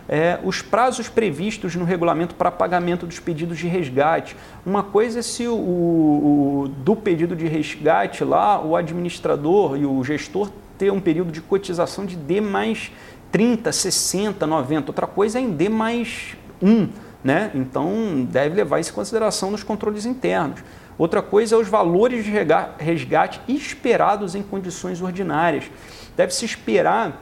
é, 0.07 0.39
os 0.43 0.61
prazos 0.61 1.09
previstos 1.09 1.75
no 1.75 1.83
regulamento 1.83 2.35
para 2.35 2.51
pagamento 2.51 3.05
dos 3.05 3.19
pedidos 3.19 3.57
de 3.57 3.67
resgate. 3.67 4.35
Uma 4.65 4.83
coisa 4.83 5.19
é 5.19 5.21
se 5.21 5.47
o, 5.47 5.55
o, 5.55 6.71
do 6.77 6.95
pedido 6.95 7.35
de 7.35 7.47
resgate 7.47 8.23
lá, 8.23 8.61
o 8.61 8.75
administrador 8.75 9.77
e 9.77 9.85
o 9.85 10.03
gestor 10.03 10.49
ter 10.77 10.91
um 10.91 10.99
período 10.99 11.31
de 11.31 11.41
cotização 11.41 12.05
de 12.05 12.15
D 12.15 12.41
mais 12.41 12.91
30, 13.31 13.71
60, 13.71 14.45
90. 14.45 14.91
Outra 14.91 15.07
coisa 15.07 15.39
é 15.39 15.41
em 15.41 15.51
D 15.51 15.69
mais 15.69 16.35
1. 16.61 16.89
Né? 17.23 17.51
Então, 17.55 18.27
deve 18.29 18.55
levar 18.55 18.79
isso 18.79 18.91
em 18.91 18.93
consideração 18.93 19.49
nos 19.49 19.63
controles 19.63 20.05
internos. 20.05 20.63
Outra 20.97 21.21
coisa 21.21 21.55
é 21.55 21.57
os 21.57 21.67
valores 21.67 22.23
de 22.23 22.31
resgate 22.77 23.41
esperados 23.47 24.35
em 24.35 24.43
condições 24.43 25.01
ordinárias. 25.01 25.65
Deve-se 26.15 26.45
esperar 26.45 27.21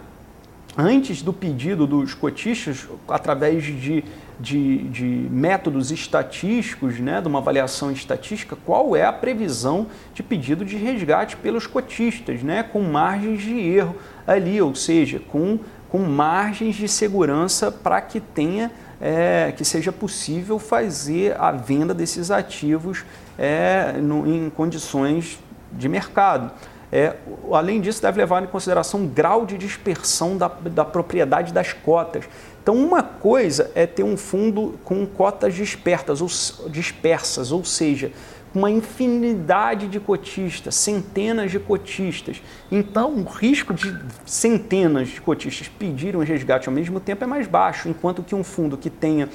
antes 0.78 1.22
do 1.22 1.32
pedido 1.32 1.86
dos 1.86 2.14
cotistas, 2.14 2.88
através 3.08 3.64
de, 3.64 4.04
de, 4.40 4.78
de, 4.90 5.06
métodos 5.30 5.92
estatísticos, 5.92 7.00
né, 7.00 7.22
de 7.22 7.28
uma 7.28 7.40
avaliação 7.40 7.92
estatística, 7.92 8.58
qual 8.66 8.96
é 8.96 9.04
a 9.06 9.14
previsão 9.14 9.88
de 10.14 10.24
pedido 10.24 10.66
de 10.66 10.76
resgate 10.76 11.38
pelos 11.38 11.68
cotistas, 11.68 12.42
né, 12.42 12.64
com 12.64 12.82
margens 12.82 13.42
de 13.42 13.58
erro 13.60 13.96
ali, 14.26 14.62
ou 14.62 14.74
seja, 14.74 15.20
com, 15.20 15.60
com 15.90 16.00
margens 16.00 16.76
de 16.76 16.88
segurança 16.88 17.72
para 17.72 18.02
que 18.02 18.20
tenha 18.20 18.72
é, 19.00 19.54
que 19.56 19.66
seja 19.66 19.92
possível 19.92 20.58
fazer 20.58 21.36
a 21.38 21.52
venda 21.52 21.94
desses 21.94 22.32
ativos 22.32 23.04
é, 23.38 23.96
no, 24.02 24.26
em 24.26 24.50
condições 24.50 25.40
de 25.74 25.90
mercado. 25.90 26.52
É, 26.96 27.16
além 27.52 27.82
disso, 27.82 28.04
deve 28.04 28.20
levar 28.20 28.44
em 28.44 28.46
consideração 28.46 29.04
o 29.04 29.08
grau 29.08 29.48
de 29.48 29.58
dispersão 29.58 30.38
da, 30.38 30.48
da 30.48 30.86
propriedade 30.86 31.52
das 31.52 31.74
cotas. 31.74 32.26
Então, 32.62 32.76
uma 32.76 33.02
coisa 33.02 33.72
é 33.74 33.88
ter 33.88 34.04
um 34.04 34.16
fundo 34.16 34.76
com 34.84 35.04
cotas 35.08 35.56
dispersas, 35.56 36.22
ou, 36.22 36.70
dispersas, 36.70 37.52
ou 37.52 37.66
seja, 37.66 38.12
uma 38.54 38.70
infinidade 38.70 39.88
de 39.88 40.00
cotistas, 40.00 40.76
centenas 40.76 41.50
de 41.50 41.60
cotistas. 41.60 42.40
Então, 42.72 43.16
o 43.16 43.24
risco 43.24 43.74
de 43.74 43.98
centenas 44.24 45.08
de 45.08 45.20
cotistas 45.20 45.68
pedirem 45.68 46.22
um 46.22 46.24
resgate 46.24 46.70
ao 46.70 46.76
mesmo 46.76 47.00
tempo 47.00 47.24
é 47.24 47.28
mais 47.28 47.48
baixo, 47.48 47.90
enquanto 47.90 48.22
que 48.22 48.36
um 48.36 48.44
fundo 48.44 48.78
que 48.78 48.92
tenha 48.92 49.28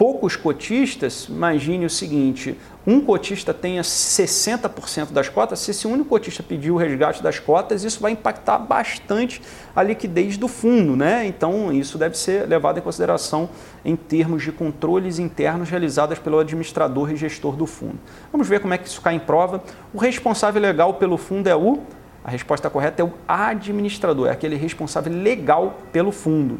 poucos 0.00 0.34
cotistas, 0.34 1.26
imagine 1.28 1.84
o 1.84 1.90
seguinte: 1.90 2.56
um 2.86 3.02
cotista 3.02 3.52
tenha 3.52 3.82
60% 3.82 5.12
das 5.12 5.28
cotas, 5.28 5.58
se 5.58 5.72
esse 5.72 5.86
único 5.86 6.08
cotista 6.08 6.42
pedir 6.42 6.70
o 6.70 6.76
resgate 6.78 7.22
das 7.22 7.38
cotas, 7.38 7.84
isso 7.84 8.00
vai 8.00 8.12
impactar 8.12 8.56
bastante 8.56 9.42
a 9.76 9.82
liquidez 9.82 10.38
do 10.38 10.48
fundo, 10.48 10.96
né? 10.96 11.26
Então, 11.26 11.70
isso 11.70 11.98
deve 11.98 12.16
ser 12.16 12.48
levado 12.48 12.78
em 12.78 12.80
consideração 12.80 13.50
em 13.84 13.94
termos 13.94 14.42
de 14.42 14.50
controles 14.50 15.18
internos 15.18 15.68
realizados 15.68 16.18
pelo 16.18 16.38
administrador 16.38 17.12
e 17.12 17.16
gestor 17.16 17.54
do 17.54 17.66
fundo. 17.66 17.98
Vamos 18.32 18.48
ver 18.48 18.60
como 18.60 18.72
é 18.72 18.78
que 18.78 18.88
isso 18.88 19.02
cai 19.02 19.16
em 19.16 19.20
prova. 19.20 19.62
O 19.92 19.98
responsável 19.98 20.62
legal 20.62 20.94
pelo 20.94 21.18
fundo 21.18 21.46
é 21.46 21.54
o 21.54 21.78
a 22.22 22.30
resposta 22.30 22.68
correta 22.68 23.00
é 23.00 23.04
o 23.04 23.12
administrador, 23.26 24.28
é 24.28 24.30
aquele 24.30 24.54
responsável 24.54 25.12
legal 25.12 25.78
pelo 25.90 26.12
fundo. 26.12 26.58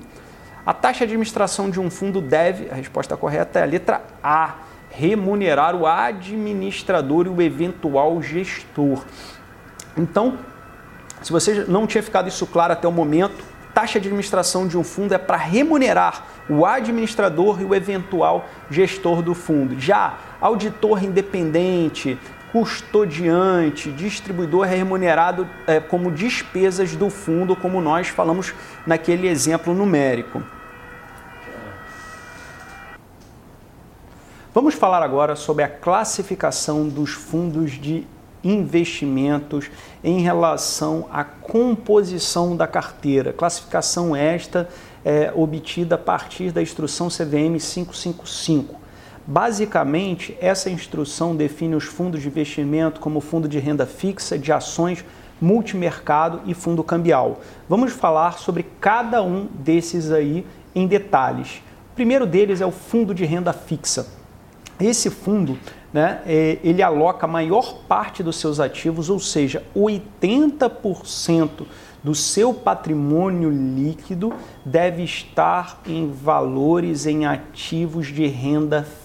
A 0.64 0.74
taxa 0.74 1.06
de 1.06 1.12
administração 1.12 1.70
de 1.70 1.80
um 1.80 1.90
fundo 1.90 2.20
deve, 2.20 2.70
a 2.70 2.74
resposta 2.74 3.16
correta 3.16 3.58
é 3.58 3.62
a 3.62 3.66
letra 3.66 4.02
A, 4.22 4.56
remunerar 4.90 5.74
o 5.74 5.86
administrador 5.86 7.26
e 7.26 7.30
o 7.30 7.40
eventual 7.40 8.20
gestor. 8.20 9.04
Então, 9.96 10.38
se 11.22 11.32
você 11.32 11.64
não 11.66 11.86
tinha 11.86 12.02
ficado 12.02 12.28
isso 12.28 12.46
claro 12.46 12.72
até 12.72 12.86
o 12.86 12.92
momento, 12.92 13.44
taxa 13.74 14.00
de 14.00 14.08
administração 14.08 14.66
de 14.66 14.76
um 14.76 14.84
fundo 14.84 15.14
é 15.14 15.18
para 15.18 15.36
remunerar 15.36 16.24
o 16.48 16.66
administrador 16.66 17.60
e 17.60 17.64
o 17.64 17.74
eventual 17.74 18.46
gestor 18.70 19.22
do 19.22 19.34
fundo. 19.34 19.78
Já 19.78 20.18
auditor 20.40 21.04
independente, 21.04 22.18
custodiante, 22.52 23.92
distribuidor 23.92 24.66
remunerado 24.66 25.48
é, 25.66 25.78
como 25.78 26.10
despesas 26.10 26.96
do 26.96 27.08
fundo, 27.08 27.54
como 27.54 27.80
nós 27.80 28.08
falamos 28.08 28.52
naquele 28.86 29.28
exemplo 29.28 29.72
numérico. 29.74 30.42
Vamos 34.52 34.74
falar 34.74 35.02
agora 35.02 35.36
sobre 35.36 35.62
a 35.62 35.68
classificação 35.68 36.88
dos 36.88 37.10
fundos 37.10 37.72
de 37.72 38.04
investimentos 38.42 39.70
em 40.02 40.22
relação 40.22 41.06
à 41.12 41.22
composição 41.22 42.56
da 42.56 42.66
carteira. 42.66 43.32
Classificação 43.32 44.16
esta 44.16 44.68
é 45.04 45.32
obtida 45.34 45.94
a 45.94 45.98
partir 45.98 46.50
da 46.50 46.60
instrução 46.60 47.08
CVM 47.08 47.58
555. 47.60 48.79
Basicamente, 49.30 50.36
essa 50.40 50.68
instrução 50.68 51.36
define 51.36 51.76
os 51.76 51.84
fundos 51.84 52.20
de 52.20 52.26
investimento 52.26 52.98
como 52.98 53.20
fundo 53.20 53.46
de 53.46 53.60
renda 53.60 53.86
fixa, 53.86 54.36
de 54.36 54.52
ações, 54.52 55.04
multimercado 55.40 56.40
e 56.46 56.52
fundo 56.52 56.82
cambial. 56.82 57.38
Vamos 57.68 57.92
falar 57.92 58.40
sobre 58.40 58.66
cada 58.80 59.22
um 59.22 59.46
desses 59.54 60.10
aí 60.10 60.44
em 60.74 60.84
detalhes. 60.84 61.62
O 61.92 61.94
primeiro 61.94 62.26
deles 62.26 62.60
é 62.60 62.66
o 62.66 62.72
fundo 62.72 63.14
de 63.14 63.24
renda 63.24 63.52
fixa. 63.52 64.08
Esse 64.80 65.08
fundo, 65.08 65.56
né, 65.92 66.22
é, 66.26 66.58
ele 66.64 66.82
aloca 66.82 67.24
a 67.24 67.28
maior 67.28 67.82
parte 67.86 68.24
dos 68.24 68.34
seus 68.34 68.58
ativos, 68.58 69.08
ou 69.08 69.20
seja, 69.20 69.62
80% 69.76 71.66
do 72.02 72.16
seu 72.16 72.52
patrimônio 72.52 73.48
líquido 73.48 74.32
deve 74.64 75.04
estar 75.04 75.80
em 75.86 76.10
valores 76.10 77.06
em 77.06 77.26
ativos 77.26 78.08
de 78.08 78.26
renda 78.26 78.82
fixa. 78.82 78.99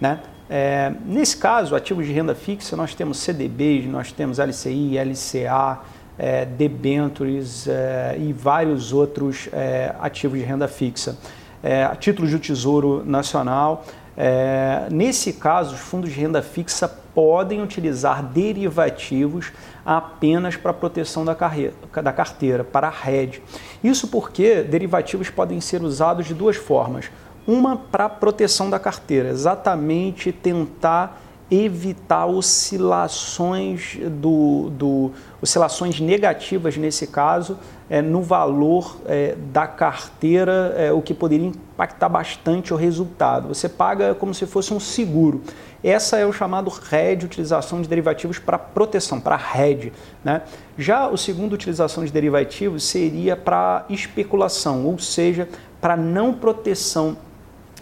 Né? 0.00 0.20
É, 0.48 0.92
nesse 1.04 1.36
caso, 1.36 1.76
ativos 1.76 2.06
de 2.06 2.12
renda 2.12 2.34
fixa, 2.34 2.76
nós 2.76 2.94
temos 2.94 3.18
CDBs, 3.18 3.86
nós 3.86 4.10
temos 4.10 4.38
LCI, 4.38 4.98
LCA, 4.98 5.80
é, 6.18 6.44
debentures 6.44 7.66
é, 7.68 8.16
e 8.18 8.32
vários 8.32 8.92
outros 8.92 9.48
é, 9.52 9.94
ativos 10.00 10.38
de 10.38 10.44
renda 10.44 10.66
fixa. 10.66 11.16
É, 11.62 11.86
títulos 11.96 12.30
do 12.30 12.38
Tesouro 12.38 13.04
Nacional. 13.04 13.84
É, 14.16 14.88
nesse 14.90 15.34
caso, 15.34 15.74
os 15.74 15.80
fundos 15.80 16.10
de 16.10 16.20
renda 16.20 16.42
fixa 16.42 16.88
podem 17.14 17.62
utilizar 17.62 18.22
derivativos 18.22 19.52
apenas 19.84 20.56
para 20.56 20.72
proteção 20.72 21.24
da, 21.24 21.34
carreira, 21.34 21.72
da 22.02 22.12
carteira, 22.12 22.64
para 22.64 22.88
a 22.88 22.90
rede. 22.90 23.42
Isso 23.82 24.08
porque 24.08 24.62
derivativos 24.62 25.30
podem 25.30 25.60
ser 25.60 25.82
usados 25.82 26.26
de 26.26 26.34
duas 26.34 26.56
formas. 26.56 27.10
Uma 27.50 27.76
para 27.76 28.08
proteção 28.08 28.70
da 28.70 28.78
carteira, 28.78 29.28
exatamente 29.28 30.30
tentar 30.30 31.20
evitar 31.50 32.26
oscilações 32.26 33.98
do, 34.20 34.70
do 34.70 35.10
oscilações 35.42 35.98
negativas 35.98 36.76
nesse 36.76 37.08
caso 37.08 37.58
é, 37.88 38.00
no 38.00 38.22
valor 38.22 38.98
é, 39.04 39.34
da 39.52 39.66
carteira, 39.66 40.72
é, 40.76 40.92
o 40.92 41.02
que 41.02 41.12
poderia 41.12 41.48
impactar 41.48 42.08
bastante 42.08 42.72
o 42.72 42.76
resultado. 42.76 43.48
Você 43.48 43.68
paga 43.68 44.14
como 44.14 44.32
se 44.32 44.46
fosse 44.46 44.72
um 44.72 44.78
seguro. 44.78 45.42
Essa 45.82 46.18
é 46.18 46.24
o 46.24 46.32
chamado 46.32 46.70
RED, 46.70 47.24
utilização 47.24 47.82
de 47.82 47.88
derivativos 47.88 48.38
para 48.38 48.60
proteção, 48.60 49.18
para 49.20 49.34
RED. 49.34 49.92
Né? 50.22 50.42
Já 50.78 51.08
o 51.08 51.18
segundo 51.18 51.54
utilização 51.54 52.04
de 52.04 52.12
derivativos 52.12 52.84
seria 52.84 53.34
para 53.34 53.86
especulação, 53.90 54.86
ou 54.86 55.00
seja, 55.00 55.48
para 55.80 55.96
não 55.96 56.32
proteção 56.32 57.16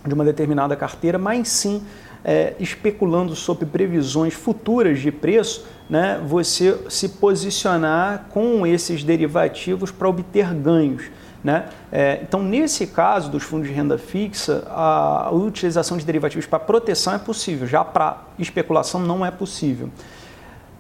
de 0.09 0.15
uma 0.15 0.25
determinada 0.25 0.75
carteira, 0.75 1.19
mas 1.19 1.49
sim 1.49 1.83
é, 2.25 2.55
especulando 2.59 3.35
sobre 3.37 3.67
previsões 3.67 4.35
futuras 4.35 4.99
de 4.99 5.13
preço, 5.13 5.67
né, 5.89 6.21
você 6.27 6.79
se 6.89 7.09
posicionar 7.11 8.27
com 8.31 8.67
esses 8.67 9.05
derivativos 9.05 9.91
para 9.91 10.09
obter 10.09 10.53
ganhos. 10.53 11.05
Né? 11.43 11.69
É, 11.93 12.21
então, 12.23 12.43
nesse 12.43 12.89
caso 12.89 13.31
dos 13.31 13.45
fundos 13.45 13.69
de 13.69 13.73
renda 13.73 13.97
fixa, 13.97 14.67
a, 14.69 15.31
utilização 15.33 15.97
de 15.97 16.05
derivativos 16.05 16.47
para 16.47 16.59
proteção 16.59 17.15
é 17.15 17.19
possível, 17.19 17.67
já 17.67 17.85
para 17.85 18.25
especulação 18.39 19.01
não 19.01 19.25
é 19.25 19.31
possível. 19.31 19.89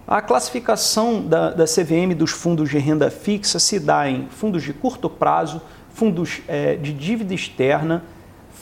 A 0.06 0.20
classificação 0.20 1.22
da, 1.22 1.50
da, 1.50 1.64
CVM 1.64 2.14
dos 2.16 2.30
fundos 2.30 2.70
de 2.70 2.78
renda 2.78 3.10
fixa 3.10 3.59
se 3.59 3.78
dá 3.78 4.09
em 4.09 4.26
fundos 4.30 4.62
de 4.62 4.72
curto 4.72 5.09
prazo, 5.09 5.60
fundos 5.90 6.40
é, 6.48 6.76
de 6.76 6.92
dívida 6.92 7.34
externa, 7.34 8.02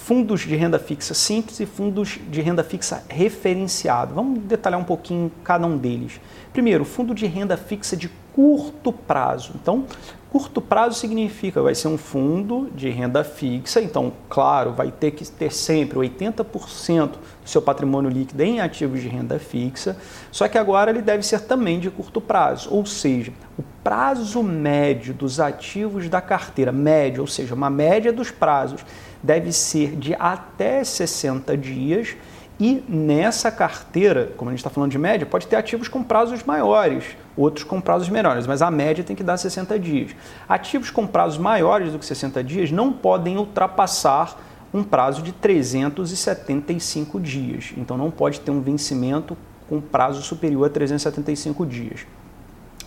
fundos 0.06 0.42
de 0.42 0.54
renda 0.54 0.78
fixa 0.78 1.14
simples 1.14 1.58
e 1.58 1.66
fundos 1.66 2.20
de 2.30 2.40
renda 2.40 2.62
fixa 2.62 3.02
referenciado. 3.08 4.14
Vamos 4.14 4.38
detalhar 4.44 4.78
um 4.78 4.84
pouquinho 4.84 5.32
cada 5.42 5.66
um 5.66 5.76
deles. 5.76 6.20
Primeiro, 6.52 6.84
fundo 6.84 7.12
de 7.12 7.26
renda 7.26 7.56
fixa 7.56 7.96
de 7.96 8.08
curto 8.32 8.92
prazo. 8.92 9.50
Então, 9.60 9.84
curto 10.30 10.60
prazo 10.60 11.00
significa 11.00 11.60
vai 11.60 11.74
ser 11.74 11.88
um 11.88 11.98
fundo 11.98 12.70
de 12.72 12.88
renda 12.88 13.24
fixa, 13.24 13.80
então, 13.80 14.12
claro, 14.28 14.72
vai 14.72 14.92
ter 14.92 15.10
que 15.10 15.26
ter 15.26 15.52
sempre 15.52 15.98
80% 15.98 17.08
do 17.08 17.18
seu 17.44 17.60
patrimônio 17.60 18.08
líquido 18.08 18.44
em 18.44 18.60
ativos 18.60 19.00
de 19.00 19.08
renda 19.08 19.40
fixa, 19.40 19.96
só 20.30 20.46
que 20.46 20.56
agora 20.56 20.90
ele 20.90 21.02
deve 21.02 21.24
ser 21.24 21.40
também 21.40 21.80
de 21.80 21.90
curto 21.90 22.20
prazo, 22.20 22.68
ou 22.70 22.86
seja, 22.86 23.32
o 23.58 23.62
prazo 23.82 24.42
médio 24.42 25.14
dos 25.14 25.40
ativos 25.40 26.08
da 26.08 26.20
carteira, 26.20 26.70
médio, 26.70 27.22
ou 27.22 27.26
seja, 27.26 27.54
uma 27.54 27.70
média 27.70 28.12
dos 28.12 28.30
prazos 28.30 28.84
deve 29.26 29.52
ser 29.52 29.96
de 29.96 30.14
até 30.14 30.84
60 30.84 31.56
dias 31.56 32.16
e 32.58 32.82
nessa 32.88 33.50
carteira, 33.50 34.32
como 34.36 34.48
a 34.48 34.52
gente 34.52 34.60
está 34.60 34.70
falando 34.70 34.90
de 34.90 34.98
média, 34.98 35.26
pode 35.26 35.46
ter 35.46 35.56
ativos 35.56 35.88
com 35.88 36.02
prazos 36.02 36.42
maiores, 36.44 37.04
outros 37.36 37.64
com 37.64 37.80
prazos 37.80 38.08
menores, 38.08 38.46
mas 38.46 38.62
a 38.62 38.70
média 38.70 39.04
tem 39.04 39.14
que 39.14 39.22
dar 39.22 39.36
60 39.36 39.78
dias. 39.78 40.12
Ativos 40.48 40.90
com 40.90 41.06
prazos 41.06 41.36
maiores 41.36 41.92
do 41.92 41.98
que 41.98 42.06
60 42.06 42.42
dias 42.42 42.70
não 42.70 42.92
podem 42.92 43.36
ultrapassar 43.36 44.40
um 44.72 44.82
prazo 44.82 45.20
de 45.22 45.32
375 45.32 47.20
dias. 47.20 47.74
Então 47.76 47.98
não 47.98 48.10
pode 48.10 48.40
ter 48.40 48.50
um 48.50 48.62
vencimento 48.62 49.36
com 49.68 49.80
prazo 49.80 50.22
superior 50.22 50.66
a 50.66 50.70
375 50.70 51.66
dias. 51.66 52.06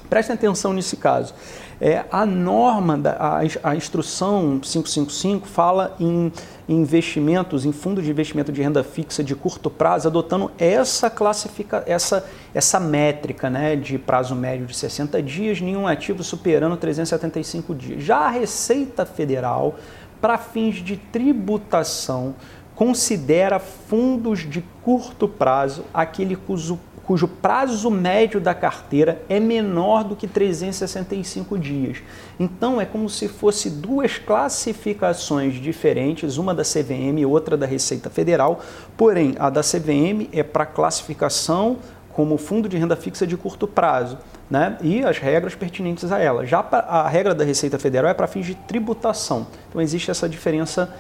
Prestem 0.10 0.34
atenção 0.34 0.73
nesse 0.73 0.98
caso. 0.98 1.34
É, 1.80 2.03
a 2.11 2.26
norma, 2.26 2.98
da, 2.98 3.11
a, 3.14 3.40
a 3.64 3.76
instrução 3.76 4.60
555 4.60 5.48
fala 5.48 5.95
em 5.99 6.31
investimentos, 6.68 7.64
em 7.64 7.72
fundos 7.72 8.03
de 8.03 8.11
investimento 8.11 8.52
de 8.52 8.61
renda 8.61 8.84
fixa 8.84 9.23
de 9.23 9.36
curto 9.36 9.69
prazo, 9.69 10.07
adotando 10.07 10.52
essa 10.57 11.10
classifica, 11.10 11.84
essa, 11.86 12.26
essa 12.53 12.80
métrica 12.80 13.49
né, 13.49 13.76
de 13.76 13.98
prazo 13.98 14.36
médio 14.36 14.65
de 14.65 14.76
60 14.76 15.22
dias, 15.22 15.61
nenhum 15.61 15.88
ativo 15.88 16.23
superando 16.23 16.76
375 16.76 17.73
dias. 17.76 18.03
Já 18.03 18.18
a 18.18 18.30
Receita 18.30 19.06
Federal, 19.06 19.76
para 20.19 20.38
fins 20.38 20.76
de 20.77 20.98
tributação, 20.98 22.36
considera 22.76 23.60
fundos 23.60 24.40
de 24.40 24.64
curto 24.81 25.27
prazo 25.27 25.84
aquele 25.94 26.36
cujo 26.36 26.80
cujo 27.10 27.27
prazo 27.27 27.90
médio 27.90 28.40
da 28.40 28.53
carteira 28.53 29.19
é 29.27 29.40
menor 29.40 30.03
do 30.03 30.15
que 30.15 30.27
365 30.27 31.57
dias. 31.57 32.03
Então 32.40 32.80
é 32.80 32.86
como 32.86 33.10
se 33.10 33.27
fosse 33.27 33.68
duas 33.68 34.19
classificações 34.19 35.56
diferentes, 35.56 36.38
uma 36.38 36.53
da 36.53 36.61
CVM 36.61 37.18
e 37.18 37.26
outra 37.26 37.57
da 37.57 37.65
Receita 37.65 38.11
Federal, 38.11 38.60
porém 38.95 39.34
a 39.40 39.49
da 39.49 39.61
CVM 39.61 40.30
é 40.31 40.44
para 40.44 40.68
classificação 40.68 41.77
como 42.14 42.38
fundo 42.38 42.69
de 42.69 42.77
renda 42.77 42.95
fixa 42.95 43.26
de 43.26 43.36
curto 43.36 43.68
prazo, 43.68 44.19
né? 44.48 44.77
E 44.80 45.03
as 45.03 45.18
regras 45.18 45.56
pertinentes 45.56 46.11
a 46.11 46.19
ela. 46.19 46.45
Já 46.45 46.60
a 46.60 47.10
regra 47.10 47.34
da 47.34 47.44
Receita 47.44 47.80
Federal 47.80 48.11
é 48.11 48.14
para 48.14 48.27
fins 48.27 48.45
de 48.45 48.53
tributação. 48.53 49.48
Então 49.68 49.81
existe 49.81 50.11
essa 50.11 50.30
diferença 50.30 50.94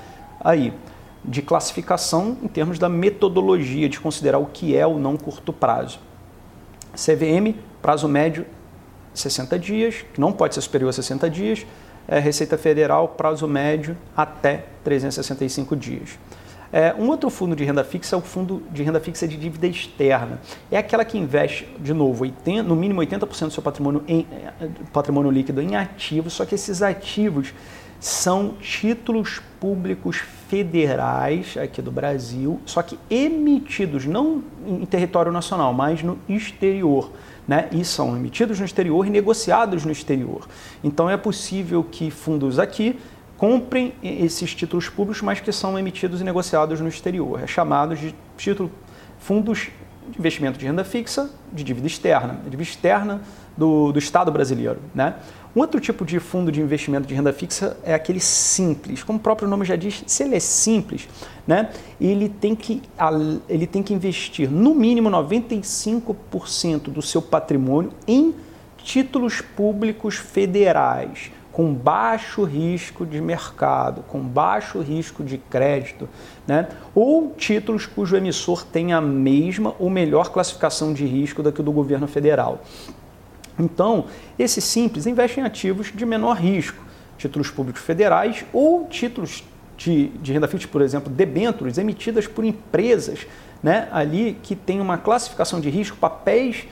aí 0.43 0.73
de 1.23 1.41
classificação 1.41 2.37
em 2.41 2.47
termos 2.47 2.79
da 2.79 2.89
metodologia 2.89 3.89
de 3.89 3.99
considerar 3.99 4.39
o 4.39 4.45
que 4.45 4.75
é 4.75 4.85
o 4.87 4.97
não 4.97 5.17
curto 5.17 5.51
prazo. 5.51 5.99
CVM, 6.93 7.55
prazo 7.81 8.07
médio 8.07 8.45
60 9.13 9.59
dias, 9.59 10.05
que 10.13 10.19
não 10.19 10.31
pode 10.31 10.55
ser 10.55 10.61
superior 10.61 10.89
a 10.89 10.93
60 10.93 11.29
dias. 11.29 11.65
É, 12.07 12.19
Receita 12.19 12.57
Federal, 12.57 13.09
prazo 13.09 13.47
médio 13.47 13.95
até 14.15 14.65
365 14.83 15.75
dias. 15.75 16.17
É, 16.71 16.93
um 16.97 17.07
outro 17.09 17.29
fundo 17.29 17.55
de 17.55 17.63
renda 17.63 17.83
fixa 17.83 18.15
é 18.15 18.19
o 18.19 18.21
fundo 18.21 18.61
de 18.71 18.83
renda 18.83 18.99
fixa 18.99 19.27
de 19.27 19.35
dívida 19.37 19.67
externa. 19.67 20.39
É 20.71 20.77
aquela 20.77 21.03
que 21.03 21.17
investe, 21.17 21.67
de 21.79 21.93
novo, 21.93 22.23
80, 22.23 22.63
no 22.63 22.75
mínimo 22.75 23.01
80% 23.01 23.47
do 23.47 23.51
seu 23.51 23.63
patrimônio, 23.63 24.03
em, 24.07 24.25
é, 24.61 24.69
patrimônio 24.93 25.31
líquido 25.31 25.61
em 25.61 25.75
ativos, 25.75 26.33
só 26.33 26.45
que 26.45 26.53
esses 26.55 26.81
ativos 26.81 27.53
são 27.99 28.53
títulos 28.61 29.41
públicos 29.59 30.17
federais 30.47 31.57
aqui 31.57 31.81
do 31.81 31.91
Brasil, 31.91 32.59
só 32.65 32.81
que 32.81 32.97
emitidos 33.09 34.05
não 34.05 34.41
em 34.65 34.85
território 34.85 35.31
nacional, 35.31 35.73
mas 35.73 36.01
no 36.01 36.17
exterior. 36.27 37.11
Né? 37.47 37.67
E 37.71 37.83
são 37.83 38.15
emitidos 38.15 38.59
no 38.59 38.65
exterior 38.65 39.05
e 39.05 39.09
negociados 39.09 39.83
no 39.83 39.91
exterior. 39.91 40.47
Então 40.83 41.09
é 41.09 41.17
possível 41.17 41.83
que 41.83 42.11
fundos 42.11 42.59
aqui 42.59 42.99
comprem 43.37 43.93
esses 44.03 44.53
títulos 44.53 44.89
públicos, 44.89 45.21
mas 45.21 45.39
que 45.39 45.51
são 45.51 45.79
emitidos 45.79 46.21
e 46.21 46.23
negociados 46.23 46.79
no 46.79 46.87
exterior. 46.87 47.41
É 47.41 47.47
chamado 47.47 47.95
de 47.95 48.13
título, 48.37 48.69
fundos 49.17 49.69
de 50.09 50.19
investimento 50.19 50.59
de 50.59 50.65
renda 50.65 50.83
fixa 50.83 51.29
de 51.51 51.63
dívida 51.63 51.87
externa, 51.87 52.39
dívida 52.43 52.63
externa 52.63 53.21
do, 53.55 53.91
do 53.91 53.99
Estado 53.99 54.31
brasileiro. 54.31 54.79
Né? 54.93 55.15
Um 55.59 55.61
outro 55.61 55.81
tipo 55.81 56.05
de 56.05 56.21
fundo 56.21 56.53
de 56.53 56.61
investimento 56.61 57.05
de 57.05 57.13
renda 57.13 57.33
fixa 57.33 57.75
é 57.83 57.93
aquele 57.93 58.21
simples. 58.21 59.03
Como 59.03 59.19
o 59.19 59.21
próprio 59.21 59.45
nome 59.45 59.65
já 59.65 59.75
diz, 59.75 60.01
se 60.07 60.23
ele 60.23 60.37
é 60.37 60.39
simples, 60.39 61.05
né, 61.45 61.71
ele, 61.99 62.29
tem 62.29 62.55
que, 62.55 62.81
ele 63.49 63.67
tem 63.67 63.83
que 63.83 63.93
investir 63.93 64.49
no 64.49 64.73
mínimo 64.73 65.09
95% 65.09 66.83
do 66.83 67.01
seu 67.01 67.21
patrimônio 67.21 67.91
em 68.07 68.33
títulos 68.77 69.41
públicos 69.41 70.15
federais, 70.15 71.29
com 71.51 71.73
baixo 71.73 72.45
risco 72.45 73.05
de 73.05 73.19
mercado, 73.19 74.01
com 74.03 74.21
baixo 74.21 74.79
risco 74.79 75.25
de 75.25 75.37
crédito, 75.37 76.07
né? 76.47 76.69
ou 76.95 77.33
títulos 77.37 77.85
cujo 77.85 78.15
emissor 78.15 78.63
tem 78.63 78.93
a 78.93 79.01
mesma 79.01 79.75
ou 79.77 79.89
melhor 79.89 80.31
classificação 80.31 80.93
de 80.93 81.05
risco 81.05 81.43
da 81.43 81.51
que 81.51 81.59
o 81.59 81.63
do 81.63 81.73
governo 81.73 82.07
federal. 82.07 82.61
Então, 83.59 84.05
esse 84.37 84.61
simples 84.61 85.05
investe 85.05 85.39
em 85.39 85.43
ativos 85.43 85.91
de 85.93 86.05
menor 86.05 86.37
risco, 86.37 86.83
títulos 87.17 87.51
públicos 87.51 87.81
federais 87.81 88.45
ou 88.53 88.87
títulos 88.87 89.43
de, 89.77 90.07
de 90.07 90.33
renda 90.33 90.47
fixa, 90.47 90.67
por 90.67 90.81
exemplo, 90.81 91.11
debêntures 91.11 91.77
emitidas 91.77 92.27
por 92.27 92.43
empresas 92.43 93.27
né, 93.61 93.87
ali 93.91 94.37
que 94.41 94.55
tem 94.55 94.79
uma 94.79 94.97
classificação 94.97 95.59
de 95.59 95.69
risco, 95.69 95.97
papéis 95.97 96.65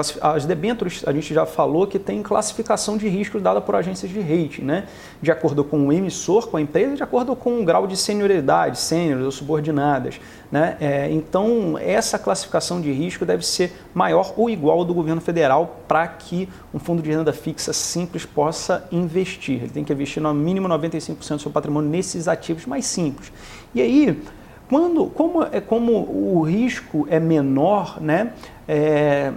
as 0.00 0.44
debêntures, 0.44 1.02
a 1.06 1.12
gente 1.12 1.32
já 1.32 1.46
falou 1.46 1.86
que 1.86 1.98
tem 1.98 2.22
classificação 2.22 2.96
de 2.96 3.08
riscos 3.08 3.42
dada 3.42 3.60
por 3.60 3.74
agências 3.74 4.10
de 4.10 4.20
rating, 4.20 4.62
né? 4.62 4.86
de 5.20 5.30
acordo 5.30 5.62
com 5.62 5.86
o 5.86 5.92
emissor, 5.92 6.48
com 6.48 6.56
a 6.56 6.60
empresa, 6.60 6.96
de 6.96 7.02
acordo 7.02 7.36
com 7.36 7.60
o 7.60 7.64
grau 7.64 7.86
de 7.86 7.96
senioridade, 7.96 8.78
sêniores 8.78 9.24
ou 9.24 9.30
subordinadas. 9.30 10.20
Né? 10.50 10.76
É, 10.80 11.10
então, 11.10 11.78
essa 11.78 12.18
classificação 12.18 12.80
de 12.80 12.92
risco 12.92 13.24
deve 13.24 13.44
ser 13.44 13.72
maior 13.92 14.34
ou 14.36 14.48
igual 14.48 14.78
ao 14.78 14.84
do 14.84 14.94
governo 14.94 15.20
federal 15.20 15.80
para 15.86 16.06
que 16.06 16.48
um 16.72 16.78
fundo 16.78 17.02
de 17.02 17.10
renda 17.10 17.32
fixa 17.32 17.72
simples 17.72 18.24
possa 18.24 18.86
investir. 18.90 19.62
Ele 19.62 19.70
tem 19.70 19.84
que 19.84 19.92
investir 19.92 20.22
no 20.22 20.32
mínimo 20.34 20.68
95% 20.68 21.36
do 21.36 21.42
seu 21.42 21.50
patrimônio 21.50 21.90
nesses 21.90 22.28
ativos 22.28 22.66
mais 22.66 22.86
simples. 22.86 23.32
E 23.74 23.80
aí, 23.80 24.22
quando, 24.68 25.06
como, 25.06 25.42
é, 25.42 25.60
como 25.60 25.92
o 25.92 26.42
risco 26.42 27.06
é 27.10 27.20
menor, 27.20 28.00
né, 28.00 28.32
é, 28.68 29.32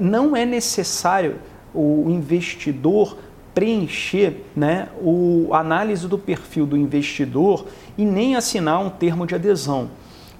não 0.00 0.36
é 0.36 0.44
necessário 0.44 1.36
o 1.74 2.06
investidor 2.08 3.16
preencher 3.54 4.44
né, 4.54 4.88
o 5.02 5.48
análise 5.52 6.06
do 6.06 6.18
perfil 6.18 6.66
do 6.66 6.76
investidor 6.76 7.66
e 7.98 8.04
nem 8.04 8.36
assinar 8.36 8.80
um 8.80 8.90
termo 8.90 9.26
de 9.26 9.34
adesão. 9.34 9.90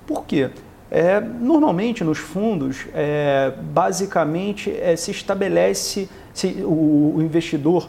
Por 0.07 0.24
quê? 0.24 0.51
É, 0.90 1.20
normalmente 1.20 2.02
nos 2.02 2.19
fundos, 2.19 2.86
é, 2.93 3.52
basicamente 3.73 4.70
é, 4.70 4.97
se 4.97 5.12
estabelece 5.12 6.09
se 6.35 6.62
o, 6.65 7.15
o 7.16 7.23
investidor 7.23 7.89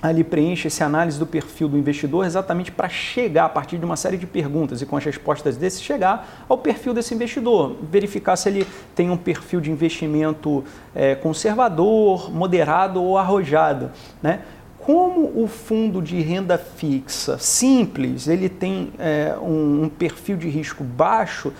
ali 0.00 0.22
preenche 0.22 0.68
essa 0.68 0.84
análise 0.84 1.18
do 1.18 1.26
perfil 1.26 1.68
do 1.68 1.76
investidor 1.76 2.24
exatamente 2.24 2.70
para 2.70 2.88
chegar 2.88 3.46
a 3.46 3.48
partir 3.48 3.78
de 3.78 3.84
uma 3.84 3.96
série 3.96 4.16
de 4.16 4.26
perguntas 4.26 4.80
e 4.80 4.86
com 4.86 4.96
as 4.96 5.04
respostas 5.04 5.56
desse 5.56 5.82
chegar 5.82 6.44
ao 6.48 6.58
perfil 6.58 6.94
desse 6.94 7.14
investidor, 7.14 7.76
verificar 7.82 8.36
se 8.36 8.48
ele 8.48 8.66
tem 8.94 9.10
um 9.10 9.16
perfil 9.16 9.60
de 9.60 9.70
investimento 9.70 10.64
é, 10.94 11.14
conservador, 11.14 12.32
moderado 12.32 13.02
ou 13.02 13.18
arrojado, 13.18 13.90
né? 14.22 14.40
Como 14.78 15.42
o 15.42 15.46
fundo 15.46 16.00
de 16.00 16.18
renda 16.22 16.56
fixa 16.56 17.36
simples 17.36 18.26
ele 18.26 18.48
tem 18.48 18.90
é, 18.98 19.36
um, 19.38 19.84
um 19.84 19.88
perfil 19.88 20.36
de 20.36 20.48
risco 20.48 20.82
baixo, 20.82 21.52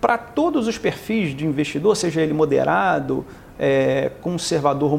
para 0.00 0.18
todos 0.18 0.66
os 0.66 0.78
perfis 0.78 1.34
de 1.34 1.46
investidor, 1.46 1.96
seja 1.96 2.20
ele 2.20 2.32
moderado, 2.32 3.24
é, 3.58 4.10
conservador 4.20 4.98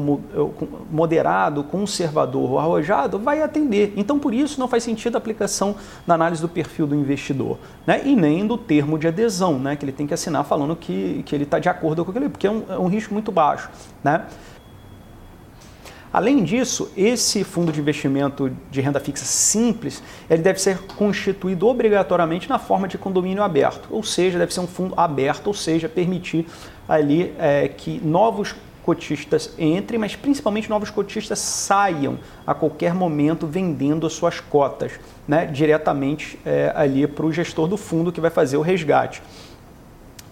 moderado, 0.90 1.62
conservador 1.64 2.58
arrojado, 2.58 3.18
vai 3.18 3.42
atender. 3.42 3.92
Então, 3.96 4.18
por 4.18 4.34
isso, 4.34 4.58
não 4.58 4.68
faz 4.68 4.82
sentido 4.82 5.16
a 5.16 5.18
aplicação 5.18 5.76
da 6.06 6.14
análise 6.14 6.42
do 6.42 6.48
perfil 6.48 6.86
do 6.86 6.94
investidor, 6.94 7.58
né? 7.86 8.02
e 8.04 8.14
nem 8.16 8.46
do 8.46 8.58
termo 8.58 8.98
de 8.98 9.06
adesão, 9.06 9.58
né? 9.58 9.76
que 9.76 9.84
ele 9.84 9.92
tem 9.92 10.06
que 10.06 10.14
assinar 10.14 10.44
falando 10.44 10.74
que, 10.74 11.22
que 11.24 11.34
ele 11.34 11.44
está 11.44 11.58
de 11.58 11.68
acordo 11.68 12.04
com 12.04 12.10
aquilo, 12.10 12.30
porque 12.30 12.46
é 12.46 12.50
um, 12.50 12.62
é 12.68 12.78
um 12.78 12.86
risco 12.86 13.12
muito 13.14 13.30
baixo. 13.30 13.70
Né? 14.02 14.26
Além 16.10 16.42
disso, 16.42 16.90
esse 16.96 17.44
fundo 17.44 17.70
de 17.70 17.80
investimento 17.80 18.50
de 18.70 18.80
renda 18.80 18.98
fixa 18.98 19.26
simples, 19.26 20.02
ele 20.28 20.42
deve 20.42 20.58
ser 20.58 20.78
constituído 20.96 21.66
obrigatoriamente 21.68 22.48
na 22.48 22.58
forma 22.58 22.88
de 22.88 22.96
condomínio 22.96 23.42
aberto, 23.42 23.88
ou 23.90 24.02
seja, 24.02 24.38
deve 24.38 24.52
ser 24.54 24.60
um 24.60 24.66
fundo 24.66 24.94
aberto, 24.96 25.48
ou 25.48 25.54
seja, 25.54 25.86
permitir 25.86 26.46
ali 26.88 27.34
é, 27.38 27.68
que 27.68 28.00
novos 28.04 28.54
cotistas 28.88 29.52
entrem, 29.58 30.00
mas 30.00 30.16
principalmente 30.16 30.70
novos 30.70 30.88
cotistas 30.88 31.38
saiam 31.38 32.18
a 32.46 32.54
qualquer 32.54 32.94
momento 32.94 33.46
vendendo 33.46 34.06
as 34.06 34.14
suas 34.14 34.40
cotas 34.40 34.92
né, 35.26 35.44
diretamente 35.44 36.38
é, 36.46 36.72
ali 36.74 37.06
para 37.06 37.26
o 37.26 37.30
gestor 37.30 37.68
do 37.68 37.76
fundo 37.76 38.10
que 38.10 38.18
vai 38.20 38.30
fazer 38.30 38.56
o 38.56 38.62
resgate. 38.62 39.22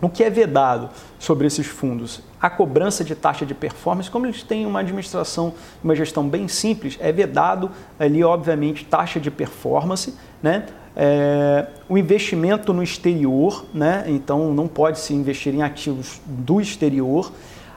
O 0.00 0.08
que 0.08 0.24
é 0.24 0.30
vedado 0.30 0.90
sobre 1.18 1.46
esses 1.46 1.66
fundos? 1.66 2.22
A 2.40 2.48
cobrança 2.48 3.02
de 3.02 3.14
taxa 3.14 3.46
de 3.46 3.54
performance, 3.54 4.10
como 4.10 4.26
eles 4.26 4.42
têm 4.42 4.66
uma 4.66 4.80
administração, 4.80 5.54
uma 5.82 5.94
gestão 5.94 6.28
bem 6.28 6.48
simples, 6.48 6.98
é 7.00 7.10
vedado 7.10 7.70
ali, 7.98 8.22
obviamente, 8.22 8.84
taxa 8.84 9.18
de 9.18 9.30
performance, 9.30 10.14
né? 10.42 10.66
É, 10.98 11.66
o 11.90 11.98
investimento 11.98 12.72
no 12.72 12.82
exterior, 12.82 13.66
né? 13.74 14.04
então 14.08 14.54
não 14.54 14.66
pode 14.66 14.98
se 14.98 15.12
investir 15.12 15.54
em 15.54 15.62
ativos 15.62 16.20
do 16.24 16.58
exterior. 16.58 17.30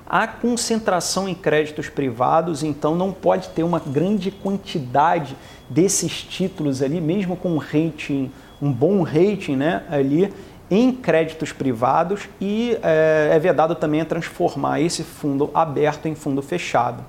A 0.08 0.26
concentração 0.26 1.28
em 1.28 1.36
créditos 1.36 1.90
privados, 1.90 2.64
então 2.64 2.96
não 2.96 3.12
pode 3.12 3.50
ter 3.50 3.64
uma 3.64 3.80
grande 3.80 4.32
quantidade 4.32 5.36
desses 5.70 6.24
títulos 6.24 6.82
ali, 6.82 7.02
mesmo 7.02 7.36
com 7.36 7.52
um 7.52 7.58
rating, 7.58 8.32
um 8.62 8.72
bom 8.72 9.04
rating 9.04 9.58
né? 9.58 9.84
ali, 9.90 10.34
em 10.72 10.92
créditos 10.92 11.52
privados 11.52 12.30
e 12.40 12.78
é, 12.82 13.32
é 13.34 13.40
vedado 13.40 13.76
também 13.76 14.02
a 14.02 14.06
transformar 14.06 14.80
esse 14.80 15.04
fundo 15.04 15.50
aberto 15.54 16.08
em 16.08 16.16
fundo 16.16 16.42
fechado. 16.42 17.04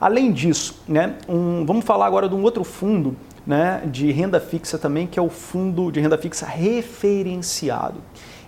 Além 0.00 0.32
disso, 0.32 0.82
né, 0.88 1.14
um, 1.28 1.64
vamos 1.64 1.84
falar 1.84 2.06
agora 2.06 2.28
de 2.28 2.34
um 2.34 2.42
outro 2.42 2.64
fundo 2.64 3.16
né, 3.46 3.82
de 3.86 4.10
renda 4.10 4.40
fixa 4.40 4.78
também, 4.78 5.06
que 5.06 5.18
é 5.18 5.22
o 5.22 5.28
fundo 5.28 5.90
de 5.90 6.00
renda 6.00 6.16
fixa 6.16 6.46
referenciado. 6.46 8.00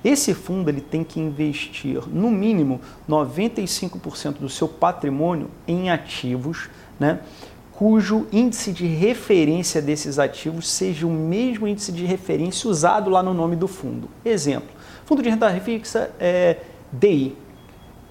Esse 0.04 0.34
fundo 0.34 0.70
ele 0.70 0.80
tem 0.80 1.02
que 1.02 1.18
investir 1.18 2.00
no 2.08 2.30
mínimo 2.30 2.80
95% 3.08 4.38
do 4.38 4.48
seu 4.48 4.68
patrimônio 4.68 5.50
em 5.66 5.90
ativos, 5.90 6.70
né, 6.98 7.20
cujo 7.72 8.26
índice 8.32 8.72
de 8.72 8.86
referência 8.86 9.82
desses 9.82 10.18
ativos 10.18 10.68
seja 10.70 11.06
o 11.06 11.10
mesmo 11.10 11.68
índice 11.68 11.92
de 11.92 12.06
referência 12.06 12.70
usado 12.70 13.10
lá 13.10 13.22
no 13.22 13.34
nome 13.34 13.56
do 13.56 13.68
fundo. 13.68 14.08
Exemplo: 14.24 14.68
fundo 15.04 15.22
de 15.22 15.28
renda 15.28 15.52
fixa 15.60 16.10
é 16.18 16.58
DI, 16.92 17.36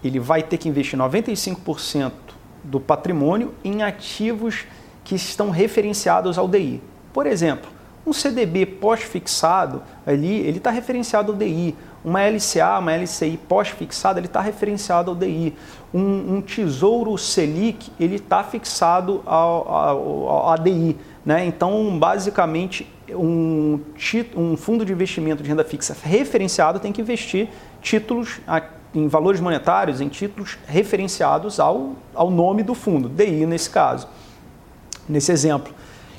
ele 0.03 0.20
vai 0.20 0.44
ter 0.44 0.57
que 0.57 0.70
investir 0.70 0.99
95% 0.99 2.12
do 2.64 2.80
patrimônio 2.80 3.53
em 3.64 3.82
ativos 3.82 4.66
que 5.06 5.15
estão 5.15 5.49
referenciados 5.49 6.38
ao 6.38 6.48
DI. 6.48 6.82
Por 7.14 7.26
exemplo, 7.26 7.69
um 8.06 8.11
CDB 8.11 8.65
pós-fixado 8.65 9.82
ali, 10.06 10.40
ele 10.41 10.57
está 10.57 10.69
referenciado 10.69 11.32
ao 11.32 11.38
DI. 11.38 11.73
Uma 12.03 12.22
LCA, 12.22 12.77
uma 12.77 12.91
LCI 12.91 13.40
pós-fixada, 13.48 14.19
ele 14.19 14.27
está 14.27 14.41
referenciado 14.41 15.11
ao 15.11 15.15
DI. 15.15 15.53
Um, 15.94 16.36
um, 16.36 16.41
Tesouro 16.41 17.18
Selic, 17.18 17.91
ele 17.99 18.15
está 18.15 18.44
fixado 18.44 19.23
ao, 19.26 19.68
ao, 19.68 20.27
ao. 20.27 20.56
Né? 21.26 21.45
Então, 21.45 21.98
basicamente, 21.98 22.88
um, 23.10 23.80
um 24.36 24.57
fundo 24.57 24.86
de 24.86 24.91
investimento 24.91 25.41
de 25.41 25.49
renda 25.49 25.64
fixa 25.64 25.95
referenciado 26.03 26.80
tem 26.80 26.91
que 26.91 27.02
investir 27.02 27.48
títulos 27.82 28.40
em 28.94 29.07
valores 29.07 29.41
monetários, 29.41 29.99
em 29.99 30.07
títulos 30.07 30.57
referenciados 30.68 31.60
ao, 31.60 31.94
ao 32.14 32.30
nome 32.30 32.64
do 32.64 32.73
fundo, 32.73 33.10
DI 33.10 33.45
nesse 33.45 33.69
caso, 33.69 34.07
nesse 35.07 35.32
exemplo. 35.32 35.73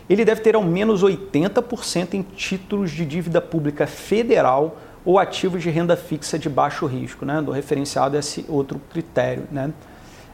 Ele 0.09 0.25
deve 0.25 0.41
ter 0.41 0.55
ao 0.55 0.63
menos 0.63 1.03
80% 1.03 2.15
em 2.15 2.23
títulos 2.23 2.91
de 2.91 3.05
dívida 3.05 3.41
pública 3.41 3.87
federal 3.87 4.79
ou 5.05 5.19
ativos 5.19 5.63
de 5.63 5.71
renda 5.71 5.97
fixa 5.97 6.39
de 6.39 6.49
baixo 6.49 6.87
risco, 6.87 7.25
né? 7.25 7.41
do 7.43 7.51
referenciado 7.51 8.17
esse 8.17 8.45
outro 8.49 8.81
critério. 8.91 9.45
Né? 9.51 9.73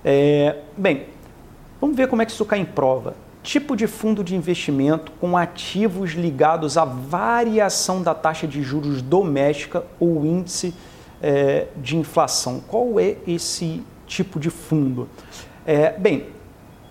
É, 0.04 0.56
bem, 0.76 1.06
vamos 1.80 1.96
ver 1.96 2.08
como 2.08 2.22
é 2.22 2.26
que 2.26 2.32
isso 2.32 2.44
cai 2.44 2.58
em 2.58 2.64
prova. 2.64 3.14
Tipo 3.42 3.74
de 3.74 3.86
fundo 3.86 4.22
de 4.22 4.36
investimento 4.36 5.10
com 5.20 5.36
ativos 5.36 6.12
ligados 6.12 6.78
à 6.78 6.84
variação 6.84 8.02
da 8.02 8.14
taxa 8.14 8.46
de 8.46 8.62
juros 8.62 9.02
doméstica 9.02 9.84
ou 9.98 10.24
índice 10.24 10.72
é, 11.20 11.66
de 11.76 11.96
inflação. 11.96 12.62
Qual 12.66 13.00
é 13.00 13.16
esse 13.26 13.82
tipo 14.06 14.38
de 14.38 14.48
fundo? 14.48 15.08
É, 15.66 15.92
bem, 15.98 16.26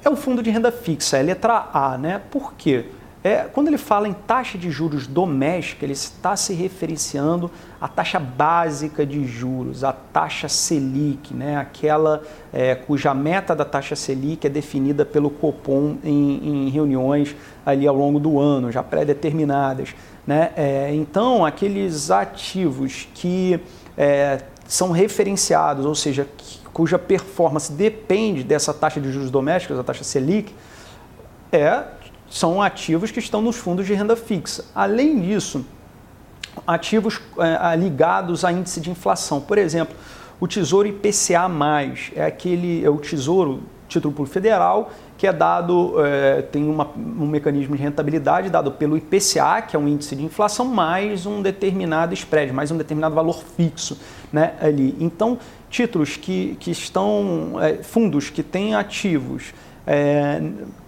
é 0.04 0.10
o 0.10 0.16
fundo 0.16 0.42
de 0.42 0.50
renda 0.50 0.72
fixa, 0.72 1.18
é 1.18 1.22
letra 1.22 1.70
A, 1.74 1.98
né? 1.98 2.22
Por 2.30 2.54
quê? 2.54 2.86
É, 3.24 3.44
quando 3.44 3.68
ele 3.68 3.78
fala 3.78 4.08
em 4.08 4.14
taxa 4.14 4.58
de 4.58 4.72
juros 4.72 5.06
doméstica, 5.06 5.86
ele 5.86 5.94
está 5.94 6.36
se 6.36 6.54
referenciando 6.54 7.52
à 7.80 7.88
taxa 7.88 8.20
básica 8.20 9.06
de 9.06 9.28
juros, 9.28 9.84
a 9.84 9.94
taxa 9.94 10.50
Selic, 10.50 11.32
né? 11.32 11.56
aquela 11.56 12.24
é, 12.52 12.74
cuja 12.74 13.14
meta 13.14 13.56
da 13.56 13.64
taxa 13.64 13.96
Selic 13.96 14.48
é 14.48 14.50
definida 14.50 15.06
pelo 15.06 15.30
Copom 15.30 15.98
em, 16.04 16.66
em 16.66 16.70
reuniões 16.70 17.36
ali 17.64 17.86
ao 17.86 17.96
longo 17.96 18.20
do 18.20 18.40
ano, 18.40 18.72
já 18.72 18.82
pré-determinadas. 18.82 19.94
Né? 20.26 20.52
É, 20.56 20.92
então, 20.92 21.46
aqueles 21.46 22.10
ativos 22.10 23.08
que 23.14 23.60
é, 23.96 24.40
são 24.68 24.92
referenciados, 24.92 25.86
ou 25.86 25.94
seja, 25.94 26.28
cuja 26.74 26.98
performance 26.98 27.72
depende 27.72 28.44
dessa 28.44 28.74
taxa 28.74 29.00
de 29.00 29.12
juros 29.12 29.30
domésticos, 29.30 29.78
a 29.78 29.84
taxa 29.84 30.04
Selic, 30.04 30.54
é, 31.52 31.84
são 32.30 32.62
ativos 32.62 33.12
que 33.12 33.20
estão 33.20 33.42
nos 33.42 33.58
fundos 33.58 33.86
de 33.86 33.94
renda 33.94 34.16
fixa. 34.16 34.66
Além 34.74 35.20
disso, 35.20 35.66
ativos 36.66 37.20
é, 37.38 37.76
ligados 37.76 38.46
a 38.46 38.52
índice 38.52 38.80
de 38.80 38.90
inflação. 38.90 39.42
Por 39.42 39.58
exemplo, 39.58 39.96
o 40.40 40.48
Tesouro 40.48 40.88
IPCA+, 40.88 41.50
é 42.16 42.26
aquele 42.26 42.84
é 42.84 42.90
o 42.90 42.98
Tesouro 42.98 43.64
Título 43.88 44.14
Público 44.14 44.34
Federal 44.34 44.92
que 45.22 45.28
é 45.28 45.32
dado, 45.32 46.04
é, 46.04 46.42
tem 46.42 46.68
uma, 46.68 46.90
um 46.98 47.28
mecanismo 47.28 47.76
de 47.76 47.84
rentabilidade 47.84 48.50
dado 48.50 48.72
pelo 48.72 48.98
IPCA, 48.98 49.62
que 49.62 49.76
é 49.76 49.80
um 49.80 49.88
índice 49.88 50.16
de 50.16 50.26
inflação, 50.26 50.66
mais 50.66 51.28
um 51.28 51.44
determinado 51.44 52.12
spread, 52.16 52.52
mais 52.52 52.72
um 52.72 52.78
determinado 52.78 53.14
valor 53.14 53.44
fixo 53.56 54.00
né, 54.34 54.56
ali. 54.60 54.98
Então, 55.00 55.38
títulos 55.72 56.18
que, 56.18 56.56
que 56.60 56.70
estão, 56.70 57.54
é, 57.60 57.82
fundos 57.82 58.30
que 58.30 58.44
têm 58.44 58.76
ativos 58.76 59.54
é, 59.88 60.42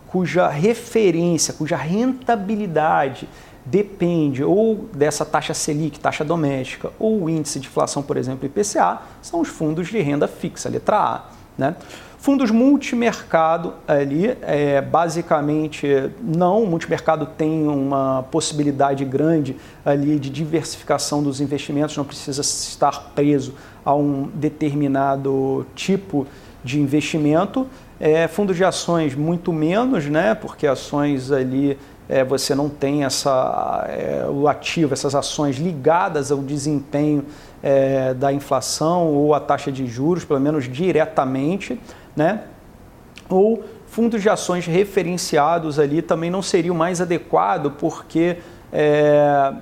cuja 0.08 0.48
referência, 0.48 1.54
cuja 1.54 1.76
rentabilidade 1.76 3.28
depende 3.66 4.44
ou 4.44 4.90
dessa 4.94 5.26
taxa 5.26 5.54
Selic, 5.54 6.00
taxa 6.00 6.24
doméstica, 6.24 6.92
ou 7.00 7.30
índice 7.30 7.60
de 7.60 7.68
inflação, 7.68 8.04
por 8.04 8.18
exemplo, 8.18 8.46
IPCA, 8.46 9.02
são 9.22 9.40
os 9.40 9.48
fundos 9.48 9.88
de 9.88 10.00
renda 10.02 10.28
fixa, 10.28 10.70
letra 10.70 10.98
A. 10.98 11.26
Né? 11.58 11.76
Fundos 12.18 12.52
multimercado 12.52 13.74
ali, 13.88 14.38
é, 14.42 14.82
basicamente 14.82 16.12
não, 16.22 16.64
o 16.64 16.68
multimercado 16.68 17.26
tem 17.26 17.68
uma 17.68 18.24
possibilidade 18.32 19.04
grande 19.04 19.58
ali 19.84 20.20
de 20.20 20.30
diversificação 20.30 21.22
dos 21.22 21.42
investimentos, 21.42 21.98
não 21.98 22.06
precisa 22.06 22.42
estar 22.42 23.12
preso 23.16 23.54
a 23.84 23.94
um 23.94 24.30
determinado 24.34 25.66
tipo 25.76 26.28
de 26.64 26.80
investimento. 26.80 27.68
É, 28.00 28.28
fundos 28.28 28.56
de 28.56 28.64
ações 28.64 29.16
muito 29.16 29.54
menos, 29.54 30.06
né, 30.06 30.36
porque 30.36 30.68
ações 30.68 31.32
ali 31.32 31.78
é, 32.10 32.24
você 32.24 32.54
não 32.54 32.68
tem 32.68 33.06
essa, 33.06 33.86
é, 33.88 34.28
o 34.30 34.48
ativo, 34.48 34.94
essas 34.94 35.16
ações 35.16 35.58
ligadas 35.58 36.32
ao 36.32 36.40
desempenho 36.40 37.24
é, 37.62 38.14
da 38.14 38.34
inflação 38.34 39.08
ou 39.08 39.34
à 39.34 39.40
taxa 39.40 39.72
de 39.72 39.88
juros, 39.88 40.26
pelo 40.26 40.40
menos 40.40 40.70
diretamente 40.70 41.80
né? 42.16 42.44
Ou 43.30 43.64
fundos 43.88 44.22
de 44.22 44.30
ações 44.30 44.66
referenciados 44.66 45.80
ali 45.80 46.02
também 46.02 46.30
não 46.30 46.42
seria 46.42 46.72
o 46.72 46.76
mais 46.76 47.02
adequado, 47.02 47.72
porque 47.72 48.38
é, 48.72 49.54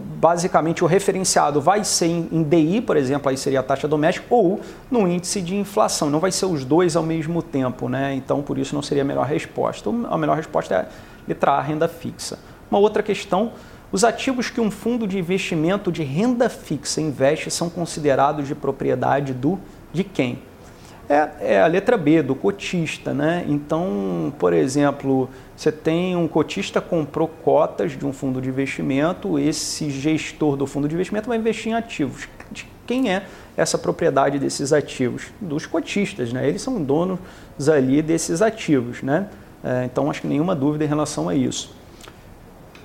basicamente 0.00 0.82
o 0.84 0.86
referenciado 0.86 1.60
vai 1.60 1.84
ser 1.84 2.06
em 2.06 2.42
DI, 2.42 2.80
por 2.80 2.96
exemplo, 2.96 3.28
aí 3.28 3.36
seria 3.36 3.60
a 3.60 3.62
taxa 3.62 3.86
doméstica, 3.86 4.26
ou 4.30 4.60
no 4.90 5.06
índice 5.06 5.40
de 5.40 5.56
inflação. 5.56 6.10
Não 6.10 6.20
vai 6.20 6.32
ser 6.32 6.46
os 6.46 6.64
dois 6.64 6.96
ao 6.96 7.02
mesmo 7.02 7.42
tempo, 7.42 7.88
né? 7.88 8.14
Então, 8.14 8.42
por 8.42 8.58
isso 8.58 8.74
não 8.74 8.82
seria 8.82 9.02
a 9.02 9.06
melhor 9.06 9.26
resposta. 9.26 9.90
A 10.08 10.18
melhor 10.18 10.36
resposta 10.36 10.74
é 10.74 10.88
letra 11.26 11.52
A, 11.52 11.60
renda 11.60 11.88
fixa. 11.88 12.38
Uma 12.70 12.78
outra 12.78 13.02
questão, 13.02 13.52
os 13.90 14.04
ativos 14.04 14.50
que 14.50 14.60
um 14.60 14.70
fundo 14.70 15.06
de 15.06 15.18
investimento 15.18 15.90
de 15.90 16.02
renda 16.02 16.48
fixa 16.48 17.00
investe 17.00 17.50
são 17.50 17.70
considerados 17.70 18.46
de 18.46 18.54
propriedade 18.54 19.32
do 19.32 19.58
de 19.92 20.04
quem? 20.04 20.38
É, 21.08 21.28
é, 21.40 21.62
a 21.62 21.66
letra 21.66 21.96
B, 21.96 22.22
do 22.22 22.34
cotista. 22.34 23.14
Né? 23.14 23.44
Então, 23.48 24.32
por 24.38 24.52
exemplo, 24.52 25.30
você 25.58 25.72
tem 25.72 26.14
um 26.14 26.28
cotista 26.28 26.80
comprou 26.80 27.26
cotas 27.26 27.98
de 27.98 28.06
um 28.06 28.12
fundo 28.12 28.40
de 28.40 28.48
investimento, 28.48 29.40
esse 29.40 29.90
gestor 29.90 30.56
do 30.56 30.68
fundo 30.68 30.86
de 30.86 30.94
investimento 30.94 31.26
vai 31.26 31.36
investir 31.36 31.72
em 31.72 31.74
ativos. 31.74 32.28
De 32.48 32.64
quem 32.86 33.12
é 33.12 33.26
essa 33.56 33.76
propriedade 33.76 34.38
desses 34.38 34.72
ativos? 34.72 35.32
Dos 35.40 35.66
cotistas, 35.66 36.32
né? 36.32 36.48
eles 36.48 36.62
são 36.62 36.80
donos 36.80 37.18
ali 37.68 38.00
desses 38.00 38.40
ativos. 38.40 39.02
Né? 39.02 39.28
É, 39.64 39.84
então, 39.84 40.08
acho 40.08 40.20
que 40.20 40.28
nenhuma 40.28 40.54
dúvida 40.54 40.84
em 40.84 40.86
relação 40.86 41.28
a 41.28 41.34
isso. 41.34 41.74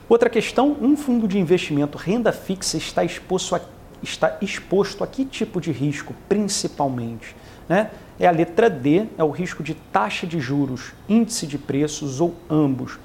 Outra 0.10 0.28
questão, 0.28 0.76
um 0.82 0.98
fundo 0.98 1.28
de 1.28 1.38
investimento 1.38 1.96
renda 1.96 2.32
fixa 2.32 2.76
está 2.76 3.04
exposto 3.04 3.56
a, 3.56 3.62
está 4.02 4.36
exposto 4.42 5.04
a 5.04 5.08
que 5.08 5.26
tipo 5.26 5.62
de 5.62 5.72
risco, 5.72 6.16
principalmente? 6.28 7.36
Né? 7.70 7.92
É 8.20 8.28
a 8.28 8.32
letra 8.32 8.70
D, 8.70 9.06
é 9.18 9.24
o 9.24 9.30
risco 9.30 9.64
de 9.64 9.74
taxa 9.74 10.28
de 10.28 10.40
juros, 10.40 10.94
índice 11.10 11.48
de 11.48 11.58
preços 11.58 12.22
ou 12.22 12.36
ambos. 12.50 13.00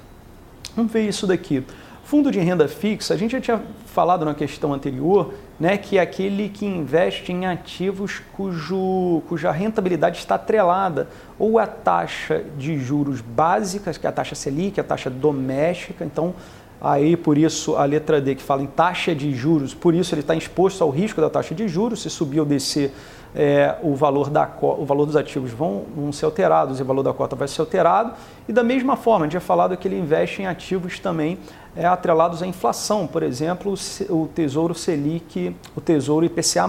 Vamos 0.75 0.91
ver 0.91 1.07
isso 1.07 1.25
daqui. 1.25 1.63
Fundo 2.03 2.31
de 2.31 2.39
renda 2.39 2.67
fixa, 2.67 3.13
a 3.13 3.17
gente 3.17 3.33
já 3.33 3.41
tinha 3.41 3.61
falado 3.85 4.25
na 4.25 4.33
questão 4.33 4.73
anterior, 4.73 5.33
né, 5.59 5.77
que 5.77 5.97
é 5.97 6.01
aquele 6.01 6.49
que 6.49 6.65
investe 6.65 7.31
em 7.31 7.45
ativos 7.45 8.21
cujo, 8.33 9.21
cuja 9.27 9.51
rentabilidade 9.51 10.17
está 10.17 10.33
atrelada 10.33 11.07
ou 11.37 11.59
a 11.59 11.67
taxa 11.67 12.43
de 12.57 12.79
juros 12.79 13.21
básicas, 13.21 13.95
que 13.97 14.07
é 14.07 14.09
a 14.09 14.11
taxa 14.11 14.33
Selic, 14.33 14.79
a 14.79 14.83
taxa 14.83 15.07
doméstica. 15.07 16.03
Então, 16.03 16.33
aí 16.81 17.15
por 17.15 17.37
isso 17.37 17.75
a 17.75 17.85
letra 17.85 18.19
D 18.19 18.33
que 18.33 18.41
fala 18.41 18.63
em 18.63 18.67
taxa 18.67 19.13
de 19.13 19.31
juros, 19.33 19.75
por 19.75 19.93
isso 19.93 20.15
ele 20.15 20.21
está 20.21 20.33
exposto 20.33 20.83
ao 20.83 20.89
risco 20.89 21.21
da 21.21 21.29
taxa 21.29 21.53
de 21.53 21.67
juros, 21.67 22.01
se 22.01 22.09
subir 22.09 22.39
ou 22.39 22.45
descer 22.45 22.91
é, 23.35 23.75
o, 23.83 23.95
valor 23.95 24.29
da, 24.29 24.49
o 24.61 24.85
valor 24.85 25.05
dos 25.05 25.15
ativos 25.15 25.51
vão, 25.51 25.83
vão 25.95 26.11
ser 26.11 26.25
alterados 26.25 26.79
e 26.79 26.81
o 26.81 26.85
valor 26.85 27.03
da 27.03 27.13
cota 27.13 27.35
vai 27.35 27.47
ser 27.47 27.61
alterado. 27.61 28.13
E 28.47 28.53
da 28.53 28.63
mesma 28.63 28.95
forma, 28.95 29.25
a 29.25 29.27
gente 29.27 29.31
tinha 29.31 29.41
falado 29.41 29.75
que 29.77 29.87
ele 29.87 29.97
investe 29.97 30.41
em 30.41 30.47
ativos 30.47 30.99
também 30.99 31.37
é, 31.75 31.85
atrelados 31.85 32.41
à 32.41 32.47
inflação, 32.47 33.05
por 33.05 33.23
exemplo, 33.23 33.73
o 34.09 34.27
Tesouro 34.27 34.73
Selic, 34.73 35.55
o 35.75 35.81
Tesouro 35.81 36.25
IPCA+. 36.25 36.67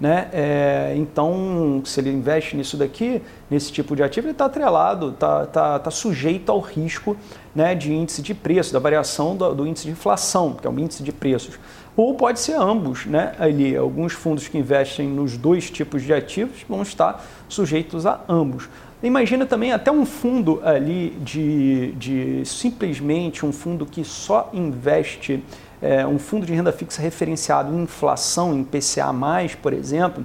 Né? 0.00 0.28
É, 0.32 0.94
então, 0.96 1.80
se 1.84 2.00
ele 2.00 2.10
investe 2.10 2.56
nisso 2.56 2.76
daqui, 2.76 3.22
nesse 3.48 3.70
tipo 3.70 3.94
de 3.94 4.02
ativo, 4.02 4.26
ele 4.26 4.32
está 4.32 4.46
atrelado, 4.46 5.10
está 5.10 5.46
tá, 5.46 5.78
tá 5.78 5.90
sujeito 5.92 6.50
ao 6.50 6.58
risco 6.58 7.16
né, 7.54 7.72
de 7.72 7.92
índice 7.92 8.20
de 8.20 8.34
preço, 8.34 8.72
da 8.72 8.80
variação 8.80 9.36
do, 9.36 9.54
do 9.54 9.66
índice 9.66 9.84
de 9.84 9.92
inflação, 9.92 10.54
que 10.54 10.66
é 10.66 10.70
o 10.70 10.80
índice 10.80 11.04
de 11.04 11.12
preços 11.12 11.56
ou 11.96 12.14
pode 12.14 12.40
ser 12.40 12.54
ambos, 12.54 13.04
né? 13.06 13.34
Ali, 13.38 13.76
alguns 13.76 14.12
fundos 14.12 14.48
que 14.48 14.56
investem 14.56 15.08
nos 15.08 15.36
dois 15.36 15.70
tipos 15.70 16.02
de 16.02 16.12
ativos 16.12 16.64
vão 16.68 16.82
estar 16.82 17.24
sujeitos 17.48 18.06
a 18.06 18.20
ambos. 18.28 18.68
Imagina 19.02 19.44
também 19.44 19.72
até 19.72 19.90
um 19.90 20.06
fundo 20.06 20.60
ali 20.64 21.10
de, 21.20 21.92
de 21.92 22.42
simplesmente 22.46 23.44
um 23.44 23.52
fundo 23.52 23.84
que 23.84 24.04
só 24.04 24.48
investe, 24.52 25.42
é, 25.82 26.06
um 26.06 26.18
fundo 26.18 26.46
de 26.46 26.54
renda 26.54 26.72
fixa 26.72 27.02
referenciado 27.02 27.74
em 27.74 27.82
inflação, 27.82 28.54
em 28.54 28.62
PCA, 28.62 29.12
por 29.60 29.72
exemplo, 29.72 30.24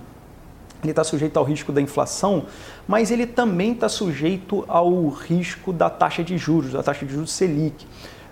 ele 0.83 0.91
está 0.91 1.03
sujeito 1.03 1.37
ao 1.37 1.43
risco 1.43 1.71
da 1.71 1.81
inflação, 1.81 2.45
mas 2.87 3.09
ele 3.09 3.25
também 3.25 3.71
está 3.71 3.89
sujeito 3.89 4.63
ao 4.67 5.09
risco 5.09 5.73
da 5.73 5.89
taxa 5.89 6.23
de 6.23 6.37
juros, 6.37 6.71
da 6.71 6.83
taxa 6.83 7.03
de 7.03 7.13
juros 7.13 7.31
Selic. 7.31 7.85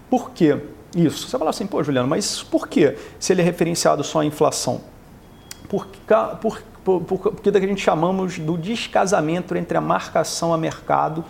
Por 0.09 0.29
quê? 0.29 0.59
Isso. 0.95 1.27
Você 1.27 1.37
fala 1.37 1.49
assim, 1.49 1.67
pô, 1.67 1.83
Juliano, 1.83 2.07
mas 2.07 2.41
por 2.41 2.69
que 2.69 2.95
se 3.19 3.33
ele 3.33 3.41
é 3.41 3.43
referenciado 3.43 4.01
só 4.03 4.21
à 4.21 4.25
inflação? 4.25 4.81
Por, 5.67 5.85
por, 6.41 6.61
por, 6.83 7.01
por, 7.01 7.19
porque 7.19 7.51
que 7.51 7.57
a 7.57 7.67
gente 7.67 7.81
chamamos 7.81 8.39
do 8.39 8.57
descasamento 8.57 9.57
entre 9.57 9.77
a 9.77 9.81
marcação 9.81 10.53
a 10.53 10.57
mercado 10.57 11.25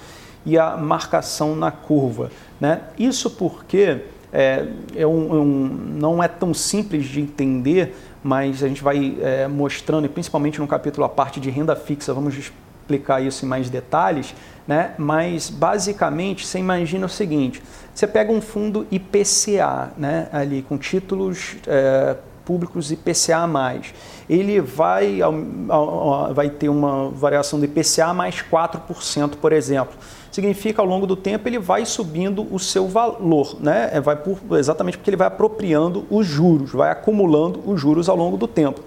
e 0.46 0.58
a 0.58 0.78
marcação 0.78 1.56
na 1.56 1.72
curva. 1.72 2.30
Né? 2.62 2.82
Isso 3.00 3.32
porque 3.32 4.02
é, 4.32 4.68
é 4.96 5.08
um, 5.08 5.34
é 5.34 5.40
um, 5.40 5.68
não 5.98 6.22
é 6.22 6.28
tão 6.28 6.54
simples 6.54 7.06
de 7.06 7.20
entender, 7.20 7.96
mas 8.24 8.62
a 8.64 8.68
gente 8.68 8.84
vai 8.84 9.18
é, 9.20 9.48
mostrando, 9.48 10.06
e 10.06 10.10
principalmente 10.10 10.60
no 10.60 10.68
capítulo 10.68 11.06
a 11.06 11.10
parte 11.10 11.40
de 11.40 11.50
renda 11.50 11.76
fixa, 11.76 12.14
vamos 12.14 12.52
explicar 12.86 13.22
isso 13.22 13.46
em 13.46 13.50
mais 13.50 13.70
detalhes, 13.70 14.36
né? 14.68 14.94
mas 14.98 15.50
basicamente 15.50 16.46
você 16.46 16.60
imagina 16.60 17.08
o 17.08 17.10
seguinte, 17.10 17.62
você 17.94 18.06
pega 18.06 18.32
um 18.32 18.42
fundo 18.42 18.86
IPCA, 18.92 19.92
né? 19.98 20.28
ali 20.32 20.62
com 20.62 20.78
títulos 20.78 21.56
é, 21.66 22.16
públicos 22.46 22.92
IPCA+, 22.92 23.50
ele 24.30 24.62
vai, 24.62 25.20
vai 26.34 26.50
ter 26.50 26.70
uma 26.70 27.10
variação 27.10 27.60
do 27.60 27.66
IPCA 27.66 28.14
mais 28.14 28.36
4%, 28.36 29.36
por 29.42 29.52
exemplo 29.52 29.96
significa 30.36 30.82
ao 30.82 30.86
longo 30.86 31.08
do 31.08 31.16
tempo 31.16 31.48
ele 31.48 31.58
vai 31.58 31.86
subindo 31.86 32.46
o 32.54 32.60
seu 32.60 32.90
valor, 32.90 33.56
né? 33.62 33.90
É, 33.94 34.02
vai 34.02 34.18
por, 34.18 34.38
exatamente 34.58 34.98
porque 34.98 35.10
ele 35.10 35.16
vai 35.16 35.28
apropriando 35.28 36.06
os 36.10 36.28
juros, 36.28 36.74
vai 36.74 36.92
acumulando 36.92 37.62
os 37.66 37.80
juros 37.80 38.10
ao 38.10 38.18
longo 38.18 38.36
do 38.36 38.46
tempo. 38.46 38.82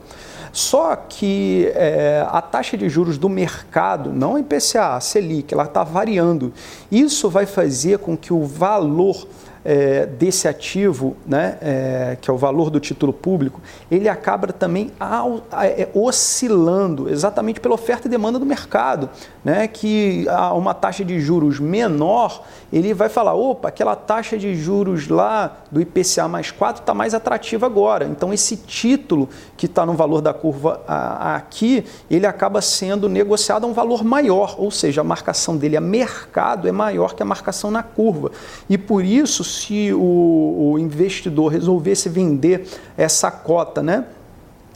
Só 0.58 0.96
que 0.96 1.70
é, 1.72 2.26
a 2.28 2.42
taxa 2.42 2.76
de 2.76 2.88
juros 2.88 3.16
do 3.16 3.28
mercado, 3.28 4.12
não 4.12 4.34
a 4.34 4.40
IPCA, 4.40 4.96
a 4.96 5.00
Selic, 5.00 5.54
ela 5.54 5.62
está 5.62 5.84
variando. 5.84 6.52
Isso 6.90 7.30
vai 7.30 7.46
fazer 7.46 8.00
com 8.00 8.16
que 8.16 8.32
o 8.32 8.44
valor 8.44 9.24
é, 9.64 10.06
desse 10.06 10.48
ativo, 10.48 11.16
né, 11.26 11.58
é, 11.60 12.18
que 12.20 12.30
é 12.30 12.32
o 12.32 12.36
valor 12.36 12.70
do 12.70 12.80
título 12.80 13.12
público, 13.12 13.60
ele 13.90 14.08
acaba 14.08 14.48
também 14.48 14.90
ao, 14.98 15.42
é, 15.52 15.88
oscilando 15.94 17.08
exatamente 17.08 17.60
pela 17.60 17.74
oferta 17.74 18.06
e 18.06 18.10
demanda 18.10 18.38
do 18.38 18.46
mercado, 18.46 19.10
né, 19.44 19.68
que 19.68 20.26
a 20.28 20.54
uma 20.54 20.74
taxa 20.74 21.04
de 21.04 21.20
juros 21.20 21.58
menor, 21.58 22.42
ele 22.72 22.92
vai 22.94 23.08
falar, 23.08 23.34
opa, 23.34 23.68
aquela 23.68 23.96
taxa 23.96 24.36
de 24.36 24.54
juros 24.54 25.08
lá 25.08 25.58
do 25.70 25.80
IPCA 25.80 26.28
mais 26.28 26.50
4 26.50 26.82
está 26.82 26.94
mais 26.94 27.14
atrativa 27.14 27.66
agora. 27.66 28.04
Então 28.04 28.32
esse 28.32 28.56
título 28.56 29.28
que 29.56 29.66
está 29.66 29.84
no 29.86 29.94
valor 29.94 30.20
da 30.20 30.32
curva 30.32 30.82
a, 30.86 31.34
a 31.34 31.36
aqui, 31.36 31.84
ele 32.10 32.26
acaba 32.26 32.60
sendo 32.60 33.08
negociado 33.08 33.64
a 33.64 33.66
um 33.66 33.72
valor 33.72 34.04
maior, 34.04 34.56
ou 34.58 34.70
seja, 34.70 35.00
a 35.00 35.04
marcação 35.04 35.56
dele 35.56 35.76
a 35.76 35.80
mercado 35.80 36.68
é 36.68 36.72
maior 36.72 37.14
que 37.14 37.22
a 37.22 37.26
marcação 37.26 37.70
na 37.70 37.82
curva. 37.82 38.30
E 38.68 38.76
por 38.76 39.04
isso, 39.04 39.42
se 39.48 39.92
o, 39.92 40.72
o 40.72 40.78
investidor 40.78 41.52
resolvesse 41.52 42.08
vender 42.08 42.66
essa 42.96 43.30
cota, 43.30 43.82
né? 43.82 44.04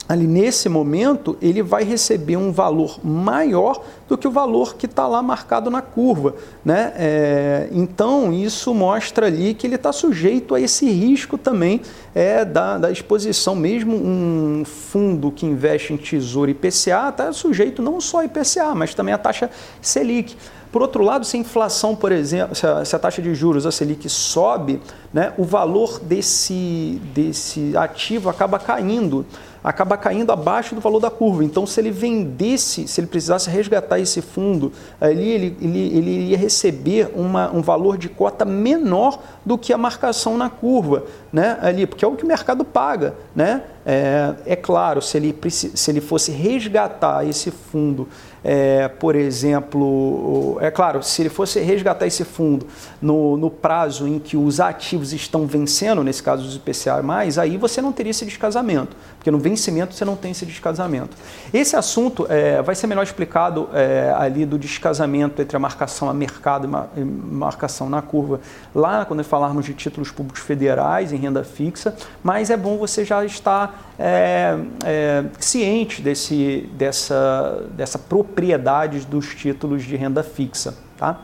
ali 0.09 0.27
nesse 0.27 0.69
momento, 0.69 1.39
ele 1.41 1.63
vai 1.63 1.85
receber 1.85 2.37
um 2.37 2.53
valor 2.53 2.99
maior 3.03 3.83
do 4.07 4.19
que 4.19 4.29
o 4.29 4.31
valor 4.31 4.75
que 4.77 4.85
está 4.85 5.07
lá 5.07 5.23
marcado 5.23 5.71
na 5.71 5.81
curva. 5.81 6.35
Né? 6.63 6.93
É, 6.97 7.69
então, 7.73 8.31
isso 8.33 8.75
mostra 8.75 9.27
ali 9.27 9.55
que 9.55 9.67
ele 9.67 9.77
está 9.77 9.91
sujeito 9.91 10.55
a 10.55 10.61
esse 10.61 10.85
risco 10.91 11.39
também 11.39 11.81
é, 12.15 12.45
da, 12.45 12.77
da 12.77 12.91
exposição. 12.91 13.55
Mesmo 13.55 13.97
um 13.97 14.65
fundo 14.67 15.31
que 15.31 15.47
investe 15.47 15.95
em 15.95 15.97
tesouro 15.97 16.51
IPCA 16.51 17.09
está 17.09 17.33
sujeito 17.33 17.81
não 17.81 18.01
só 18.01 18.21
a 18.21 18.25
IPCA, 18.27 18.75
mas 18.75 18.95
também 18.95 19.15
a 19.15 19.19
taxa 19.19 19.51
Selic. 19.81 20.37
Por 20.73 20.81
outro 20.81 21.05
lado, 21.05 21.27
se 21.27 21.37
a 21.37 21.41
inflação, 21.41 21.95
por 21.95 22.11
exemplo, 22.11 22.55
se 22.55 22.67
a, 22.67 22.83
se 22.83 22.97
a 22.97 22.99
taxa 22.99 23.21
de 23.21 23.35
juros, 23.35 23.67
a 23.67 23.71
Selic, 23.71 24.09
sobe, 24.09 24.81
né, 25.13 25.35
o 25.37 25.45
valor 25.45 26.01
desse, 26.01 27.01
desse 27.15 27.77
ativo 27.77 28.31
acaba 28.31 28.59
caindo 28.59 29.27
acaba 29.63 29.97
caindo 29.97 30.33
abaixo 30.33 30.75
do 30.75 30.81
valor 30.81 30.99
da 30.99 31.11
curva. 31.11 31.45
Então, 31.45 31.67
se 31.67 31.81
ele 31.81 31.91
vendesse, 31.91 32.89
se 32.89 33.01
ele 33.01 33.07
precisasse 33.07 33.49
resgatar 33.49 33.99
esse 34.01 34.21
fundo, 34.21 34.73
ali 35.01 35.29
ele, 35.29 35.57
ele, 35.61 35.97
ele 35.97 36.11
ia 36.31 36.37
receber 36.37 37.11
uma, 37.15 37.51
um 37.51 37.63
valor 37.63 37.97
de 37.97 38.09
cota 38.09 38.45
menor 38.45 39.21
do 39.45 39.57
que 39.57 39.73
a 39.73 39.79
marcação 39.79 40.37
na 40.37 40.51
curva, 40.51 41.05
né? 41.33 41.59
Ali, 41.61 41.87
porque 41.87 42.05
é 42.05 42.09
o 42.09 42.17
que 42.17 42.25
o 42.25 42.27
mercado 42.27 42.65
paga, 42.65 43.15
né? 43.35 43.63
É, 43.85 44.35
é 44.47 44.57
claro, 44.57 45.03
se 45.03 45.17
ele, 45.17 45.37
se 45.51 45.91
ele 45.91 46.01
fosse 46.01 46.31
resgatar 46.31 47.25
esse 47.25 47.51
fundo 47.51 48.09
é, 48.45 48.89
por 48.89 49.15
exemplo, 49.15 50.59
é 50.61 50.71
claro, 50.71 51.03
se 51.03 51.23
ele 51.23 51.29
fosse 51.29 51.61
resgatar 51.61 52.07
esse 52.07 52.25
fundo 52.25 52.67
no, 53.03 53.37
no 53.37 53.51
prazo 53.51 54.07
em 54.07 54.21
que 54.21 54.37
os 54.37 54.61
ativos 54.61 55.13
estão 55.13 55.45
vencendo, 55.45 56.05
nesse 56.05 56.23
caso 56.23 56.47
os 56.47 56.55
IPCA+, 56.55 57.03
aí 57.41 57.57
você 57.57 57.83
não 57.83 57.91
teria 57.91 58.11
esse 58.11 58.25
descasamento, 58.25 58.97
porque 59.19 59.31
no 59.31 59.39
vencimento 59.39 59.93
você 59.93 60.05
não 60.05 60.15
tem 60.15 60.31
esse 60.31 60.47
descasamento. 60.47 61.17
Esse 61.53 61.75
assunto 61.75 62.27
é, 62.29 62.63
vai 62.63 62.77
ser 62.77 62.87
melhor 62.87 63.03
explicado 63.03 63.69
é, 63.75 64.15
ali 64.17 64.47
do 64.47 64.57
descasamento 64.57 65.43
entre 65.43 65.57
a 65.57 65.61
marcação 65.61 66.09
a 66.09 66.15
mercado 66.15 66.69
e 66.97 67.01
marcação 67.05 67.91
na 67.91 68.01
curva, 68.01 68.41
lá 68.73 69.05
quando 69.05 69.25
falarmos 69.25 69.67
de 69.67 69.75
títulos 69.75 70.13
públicos 70.13 70.41
federais 70.41 71.13
em 71.13 71.17
renda 71.17 71.43
fixa, 71.43 71.97
mas 72.23 72.51
é 72.51 72.57
bom 72.57 72.79
você 72.79 73.05
já 73.05 73.25
estar 73.25 73.93
é, 73.99 74.57
é, 74.85 75.25
ciente 75.41 76.01
desse, 76.01 76.69
dessa, 76.75 77.65
dessa 77.73 77.99
propriedade 77.99 79.01
dos 79.07 79.35
títulos 79.35 79.83
de 79.83 79.97
renda 79.97 80.23
fixa. 80.23 80.75
Tá? 80.97 81.21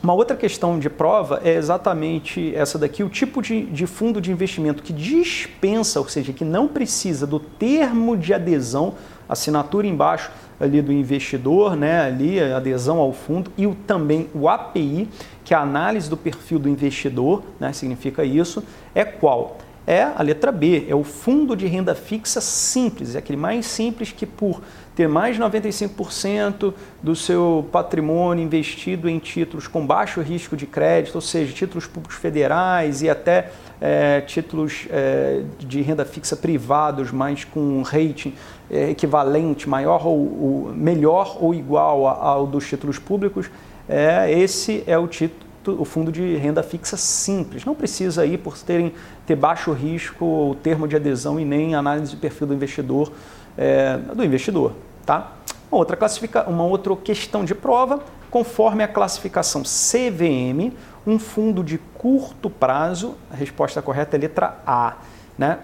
Uma 0.00 0.12
outra 0.12 0.36
questão 0.36 0.78
de 0.78 0.88
prova 0.88 1.40
é 1.42 1.54
exatamente 1.54 2.54
essa 2.54 2.78
daqui, 2.78 3.02
o 3.02 3.08
tipo 3.08 3.42
de, 3.42 3.66
de, 3.66 3.84
fundo 3.84 4.20
de 4.20 4.30
investimento 4.30 4.80
que 4.80 4.92
dispensa, 4.92 5.98
ou 5.98 6.08
seja, 6.08 6.32
que 6.32 6.44
não 6.44 6.68
precisa 6.68 7.26
do 7.26 7.40
termo 7.40 8.16
de 8.16 8.32
adesão, 8.32 8.94
assinatura 9.28 9.88
embaixo 9.88 10.30
ali 10.60 10.80
do 10.80 10.92
investidor, 10.92 11.74
né, 11.74 12.00
ali 12.02 12.40
adesão 12.40 12.98
ao 12.98 13.12
fundo, 13.12 13.50
e 13.58 13.66
o, 13.66 13.74
também 13.74 14.28
o 14.32 14.48
API, 14.48 15.08
que 15.44 15.52
é 15.52 15.56
a 15.56 15.62
análise 15.62 16.08
do 16.08 16.16
perfil 16.16 16.60
do 16.60 16.68
investidor, 16.68 17.42
né, 17.58 17.72
significa 17.72 18.24
isso, 18.24 18.62
é 18.94 19.04
qual? 19.04 19.58
é 19.88 20.02
a 20.02 20.22
letra 20.22 20.52
B, 20.52 20.84
é 20.86 20.94
o 20.94 21.02
fundo 21.02 21.56
de 21.56 21.66
renda 21.66 21.94
fixa 21.94 22.42
simples, 22.42 23.14
é 23.14 23.18
aquele 23.20 23.38
mais 23.38 23.64
simples 23.64 24.12
que 24.12 24.26
por 24.26 24.60
ter 24.98 25.06
mais 25.06 25.36
de 25.36 25.42
95% 25.42 26.74
do 27.00 27.14
seu 27.14 27.64
patrimônio 27.70 28.42
investido 28.42 29.08
em 29.08 29.20
títulos 29.20 29.68
com 29.68 29.86
baixo 29.86 30.20
risco 30.20 30.56
de 30.56 30.66
crédito, 30.66 31.14
ou 31.14 31.20
seja, 31.20 31.52
títulos 31.52 31.86
públicos 31.86 32.16
federais 32.16 33.00
e 33.00 33.08
até 33.08 33.52
é, 33.80 34.20
títulos 34.22 34.88
é, 34.90 35.42
de 35.56 35.80
renda 35.82 36.04
fixa 36.04 36.34
privados, 36.34 37.12
mas 37.12 37.44
com 37.44 37.60
um 37.60 37.82
rating 37.82 38.34
é, 38.68 38.90
equivalente, 38.90 39.68
maior 39.68 40.04
ou, 40.04 40.18
ou, 40.18 40.72
melhor 40.74 41.38
ou 41.40 41.54
igual 41.54 42.08
ao 42.08 42.44
dos 42.44 42.66
títulos 42.66 42.98
públicos, 42.98 43.48
é, 43.88 44.28
esse 44.32 44.82
é 44.84 44.98
o 44.98 45.06
título 45.06 45.46
o 45.66 45.84
fundo 45.84 46.10
de 46.10 46.34
renda 46.36 46.62
fixa 46.62 46.96
simples. 46.96 47.62
Não 47.62 47.74
precisa 47.74 48.24
ir 48.24 48.38
por 48.38 48.56
terem, 48.56 48.94
ter 49.26 49.36
baixo 49.36 49.70
risco 49.70 50.24
ou 50.24 50.54
termo 50.54 50.88
de 50.88 50.96
adesão 50.96 51.38
e 51.38 51.44
nem 51.44 51.74
análise 51.74 52.12
de 52.12 52.16
perfil 52.16 52.46
do 52.46 52.54
investidor, 52.54 53.12
é, 53.54 53.98
do 53.98 54.24
investidor. 54.24 54.72
Tá? 55.08 55.32
Uma, 55.72 55.78
outra 55.78 55.96
classifica, 55.96 56.46
uma 56.46 56.64
outra 56.64 56.94
questão 56.94 57.42
de 57.42 57.54
prova, 57.54 58.04
conforme 58.30 58.84
a 58.84 58.88
classificação 58.88 59.62
CVM, 59.62 60.76
um 61.06 61.18
fundo 61.18 61.64
de 61.64 61.78
curto 61.78 62.50
prazo, 62.50 63.14
a 63.30 63.34
resposta 63.34 63.80
correta 63.80 64.18
é 64.18 64.20
letra 64.20 64.58
A. 64.66 64.96
Né? 65.38 65.60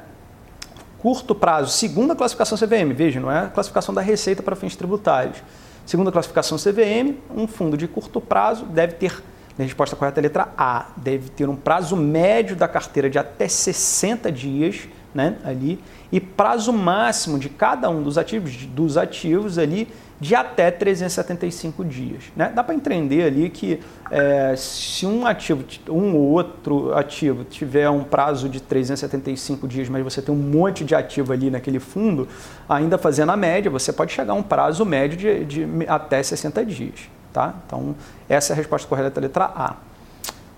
Curto 0.99 1.35
prazo, 1.35 1.71
segunda 1.73 2.17
classificação 2.17 2.57
CVM, 2.57 2.95
veja, 2.95 3.21
não 3.21 3.31
é 3.31 3.41
a 3.41 3.49
classificação 3.49 3.95
da 3.95 4.01
receita 4.01 4.43
para 4.43 4.57
fins 4.57 4.75
tributários. 4.77 5.43
Segunda 5.85 6.11
classificação 6.11 6.57
CVM, 6.57 7.19
um 7.37 7.47
fundo 7.47 7.77
de 7.77 7.87
curto 7.87 8.23
prazo 8.23 8.65
deve 8.65 8.95
ter 8.95 9.23
a 9.59 9.63
resposta 9.63 9.95
correta 9.95 10.19
é 10.19 10.23
a 10.23 10.25
letra 10.25 10.49
A. 10.57 10.87
Deve 10.97 11.29
ter 11.29 11.51
um 11.51 11.55
prazo 11.55 11.97
médio 11.97 12.57
da 12.57 12.67
carteira 12.67 13.11
de 13.11 13.19
até 13.19 13.47
60 13.47 14.33
dias, 14.33 14.89
né, 15.15 15.37
ali, 15.45 15.79
e 16.13 16.21
prazo 16.21 16.73
máximo 16.73 17.39
de 17.39 17.49
cada 17.49 17.91
um 17.91 18.03
dos 18.03 18.19
ativos, 18.19 18.55
dos 18.67 18.97
ativos 18.97 19.59
ali, 19.59 19.89
de 20.21 20.35
até 20.35 20.71
375 20.71 21.85
dias. 21.85 22.25
Né? 22.37 22.51
Dá 22.55 22.63
para 22.63 22.75
entender 22.75 23.25
ali 23.25 23.51
que 23.51 23.81
é, 24.11 24.55
se 24.57 25.05
um 25.05 25.27
ativo, 25.27 25.65
um 25.89 26.15
ou 26.15 26.31
outro 26.31 26.95
ativo 26.95 27.45
tiver 27.45 27.91
um 27.91 28.05
prazo 28.05 28.49
de 28.49 28.61
375 28.63 29.67
dias, 29.67 29.89
mas 29.89 30.03
você 30.03 30.23
tem 30.23 30.35
um 30.35 30.39
monte 30.39 30.85
de 30.85 30.95
ativo 30.95 31.33
ali 31.33 31.51
naquele 31.51 31.81
fundo, 31.81 32.29
ainda 32.69 32.97
fazendo 32.97 33.33
a 33.33 33.37
média, 33.37 33.71
você 33.71 33.93
pode 33.93 34.13
chegar 34.13 34.33
a 34.33 34.37
um 34.37 34.43
prazo 34.43 34.85
médio 34.85 35.19
de, 35.19 35.45
de 35.45 35.87
até 35.89 36.23
60 36.23 36.65
dias. 36.65 37.01
Tá? 37.33 37.55
Então, 37.67 37.97
essa 38.29 38.53
é 38.53 38.55
a 38.55 38.57
resposta 38.57 38.87
correta 38.89 39.11
da 39.11 39.21
letra 39.21 39.45
A. 39.45 39.77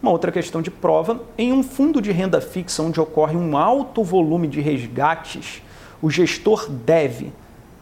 Uma 0.06 0.12
outra 0.12 0.30
questão 0.30 0.62
de 0.62 0.70
prova: 0.70 1.20
em 1.36 1.52
um 1.52 1.64
fundo 1.64 2.00
de 2.00 2.12
renda 2.12 2.40
fixa 2.40 2.80
onde 2.80 3.00
ocorre 3.00 3.36
um 3.36 3.56
alto 3.56 4.04
volume 4.04 4.46
de 4.46 4.60
resgates, 4.60 5.60
o 6.00 6.08
gestor 6.08 6.70
deve. 6.70 7.32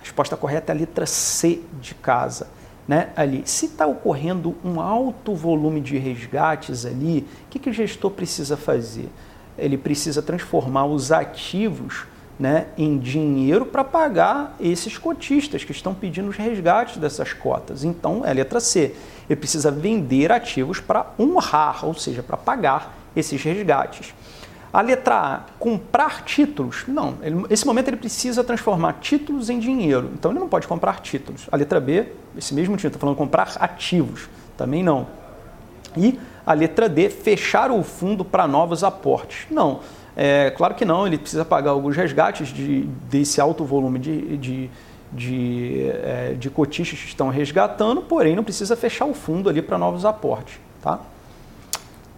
resposta 0.01 0.35
correta 0.35 0.73
é 0.73 0.75
a 0.75 0.79
letra 0.79 1.05
C 1.05 1.61
de 1.83 1.95
casa. 1.95 2.49
Né, 2.89 3.11
ali. 3.15 3.43
Se 3.45 3.67
está 3.67 3.87
ocorrendo 3.87 4.55
um 4.65 4.81
alto 4.81 5.35
volume 5.35 5.83
de 5.83 5.99
resgates 5.99 6.87
ali, 6.87 7.27
o 7.47 7.51
que, 7.51 7.59
que 7.59 7.69
o 7.69 7.73
gestor 7.75 8.11
precisa 8.11 8.57
fazer? 8.57 9.11
Ele 9.59 9.77
precisa 9.77 10.23
transformar 10.23 10.87
os 10.87 11.13
ativos 11.13 12.07
né, 12.39 12.69
em 12.77 12.99
dinheiro 12.99 13.67
para 13.67 13.85
pagar 13.85 14.57
esses 14.59 14.97
cotistas 14.97 15.63
que 15.63 15.73
estão 15.73 15.95
pedindo 15.95 16.29
os 16.29 16.37
resgates 16.37 16.97
dessas 16.97 17.35
cotas. 17.35 17.85
Então, 17.85 18.25
é 18.25 18.31
a 18.31 18.35
letra 18.35 18.61
C. 18.61 18.95
Ele 19.29 19.39
precisa 19.39 19.71
vender 19.71 20.31
ativos 20.31 20.81
para 20.81 21.07
honrar, 21.19 21.85
ou 21.85 21.95
seja, 21.95 22.23
para 22.23 22.37
pagar 22.37 22.95
esses 23.17 23.43
resgates. 23.43 24.15
A 24.73 24.81
letra 24.81 25.15
A, 25.15 25.41
comprar 25.59 26.25
títulos. 26.25 26.85
Não, 26.89 27.15
ele, 27.23 27.45
esse 27.49 27.65
momento 27.65 27.89
ele 27.89 27.97
precisa 27.97 28.43
transformar 28.43 28.95
títulos 28.95 29.49
em 29.49 29.61
dinheiro. 29.61 30.11
Então 30.15 30.33
ele 30.33 30.41
não 30.41 30.49
pode 30.49 30.67
comprar 30.67 31.01
títulos. 31.01 31.47
A 31.53 31.57
letra 31.57 31.79
B, 31.79 32.09
esse 32.37 32.53
mesmo 32.53 32.75
título, 32.77 32.89
está 32.89 32.99
falando 32.99 33.17
comprar 33.17 33.53
ativos. 33.61 34.29
Também 34.57 34.83
não. 34.83 35.07
E 35.97 36.19
a 36.45 36.53
letra 36.53 36.89
D, 36.89 37.09
fechar 37.09 37.71
o 37.71 37.83
fundo 37.85 38.25
para 38.25 38.49
novos 38.49 38.83
aportes. 38.83 39.47
Não, 39.49 39.81
é, 40.17 40.51
claro 40.51 40.75
que 40.75 40.85
não, 40.85 41.07
ele 41.07 41.19
precisa 41.19 41.45
pagar 41.45 41.71
alguns 41.71 41.97
resgates 41.97 42.49
de, 42.49 42.83
desse 43.11 43.41
alto 43.41 43.65
volume 43.65 43.99
de, 43.99 44.37
de, 44.37 44.71
de, 45.15 45.89
é, 45.91 46.35
de 46.39 46.51
cotistas 46.51 46.99
que 46.99 47.07
estão 47.07 47.29
resgatando, 47.29 48.03
porém 48.03 48.35
não 48.35 48.45
precisa 48.45 48.77
fechar 48.77 49.07
o 49.07 49.15
fundo 49.15 49.49
ali 49.49 49.63
para 49.63 49.79
novos 49.79 50.05
aportes. 50.05 50.59
Tá? 50.83 51.01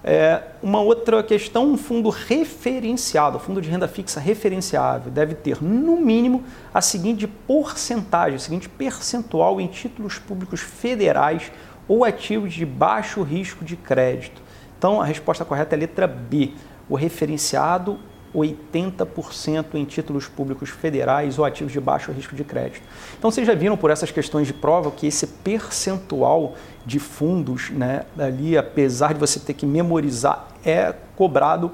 É, 0.02 0.40
uma 0.62 0.80
outra 0.80 1.22
questão, 1.22 1.72
um 1.72 1.76
fundo 1.76 2.08
referenciado, 2.08 3.38
fundo 3.38 3.60
de 3.60 3.68
renda 3.68 3.88
fixa 3.88 4.20
referenciável, 4.20 5.10
deve 5.10 5.34
ter, 5.34 5.62
no 5.62 5.96
mínimo, 5.96 6.44
a 6.72 6.80
seguinte 6.80 7.26
porcentagem, 7.26 8.36
a 8.36 8.38
seguinte 8.38 8.68
percentual 8.68 9.60
em 9.60 9.66
títulos 9.66 10.18
públicos 10.18 10.60
federais 10.60 11.50
ou 11.88 12.04
ativos 12.04 12.54
de 12.54 12.64
baixo 12.64 13.22
risco 13.22 13.64
de 13.64 13.76
crédito. 13.76 14.40
Então, 14.78 15.00
a 15.00 15.04
resposta 15.04 15.44
correta 15.44 15.74
é 15.74 15.76
a 15.76 15.80
letra 15.80 16.06
B. 16.06 16.52
O 16.88 16.94
referenciado 16.94 17.98
80% 18.36 19.74
em 19.74 19.84
títulos 19.84 20.28
públicos 20.28 20.68
federais 20.68 21.38
ou 21.38 21.44
ativos 21.44 21.72
de 21.72 21.80
baixo 21.80 22.12
risco 22.12 22.34
de 22.36 22.44
crédito. 22.44 22.82
Então 23.18 23.30
vocês 23.30 23.46
já 23.46 23.54
viram 23.54 23.76
por 23.76 23.90
essas 23.90 24.10
questões 24.10 24.46
de 24.46 24.52
prova 24.52 24.90
que 24.90 25.06
esse 25.06 25.26
percentual 25.26 26.54
de 26.84 26.98
fundos, 26.98 27.70
né, 27.70 28.02
ali, 28.18 28.56
apesar 28.56 29.14
de 29.14 29.20
você 29.20 29.40
ter 29.40 29.54
que 29.54 29.64
memorizar, 29.64 30.48
é 30.64 30.94
cobrado 31.16 31.72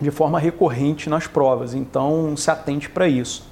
de 0.00 0.10
forma 0.10 0.38
recorrente 0.38 1.08
nas 1.08 1.26
provas. 1.26 1.74
Então 1.74 2.36
se 2.36 2.50
atente 2.50 2.90
para 2.90 3.06
isso. 3.06 3.46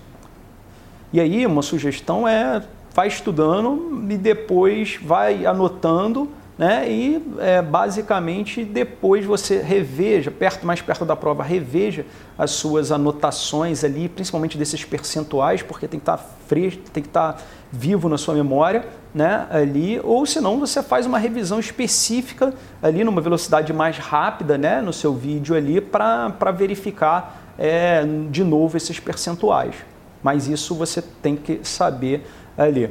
E 1.13 1.21
aí 1.21 1.47
uma 1.47 1.63
sugestão 1.63 2.27
é 2.27 2.63
vai 2.93 3.07
estudando 3.07 4.05
e 4.11 4.17
depois 4.17 4.99
vai 5.01 5.47
anotando 5.47 6.29
né? 6.61 6.93
E 6.93 7.27
é, 7.39 7.63
basicamente 7.63 8.67
depois 8.67 9.25
você 9.25 9.63
reveja, 9.63 10.31
perto, 10.31 10.67
mais 10.67 10.83
perto 10.83 11.07
da 11.07 11.17
prova, 11.17 11.43
reveja 11.43 12.05
as 12.37 12.51
suas 12.51 12.93
anotações 12.93 13.83
ali, 13.83 14.11
principalmente 14.11 14.59
desses 14.59 14.85
percentuais, 14.85 15.63
porque 15.63 15.89
tem 15.89 15.99
que 15.99 16.03
estar 16.03 16.19
tá 16.19 16.25
fresco, 16.47 16.83
tem 16.93 17.03
que 17.03 17.09
estar 17.09 17.33
tá 17.33 17.43
vivo 17.73 18.11
na 18.11 18.19
sua 18.19 18.35
memória, 18.35 18.87
né? 19.15 19.47
Ali, 19.51 20.03
ou 20.05 20.27
senão 20.27 20.61
você 20.61 20.83
faz 20.83 21.07
uma 21.07 21.19
revisão 21.19 21.59
específica 21.59 22.53
ali 22.83 23.05
numa 23.05 23.23
velocidade 23.23 23.73
mais 23.73 23.97
rápida, 23.97 24.59
né? 24.59 24.83
No 24.83 24.93
seu 24.93 25.15
vídeo 25.15 25.57
ali 25.57 25.81
para 25.81 26.51
verificar 26.55 27.55
é, 27.59 28.05
de 28.31 28.45
novo 28.45 28.77
esses 28.77 29.01
percentuais. 29.01 29.77
Mas 30.23 30.47
isso 30.47 30.75
você 30.75 31.01
tem 31.01 31.37
que 31.37 31.61
saber 31.63 32.27
ali 32.59 32.91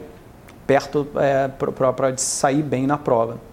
perto 0.65 1.07
é, 1.17 1.47
para 1.47 2.17
sair 2.17 2.63
bem 2.63 2.87
na 2.87 2.97
prova. 2.97 3.48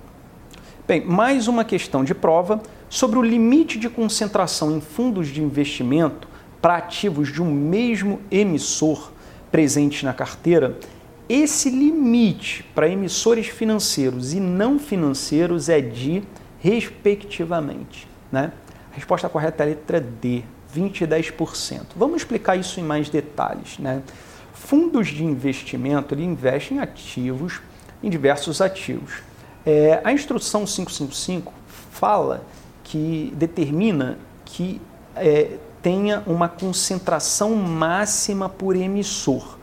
Bem, 0.86 1.04
mais 1.04 1.48
uma 1.48 1.64
questão 1.64 2.04
de 2.04 2.14
prova 2.14 2.62
sobre 2.88 3.18
o 3.18 3.22
limite 3.22 3.76
de 3.76 3.90
concentração 3.90 4.70
em 4.70 4.80
fundos 4.80 5.26
de 5.26 5.42
investimento 5.42 6.28
para 6.62 6.76
ativos 6.76 7.32
de 7.32 7.42
um 7.42 7.50
mesmo 7.50 8.20
emissor 8.30 9.10
presente 9.50 10.04
na 10.04 10.14
carteira. 10.14 10.78
Esse 11.28 11.70
limite 11.70 12.62
para 12.72 12.88
emissores 12.88 13.48
financeiros 13.48 14.32
e 14.32 14.38
não 14.38 14.78
financeiros 14.78 15.68
é 15.68 15.80
de, 15.80 16.22
respectivamente. 16.60 18.06
Né? 18.30 18.52
A 18.92 18.94
resposta 18.94 19.28
correta 19.28 19.64
é 19.64 19.66
a 19.66 19.68
letra 19.70 20.00
D, 20.00 20.44
20 20.72 21.00
e 21.00 21.06
10%. 21.08 21.80
Vamos 21.96 22.18
explicar 22.18 22.54
isso 22.54 22.78
em 22.78 22.84
mais 22.84 23.08
detalhes. 23.08 23.76
Né? 23.80 24.02
Fundos 24.54 25.08
de 25.08 25.24
investimento 25.24 26.14
ele 26.14 26.22
investem 26.22 26.76
em 26.76 26.80
ativos, 26.80 27.60
em 28.04 28.08
diversos 28.08 28.60
ativos. 28.60 29.14
É, 29.66 30.01
a 30.05 30.12
instrução 30.12 30.64
555 30.64 31.52
fala 31.90 32.44
que 32.84 33.32
determina 33.36 34.16
que 34.44 34.80
é, 35.16 35.56
tenha 35.82 36.22
uma 36.24 36.48
concentração 36.48 37.55
máxima 37.56 38.48
por 38.48 38.76
emissor. 38.76 39.59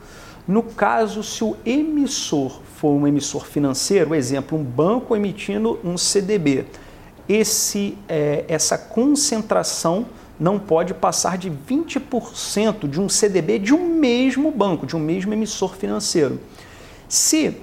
No 0.46 0.62
caso, 0.62 1.22
se 1.22 1.42
o 1.42 1.56
emissor 1.64 2.60
for 2.76 2.90
um 2.90 3.06
emissor 3.06 3.46
financeiro, 3.46 4.14
exemplo, 4.14 4.58
um 4.58 4.62
banco 4.62 5.16
emitindo 5.16 5.80
um 5.82 5.96
CDB, 5.96 6.66
esse, 7.26 7.96
é, 8.06 8.44
essa 8.46 8.76
concentração 8.76 10.04
não 10.38 10.58
pode 10.58 10.92
passar 10.92 11.38
de 11.38 11.50
20% 11.50 12.86
de 12.88 13.00
um 13.00 13.08
CDB 13.08 13.58
de 13.58 13.72
um 13.72 13.98
mesmo 13.98 14.50
banco, 14.50 14.86
de 14.86 14.94
um 14.94 15.00
mesmo 15.00 15.32
emissor 15.32 15.74
financeiro. 15.74 16.38
Se 17.08 17.56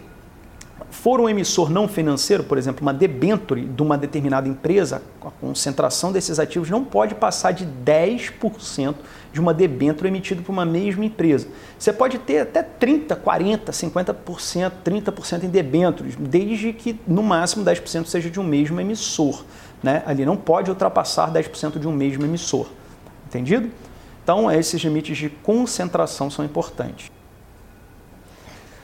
for 1.02 1.20
um 1.20 1.28
emissor 1.28 1.72
não 1.72 1.88
financeiro, 1.88 2.44
por 2.44 2.60
exemplo, 2.60 2.84
uma 2.84 2.94
debenture 2.94 3.62
de 3.62 3.82
uma 3.82 3.98
determinada 3.98 4.48
empresa, 4.48 5.02
a 5.20 5.32
concentração 5.32 6.12
desses 6.12 6.38
ativos 6.38 6.70
não 6.70 6.84
pode 6.84 7.16
passar 7.16 7.54
de 7.54 7.66
10% 7.66 8.94
de 9.34 9.40
uma 9.40 9.52
debenture 9.52 10.08
emitida 10.08 10.44
por 10.44 10.52
uma 10.52 10.64
mesma 10.64 11.04
empresa. 11.04 11.48
Você 11.80 11.92
pode 11.92 12.20
ter 12.20 12.42
até 12.42 12.62
30, 12.62 13.16
40, 13.16 13.72
50%, 13.72 14.72
30% 14.86 15.44
em 15.44 15.50
debêntures, 15.50 16.16
desde 16.20 16.72
que 16.72 17.00
no 17.08 17.24
máximo 17.24 17.66
10% 17.66 18.06
seja 18.06 18.30
de 18.30 18.40
um 18.40 18.44
mesmo 18.44 18.80
emissor. 18.80 19.44
Né? 19.82 20.04
Ali 20.06 20.24
não 20.24 20.38
pode 20.38 20.70
ultrapassar 20.70 21.34
10% 21.34 21.80
de 21.80 21.88
um 21.88 21.92
mesmo 21.92 22.24
emissor. 22.26 22.68
Entendido? 23.28 23.72
Então, 24.24 24.52
esses 24.52 24.80
limites 24.80 25.18
de 25.18 25.30
concentração 25.30 26.30
são 26.30 26.46
importantes. 26.46 27.10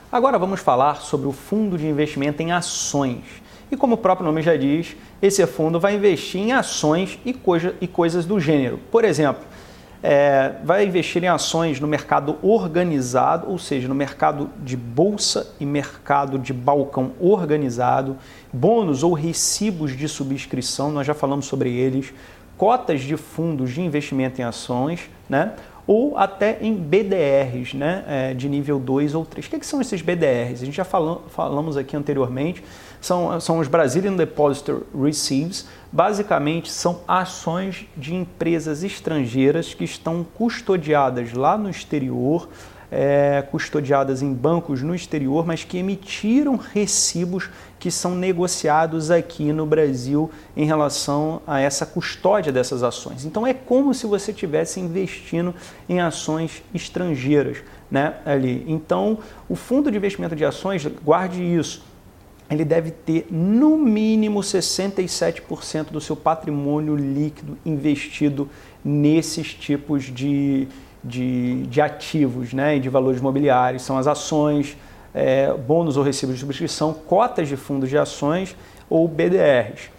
Agora 0.10 0.40
vamos 0.40 0.62
falar 0.62 1.02
sobre 1.02 1.28
o 1.28 1.34
fundo 1.34 1.78
de 1.78 1.86
investimento 1.86 2.42
em 2.42 2.54
ações. 2.54 3.26
E 3.70 3.76
como 3.76 3.96
o 3.96 3.98
próprio 3.98 4.26
nome 4.26 4.42
já 4.42 4.56
diz, 4.56 4.96
esse 5.22 5.46
fundo 5.46 5.82
vai 5.82 5.96
investir 5.96 6.40
em 6.40 6.54
ações 6.54 7.20
e, 7.26 7.34
coisa, 7.34 7.76
e 7.82 7.88
coisas 7.88 8.26
do 8.26 8.40
gênero. 8.40 8.80
Por 8.90 9.04
exemplo, 9.04 9.44
é, 10.02 10.54
vai 10.64 10.86
investir 10.86 11.22
em 11.26 11.28
ações 11.28 11.82
no 11.82 11.88
mercado 11.88 12.38
organizado, 12.42 13.50
ou 13.50 13.60
seja, 13.60 13.90
no 13.90 13.96
mercado 13.96 14.50
de 14.64 14.78
bolsa 14.78 15.54
e 15.60 15.66
mercado 15.66 16.40
de 16.40 16.54
balcão 16.54 17.12
organizado, 17.20 18.16
bônus 18.54 19.04
ou 19.04 19.12
recibos 19.12 19.92
de 19.92 20.08
subscrição, 20.08 20.90
nós 20.90 21.06
já 21.06 21.14
falamos 21.14 21.48
sobre 21.48 21.70
eles, 21.70 22.14
cotas 22.58 23.02
de 23.02 23.18
fundos 23.18 23.72
de 23.72 23.82
investimento 23.82 24.40
em 24.40 24.46
ações, 24.46 25.10
né? 25.28 25.52
Ou 25.88 26.18
até 26.18 26.58
em 26.62 26.76
BDRs 26.76 27.74
né, 27.74 28.04
é, 28.06 28.34
de 28.34 28.50
nível 28.50 28.78
2 28.78 29.16
ou 29.16 29.26
3. 29.26 29.46
O 29.46 29.50
que, 29.50 29.56
é 29.56 29.60
que 29.60 29.66
são 29.66 29.80
esses 29.80 30.02
BDRs? 30.02 30.62
A 30.62 30.66
gente 30.66 30.76
já 30.76 30.84
falamos 30.84 31.78
aqui 31.78 31.96
anteriormente, 31.96 32.62
são, 33.00 33.40
são 33.40 33.60
os 33.60 33.70
Brazilian 33.70 34.16
Depository 34.16 34.84
Receives, 34.94 35.66
basicamente 35.90 36.70
são 36.70 37.00
ações 37.08 37.86
de 37.96 38.14
empresas 38.14 38.84
estrangeiras 38.84 39.74
que 39.74 39.86
estão 39.86 40.26
custodiadas 40.36 41.32
lá 41.32 41.58
no 41.58 41.70
exterior, 41.70 42.50
é, 42.92 43.46
custodiadas 43.50 44.22
em 44.22 44.34
bancos 44.34 44.82
no 44.82 44.94
exterior, 44.94 45.46
mas 45.46 45.64
que 45.64 45.78
emitiram 45.78 46.58
recibos 46.58 47.50
que 47.88 47.92
são 47.92 48.16
negociados 48.16 49.10
aqui 49.10 49.54
no 49.54 49.66
Brasil 49.66 50.30
em 50.58 50.66
relação 50.66 51.42
a 51.48 51.62
essa 51.62 51.86
custódia 51.86 52.52
dessas 52.52 52.84
ações. 52.84 53.24
Então 53.24 53.48
é 53.48 53.54
como 53.54 53.94
se 53.94 54.06
você 54.06 54.32
estivesse 54.32 54.78
investindo 54.82 55.56
em 55.88 56.02
ações 56.02 56.62
estrangeiras, 56.76 57.60
né, 57.90 58.16
ali. 58.26 58.66
Então, 58.68 59.20
o 59.48 59.56
fundo 59.56 59.90
de 59.90 59.96
investimento 59.96 60.36
de 60.36 60.44
ações, 60.44 60.86
guarde 61.02 61.42
isso, 61.42 61.82
ele 62.50 62.66
deve 62.66 62.92
ter 62.92 63.26
no 63.32 63.78
mínimo 63.78 64.42
67% 64.42 65.86
do 65.86 66.02
seu 66.02 66.18
patrimônio 66.18 66.94
líquido 66.94 67.58
investido 67.66 68.50
nesses 68.84 69.54
tipos 69.54 70.04
de, 70.04 70.68
de, 71.02 71.66
de 71.68 71.80
ativos 71.80 72.52
né, 72.52 72.80
de 72.80 72.90
valores 72.90 73.22
imobiliários. 73.22 73.84
São 73.84 73.98
as 73.98 74.08
ações, 74.08 74.76
é, 75.14 75.54
bônus 75.54 75.98
ou 75.98 76.04
recibos 76.04 76.36
de 76.36 76.42
subscrição, 76.42 76.94
cotas 76.94 77.48
de 77.48 77.58
fundos 77.58 77.90
de 77.90 77.98
ações 77.98 78.56
ou 78.90 79.08
BDRs. 79.08 79.90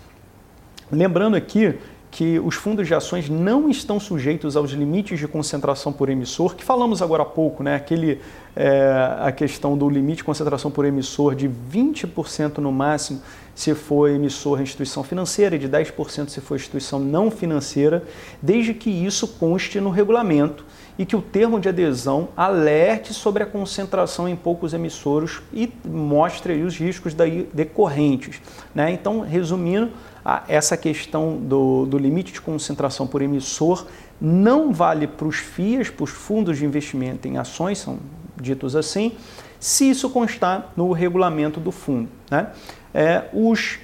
Lembrando 0.90 1.36
aqui 1.36 1.74
que 2.10 2.38
os 2.38 2.54
fundos 2.54 2.86
de 2.86 2.94
ações 2.94 3.28
não 3.28 3.68
estão 3.68 4.00
sujeitos 4.00 4.56
aos 4.56 4.70
limites 4.70 5.18
de 5.18 5.28
concentração 5.28 5.92
por 5.92 6.08
emissor, 6.08 6.54
que 6.54 6.64
falamos 6.64 7.02
agora 7.02 7.22
há 7.22 7.26
pouco, 7.26 7.62
né? 7.62 7.74
Aquele, 7.74 8.20
é, 8.56 9.16
a 9.20 9.30
questão 9.30 9.76
do 9.76 9.88
limite 9.88 10.18
de 10.18 10.24
concentração 10.24 10.70
por 10.70 10.84
emissor 10.84 11.34
de 11.34 11.48
20% 11.48 12.58
no 12.58 12.72
máximo 12.72 13.20
se 13.54 13.74
for 13.74 14.08
emissor 14.08 14.62
instituição 14.62 15.02
financeira 15.02 15.56
e 15.56 15.58
de 15.58 15.68
10% 15.68 16.28
se 16.28 16.40
for 16.40 16.54
instituição 16.54 16.98
não 16.98 17.30
financeira, 17.30 18.02
desde 18.40 18.72
que 18.72 18.88
isso 18.88 19.28
conste 19.28 19.80
no 19.80 19.90
regulamento 19.90 20.64
e 20.98 21.06
que 21.06 21.14
o 21.14 21.22
termo 21.22 21.60
de 21.60 21.68
adesão 21.68 22.28
alerte 22.36 23.14
sobre 23.14 23.42
a 23.42 23.46
concentração 23.46 24.28
em 24.28 24.34
poucos 24.34 24.74
emissores 24.74 25.40
e 25.52 25.72
mostre 25.86 26.60
os 26.62 26.76
riscos 26.76 27.14
daí 27.14 27.48
decorrentes. 27.54 28.40
Né? 28.74 28.90
Então, 28.90 29.20
resumindo, 29.20 29.92
essa 30.48 30.76
questão 30.76 31.36
do, 31.36 31.86
do 31.86 31.96
limite 31.96 32.32
de 32.32 32.40
concentração 32.40 33.06
por 33.06 33.22
emissor 33.22 33.86
não 34.20 34.72
vale 34.72 35.06
para 35.06 35.26
os 35.26 35.36
FIAs, 35.36 35.88
para 35.88 36.04
os 36.04 36.10
fundos 36.10 36.58
de 36.58 36.66
investimento 36.66 37.28
em 37.28 37.38
ações, 37.38 37.78
são 37.78 37.98
ditos 38.36 38.74
assim, 38.74 39.12
se 39.60 39.88
isso 39.88 40.10
constar 40.10 40.72
no 40.76 40.92
regulamento 40.92 41.60
do 41.60 41.70
fundo. 41.70 42.08
Né? 42.30 42.48
É, 42.92 43.24
os 43.32 43.78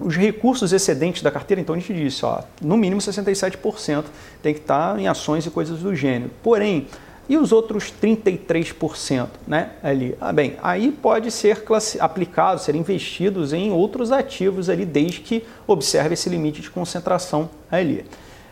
os 0.00 0.16
recursos 0.16 0.72
excedentes 0.72 1.22
da 1.22 1.30
carteira, 1.30 1.60
então 1.60 1.74
a 1.74 1.78
gente 1.78 1.94
disse, 1.94 2.24
ó, 2.24 2.42
no 2.60 2.76
mínimo 2.76 3.00
67% 3.00 4.04
tem 4.42 4.54
que 4.54 4.60
estar 4.60 4.98
em 4.98 5.06
ações 5.06 5.46
e 5.46 5.50
coisas 5.50 5.80
do 5.80 5.94
gênero. 5.94 6.30
Porém, 6.42 6.88
e 7.28 7.36
os 7.36 7.52
outros 7.52 7.92
33%, 8.02 9.28
né, 9.46 9.70
ali? 9.82 10.16
Ah, 10.20 10.32
bem, 10.32 10.56
aí 10.62 10.90
pode 10.90 11.30
ser 11.30 11.62
aplicado, 12.00 12.60
ser 12.60 12.74
investidos 12.74 13.52
em 13.52 13.70
outros 13.70 14.10
ativos 14.10 14.68
ali, 14.68 14.84
desde 14.84 15.20
que 15.20 15.44
observe 15.66 16.14
esse 16.14 16.28
limite 16.28 16.60
de 16.60 16.70
concentração 16.70 17.48
ali. 17.70 18.04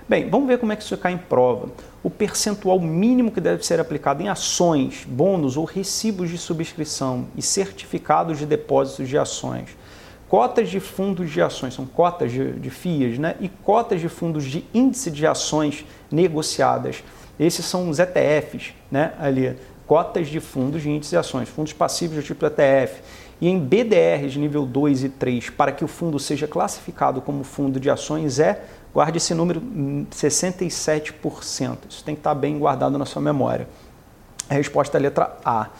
Bem, 0.09 0.29
vamos 0.29 0.49
ver 0.49 0.59
como 0.59 0.73
é 0.73 0.77
que 0.77 0.83
isso 0.83 0.97
cai 0.97 1.13
em 1.13 1.19
prova. 1.19 1.69
O 2.03 2.11
percentual 2.11 2.81
mínimo 2.81 3.31
que 3.31 3.41
deve 3.41 3.65
ser 3.65 3.79
aplicado 3.79 4.23
em 4.23 4.29
ações, 4.29 5.05
bônus 5.07 5.57
ou 5.57 5.65
recibos 5.65 6.31
de 6.31 6.39
subscrição 6.39 7.27
e 7.37 7.43
certificados 7.43 8.39
de 8.39 8.47
depósitos 8.47 9.09
de 9.09 9.19
ações 9.19 9.69
cotas 10.31 10.71
de 10.71 10.79
fundos 10.79 11.29
de 11.29 11.43
ações, 11.43 11.75
são 11.75 11.85
cotas 11.85 12.31
de, 12.31 12.53
de 12.53 12.71
FIAs, 12.71 13.19
né? 13.19 13.35
e 13.41 13.49
cotas 13.49 14.01
de 14.01 14.09
fundos 14.09 14.45
de 14.45 14.65
índice 14.73 15.11
de 15.11 15.27
ações 15.27 15.85
negociadas. 16.09 17.03
Esses 17.39 17.65
são 17.67 17.91
os 17.91 17.99
ETFs, 17.99 18.73
né? 18.89 19.13
ali, 19.19 19.57
cotas 19.89 20.29
de 20.29 20.39
fundos 20.39 20.83
de 20.83 20.89
índice 20.89 21.11
de 21.11 21.17
ações, 21.17 21.49
fundos 21.49 21.73
passivos 21.73 22.15
do 22.15 22.23
tipo 22.23 22.47
ETF. 22.47 23.03
E 23.41 23.49
em 23.49 23.59
BDRs 23.59 24.37
nível 24.37 24.65
2 24.65 25.03
e 25.03 25.09
3, 25.09 25.51
para 25.51 25.73
que 25.73 25.85
o 25.85 25.89
fundo 25.89 26.17
seja 26.21 26.47
classificado 26.47 27.21
como 27.21 27.43
fundo 27.43 27.81
de 27.81 27.91
ações, 27.91 28.39
é, 28.39 28.63
guarde 28.95 29.17
esse 29.17 29.35
número, 29.35 29.61
67%. 30.13 31.71
Hum, 31.71 31.77
Isso 31.89 32.05
tem 32.05 32.15
que 32.15 32.21
estar 32.21 32.37
bem 32.37 32.57
guardado 32.57 32.97
na 32.97 33.05
sua 33.05 33.21
memória. 33.21 33.67
A 34.49 34.55
resposta 34.55 34.97
é 34.97 35.01
a 35.01 35.03
letra 35.03 35.37
A. 35.45 35.71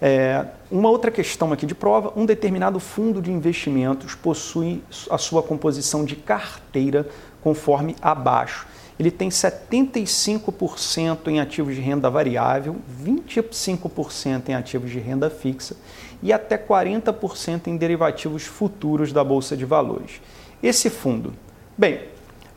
É, 0.00 0.46
uma 0.70 0.88
outra 0.88 1.10
questão 1.10 1.52
aqui 1.52 1.66
de 1.66 1.74
prova: 1.74 2.12
um 2.16 2.24
determinado 2.24 2.78
fundo 2.78 3.20
de 3.20 3.32
investimentos 3.32 4.14
possui 4.14 4.82
a 5.10 5.18
sua 5.18 5.42
composição 5.42 6.04
de 6.04 6.14
carteira 6.16 7.08
conforme 7.42 7.96
abaixo. 8.00 8.66
Ele 8.98 9.10
tem 9.12 9.28
75% 9.28 11.28
em 11.28 11.38
ativos 11.38 11.76
de 11.76 11.80
renda 11.80 12.10
variável, 12.10 12.76
25% 13.04 14.48
em 14.48 14.54
ativos 14.54 14.90
de 14.90 14.98
renda 14.98 15.30
fixa 15.30 15.76
e 16.20 16.32
até 16.32 16.58
40% 16.58 17.68
em 17.68 17.76
derivativos 17.76 18.42
futuros 18.44 19.12
da 19.12 19.22
Bolsa 19.22 19.56
de 19.56 19.64
Valores. 19.64 20.20
Esse 20.60 20.90
fundo, 20.90 21.32
bem, 21.76 22.00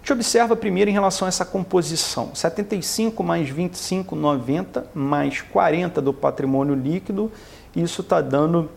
a 0.02 0.04
gente 0.04 0.14
observa 0.14 0.56
primeiro 0.56 0.90
em 0.90 0.94
relação 0.94 1.28
a 1.28 1.30
essa 1.30 1.46
composição: 1.46 2.34
75 2.34 3.24
mais 3.24 3.48
25, 3.48 4.16
90, 4.16 4.88
mais 4.96 5.42
40 5.42 6.02
do 6.02 6.12
patrimônio 6.12 6.74
líquido, 6.74 7.32
isso 7.76 8.02
está 8.02 8.20
dando 8.20 8.68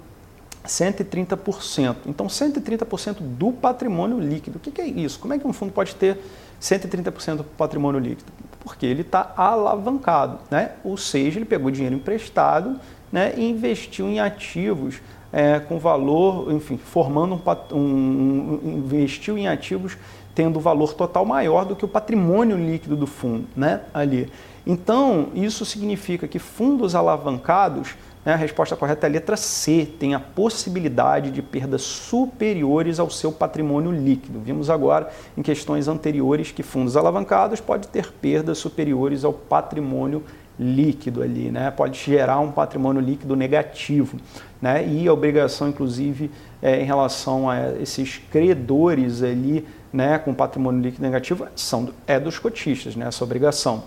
130%. 0.67 1.97
Então, 2.07 2.27
130% 2.27 3.17
do 3.21 3.53
patrimônio 3.53 4.21
líquido. 4.21 4.59
O 4.59 4.61
que, 4.61 4.81
é 4.83 4.87
isso? 4.87 5.19
Como 5.19 5.33
é 5.33 5.39
que 5.39 5.47
um 5.47 5.53
fundo 5.53 5.73
pode 5.73 5.95
ter 5.95 6.19
130% 6.61 7.37
do 7.37 7.45
patrimônio 7.45 7.99
líquido? 7.99 8.31
Porque 8.61 8.85
ele 8.85 9.01
está 9.01 9.33
alavancado, 9.35 10.41
né? 10.51 10.73
ou 10.85 10.97
seja, 10.99 11.39
ele 11.39 11.47
pegou 11.47 11.71
dinheiro 11.71 11.97
emprestado 11.97 12.79
né, 13.11 13.35
e 13.37 13.49
investiu 13.49 14.09
em 14.09 14.21
ativos 14.21 15.01
é, 15.33 15.59
com 15.59 15.79
valor, 15.79 16.53
enfim, 16.53 16.79
formando 16.79 17.41
um, 17.73 17.77
um, 17.77 18.61
um 18.63 18.79
investiu 18.79 19.37
em 19.37 19.49
ativos 19.49 19.99
tendo 20.35 20.59
valor 20.61 20.95
total 20.95 21.25
maior 21.25 21.65
do 21.65 21.77
que 21.77 21.85
o 21.85 21.89
patrimônio 21.89 22.57
líquido 22.57 22.97
do 22.97 23.07
fundo, 23.07 23.47
né, 23.57 23.83
ali. 23.93 24.31
Então, 24.67 25.29
isso 25.35 25.65
significa 25.65 26.27
que 26.27 26.39
fundos 26.39 26.95
alavancados, 26.95 27.95
né, 28.25 28.33
a 28.33 28.37
resposta 28.37 28.75
correta 28.75 29.07
é 29.07 29.11
a 29.11 29.13
letra 29.13 29.37
C, 29.37 29.87
tem 29.99 30.15
a 30.15 30.21
possibilidade 30.21 31.31
de 31.31 31.43
perdas 31.43 31.83
superiores 31.83 32.99
ao 32.99 33.11
seu 33.11 33.31
patrimônio 33.31 33.93
líquido. 33.93 34.41
Vimos 34.41 34.71
agora 34.71 35.11
em 35.37 35.43
questões 35.43 35.87
anteriores 35.87 36.51
que 36.51 36.63
fundos 36.63 36.97
alavancados 36.97 37.61
podem 37.61 37.89
ter 37.89 38.11
perdas 38.11 38.59
superiores 38.59 39.25
ao 39.25 39.33
patrimônio 39.33 40.23
líquido 40.59 41.23
ali, 41.23 41.51
né? 41.51 41.71
Pode 41.71 41.99
gerar 41.99 42.39
um 42.39 42.53
patrimônio 42.53 43.03
líquido 43.03 43.35
negativo, 43.35 44.17
né? 44.63 44.87
E 44.87 45.07
a 45.09 45.13
obrigação, 45.13 45.69
inclusive, 45.69 46.31
é, 46.63 46.81
em 46.81 46.85
relação 46.85 47.51
a 47.51 47.73
esses 47.81 48.19
credores 48.31 49.23
ali 49.23 49.67
né, 49.95 50.19
com 50.19 50.35
patrimônio 50.35 50.83
líquido 50.83 51.03
negativo 51.05 51.47
são, 51.55 51.91
é 52.05 52.19
dos 52.19 52.37
cotistas, 52.37 52.97
né, 52.97 53.07
essa 53.07 53.23
obrigação. 53.23 53.85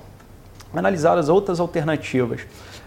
Analisar 0.73 1.17
as 1.17 1.27
outras 1.27 1.59
alternativas. 1.59 2.41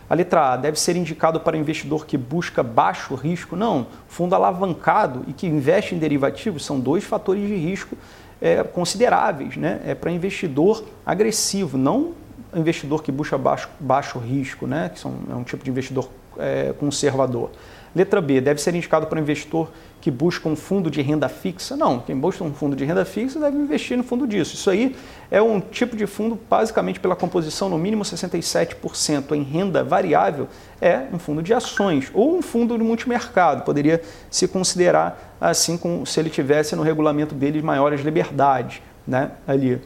A 0.09 0.15
letra 0.15 0.55
A 0.55 0.57
deve 0.57 0.81
ser 0.81 0.97
indicado 0.97 1.39
para 1.39 1.57
investidor 1.57 2.07
que 2.07 2.17
busca 2.17 2.63
baixo 2.63 3.15
risco? 3.15 3.55
Não. 3.55 3.87
Fundo 4.09 4.35
alavancado 4.35 5.23
e 5.29 5.35
que 5.35 5.47
investe 5.47 5.95
em 5.95 5.99
derivativos 5.99 6.65
são 6.65 6.81
dois 6.81 7.05
fatores 7.05 7.47
de 7.47 7.55
risco 7.55 7.97
é, 8.41 8.63
consideráveis. 8.65 9.57
Né? 9.57 9.81
É 9.85 9.95
para 9.95 10.11
investidor 10.11 10.83
agressivo, 11.05 11.77
não 11.77 12.15
investidor 12.55 13.03
que 13.03 13.13
busca 13.13 13.37
baixo, 13.39 13.69
baixo 13.79 14.19
risco, 14.19 14.67
né? 14.67 14.91
que 14.93 14.99
são, 14.99 15.15
é 15.31 15.35
um 15.35 15.45
tipo 15.45 15.63
de 15.63 15.71
investidor 15.71 16.09
é, 16.39 16.73
conservador. 16.73 17.51
Letra 17.95 18.21
B, 18.21 18.41
deve 18.41 18.61
ser 18.61 18.75
indicado 18.75 19.07
para 19.07 19.21
investidor 19.21 19.71
que 20.01 20.11
busca 20.11 20.49
um 20.49 20.57
fundo 20.57 20.91
de 20.91 21.03
renda 21.03 21.29
fixa? 21.29 21.77
Não, 21.77 21.99
quem 22.01 22.17
busca 22.17 22.43
um 22.45 22.55
fundo 22.55 22.77
de 22.77 22.85
renda 22.85 23.05
fixa 23.05 23.39
deve 23.39 23.57
investir 23.57 23.97
no 23.97 24.05
fundo 24.05 24.27
disso. 24.27 24.55
Isso 24.55 24.71
aí 24.71 24.97
é 25.31 25.43
um 25.43 25.61
tipo 25.61 25.97
de 25.97 26.07
fundo, 26.07 26.39
basicamente 26.49 27.01
pela 27.01 27.17
composição 27.17 27.69
no 27.69 27.77
mínimo 27.77 28.03
67% 28.03 29.33
em 29.33 29.43
renda 29.43 29.83
variável, 29.83 30.49
é 30.81 31.07
um 31.13 31.19
fundo 31.19 31.43
de 31.43 31.53
ações 31.53 32.11
ou 32.15 32.37
um 32.37 32.43
fundo 32.43 32.79
de 32.79 32.85
multimercado. 32.85 33.63
Poderia 33.63 34.01
se 34.31 34.47
considerar 34.47 35.37
assim 35.41 35.77
como 35.77 36.07
se 36.07 36.19
ele 36.21 36.31
tivesse 36.31 36.77
no 36.77 36.83
regulamento 36.83 37.35
dele 37.35 37.61
maiores 37.61 38.01
liberdades 38.03 38.81
né, 39.07 39.33
ali. 39.47 39.81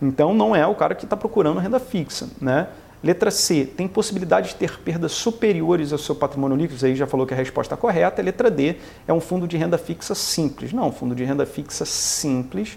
Então 0.00 0.32
não 0.34 0.54
é 0.54 0.66
o 0.66 0.74
cara 0.74 0.94
que 0.94 1.04
está 1.04 1.16
procurando 1.16 1.58
renda 1.58 1.80
fixa. 1.80 2.28
Né? 2.40 2.68
Letra 3.02 3.30
C, 3.30 3.64
tem 3.64 3.86
possibilidade 3.86 4.48
de 4.48 4.54
ter 4.56 4.78
perdas 4.80 5.12
superiores 5.12 5.92
ao 5.92 5.98
seu 5.98 6.16
patrimônio 6.16 6.56
líquido? 6.56 6.84
Aí 6.84 6.96
já 6.96 7.06
falou 7.06 7.26
que 7.26 7.32
a 7.32 7.36
resposta 7.36 7.74
é 7.74 7.76
correta. 7.76 8.20
Letra 8.20 8.50
D, 8.50 8.76
é 9.06 9.12
um 9.12 9.20
fundo 9.20 9.46
de 9.46 9.56
renda 9.56 9.78
fixa 9.78 10.14
simples. 10.16 10.72
Não, 10.72 10.90
fundo 10.90 11.14
de 11.14 11.22
renda 11.22 11.46
fixa 11.46 11.84
simples, 11.84 12.76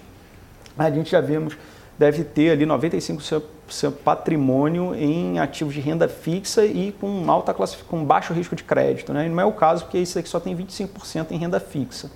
a 0.78 0.92
gente 0.92 1.10
já 1.10 1.22
vimos, 1.22 1.58
deve 1.98 2.24
ter 2.24 2.52
ali 2.52 2.66
95% 2.66 3.16
do 3.16 3.22
seu, 3.24 3.44
seu 3.68 3.92
patrimônio 3.92 4.94
em 4.94 5.40
ativos 5.40 5.74
de 5.74 5.80
renda 5.80 6.08
fixa 6.08 6.64
e 6.66 6.92
com 6.92 7.30
alta 7.30 7.56
com 7.88 8.06
baixo 8.06 8.32
risco 8.32 8.56
de 8.56 8.64
crédito. 8.64 9.12
Né? 9.12 9.26
E 9.26 9.30
não 9.30 9.42
é 9.42 9.46
o 9.46 9.54
caso, 9.54 9.86
porque 9.86 9.98
isso 9.98 10.20
aqui 10.20 10.30
só 10.30 10.40
tem 10.40 10.56
25% 10.56 11.32
em 11.32 11.38
renda 11.38 11.60
fixa. 11.60 12.12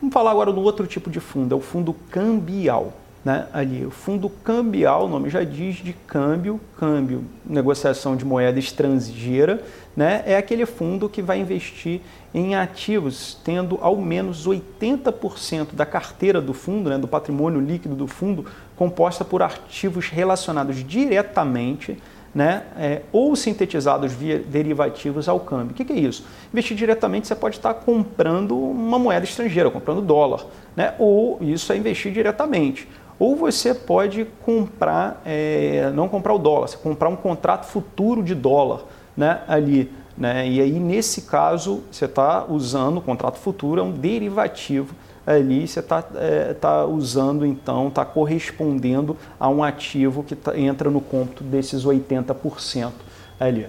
Vamos 0.00 0.14
falar 0.14 0.30
agora 0.30 0.50
do 0.50 0.62
outro 0.62 0.86
tipo 0.86 1.10
de 1.10 1.20
fundo, 1.20 1.54
é 1.54 1.56
o 1.56 1.60
fundo 1.60 1.92
cambial 2.10 2.94
né, 3.24 3.46
ali. 3.52 3.84
O 3.84 3.90
fundo 3.90 4.28
cambial, 4.28 5.06
o 5.06 5.08
nome 5.08 5.30
já 5.30 5.44
diz, 5.44 5.76
de 5.76 5.92
câmbio, 5.92 6.60
câmbio, 6.78 7.24
negociação 7.44 8.16
de 8.16 8.24
moeda 8.24 8.58
estrangeira, 8.58 9.62
né, 9.96 10.22
é 10.26 10.36
aquele 10.36 10.66
fundo 10.66 11.08
que 11.08 11.22
vai 11.22 11.38
investir 11.38 12.00
em 12.34 12.54
ativos, 12.54 13.38
tendo 13.44 13.78
ao 13.80 13.96
menos 13.96 14.46
80% 14.46 15.74
da 15.74 15.84
carteira 15.84 16.40
do 16.40 16.54
fundo, 16.54 16.90
né, 16.90 16.98
do 16.98 17.06
patrimônio 17.06 17.60
líquido 17.60 17.94
do 17.94 18.06
fundo, 18.06 18.46
composta 18.76 19.24
por 19.24 19.42
ativos 19.42 20.08
relacionados 20.08 20.82
diretamente 20.82 21.98
né, 22.34 22.62
é, 22.78 23.02
ou 23.12 23.36
sintetizados 23.36 24.12
via 24.12 24.38
derivativos 24.38 25.28
ao 25.28 25.38
câmbio. 25.38 25.72
O 25.72 25.74
que, 25.74 25.84
que, 25.84 25.92
é 25.92 25.96
isso? 25.96 26.24
Investir 26.52 26.76
diretamente 26.76 27.26
você 27.28 27.34
pode 27.34 27.56
estar 27.56 27.74
comprando 27.74 28.56
uma 28.56 28.98
moeda 28.98 29.24
estrangeira, 29.24 29.70
comprando 29.70 30.00
dólar, 30.00 30.46
né, 30.74 30.94
ou 30.98 31.38
isso 31.42 31.72
é 31.72 31.76
investir 31.76 32.12
diretamente. 32.12 32.88
Ou 33.22 33.36
você 33.36 33.72
pode 33.72 34.26
comprar, 34.44 35.22
é, 35.24 35.92
não 35.94 36.08
comprar 36.08 36.34
o 36.34 36.38
dólar, 36.38 36.66
você 36.66 36.76
comprar 36.76 37.08
um 37.08 37.14
contrato 37.14 37.66
futuro 37.66 38.20
de 38.20 38.34
dólar 38.34 38.80
né, 39.16 39.42
ali. 39.46 39.92
Né? 40.18 40.48
E 40.48 40.60
aí, 40.60 40.72
nesse 40.80 41.22
caso, 41.22 41.84
você 41.88 42.06
está 42.06 42.44
usando 42.44 42.96
o 42.98 43.00
contrato 43.00 43.38
futuro, 43.38 43.80
é 43.80 43.84
um 43.84 43.92
derivativo 43.92 44.92
ali 45.24 45.68
você 45.68 45.78
está 45.78 46.04
é, 46.16 46.52
tá 46.54 46.84
usando, 46.84 47.46
então, 47.46 47.86
está 47.86 48.04
correspondendo 48.04 49.16
a 49.38 49.48
um 49.48 49.62
ativo 49.62 50.24
que 50.24 50.34
tá, 50.34 50.58
entra 50.58 50.90
no 50.90 51.00
cômputo 51.00 51.44
desses 51.44 51.84
80% 51.84 52.90
ali. 53.38 53.68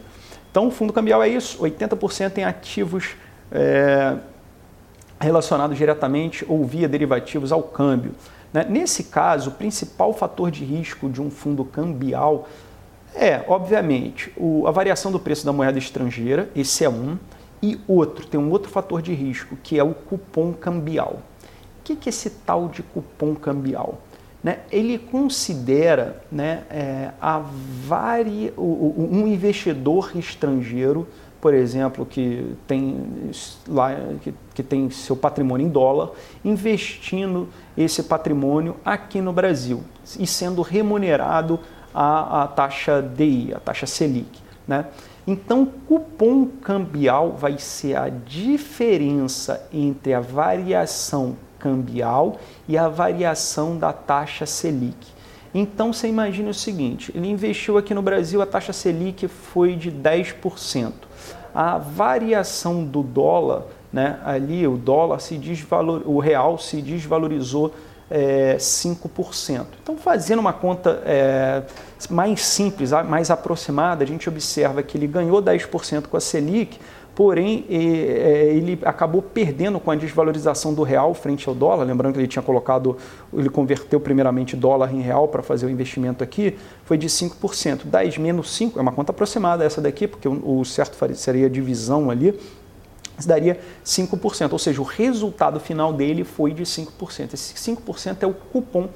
Então, 0.49 0.65
o 0.65 0.71
fundo 0.71 0.91
cambial 0.91 1.21
é 1.21 1.30
isso, 1.30 1.59
80% 1.59 2.39
em 2.39 2.43
ativos 2.43 3.15
é, 3.51 4.15
relacionados 5.19 5.77
diretamente 5.77 6.43
ou 6.49 6.65
via 6.65 6.89
derivativos 6.89 7.51
ao 7.51 7.61
câmbio. 7.61 8.13
Né? 8.53 8.65
Nesse 8.69 9.05
caso, 9.05 9.49
o 9.49 9.53
principal 9.53 10.13
fator 10.13 10.51
de 10.51 10.63
risco 10.63 11.09
de 11.09 11.21
um 11.21 11.31
fundo 11.31 11.65
cambial 11.65 12.47
é, 13.15 13.43
obviamente, 13.47 14.34
o, 14.35 14.65
a 14.67 14.71
variação 14.71 15.11
do 15.11 15.19
preço 15.19 15.45
da 15.45 15.53
moeda 15.53 15.77
estrangeira, 15.77 16.49
esse 16.55 16.84
é 16.84 16.89
um, 16.89 17.17
e 17.61 17.80
outro, 17.88 18.25
tem 18.25 18.39
um 18.39 18.49
outro 18.49 18.69
fator 18.69 19.01
de 19.01 19.13
risco, 19.13 19.55
que 19.61 19.77
é 19.77 19.84
o 19.84 19.93
cupom 19.93 20.51
cambial. 20.51 21.21
O 21.80 21.84
que 21.84 21.93
é 21.93 22.09
esse 22.09 22.30
tal 22.30 22.67
de 22.67 22.81
cupom 22.81 23.35
cambial? 23.35 24.01
Né? 24.43 24.59
Ele 24.71 24.97
considera 24.97 26.21
né, 26.31 26.63
é, 26.69 27.11
a 27.21 27.39
vari... 27.85 28.51
um 28.57 29.27
investidor 29.27 30.11
estrangeiro, 30.15 31.07
por 31.39 31.53
exemplo, 31.53 32.05
que 32.05 32.55
tem, 32.67 33.31
lá, 33.67 33.95
que, 34.21 34.34
que 34.53 34.63
tem 34.63 34.89
seu 34.89 35.15
patrimônio 35.15 35.67
em 35.67 35.69
dólar, 35.69 36.11
investindo 36.43 37.47
esse 37.78 38.04
patrimônio 38.04 38.78
aqui 38.84 39.22
no 39.22 39.34
Brasil 39.34 39.84
e 40.20 40.28
sendo 40.28 40.62
remunerado 40.62 41.60
a, 41.94 42.44
a 42.44 42.48
taxa 42.48 43.02
DI, 43.02 43.54
a 43.54 43.60
taxa 43.60 43.86
Selic. 43.86 44.41
Né? 44.68 44.86
Então, 45.26 45.66
cupom 45.66 46.48
cambial 46.48 47.32
vai 47.32 47.58
ser 47.58 47.95
a 47.95 48.10
diferença 48.10 49.68
entre 49.72 50.14
a 50.14 50.20
variação 50.20 51.36
cambial 51.60 52.38
e 52.68 52.78
a 52.78 52.90
variação 52.90 53.78
da 53.78 53.94
taxa 53.94 54.45
Selic. 54.45 55.14
Então, 55.54 55.94
você 55.94 56.08
imagina 56.08 56.50
o 56.50 56.54
seguinte: 56.54 57.12
ele 57.16 57.30
investiu 57.30 57.78
aqui 57.78 57.94
no 57.94 58.02
Brasil, 58.02 58.41
a 58.41 58.45
taxa 58.45 58.74
Selic 58.74 59.28
foi 59.28 59.76
de 59.76 59.91
10%. 59.91 60.91
A 61.54 61.78
variação 61.78 62.84
do 62.84 63.04
dólar, 63.04 63.68
né, 63.94 64.20
ali 64.26 64.68
o 64.68 64.76
dólar 64.76 65.20
se 65.20 65.38
desvalor, 65.38 66.02
o 66.06 66.18
real 66.18 66.57
se 66.57 66.82
desvalorizou 66.82 67.72
é, 68.10 68.57
5%. 68.57 69.65
Então, 69.82 69.95
fazendo 69.98 70.40
uma 70.40 70.52
conta 70.52 71.02
é, 71.06 71.64
mais 72.10 72.41
simples, 72.41 72.91
mais 73.07 73.30
aproximada, 73.30 74.03
a 74.03 74.07
gente 74.07 74.28
observa 74.28 74.82
que 74.82 74.98
ele 74.98 75.07
ganhou 75.07 75.41
10% 75.41 76.07
com 76.07 76.18
a 76.18 76.20
Selic, 76.20 76.80
porém 77.15 77.65
é, 77.70 78.53
ele 78.56 78.80
acabou 78.84 79.22
perdendo 79.22 79.80
com 79.80 79.91
a 79.91 79.95
desvalorização 79.95 80.74
do 80.74 80.82
real 80.82 81.14
frente 81.14 81.48
ao 81.48 81.53
dólar. 81.53 81.84
Lembrando 81.86 82.14
que 82.14 82.20
ele 82.20 82.28
tinha 82.28 82.41
colocado, 82.41 82.98
ele 83.32 83.49
converteu 83.49 83.99
primeiramente 83.99 84.56
dólar 84.56 84.94
em 84.94 85.02
real 85.02 85.28
para 85.28 85.44
fazer 85.44 85.68
o 85.68 85.70
investimento 85.70 86.24
aqui, 86.24 86.57
foi 86.86 86.98
de 86.98 87.07
5%. 87.07 87.86
10 87.86 88.18
menos 88.18 88.56
5 88.56 88.80
é 88.80 88.82
uma 88.82 88.91
conta 88.91 89.11
aproximada 89.11 89.64
essa 89.64 89.80
daqui, 89.80 90.07
porque 90.07 90.28
o 90.28 90.64
certo 90.65 90.98
seria 91.15 91.45
a 91.45 91.49
divisão 91.49 92.10
ali 92.10 92.40
daria 93.28 93.60
5%, 93.86 94.52
ou 94.52 94.60
seja, 94.60 94.82
o 94.82 94.84
resultado 94.84 95.60
final 95.60 95.94
dele 95.94 96.24
foi 96.24 96.54
de 96.54 96.64
5%. 96.64 97.34
Esse 97.34 97.54
5% 97.54 98.18
é 98.22 98.28
o 98.28 98.34
cupom 98.34 98.90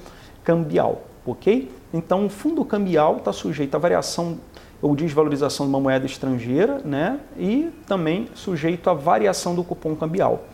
cambial, 0.44 1.04
ok? 1.26 1.72
Então, 1.94 2.26
o 2.26 2.30
fundo 2.30 2.64
cambial 2.66 3.18
está 3.18 3.32
sujeito 3.32 3.76
à 3.76 3.78
variação 3.78 4.38
ou 4.82 4.96
desvalorização 4.96 5.66
de 5.66 5.70
uma 5.72 5.80
moeda 5.80 6.06
estrangeira, 6.06 6.80
né? 6.86 7.20
E 7.38 7.70
também 7.88 8.30
sujeito 8.34 8.90
à 8.90 8.94
variação 8.94 9.56
do 9.56 9.64
cupom 9.64 9.96
cambial. 9.96 10.46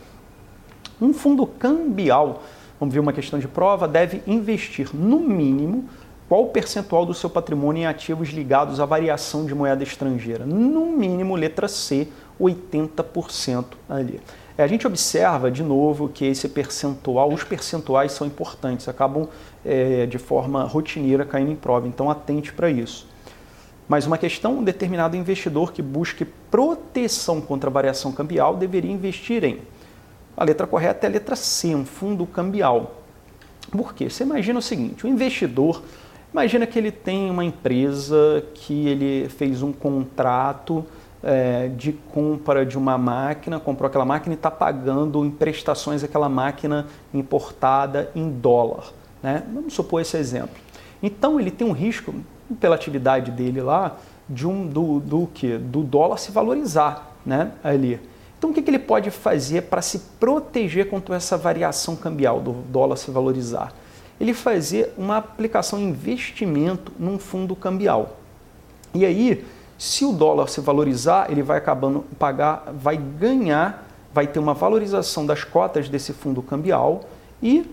Um 1.00 1.12
fundo 1.12 1.46
cambial, 1.46 2.42
vamos 2.78 2.94
ver 2.94 3.00
uma 3.00 3.12
questão 3.12 3.38
de 3.38 3.48
prova, 3.48 3.86
deve 3.86 4.22
investir 4.26 4.90
no 4.94 5.20
mínimo 5.20 5.88
qual 6.28 6.46
percentual 6.46 7.04
do 7.04 7.12
seu 7.12 7.28
patrimônio 7.28 7.82
em 7.82 7.86
ativos 7.86 8.30
ligados 8.30 8.80
à 8.80 8.86
variação 8.86 9.44
de 9.44 9.54
moeda 9.54 9.82
estrangeira? 9.82 10.46
No 10.46 10.86
mínimo, 10.86 11.36
letra 11.36 11.68
C, 11.68 12.08
80% 12.40 13.64
ali. 13.88 14.20
É, 14.56 14.62
a 14.62 14.66
gente 14.66 14.86
observa, 14.86 15.50
de 15.50 15.62
novo, 15.62 16.08
que 16.08 16.24
esse 16.24 16.48
percentual, 16.48 17.32
os 17.32 17.42
percentuais 17.42 18.12
são 18.12 18.26
importantes, 18.26 18.88
acabam 18.88 19.28
é, 19.64 20.06
de 20.06 20.18
forma 20.18 20.62
rotineira 20.64 21.24
caindo 21.24 21.50
em 21.50 21.56
prova, 21.56 21.88
então 21.88 22.08
atente 22.08 22.52
para 22.52 22.70
isso. 22.70 23.08
Mas 23.88 24.06
uma 24.06 24.16
questão, 24.16 24.58
um 24.58 24.64
determinado 24.64 25.16
investidor 25.16 25.72
que 25.72 25.82
busque 25.82 26.24
proteção 26.24 27.40
contra 27.40 27.68
variação 27.68 28.12
cambial 28.12 28.56
deveria 28.56 28.90
investir 28.90 29.44
em. 29.44 29.58
A 30.36 30.44
letra 30.44 30.66
correta 30.66 31.06
é 31.06 31.08
a 31.08 31.12
letra 31.12 31.36
C, 31.36 31.74
um 31.74 31.84
fundo 31.84 32.24
cambial. 32.24 33.02
Por 33.70 33.94
quê? 33.94 34.08
Você 34.08 34.22
imagina 34.22 34.58
o 34.58 34.62
seguinte: 34.62 35.04
o 35.04 35.08
investidor, 35.08 35.82
imagina 36.32 36.66
que 36.66 36.78
ele 36.78 36.90
tem 36.90 37.30
uma 37.30 37.44
empresa 37.44 38.44
que 38.54 38.88
ele 38.88 39.28
fez 39.28 39.62
um 39.62 39.72
contrato 39.72 40.84
é, 41.24 41.68
de 41.68 41.92
compra 41.92 42.66
de 42.66 42.76
uma 42.76 42.98
máquina, 42.98 43.58
comprou 43.58 43.88
aquela 43.88 44.04
máquina 44.04 44.34
e 44.34 44.36
está 44.36 44.50
pagando 44.50 45.24
em 45.24 45.30
prestações 45.30 46.04
aquela 46.04 46.28
máquina 46.28 46.86
importada 47.12 48.10
em 48.14 48.30
dólar. 48.30 48.92
Né? 49.22 49.42
Vamos 49.52 49.72
supor 49.72 50.02
esse 50.02 50.16
exemplo. 50.18 50.56
Então 51.02 51.40
ele 51.40 51.50
tem 51.50 51.66
um 51.66 51.72
risco, 51.72 52.14
pela 52.60 52.74
atividade 52.74 53.30
dele 53.30 53.62
lá, 53.62 53.96
de 54.28 54.46
um, 54.46 54.66
do, 54.66 55.00
do, 55.00 55.26
que? 55.32 55.56
do 55.56 55.82
dólar 55.82 56.18
se 56.18 56.30
valorizar 56.30 57.14
né? 57.24 57.52
ali. 57.64 57.98
Então 58.38 58.50
o 58.50 58.52
que, 58.52 58.60
que 58.60 58.70
ele 58.70 58.78
pode 58.78 59.10
fazer 59.10 59.62
para 59.62 59.80
se 59.80 59.98
proteger 60.20 60.90
contra 60.90 61.16
essa 61.16 61.38
variação 61.38 61.96
cambial 61.96 62.40
do 62.40 62.52
dólar 62.52 62.96
se 62.96 63.10
valorizar? 63.10 63.72
Ele 64.20 64.34
fazer 64.34 64.92
uma 64.98 65.16
aplicação 65.16 65.80
investimento 65.80 66.92
num 66.98 67.18
fundo 67.18 67.56
cambial. 67.56 68.18
E 68.94 69.04
aí 69.04 69.44
se 69.78 70.04
o 70.04 70.12
dólar 70.12 70.48
se 70.48 70.60
valorizar, 70.60 71.30
ele 71.30 71.42
vai 71.42 71.58
acabando 71.58 72.04
pagar, 72.18 72.64
vai 72.74 72.96
ganhar, 72.96 73.86
vai 74.12 74.26
ter 74.26 74.38
uma 74.38 74.54
valorização 74.54 75.26
das 75.26 75.42
cotas 75.44 75.88
desse 75.88 76.12
fundo 76.12 76.42
cambial 76.42 77.02
e 77.42 77.68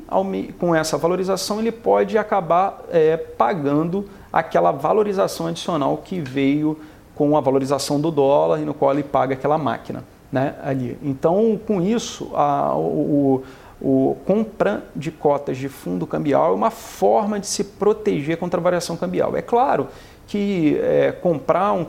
com 0.59 0.75
essa 0.75 0.97
valorização 0.97 1.59
ele 1.59 1.71
pode 1.71 2.17
acabar 2.17 2.83
é, 2.89 3.15
pagando 3.15 4.09
aquela 4.33 4.71
valorização 4.71 5.47
adicional 5.47 5.97
que 5.97 6.19
veio 6.19 6.77
com 7.15 7.37
a 7.37 7.41
valorização 7.41 8.01
do 8.01 8.09
dólar 8.09 8.59
e 8.59 8.65
no 8.65 8.73
qual 8.73 8.91
ele 8.91 9.03
paga 9.03 9.33
aquela 9.33 9.57
máquina. 9.57 10.03
Né, 10.31 10.55
ali. 10.63 10.97
Então, 11.03 11.59
com 11.67 11.81
isso, 11.81 12.31
a, 12.33 12.73
o, 12.73 13.43
o 13.81 14.15
compra 14.25 14.85
de 14.95 15.11
cotas 15.11 15.57
de 15.57 15.67
fundo 15.67 16.07
cambial 16.07 16.51
é 16.51 16.55
uma 16.55 16.71
forma 16.71 17.37
de 17.37 17.47
se 17.47 17.63
proteger 17.65 18.37
contra 18.37 18.59
a 18.59 18.63
variação 18.63 18.95
cambial. 18.95 19.35
É 19.35 19.41
claro 19.41 19.87
que 20.31 20.79
é, 20.81 21.11
comprar, 21.11 21.73
um, 21.73 21.85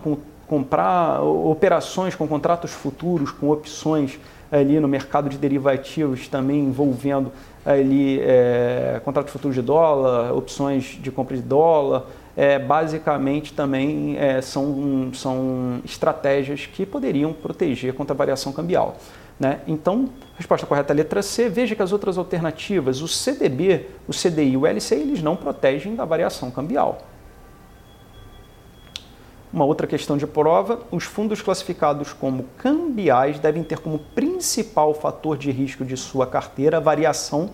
comprar 0.48 1.22
operações 1.22 2.16
com 2.16 2.26
contratos 2.26 2.72
futuros, 2.72 3.30
com 3.30 3.50
opções 3.50 4.18
ali 4.50 4.80
no 4.80 4.88
mercado 4.88 5.28
de 5.28 5.38
derivativos 5.38 6.26
também 6.26 6.58
envolvendo 6.58 7.30
ali 7.64 8.18
é, 8.20 9.00
contratos 9.04 9.32
futuros 9.32 9.54
de 9.54 9.62
dólar, 9.62 10.34
opções 10.34 10.98
de 11.00 11.08
compra 11.12 11.36
de 11.36 11.42
dólar, 11.42 12.06
é, 12.36 12.58
basicamente 12.58 13.52
também 13.52 14.16
é, 14.18 14.42
são, 14.42 15.10
são 15.14 15.80
estratégias 15.84 16.66
que 16.66 16.84
poderiam 16.84 17.32
proteger 17.32 17.94
contra 17.94 18.12
a 18.12 18.16
variação 18.16 18.52
cambial. 18.52 18.96
Né? 19.38 19.60
Então, 19.68 20.08
resposta 20.36 20.66
correta 20.66 20.92
é 20.92 20.94
a 20.94 20.96
letra 20.96 21.22
C. 21.22 21.48
Veja 21.48 21.76
que 21.76 21.82
as 21.82 21.92
outras 21.92 22.18
alternativas, 22.18 23.00
o 23.00 23.06
CDB, 23.06 23.86
o 24.08 24.12
CDI 24.12 24.50
e 24.50 24.56
o 24.56 24.66
LCI, 24.66 24.96
eles 24.96 25.22
não 25.22 25.36
protegem 25.36 25.94
da 25.94 26.04
variação 26.04 26.50
cambial. 26.50 27.11
Uma 29.52 29.66
outra 29.66 29.86
questão 29.86 30.16
de 30.16 30.26
prova: 30.26 30.80
os 30.90 31.04
fundos 31.04 31.42
classificados 31.42 32.12
como 32.12 32.44
cambiais 32.56 33.38
devem 33.38 33.62
ter 33.62 33.78
como 33.78 33.98
principal 33.98 34.94
fator 34.94 35.36
de 35.36 35.50
risco 35.50 35.84
de 35.84 35.96
sua 35.96 36.26
carteira 36.26 36.78
a 36.78 36.80
variação. 36.80 37.50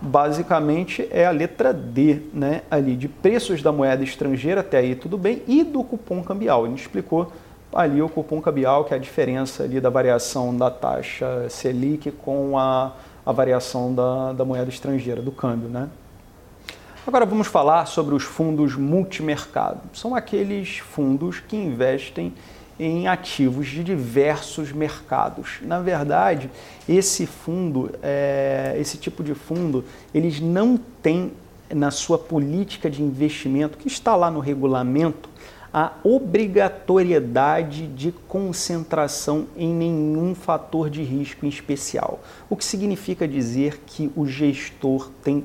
Basicamente 0.00 1.06
é 1.12 1.26
a 1.26 1.30
letra 1.30 1.72
D, 1.72 2.22
né? 2.32 2.62
Ali 2.70 2.96
de 2.96 3.08
preços 3.08 3.62
da 3.62 3.70
moeda 3.70 4.02
estrangeira, 4.02 4.62
até 4.62 4.78
aí 4.78 4.96
tudo 4.96 5.16
bem, 5.16 5.42
e 5.46 5.62
do 5.62 5.84
cupom 5.84 6.22
cambial. 6.24 6.66
Ele 6.66 6.74
explicou 6.74 7.30
ali 7.72 8.02
o 8.02 8.08
cupom 8.08 8.40
cambial, 8.40 8.84
que 8.84 8.94
é 8.94 8.96
a 8.96 9.00
diferença 9.00 9.62
ali 9.62 9.80
da 9.80 9.90
variação 9.90 10.56
da 10.56 10.70
taxa 10.70 11.46
Selic 11.48 12.10
com 12.10 12.58
a, 12.58 12.94
a 13.24 13.32
variação 13.32 13.94
da, 13.94 14.32
da 14.32 14.44
moeda 14.44 14.68
estrangeira, 14.70 15.22
do 15.22 15.30
câmbio, 15.30 15.68
né? 15.68 15.88
Agora 17.04 17.26
vamos 17.26 17.48
falar 17.48 17.86
sobre 17.86 18.14
os 18.14 18.22
fundos 18.22 18.76
multimercado. 18.76 19.80
São 19.92 20.14
aqueles 20.14 20.78
fundos 20.78 21.40
que 21.40 21.56
investem 21.56 22.32
em 22.78 23.08
ativos 23.08 23.66
de 23.66 23.82
diversos 23.82 24.70
mercados. 24.70 25.58
Na 25.62 25.80
verdade, 25.80 26.48
esse 26.88 27.26
fundo, 27.26 27.90
é, 28.04 28.76
esse 28.78 28.96
tipo 28.98 29.24
de 29.24 29.34
fundo, 29.34 29.84
eles 30.14 30.40
não 30.40 30.78
têm 31.02 31.32
na 31.74 31.90
sua 31.90 32.16
política 32.16 32.88
de 32.88 33.02
investimento, 33.02 33.78
que 33.78 33.88
está 33.88 34.14
lá 34.14 34.30
no 34.30 34.38
regulamento, 34.38 35.28
a 35.74 35.94
obrigatoriedade 36.04 37.88
de 37.88 38.12
concentração 38.28 39.48
em 39.56 39.74
nenhum 39.74 40.36
fator 40.36 40.88
de 40.88 41.02
risco 41.02 41.46
em 41.46 41.48
especial. 41.48 42.20
O 42.48 42.56
que 42.56 42.64
significa 42.64 43.26
dizer 43.26 43.80
que 43.86 44.08
o 44.14 44.24
gestor 44.24 45.10
tem, 45.24 45.44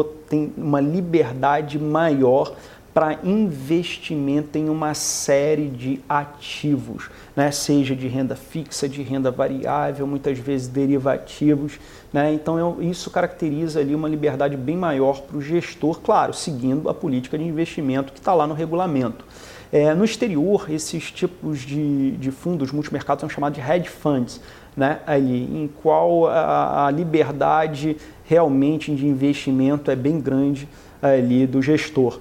tem 0.00 0.52
uma 0.56 0.80
liberdade 0.80 1.78
maior 1.78 2.54
para 2.94 3.18
investimento 3.24 4.58
em 4.58 4.68
uma 4.68 4.92
série 4.92 5.68
de 5.68 6.00
ativos, 6.06 7.08
né? 7.34 7.50
seja 7.50 7.96
de 7.96 8.06
renda 8.06 8.36
fixa, 8.36 8.86
de 8.86 9.02
renda 9.02 9.30
variável, 9.30 10.06
muitas 10.06 10.38
vezes 10.38 10.68
derivativos. 10.68 11.80
Né? 12.12 12.34
Então, 12.34 12.58
eu, 12.58 12.82
isso 12.82 13.10
caracteriza 13.10 13.80
ali 13.80 13.94
uma 13.94 14.08
liberdade 14.08 14.56
bem 14.56 14.76
maior 14.76 15.22
para 15.22 15.38
o 15.38 15.40
gestor, 15.40 16.00
claro, 16.00 16.34
seguindo 16.34 16.88
a 16.88 16.94
política 16.94 17.38
de 17.38 17.44
investimento 17.44 18.12
que 18.12 18.18
está 18.18 18.34
lá 18.34 18.46
no 18.46 18.52
regulamento. 18.52 19.24
É, 19.72 19.94
no 19.94 20.04
exterior, 20.04 20.66
esses 20.70 21.10
tipos 21.10 21.60
de, 21.60 22.10
de 22.12 22.30
fundos 22.30 22.70
multimercados 22.70 23.22
são 23.22 23.28
chamados 23.30 23.58
de 23.58 23.66
hedge 23.66 23.88
funds, 23.88 24.38
né? 24.76 25.00
Ali, 25.06 25.44
em 25.44 25.70
qual 25.82 26.26
a, 26.26 26.86
a 26.86 26.90
liberdade 26.90 27.96
realmente 28.32 28.94
de 28.94 29.06
investimento 29.06 29.90
é 29.90 29.94
bem 29.94 30.18
grande 30.18 30.66
ali 31.02 31.46
do 31.46 31.60
gestor. 31.60 32.18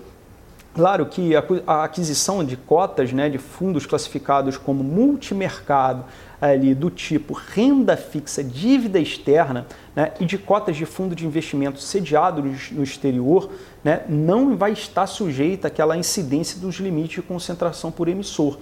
Claro 0.75 1.05
que 1.05 1.31
a 1.65 1.83
aquisição 1.85 2.43
de 2.43 2.57
cotas 2.57 3.13
né, 3.13 3.29
de 3.29 3.37
fundos 3.37 3.85
classificados 3.85 4.57
como 4.57 4.83
multimercado, 4.83 6.03
ali, 6.41 6.75
do 6.75 6.89
tipo 6.89 7.33
renda 7.33 7.95
fixa, 7.95 8.43
dívida 8.43 8.99
externa 8.99 9.67
né, 9.95 10.11
e 10.19 10.25
de 10.25 10.37
cotas 10.37 10.75
de 10.75 10.85
fundo 10.85 11.15
de 11.15 11.25
investimento 11.25 11.79
sediados 11.79 12.71
no 12.71 12.83
exterior, 12.83 13.49
né, 13.81 14.01
não 14.09 14.57
vai 14.57 14.73
estar 14.73 15.07
sujeita 15.07 15.69
àquela 15.69 15.95
incidência 15.95 16.59
dos 16.59 16.75
limites 16.75 17.15
de 17.15 17.21
concentração 17.21 17.89
por 17.89 18.09
emissor. 18.09 18.57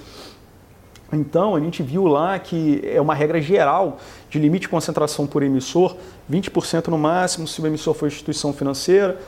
Então, 1.11 1.56
a 1.56 1.60
gente 1.60 1.81
viu 1.81 2.06
lá 2.06 2.38
que 2.38 2.81
é 2.84 3.02
uma 3.02 3.14
regra 3.14 3.41
geral 3.41 3.98
de 4.30 4.38
limite 4.38 4.64
de 4.64 4.69
concentração 4.69 5.26
por 5.26 5.41
emissor, 5.41 5.95
20% 6.31 6.88
no 6.88 6.98
máximo 6.98 7.48
se 7.48 7.61
o 7.61 7.68
emissor 7.68 7.94
for 7.94 8.07
instituição 8.07 8.53
financeira, 8.53 9.19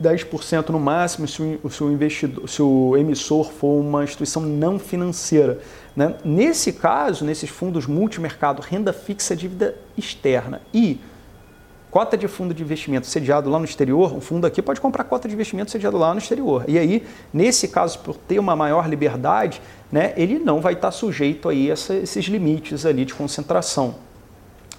10% 0.00 0.70
no 0.70 0.80
máximo 0.80 1.28
se 1.28 1.58
o, 1.62 1.70
se 1.70 1.84
o, 1.84 1.92
investidor, 1.92 2.48
se 2.48 2.62
o 2.62 2.96
emissor 2.96 3.50
for 3.50 3.78
uma 3.80 4.02
instituição 4.02 4.40
não 4.42 4.78
financeira. 4.78 5.58
Né? 5.94 6.14
Nesse 6.24 6.72
caso, 6.72 7.24
nesses 7.24 7.50
fundos 7.50 7.86
multimercado, 7.86 8.62
renda 8.62 8.92
fixa, 8.92 9.36
dívida 9.36 9.74
externa 9.96 10.62
e 10.72 10.98
cota 11.90 12.16
de 12.16 12.28
fundo 12.28 12.54
de 12.54 12.62
investimento 12.62 13.06
sediado 13.06 13.50
lá 13.50 13.58
no 13.58 13.64
exterior, 13.64 14.14
um 14.14 14.20
fundo 14.20 14.46
aqui 14.46 14.62
pode 14.62 14.80
comprar 14.80 15.04
cota 15.04 15.26
de 15.28 15.34
investimento 15.34 15.70
sediado 15.70 15.98
lá 15.98 16.12
no 16.12 16.18
exterior. 16.18 16.64
E 16.68 16.78
aí, 16.78 17.06
nesse 17.32 17.68
caso, 17.68 17.98
por 17.98 18.16
ter 18.16 18.38
uma 18.38 18.54
maior 18.54 18.88
liberdade, 18.88 19.60
né, 19.90 20.14
ele 20.16 20.38
não 20.38 20.60
vai 20.60 20.74
estar 20.74 20.90
sujeito 20.92 21.48
a 21.48 21.54
esses 21.54 22.24
limites 22.26 22.86
ali 22.86 23.04
de 23.04 23.14
concentração. 23.14 23.96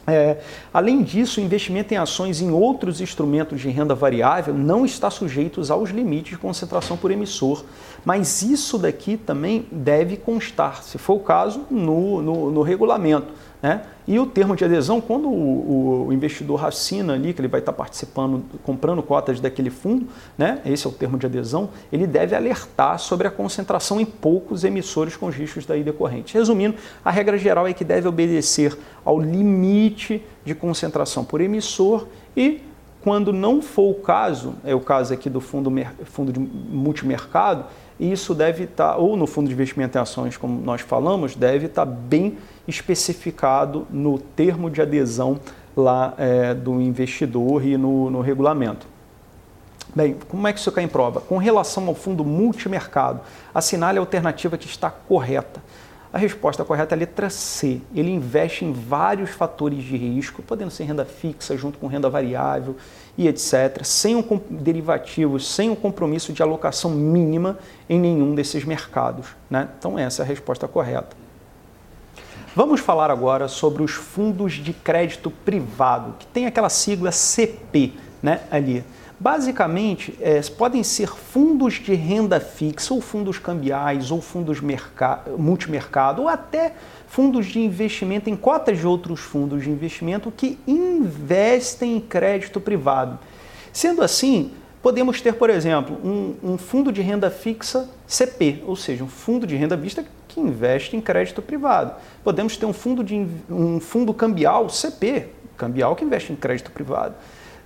É, 0.08 0.38
além 0.74 1.04
disso, 1.04 1.40
o 1.40 1.44
investimento 1.44 1.94
em 1.94 1.98
ações 1.98 2.42
em 2.42 2.50
outros 2.50 3.02
instrumentos 3.02 3.62
de 3.62 3.70
renda 3.70 3.94
variável 3.94 4.54
não 4.54 4.84
está 4.84 5.12
sujeito 5.12 5.62
aos 5.72 5.92
limites 5.92 6.32
de 6.32 6.38
concentração 6.40 6.98
por 6.98 7.12
emissor, 7.12 7.64
mas 8.04 8.42
isso 8.42 8.80
daqui 8.80 9.16
também 9.16 9.68
deve 9.72 10.18
constar, 10.18 10.82
se 10.82 10.98
for 10.98 11.14
o 11.16 11.20
caso, 11.20 11.68
no, 11.70 12.22
no, 12.22 12.52
no 12.52 12.62
regulamento. 12.64 13.28
Né? 13.62 13.82
E 14.08 14.18
o 14.20 14.26
termo 14.26 14.56
de 14.56 14.66
adesão, 14.66 15.00
quando 15.00 15.30
o, 15.30 16.08
o, 16.08 16.14
investidor 16.14 16.66
assina 16.66 17.14
ali, 17.14 17.32
que 17.32 17.40
ele 17.40 17.48
vai 17.48 17.60
estar 17.60 17.72
participando, 17.72 18.44
comprando 18.64 19.04
cotas 19.04 19.40
daquele 19.40 19.70
fundo, 19.70 20.08
né? 20.36 20.60
esse 20.66 20.88
é 20.88 20.90
o 20.90 20.94
termo 20.94 21.18
de 21.18 21.28
adesão, 21.28 21.70
ele 21.94 22.08
deve 22.08 22.36
alertar 22.36 22.98
sobre 22.98 23.28
a 23.28 23.32
concentração 23.32 24.02
em 24.02 24.06
poucos 24.06 24.64
emissores 24.64 25.16
com 25.16 25.30
riscos 25.30 25.66
daí 25.66 25.84
decorrentes. 25.84 26.34
Resumindo, 26.34 26.76
a 27.06 27.12
regra 27.12 27.38
geral 27.38 27.68
é 27.68 27.74
que 27.74 27.86
deve 27.86 28.08
obedecer 28.08 28.76
ao 29.06 29.20
limite 29.20 30.24
de 30.44 30.56
concentração 30.56 31.24
por 31.24 31.40
emissor 31.40 32.08
e 32.36 32.64
quando 33.02 33.34
não 33.34 33.62
for 33.62 33.90
o 33.90 33.96
caso, 33.96 34.56
é 34.64 34.76
o 34.76 34.80
caso 34.80 35.14
aqui 35.14 35.30
do 35.30 35.42
fundo, 35.42 35.72
fundo 36.06 36.32
de 36.32 36.40
multimercado, 36.40 37.66
isso 38.00 38.34
deve 38.34 38.64
estar, 38.64 38.98
ou 38.98 39.18
no 39.18 39.28
fundo 39.28 39.48
de 39.48 39.54
investimento 39.54 39.98
em 39.98 40.02
ações, 40.02 40.38
como 40.38 40.60
nós 40.62 40.82
falamos, 40.82 41.36
deve 41.36 41.68
estar 41.68 41.86
bem 41.86 42.38
especificado 42.72 43.85
no 43.89 44.18
termo 44.18 44.69
de 44.69 44.81
adesão 44.81 45.39
lá 45.77 46.14
é, 46.18 46.53
do 46.53 46.81
investidor 46.81 47.65
e 47.65 47.77
no, 47.77 48.10
no 48.10 48.22
regulamento. 48.22 48.88
Bem, 49.93 50.15
como 50.30 50.48
é 50.48 50.53
que 50.53 50.60
isso 50.60 50.72
cai 50.72 50.85
em 50.85 50.88
prova? 50.88 51.19
Com 51.19 51.38
relação 51.38 51.88
ao 51.88 51.93
fundo 51.93 52.23
multimercado, 52.23 53.22
assinale 53.53 53.98
a 53.98 54.02
alternativa 54.02 54.57
que 54.57 54.65
está 54.65 54.89
correta. 54.89 55.61
A 56.14 56.18
resposta 56.18 56.65
correta 56.65 56.93
é 56.93 56.98
a 56.98 56.99
letra 56.99 57.30
C. 57.30 57.81
Ele 57.95 58.11
investe 58.11 58.65
em 58.65 58.73
vários 58.73 59.30
fatores 59.30 59.84
de 59.84 59.95
risco, 59.95 60.41
podendo 60.41 60.69
ser 60.69 60.84
renda 60.84 61.06
fixa 61.06 61.56
junto 61.56 61.77
com 61.77 61.88
renda 61.88 62.10
variável 62.10 62.76
e 63.18 63.27
etc., 63.27 63.81
sem 63.84 64.15
um 64.15 64.23
derivativo, 64.49 65.39
sem 65.39 65.69
um 65.69 65.76
compromisso 65.76 66.34
de 66.34 66.41
alocação 66.43 66.91
mínima 66.91 67.57
em 67.89 67.98
nenhum 67.99 68.35
desses 68.35 68.65
mercados. 68.65 69.27
Né? 69.49 69.69
Então, 69.77 69.98
essa 69.98 70.22
é 70.22 70.26
a 70.26 70.27
resposta 70.27 70.68
correta. 70.68 71.20
Vamos 72.53 72.82
falar 72.82 73.10
agora 73.10 73.48
sobre 73.48 73.82
os 73.82 73.91
fundos 73.91 74.56
de 74.56 74.73
crédito 74.73 75.32
privado, 75.32 76.15
que 76.19 76.28
tem 76.28 76.45
aquela 76.45 76.68
sigla 76.68 77.10
CP 77.10 77.94
né, 78.22 78.41
ali. 78.52 78.84
Basicamente, 79.18 80.18
é, 80.19 80.41
podem 80.57 80.84
ser 80.84 81.07
fundos 81.07 81.76
de 81.76 81.94
renda 81.94 82.41
fixa, 82.41 82.94
ou 82.94 82.99
fundos 82.99 83.40
cambiais, 83.40 84.11
ou 84.11 84.19
fundos 84.19 84.60
multimercado, 85.38 86.23
ou 86.23 86.28
até 86.28 86.73
fundos 87.07 87.45
de 87.45 87.61
investimento 87.61 88.30
em 88.30 88.36
cotas 88.36 88.80
de 88.80 88.86
outros 88.86 89.22
fundos 89.22 89.64
de 89.64 89.69
investimento 89.69 90.30
que 90.30 90.60
investem 90.68 91.95
em 91.95 92.02
crédito 92.02 92.60
privado. 92.60 93.18
Sendo 93.72 94.02
assim, 94.02 94.52
podemos 94.82 95.22
ter, 95.22 95.36
por 95.36 95.49
exemplo, 95.49 95.98
um, 96.03 96.36
um 96.44 96.57
fundo 96.57 96.91
de 96.91 97.02
renda 97.02 97.30
fixa 97.30 97.90
CP, 98.06 98.61
ou 98.65 98.76
seja, 98.76 99.06
um 99.06 99.07
fundo 99.07 99.48
de 99.48 99.56
renda 99.56 99.78
vista 99.78 100.03
que 100.32 100.40
investe 100.40 100.95
em 100.95 101.02
crédito 101.02 101.41
privado. 101.41 101.94
Podemos 102.24 102.56
ter 102.56 102.66
um 102.66 102.74
fundo, 102.74 103.03
de, 103.03 103.28
um 103.49 103.80
fundo 103.80 104.14
cambial 104.14 104.70
CP, 104.70 105.28
cambial 105.58 105.95
que 105.95 106.06
investe 106.06 106.32
em 106.32 106.36
crédito 106.36 106.72
privado. 106.72 107.16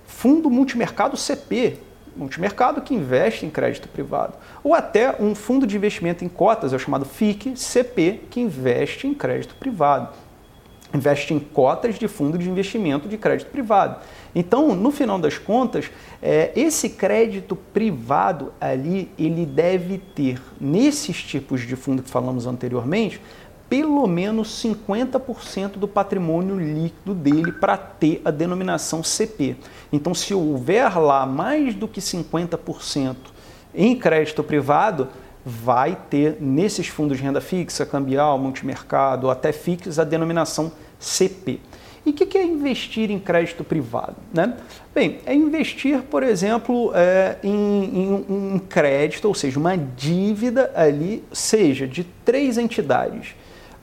Fundo 0.04 0.50
multimercado 0.50 1.16
CP, 1.16 1.78
multimercado 2.16 2.80
que 2.80 2.94
investe 2.94 3.46
em 3.46 3.50
crédito 3.50 3.88
privado. 3.88 4.34
Ou 4.64 4.74
até 4.74 5.14
um 5.20 5.34
fundo 5.34 5.66
de 5.66 5.76
investimento 5.76 6.24
em 6.24 6.28
cotas, 6.28 6.72
é 6.72 6.76
o 6.76 6.78
chamado 6.78 7.04
FIC 7.04 7.56
CP, 7.56 8.22
que 8.30 8.40
investe 8.40 9.06
em 9.06 9.14
crédito 9.14 9.54
privado. 9.54 10.08
Investe 10.96 11.34
em 11.34 11.38
cotas 11.38 11.98
de 11.98 12.08
fundo 12.08 12.38
de 12.38 12.48
investimento 12.48 13.08
de 13.08 13.18
crédito 13.18 13.50
privado. 13.50 14.00
Então, 14.34 14.74
no 14.74 14.90
final 14.90 15.18
das 15.18 15.38
contas, 15.38 15.90
é, 16.22 16.52
esse 16.56 16.90
crédito 16.90 17.54
privado 17.54 18.52
ali, 18.60 19.10
ele 19.18 19.44
deve 19.44 19.98
ter, 19.98 20.40
nesses 20.60 21.22
tipos 21.22 21.60
de 21.62 21.76
fundo 21.76 22.02
que 22.02 22.10
falamos 22.10 22.46
anteriormente, 22.46 23.20
pelo 23.68 24.06
menos 24.06 24.62
50% 24.62 25.72
do 25.72 25.88
patrimônio 25.88 26.58
líquido 26.58 27.14
dele 27.14 27.52
para 27.52 27.76
ter 27.76 28.22
a 28.24 28.30
denominação 28.30 29.02
CP. 29.02 29.56
Então, 29.92 30.14
se 30.14 30.32
houver 30.32 30.98
lá 30.98 31.26
mais 31.26 31.74
do 31.74 31.88
que 31.88 32.00
50% 32.00 33.16
em 33.74 33.96
crédito 33.98 34.42
privado, 34.42 35.08
vai 35.44 35.96
ter 36.10 36.38
nesses 36.40 36.88
fundos 36.88 37.18
de 37.18 37.22
renda 37.22 37.40
fixa, 37.40 37.86
cambial, 37.86 38.38
multimercado, 38.38 39.30
até 39.30 39.52
fixos, 39.52 39.98
a 39.98 40.04
denominação 40.04 40.64
CP. 40.66 40.85
E 42.06 42.10
o 42.10 42.12
que 42.12 42.38
é 42.38 42.44
investir 42.44 43.10
em 43.10 43.18
crédito 43.18 43.64
privado? 43.64 44.14
Né? 44.32 44.56
Bem, 44.94 45.18
é 45.26 45.34
investir, 45.34 46.02
por 46.02 46.22
exemplo, 46.22 46.92
é, 46.94 47.36
em, 47.42 47.50
em 47.50 48.24
um 48.28 48.58
crédito, 48.60 49.26
ou 49.26 49.34
seja, 49.34 49.58
uma 49.58 49.76
dívida 49.76 50.70
ali, 50.76 51.24
seja 51.32 51.84
de 51.84 52.04
três 52.24 52.58
entidades. 52.58 53.34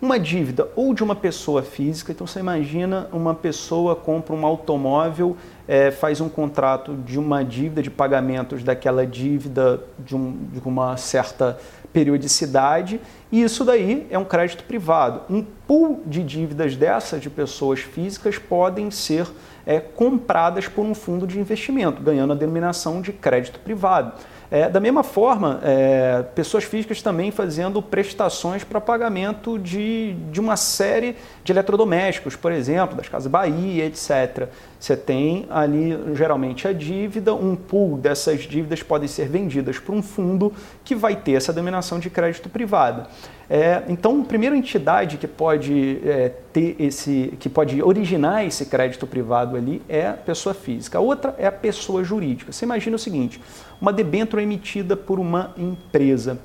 Uma 0.02 0.18
dívida 0.18 0.69
ou 0.76 0.94
de 0.94 1.03
uma 1.03 1.15
pessoa 1.15 1.64
física, 1.64 2.14
então 2.14 2.26
você 2.26 2.40
imagina 2.40 3.10
uma 3.11 3.34
pessoa 3.35 3.95
compra 3.95 4.34
um 4.34 4.45
automóvel, 4.45 5.35
é, 5.68 5.91
faz 5.91 6.22
um 6.22 6.30
contrato 6.30 6.95
de 6.95 7.19
uma 7.19 7.44
dívida 7.44 7.81
de 7.81 7.90
pagamentos 7.90 8.64
daquela 8.64 9.06
dívida 9.06 9.81
de, 9.99 10.15
um, 10.15 10.31
de 10.52 10.60
uma 10.65 10.95
certa 10.98 11.57
periodicidade, 11.94 12.99
e 13.32 13.41
isso 13.41 13.64
daí 13.64 14.07
é 14.10 14.18
um 14.18 14.26
crédito 14.26 14.64
privado. 14.64 15.22
Um 15.30 15.45
pool 15.68 16.02
de 16.06 16.24
dívidas 16.24 16.76
dessas 16.76 17.22
de 17.22 17.30
pessoas 17.30 17.80
físicas 17.80 18.38
podem 18.38 18.90
ser 18.90 19.28
é, 19.65 19.80
compradas 19.80 20.68
por 20.68 20.84
um 20.84 20.94
fundo 20.94 21.26
de 21.26 21.40
investimento, 21.40 22.02
ganhando 22.02 22.34
a 22.34 22.36
denominação 22.36 23.02
de 23.02 23.14
crédito 23.14 23.60
privado. 23.60 24.14
É, 24.52 24.70
da 24.70 24.80
mesma 24.80 25.02
forma, 25.02 25.60
é, 25.64 26.24
pessoas 26.36 26.64
físicas 26.64 27.02
também 27.02 27.32
fazendo 27.32 27.82
prestações 27.82 28.64
para 28.64 28.80
pagamento 28.80 29.57
de, 29.57 30.14
de 30.32 30.40
uma 30.40 30.56
série 30.56 31.15
de 31.44 31.52
eletrodomésticos, 31.52 32.36
por 32.36 32.52
exemplo, 32.52 32.95
das 32.95 33.10
Casas 33.10 33.32
Bahia, 33.32 33.86
etc. 33.86 34.49
Você 34.84 34.97
tem 34.97 35.45
ali 35.49 35.97
geralmente 36.14 36.68
a 36.68 36.73
dívida, 36.73 37.34
um 37.34 37.55
pool 37.55 37.97
dessas 37.97 38.41
dívidas 38.41 38.84
podem 38.84 39.07
ser 39.07 39.30
vendidas 39.30 39.80
para 39.80 39.95
um 39.95 40.03
fundo 40.03 40.51
que 40.84 40.93
vai 40.93 41.15
ter 41.15 41.31
essa 41.35 41.53
denominação 41.53 41.99
de 41.99 42.10
crédito 42.10 42.49
privada. 42.49 43.07
É, 43.49 43.84
então, 43.88 44.19
a 44.19 44.26
primeira 44.26 44.57
entidade 44.57 45.15
que 45.15 45.26
pode 45.26 46.01
é, 46.05 46.34
ter 46.51 46.76
esse, 46.77 47.34
que 47.39 47.47
pode 47.47 47.81
originar 47.81 48.45
esse 48.45 48.65
crédito 48.65 49.07
privado 49.07 49.55
ali 49.55 49.81
é 49.88 50.05
a 50.05 50.14
pessoa 50.15 50.53
física. 50.53 50.97
A 50.97 51.01
outra 51.01 51.34
é 51.38 51.47
a 51.47 51.51
pessoa 51.51 52.03
jurídica. 52.03 52.51
Você 52.51 52.65
imagina 52.65 52.97
o 52.97 52.99
seguinte: 52.99 53.39
uma 53.80 53.93
debênture 53.93 54.43
emitida 54.43 54.97
por 54.97 55.18
uma 55.18 55.53
empresa, 55.57 56.38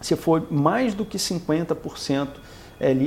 se 0.00 0.16
for 0.16 0.48
mais 0.50 0.94
do 0.94 1.04
que 1.04 1.16
50% 1.16 2.26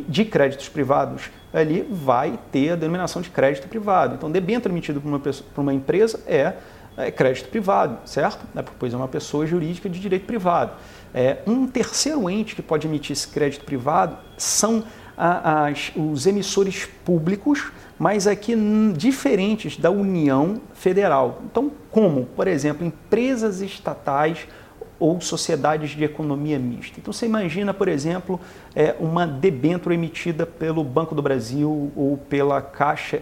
de 0.08 0.26
créditos 0.26 0.68
privados, 0.70 1.30
ali 1.54 1.88
vai 1.90 2.38
ter 2.52 2.72
a 2.72 2.76
denominação 2.76 3.22
de 3.22 3.30
crédito 3.30 3.68
privado. 3.68 4.16
Então, 4.16 4.30
debênture 4.30 4.74
emitido 4.74 5.00
por 5.00 5.08
uma, 5.08 5.20
pessoa, 5.20 5.50
por 5.54 5.62
uma 5.62 5.74
empresa 5.74 6.20
é, 6.28 6.54
é, 6.98 7.12
crédito 7.12 7.50
privado, 7.50 7.98
certo? 8.06 8.46
É, 8.56 8.64
pois 8.78 8.94
é 8.94 8.98
uma 8.98 9.08
pessoa 9.08 9.46
jurídica 9.46 9.90
de 9.90 10.00
direito 10.00 10.26
privado. 10.26 10.74
É, 11.14 11.38
um 11.46 11.68
terceiro 11.68 12.30
ente 12.30 12.56
que 12.56 12.62
pode 12.62 12.88
emitir 12.88 13.14
esse 13.14 13.28
crédito 13.28 13.66
privado 13.66 14.18
são 14.38 14.84
a, 15.18 15.68
as, 15.68 15.92
os 15.96 16.26
emissores 16.26 16.88
públicos, 17.06 17.72
mas 18.00 18.28
aqui 18.28 18.56
diferentes 18.96 19.78
da 19.78 19.92
União 19.92 20.62
Federal. 20.74 21.42
Então, 21.46 21.72
como, 21.92 22.26
por 22.36 22.48
exemplo, 22.48 22.86
empresas 22.86 23.62
estatais 23.62 24.48
ou 25.02 25.20
sociedades 25.20 25.90
de 25.90 26.04
economia 26.04 26.60
mista. 26.60 27.00
Então 27.00 27.12
você 27.12 27.26
imagina, 27.26 27.74
por 27.74 27.88
exemplo, 27.88 28.40
é, 28.76 28.96
uma 29.00 29.26
debênture 29.26 29.96
emitida 29.96 30.46
pelo 30.46 30.84
Banco 30.84 31.16
do 31.16 31.24
Brasil 31.24 31.92
ou 31.96 32.18
pela 32.30 32.62
Caixa, 32.62 33.20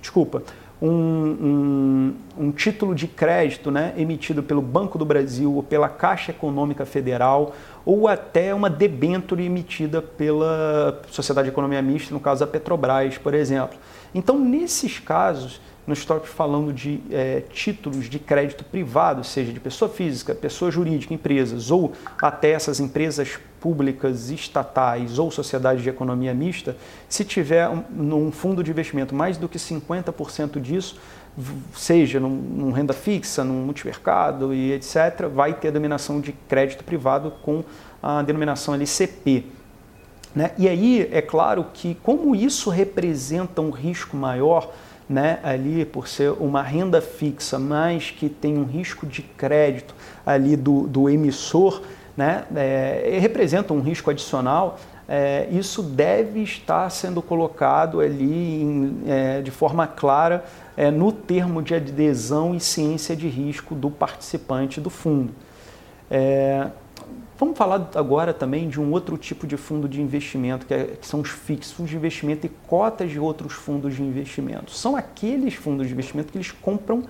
desculpa, 0.00 0.44
um, 0.80 0.88
um, 0.88 2.14
um, 2.38 2.52
título 2.52 2.94
de 2.94 3.08
crédito 3.08 3.72
né, 3.72 3.92
emitido 3.96 4.40
pelo 4.40 4.62
Banco 4.62 4.96
do 4.98 5.04
Brasil 5.04 5.52
ou 5.52 5.64
pela 5.64 5.88
Caixa 5.88 6.30
Econômica 6.30 6.86
Federal 6.86 7.56
ou 7.84 8.06
até 8.06 8.54
uma 8.54 8.70
debênture 8.70 9.44
emitida 9.44 10.00
pela 10.00 11.02
Sociedade 11.10 11.46
de 11.46 11.52
Economia 11.52 11.82
Mista, 11.82 12.14
no 12.14 12.20
caso 12.20 12.40
da 12.40 12.46
Petrobras, 12.46 13.18
por 13.18 13.34
exemplo. 13.34 13.76
Então, 14.14 14.38
nesses 14.38 15.00
casos, 15.00 15.60
nós 15.86 15.98
estamos 15.98 16.28
falando 16.28 16.72
de 16.72 17.00
é, 17.10 17.42
títulos 17.52 18.10
de 18.10 18.18
crédito 18.18 18.64
privado, 18.64 19.22
seja 19.22 19.52
de 19.52 19.60
pessoa 19.60 19.88
física, 19.88 20.34
pessoa 20.34 20.70
jurídica, 20.70 21.14
empresas, 21.14 21.70
ou 21.70 21.92
até 22.20 22.50
essas 22.50 22.80
empresas 22.80 23.38
públicas, 23.60 24.30
estatais 24.30 25.18
ou 25.18 25.30
sociedades 25.30 25.82
de 25.82 25.88
economia 25.88 26.34
mista, 26.34 26.76
se 27.08 27.24
tiver 27.24 27.68
um, 27.68 27.84
num 27.90 28.32
fundo 28.32 28.62
de 28.62 28.70
investimento 28.70 29.14
mais 29.14 29.36
do 29.36 29.48
que 29.48 29.58
50% 29.58 30.60
disso, 30.60 30.98
seja 31.74 32.18
num, 32.18 32.30
num, 32.30 32.72
renda 32.72 32.92
fixa, 32.92 33.44
num 33.44 33.64
multimercado 33.64 34.54
e 34.54 34.72
etc., 34.72 35.28
vai 35.32 35.54
ter 35.54 35.68
a 35.68 35.70
denominação 35.70 36.20
de 36.20 36.32
crédito 36.32 36.82
privado 36.82 37.30
com 37.42 37.62
a 38.02 38.22
denominação 38.22 38.74
LCP. 38.74 39.44
Né? 40.34 40.50
E 40.58 40.68
aí, 40.68 41.08
é 41.12 41.22
claro 41.22 41.66
que, 41.72 41.96
como 42.02 42.34
isso 42.34 42.70
representa 42.70 43.60
um 43.62 43.70
risco 43.70 44.16
maior, 44.16 44.72
né, 45.08 45.38
ali 45.42 45.84
por 45.84 46.08
ser 46.08 46.32
uma 46.32 46.62
renda 46.62 47.00
fixa, 47.00 47.58
mas 47.58 48.10
que 48.10 48.28
tem 48.28 48.58
um 48.58 48.64
risco 48.64 49.06
de 49.06 49.22
crédito 49.22 49.94
ali 50.24 50.56
do, 50.56 50.86
do 50.86 51.08
emissor, 51.08 51.82
né, 52.16 52.44
é, 52.54 53.18
representa 53.20 53.72
um 53.72 53.80
risco 53.80 54.10
adicional, 54.10 54.78
é, 55.08 55.46
isso 55.52 55.82
deve 55.82 56.40
estar 56.42 56.90
sendo 56.90 57.22
colocado 57.22 58.00
ali 58.00 58.62
em, 58.62 59.02
é, 59.06 59.40
de 59.40 59.52
forma 59.52 59.86
clara 59.86 60.44
é, 60.76 60.90
no 60.90 61.12
termo 61.12 61.62
de 61.62 61.74
adesão 61.74 62.54
e 62.54 62.60
ciência 62.60 63.14
de 63.14 63.28
risco 63.28 63.74
do 63.74 63.88
participante 63.88 64.80
do 64.80 64.90
fundo. 64.90 65.32
Vamos 67.38 67.58
falar 67.58 67.90
agora 67.94 68.32
também 68.32 68.66
de 68.66 68.80
um 68.80 68.90
outro 68.92 69.18
tipo 69.18 69.46
de 69.46 69.58
fundo 69.58 69.86
de 69.86 70.00
investimento, 70.00 70.64
que, 70.64 70.72
é, 70.72 70.84
que, 71.00 71.06
são 71.06 71.20
os 71.20 71.28
fixos, 71.28 71.88
de 71.88 71.94
investimento 71.94 72.46
e 72.46 72.48
cotas 72.66 73.10
de 73.10 73.20
outros 73.20 73.52
fundos 73.52 73.94
de 73.94 74.02
investimento. 74.02 74.70
São 74.70 74.96
aqueles 74.96 75.54
fundos 75.54 75.86
de 75.86 75.92
investimento 75.92 76.32
que 76.32 76.38
eles 76.38 76.50
compram, 76.50 77.04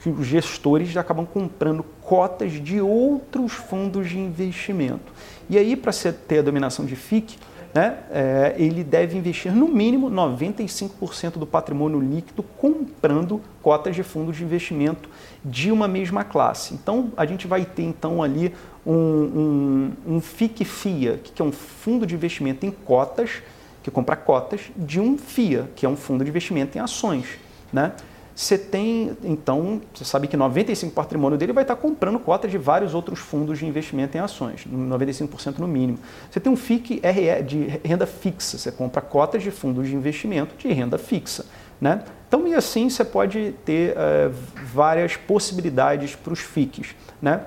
que 0.00 0.08
os 0.08 0.26
gestores 0.26 0.96
acabam 0.96 1.24
comprando 1.24 1.84
cotas 2.02 2.52
de 2.52 2.80
outros 2.80 3.52
fundos 3.52 4.08
de 4.08 4.18
investimento. 4.18 5.12
E 5.48 5.56
aí, 5.56 5.76
para 5.76 5.92
ter 6.26 6.40
a 6.40 6.42
dominação 6.42 6.84
de 6.84 6.96
FIC, 6.96 7.38
né, 7.72 7.98
é, 8.10 8.54
ele 8.58 8.82
deve 8.82 9.16
investir 9.16 9.52
no 9.52 9.68
mínimo 9.68 10.10
95% 10.10 11.34
do 11.34 11.46
patrimônio 11.46 12.00
líquido 12.00 12.42
comprando 12.42 13.40
cotas 13.62 13.94
de 13.94 14.02
fundos 14.02 14.36
de 14.36 14.42
investimento 14.42 15.08
de 15.44 15.70
uma 15.70 15.86
mesma 15.86 16.24
classe. 16.24 16.74
Então, 16.74 17.12
a 17.16 17.24
gente 17.24 17.46
vai 17.46 17.64
ter 17.64 17.82
então 17.82 18.22
ali 18.22 18.52
um, 18.86 18.92
um, 18.94 19.92
um 20.16 20.20
FIC-FIA, 20.20 21.20
que 21.22 21.40
é 21.40 21.44
um 21.44 21.52
fundo 21.52 22.06
de 22.06 22.14
investimento 22.14 22.64
em 22.64 22.70
cotas, 22.70 23.42
que 23.82 23.90
compra 23.90 24.16
cotas, 24.16 24.62
de 24.76 25.00
um 25.00 25.16
FIA, 25.16 25.68
que 25.74 25.86
é 25.86 25.88
um 25.88 25.96
fundo 25.96 26.24
de 26.24 26.30
investimento 26.30 26.76
em 26.76 26.80
ações. 26.80 27.26
Né? 27.72 27.92
Você 28.34 28.56
tem, 28.56 29.16
então, 29.22 29.82
você 29.92 30.04
sabe 30.04 30.26
que 30.26 30.36
95% 30.36 30.86
do 30.86 30.90
patrimônio 30.92 31.36
dele 31.36 31.52
vai 31.52 31.62
estar 31.62 31.76
comprando 31.76 32.18
cotas 32.18 32.50
de 32.50 32.56
vários 32.56 32.94
outros 32.94 33.18
fundos 33.18 33.58
de 33.58 33.66
investimento 33.66 34.16
em 34.16 34.20
ações, 34.20 34.64
95% 34.66 35.58
no 35.58 35.68
mínimo. 35.68 35.98
Você 36.30 36.40
tem 36.40 36.50
um 36.50 36.56
FIC 36.56 37.02
RE 37.04 37.42
de 37.42 37.80
renda 37.84 38.06
fixa, 38.06 38.56
você 38.56 38.72
compra 38.72 39.02
cotas 39.02 39.42
de 39.42 39.50
fundos 39.50 39.88
de 39.88 39.94
investimento 39.94 40.54
de 40.56 40.72
renda 40.72 40.96
fixa. 40.96 41.44
Né? 41.78 42.02
Então, 42.28 42.46
e 42.48 42.54
assim 42.54 42.88
você 42.88 43.04
pode 43.04 43.54
ter 43.64 43.92
uh, 43.92 44.32
várias 44.72 45.16
possibilidades 45.16 46.14
para 46.14 46.32
os 46.32 46.38
FICs. 46.38 46.94
Né? 47.20 47.42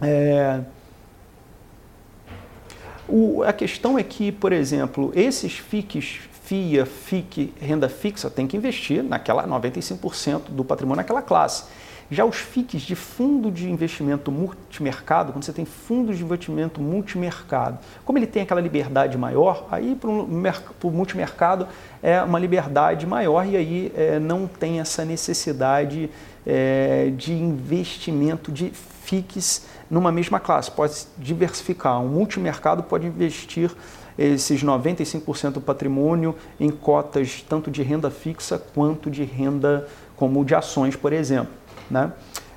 É... 0.00 0.60
O, 3.08 3.42
a 3.42 3.52
questão 3.52 3.98
é 3.98 4.02
que, 4.02 4.30
por 4.30 4.52
exemplo, 4.52 5.10
esses 5.14 5.58
FICs, 5.58 6.20
FIA, 6.44 6.86
FIC, 6.86 7.52
renda 7.60 7.88
fixa, 7.88 8.30
tem 8.30 8.46
que 8.46 8.56
investir 8.56 9.02
naquela 9.02 9.46
95% 9.46 10.50
do 10.50 10.64
patrimônio 10.64 10.98
naquela 10.98 11.22
classe. 11.22 11.64
Já 12.10 12.24
os 12.24 12.36
FICs 12.36 12.82
de 12.82 12.96
fundo 12.96 13.52
de 13.52 13.70
investimento 13.70 14.32
multimercado, 14.32 15.32
quando 15.32 15.44
você 15.44 15.52
tem 15.52 15.64
fundos 15.64 16.18
de 16.18 16.24
investimento 16.24 16.80
multimercado, 16.80 17.78
como 18.04 18.18
ele 18.18 18.26
tem 18.26 18.42
aquela 18.42 18.60
liberdade 18.60 19.16
maior, 19.16 19.68
aí 19.70 19.94
para 19.94 20.10
o 20.10 20.90
multimercado 20.90 21.68
é 22.02 22.20
uma 22.20 22.38
liberdade 22.40 23.06
maior 23.06 23.46
e 23.46 23.56
aí 23.56 23.92
é, 23.96 24.18
não 24.18 24.48
tem 24.48 24.80
essa 24.80 25.04
necessidade 25.04 26.10
é, 26.44 27.12
de 27.16 27.32
investimento 27.32 28.50
de 28.50 28.72
FICs 29.10 29.66
numa 29.90 30.12
mesma 30.12 30.38
classe. 30.38 30.70
Pode 30.70 30.94
diversificar. 31.18 32.00
Um 32.00 32.08
multimercado 32.08 32.82
pode 32.82 33.06
investir 33.06 33.70
esses 34.18 34.62
95% 34.62 35.52
do 35.52 35.60
patrimônio 35.60 36.34
em 36.58 36.70
cotas 36.70 37.44
tanto 37.48 37.70
de 37.70 37.82
renda 37.82 38.10
fixa 38.10 38.62
quanto 38.74 39.10
de 39.10 39.24
renda 39.24 39.88
como 40.16 40.44
de 40.44 40.54
ações, 40.54 40.94
por 40.94 41.12
exemplo. 41.12 41.52
Né? 41.90 42.12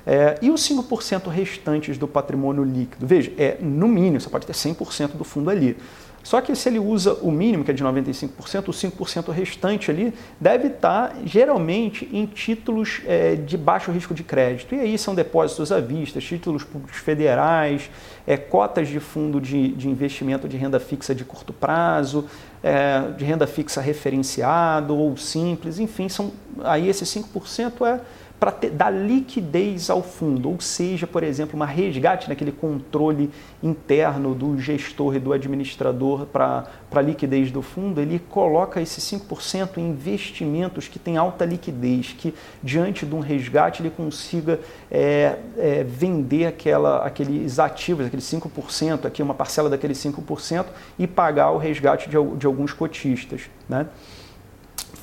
É, 0.06 0.38
e 0.42 0.50
os 0.50 0.60
5% 0.68 1.28
restantes 1.28 1.96
do 1.96 2.06
patrimônio 2.06 2.62
líquido? 2.62 3.06
Veja, 3.06 3.32
é 3.38 3.56
no 3.60 3.88
mínimo, 3.88 4.20
você 4.20 4.28
pode 4.28 4.46
ter 4.46 4.52
100% 4.52 5.12
do 5.12 5.24
fundo 5.24 5.48
ali. 5.48 5.78
Só 6.24 6.40
que 6.40 6.56
se 6.56 6.70
ele 6.70 6.78
usa 6.78 7.12
o 7.20 7.30
mínimo, 7.30 7.62
que 7.62 7.70
é 7.70 7.74
de 7.74 7.84
95%, 7.84 8.68
o 8.68 8.72
5% 8.72 9.30
restante 9.30 9.90
ali 9.90 10.12
deve 10.40 10.68
estar 10.68 11.14
geralmente 11.24 12.08
em 12.10 12.24
títulos 12.24 13.02
é, 13.06 13.36
de 13.36 13.58
baixo 13.58 13.92
risco 13.92 14.14
de 14.14 14.24
crédito. 14.24 14.74
E 14.74 14.80
aí 14.80 14.96
são 14.96 15.14
depósitos 15.14 15.70
à 15.70 15.80
vista, 15.80 16.18
títulos 16.20 16.64
públicos 16.64 16.96
federais, 16.96 17.90
é, 18.26 18.38
cotas 18.38 18.88
de 18.88 18.98
fundo 19.00 19.38
de, 19.38 19.68
de 19.68 19.86
investimento 19.86 20.48
de 20.48 20.56
renda 20.56 20.80
fixa 20.80 21.14
de 21.14 21.26
curto 21.26 21.52
prazo, 21.52 22.24
é, 22.62 23.12
de 23.14 23.24
renda 23.24 23.46
fixa 23.46 23.82
referenciado 23.82 24.96
ou 24.96 25.14
simples, 25.18 25.78
enfim, 25.78 26.08
são, 26.08 26.32
aí 26.62 26.88
esse 26.88 27.04
5% 27.04 27.86
é 27.86 28.00
para 28.44 28.68
dar 28.68 28.90
liquidez 28.90 29.88
ao 29.88 30.02
fundo, 30.02 30.50
ou 30.50 30.60
seja, 30.60 31.06
por 31.06 31.22
exemplo, 31.22 31.56
uma 31.56 31.64
resgate 31.64 32.28
naquele 32.28 32.52
controle 32.52 33.30
interno 33.62 34.34
do 34.34 34.60
gestor 34.60 35.16
e 35.16 35.18
do 35.18 35.32
administrador 35.32 36.26
para 36.26 36.66
a 36.94 37.00
liquidez 37.00 37.50
do 37.50 37.62
fundo, 37.62 38.02
ele 38.02 38.18
coloca 38.18 38.82
esse 38.82 39.00
5% 39.00 39.78
em 39.78 39.88
investimentos 39.88 40.88
que 40.88 40.98
têm 40.98 41.16
alta 41.16 41.46
liquidez, 41.46 42.14
que 42.18 42.34
diante 42.62 43.06
de 43.06 43.14
um 43.14 43.20
resgate 43.20 43.80
ele 43.80 43.88
consiga 43.88 44.60
é, 44.90 45.38
é, 45.56 45.82
vender 45.82 46.44
aquela, 46.44 46.98
aqueles 46.98 47.58
ativos, 47.58 48.04
aqueles 48.04 48.26
5%, 48.26 49.06
aqui 49.06 49.22
uma 49.22 49.32
parcela 49.32 49.70
daqueles 49.70 49.96
5% 49.96 50.66
e 50.98 51.06
pagar 51.06 51.50
o 51.50 51.56
resgate 51.56 52.10
de, 52.10 52.16
de 52.36 52.44
alguns 52.44 52.74
cotistas. 52.74 53.48
Né? 53.66 53.86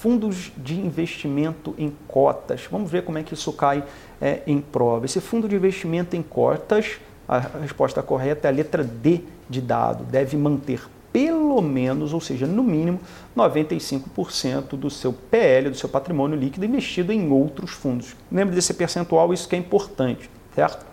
Fundos 0.02 0.52
de 0.58 0.80
investimento 0.80 1.76
em 1.78 1.94
cotas. 2.08 2.68
Vamos 2.72 2.90
ver 2.90 3.04
como 3.04 3.20
é 3.20 3.24
que 3.24 3.36
isso 3.36 3.54
cai 3.54 3.84
é, 4.20 4.42
em 4.48 4.60
prova. 4.60 5.06
Esse 5.06 5.22
fundo 5.22 5.48
de 5.48 5.56
investimento 5.56 6.16
em 6.16 6.24
cotas, 6.24 7.00
a 7.28 7.38
resposta 7.38 8.02
correta 8.02 8.48
é 8.48 8.50
a 8.50 8.54
letra 8.54 8.84
D 8.84 9.22
de 9.48 9.62
dado, 9.62 10.04
deve 10.04 10.36
manter 10.36 10.82
pelo 11.14 11.62
menos, 11.62 12.14
ou 12.14 12.22
seja, 12.22 12.48
no 12.48 12.64
mínimo, 12.64 13.00
95% 13.38 14.70
do 14.78 14.90
seu 14.90 15.12
PL, 15.12 15.70
do 15.70 15.76
seu 15.76 15.90
patrimônio 15.90 16.40
líquido 16.40 16.66
investido 16.66 17.12
em 17.12 17.30
outros 17.30 17.72
fundos. 17.72 18.16
Lembre 18.32 18.56
desse 18.56 18.74
percentual, 18.74 19.34
isso 19.34 19.48
que 19.48 19.56
é 19.56 19.60
importante, 19.60 20.30
certo? 20.56 20.86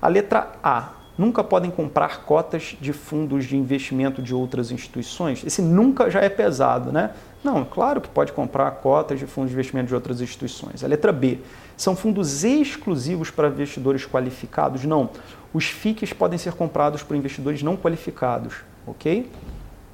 A 0.00 0.08
letra 0.08 0.52
A. 0.62 0.92
Nunca 1.20 1.44
podem 1.44 1.70
comprar 1.70 2.22
cotas 2.22 2.78
de 2.80 2.94
fundos 2.94 3.44
de 3.44 3.54
investimento 3.54 4.22
de 4.22 4.34
outras 4.34 4.70
instituições. 4.70 5.44
Esse 5.44 5.60
nunca 5.60 6.10
já 6.10 6.22
é 6.22 6.30
pesado, 6.30 6.90
né? 6.90 7.10
Não, 7.44 7.62
claro 7.62 8.00
que 8.00 8.08
pode 8.08 8.32
comprar 8.32 8.70
cotas 8.70 9.18
de 9.18 9.26
fundos 9.26 9.50
de 9.50 9.54
investimento 9.54 9.88
de 9.88 9.94
outras 9.94 10.22
instituições. 10.22 10.82
A 10.82 10.86
letra 10.86 11.12
B. 11.12 11.36
São 11.76 11.94
fundos 11.94 12.42
exclusivos 12.42 13.30
para 13.30 13.48
investidores 13.48 14.06
qualificados? 14.06 14.86
Não. 14.86 15.10
Os 15.52 15.66
FICs 15.66 16.14
podem 16.14 16.38
ser 16.38 16.54
comprados 16.54 17.02
por 17.02 17.14
investidores 17.14 17.62
não 17.62 17.76
qualificados, 17.76 18.54
ok? 18.86 19.30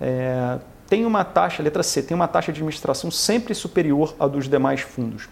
É, 0.00 0.60
tem 0.88 1.04
uma 1.04 1.24
taxa, 1.24 1.60
letra 1.60 1.82
C, 1.82 2.04
tem 2.04 2.14
uma 2.14 2.28
taxa 2.28 2.52
de 2.52 2.60
administração 2.60 3.10
sempre 3.10 3.52
superior 3.52 4.14
à 4.20 4.28
dos 4.28 4.48
demais 4.48 4.82
fundos. 4.82 5.28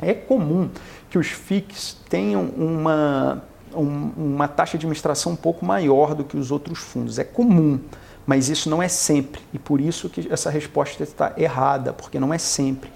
É 0.00 0.14
comum 0.14 0.70
que 1.10 1.18
os 1.18 1.26
FICs 1.26 1.96
tenham 2.08 2.44
uma, 2.56 3.42
um, 3.74 4.12
uma 4.16 4.48
taxa 4.48 4.78
de 4.78 4.86
administração 4.86 5.32
um 5.32 5.36
pouco 5.36 5.64
maior 5.64 6.14
do 6.14 6.24
que 6.24 6.36
os 6.36 6.50
outros 6.50 6.78
fundos. 6.78 7.18
É 7.18 7.24
comum, 7.24 7.80
mas 8.26 8.48
isso 8.48 8.68
não 8.68 8.82
é 8.82 8.88
sempre. 8.88 9.40
E 9.52 9.58
por 9.58 9.80
isso 9.80 10.08
que 10.08 10.32
essa 10.32 10.50
resposta 10.50 11.02
está 11.02 11.32
errada, 11.36 11.92
porque 11.92 12.18
não 12.20 12.32
é 12.32 12.38
sempre. 12.38 12.90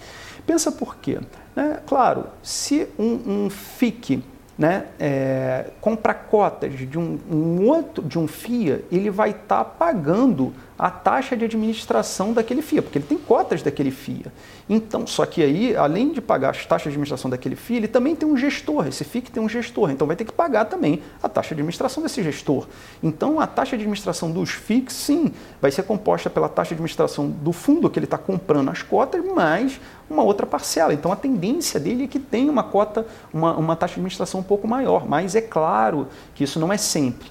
Pensa 0.47 0.73
por 0.73 0.97
quê? 0.97 1.19
Né? 1.55 1.81
Claro, 1.87 2.27
se 2.43 2.89
um, 2.99 3.45
um 3.45 3.51
FIC 3.51 4.23
né, 4.57 4.87
é, 4.99 5.71
compra 5.81 6.15
cotas 6.15 6.73
de 6.79 6.99
um, 6.99 7.19
um, 7.31 7.67
outro 7.67 8.05
de 8.05 8.19
um 8.19 8.29
FIA, 8.29 8.85
ele 8.91 9.11
vai 9.11 9.31
estar 9.31 9.59
tá 9.59 9.65
pagando 9.65 10.53
a 10.79 10.91
taxa 10.91 11.37
de 11.37 11.45
administração 11.45 12.33
daquele 12.33 12.63
FIA, 12.63 12.83
porque 12.83 12.99
ele 12.99 13.07
tem 13.07 13.19
cotas 13.19 13.63
daquele 13.63 13.91
FIA. 13.91 14.33
Então, 14.69 15.07
só 15.07 15.27
que 15.27 15.43
aí, 15.43 15.77
além 15.77 16.13
de 16.13 16.21
pagar 16.21 16.51
as 16.51 16.65
taxas 16.65 16.85
de 16.85 16.89
administração 16.91 17.31
daquele 17.31 17.57
FIA, 17.57 17.79
ele 17.79 17.89
também 17.89 18.15
tem 18.15 18.29
um 18.29 18.37
gestor, 18.37 18.87
esse 18.87 19.05
FIC 19.05 19.31
tem 19.31 19.43
um 19.43 19.49
gestor, 19.49 19.91
então 19.91 20.07
vai 20.07 20.15
ter 20.15 20.25
que 20.25 20.33
pagar 20.33 20.67
também 20.67 21.03
a 21.23 21.29
taxa 21.29 21.49
de 21.49 21.61
administração 21.61 22.03
desse 22.03 22.23
gestor. 22.23 22.67
Então, 23.03 23.41
a 23.41 23.47
taxa 23.47 23.77
de 23.77 23.83
administração 23.83 24.31
dos 24.31 24.51
FICs, 24.51 24.95
sim, 24.95 25.33
vai 25.61 25.71
ser 25.71 25.83
composta 25.83 26.31
pela 26.31 26.49
taxa 26.49 26.69
de 26.69 26.75
administração 26.75 27.29
do 27.29 27.53
fundo 27.53 27.91
que 27.91 27.99
ele 27.99 28.07
está 28.07 28.19
comprando 28.19 28.71
as 28.71 28.83
cotas, 28.83 29.25
mais 29.25 29.81
uma 30.09 30.23
outra 30.23 30.47
parcela. 30.47 30.95
Então, 30.95 31.11
a 31.11 31.17
tendência 31.17 31.81
dele 31.81 32.05
é 32.05 32.07
que 32.07 32.19
tenha 32.19 32.51
uma 32.51 32.63
cota, 32.63 33.07
uma, 33.33 33.57
uma 33.57 33.75
taxa 33.75 33.95
de 33.95 34.01
administração 34.01 34.41
um 34.41 34.45
pouco 34.45 34.69
maior, 34.69 35.09
mas 35.09 35.35
é 35.35 35.41
claro 35.41 36.07
que 36.35 36.45
isso 36.45 36.61
não 36.61 36.73
é 36.73 36.77
sempre. 36.77 37.31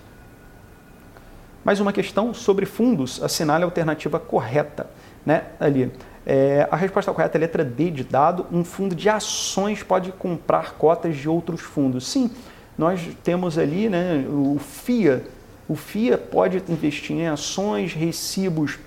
Mais 1.63 1.79
uma 1.79 1.93
questão 1.93 2.33
sobre 2.33 2.65
fundos, 2.65 3.21
assinale 3.23 3.63
a 3.63 3.67
alternativa 3.67 4.19
correta. 4.19 4.89
Né? 5.23 5.43
Ali. 5.59 5.91
É, 6.25 6.67
a 6.69 6.75
resposta 6.75 7.11
correta 7.11 7.37
é 7.37 7.39
a 7.39 7.41
letra 7.41 7.63
D 7.63 7.89
de 7.89 8.03
dado. 8.03 8.45
Um 8.51 8.63
fundo 8.63 8.95
de 8.95 9.09
ações 9.09 9.81
pode 9.83 10.11
comprar 10.11 10.73
cotas 10.73 11.15
de 11.15 11.27
outros 11.27 11.61
fundos. 11.61 12.07
Sim, 12.07 12.29
nós 12.77 13.01
temos 13.23 13.57
ali 13.57 13.89
né, 13.89 14.25
o 14.27 14.59
FIA. 14.59 15.23
O 15.67 15.75
FIA 15.75 16.17
pode 16.17 16.61
investir 16.69 17.15
em 17.15 17.27
ações, 17.27 17.93
recibos 17.93 18.77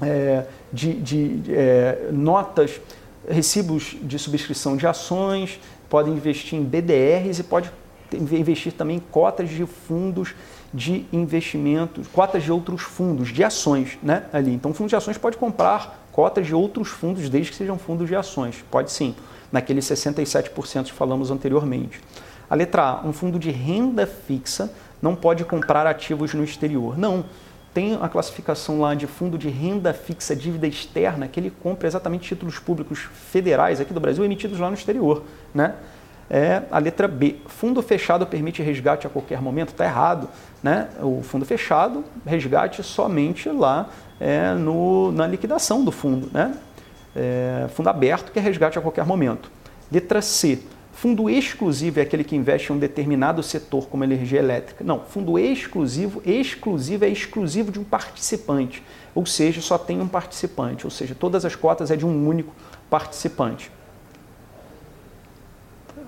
é, 0.00 0.44
de, 0.72 0.94
de, 0.94 1.42
é, 1.48 2.08
notas, 2.12 2.80
recibos 3.28 3.96
de 4.02 4.18
subscrição 4.18 4.76
de 4.76 4.86
ações, 4.86 5.60
pode 5.88 6.10
investir 6.10 6.58
em 6.58 6.64
BDRs 6.64 7.38
e 7.38 7.42
pode 7.42 7.70
investir 8.12 8.72
também 8.72 8.96
em 8.96 9.00
cotas 9.00 9.48
de 9.48 9.64
fundos 9.64 10.34
de 10.74 11.06
investimentos, 11.12 12.06
cotas 12.08 12.42
de 12.42 12.50
outros 12.50 12.82
fundos, 12.82 13.28
de 13.28 13.44
ações, 13.44 13.98
né? 14.02 14.24
Ali. 14.32 14.54
Então, 14.54 14.72
fundo 14.72 14.88
de 14.88 14.96
ações 14.96 15.18
pode 15.18 15.36
comprar 15.36 16.01
cotas 16.12 16.46
de 16.46 16.54
outros 16.54 16.88
fundos, 16.88 17.28
desde 17.28 17.50
que 17.50 17.56
sejam 17.56 17.78
fundos 17.78 18.06
de 18.06 18.14
ações. 18.14 18.64
Pode 18.70 18.92
sim, 18.92 19.14
naqueles 19.50 19.84
67% 19.86 20.84
que 20.84 20.92
falamos 20.92 21.30
anteriormente. 21.30 22.00
A 22.48 22.54
letra 22.54 22.82
A, 22.82 23.06
um 23.06 23.12
fundo 23.12 23.38
de 23.38 23.50
renda 23.50 24.06
fixa 24.06 24.70
não 25.00 25.16
pode 25.16 25.44
comprar 25.44 25.86
ativos 25.86 26.34
no 26.34 26.44
exterior. 26.44 26.98
Não. 26.98 27.24
Tem 27.74 27.98
a 28.02 28.08
classificação 28.08 28.80
lá 28.80 28.94
de 28.94 29.06
fundo 29.06 29.38
de 29.38 29.48
renda 29.48 29.94
fixa, 29.94 30.36
dívida 30.36 30.66
externa, 30.66 31.26
que 31.26 31.40
ele 31.40 31.50
compra 31.50 31.88
exatamente 31.88 32.28
títulos 32.28 32.58
públicos 32.58 32.98
federais 32.98 33.80
aqui 33.80 33.94
do 33.94 34.00
Brasil 34.00 34.22
emitidos 34.22 34.58
lá 34.58 34.68
no 34.68 34.74
exterior, 34.74 35.22
né? 35.54 35.74
é 36.32 36.62
a 36.70 36.78
letra 36.78 37.06
B. 37.06 37.36
Fundo 37.46 37.82
fechado 37.82 38.26
permite 38.26 38.62
resgate 38.62 39.06
a 39.06 39.10
qualquer 39.10 39.40
momento? 39.42 39.68
Está 39.68 39.84
errado. 39.84 40.30
Né? 40.62 40.88
O 41.00 41.22
fundo 41.22 41.44
fechado, 41.44 42.04
resgate 42.24 42.82
somente 42.82 43.48
lá 43.48 43.90
é, 44.20 44.54
no, 44.54 45.10
na 45.12 45.26
liquidação 45.26 45.84
do 45.84 45.90
fundo. 45.90 46.28
Né? 46.32 46.54
É, 47.14 47.66
fundo 47.74 47.88
aberto, 47.88 48.30
que 48.30 48.38
é 48.38 48.42
resgate 48.42 48.78
a 48.78 48.82
qualquer 48.82 49.04
momento. 49.04 49.50
Letra 49.90 50.22
C. 50.22 50.60
Fundo 50.92 51.28
exclusivo 51.28 51.98
é 51.98 52.02
aquele 52.02 52.22
que 52.22 52.36
investe 52.36 52.70
em 52.70 52.76
um 52.76 52.78
determinado 52.78 53.42
setor, 53.42 53.88
como 53.88 54.04
energia 54.04 54.38
elétrica. 54.38 54.84
Não, 54.84 55.00
fundo 55.00 55.38
exclusivo, 55.38 56.22
exclusivo 56.24 57.04
é 57.04 57.08
exclusivo 57.08 57.72
de 57.72 57.80
um 57.80 57.84
participante, 57.84 58.82
ou 59.14 59.26
seja, 59.26 59.60
só 59.60 59.78
tem 59.78 60.00
um 60.00 60.06
participante, 60.06 60.86
ou 60.86 60.90
seja, 60.90 61.14
todas 61.14 61.44
as 61.44 61.56
cotas 61.56 61.90
é 61.90 61.96
de 61.96 62.06
um 62.06 62.28
único 62.28 62.54
participante. 62.88 63.70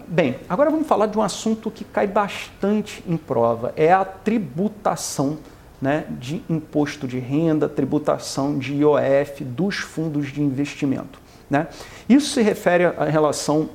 Bem, 0.06 0.36
agora 0.50 0.70
vamos 0.70 0.86
falar 0.86 1.06
de 1.06 1.16
um 1.16 1.22
assunto 1.22 1.70
que 1.70 1.82
cai 1.82 2.06
bastante 2.06 3.02
em 3.08 3.16
prova, 3.16 3.72
é 3.74 3.90
a 3.90 4.04
tributação 4.04 5.38
né, 5.80 6.04
de 6.10 6.42
imposto 6.48 7.08
de 7.08 7.18
renda, 7.18 7.70
tributação 7.70 8.58
de 8.58 8.74
IOF 8.74 9.42
dos 9.42 9.76
fundos 9.76 10.30
de 10.30 10.42
investimento. 10.42 11.18
Né? 11.48 11.68
Isso 12.06 12.34
se 12.34 12.42
refere 12.42 12.84
à 12.84 13.04
relação 13.04 13.70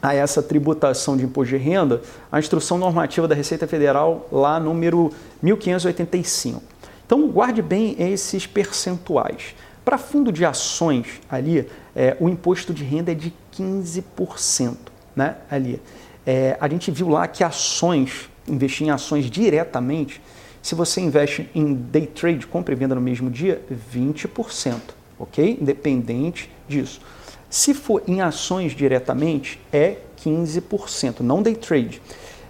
a 0.00 0.14
essa 0.14 0.42
tributação 0.42 1.14
de 1.14 1.24
imposto 1.24 1.54
de 1.54 1.62
renda, 1.62 2.00
a 2.32 2.38
instrução 2.38 2.78
normativa 2.78 3.28
da 3.28 3.34
Receita 3.34 3.66
Federal, 3.66 4.26
lá 4.32 4.58
número 4.58 5.12
1585. 5.42 6.62
Então, 7.04 7.28
guarde 7.28 7.60
bem 7.60 7.96
esses 7.98 8.46
percentuais. 8.46 9.54
Para 9.84 9.98
fundo 9.98 10.32
de 10.32 10.42
ações, 10.44 11.20
ali, 11.28 11.68
é, 11.94 12.16
o 12.18 12.30
imposto 12.30 12.72
de 12.72 12.82
renda 12.82 13.12
é 13.12 13.14
de 13.14 13.34
15% 13.54 14.89
né, 15.14 15.36
ali. 15.50 15.80
É, 16.26 16.56
a 16.60 16.68
gente 16.68 16.90
viu 16.90 17.08
lá 17.08 17.26
que 17.26 17.42
ações, 17.42 18.28
investir 18.46 18.86
em 18.86 18.90
ações 18.90 19.30
diretamente, 19.30 20.20
se 20.62 20.74
você 20.74 21.00
investe 21.00 21.48
em 21.54 21.72
day 21.74 22.06
trade, 22.06 22.46
compra 22.46 22.74
e 22.74 22.76
venda 22.76 22.94
no 22.94 23.00
mesmo 23.00 23.30
dia, 23.30 23.62
20%, 23.94 24.76
ok? 25.18 25.58
Independente 25.60 26.50
disso. 26.68 27.00
Se 27.48 27.74
for 27.74 28.02
em 28.06 28.20
ações 28.20 28.72
diretamente, 28.72 29.60
é 29.72 29.96
15%, 30.24 31.20
não 31.20 31.42
day 31.42 31.54
trade. 31.54 32.00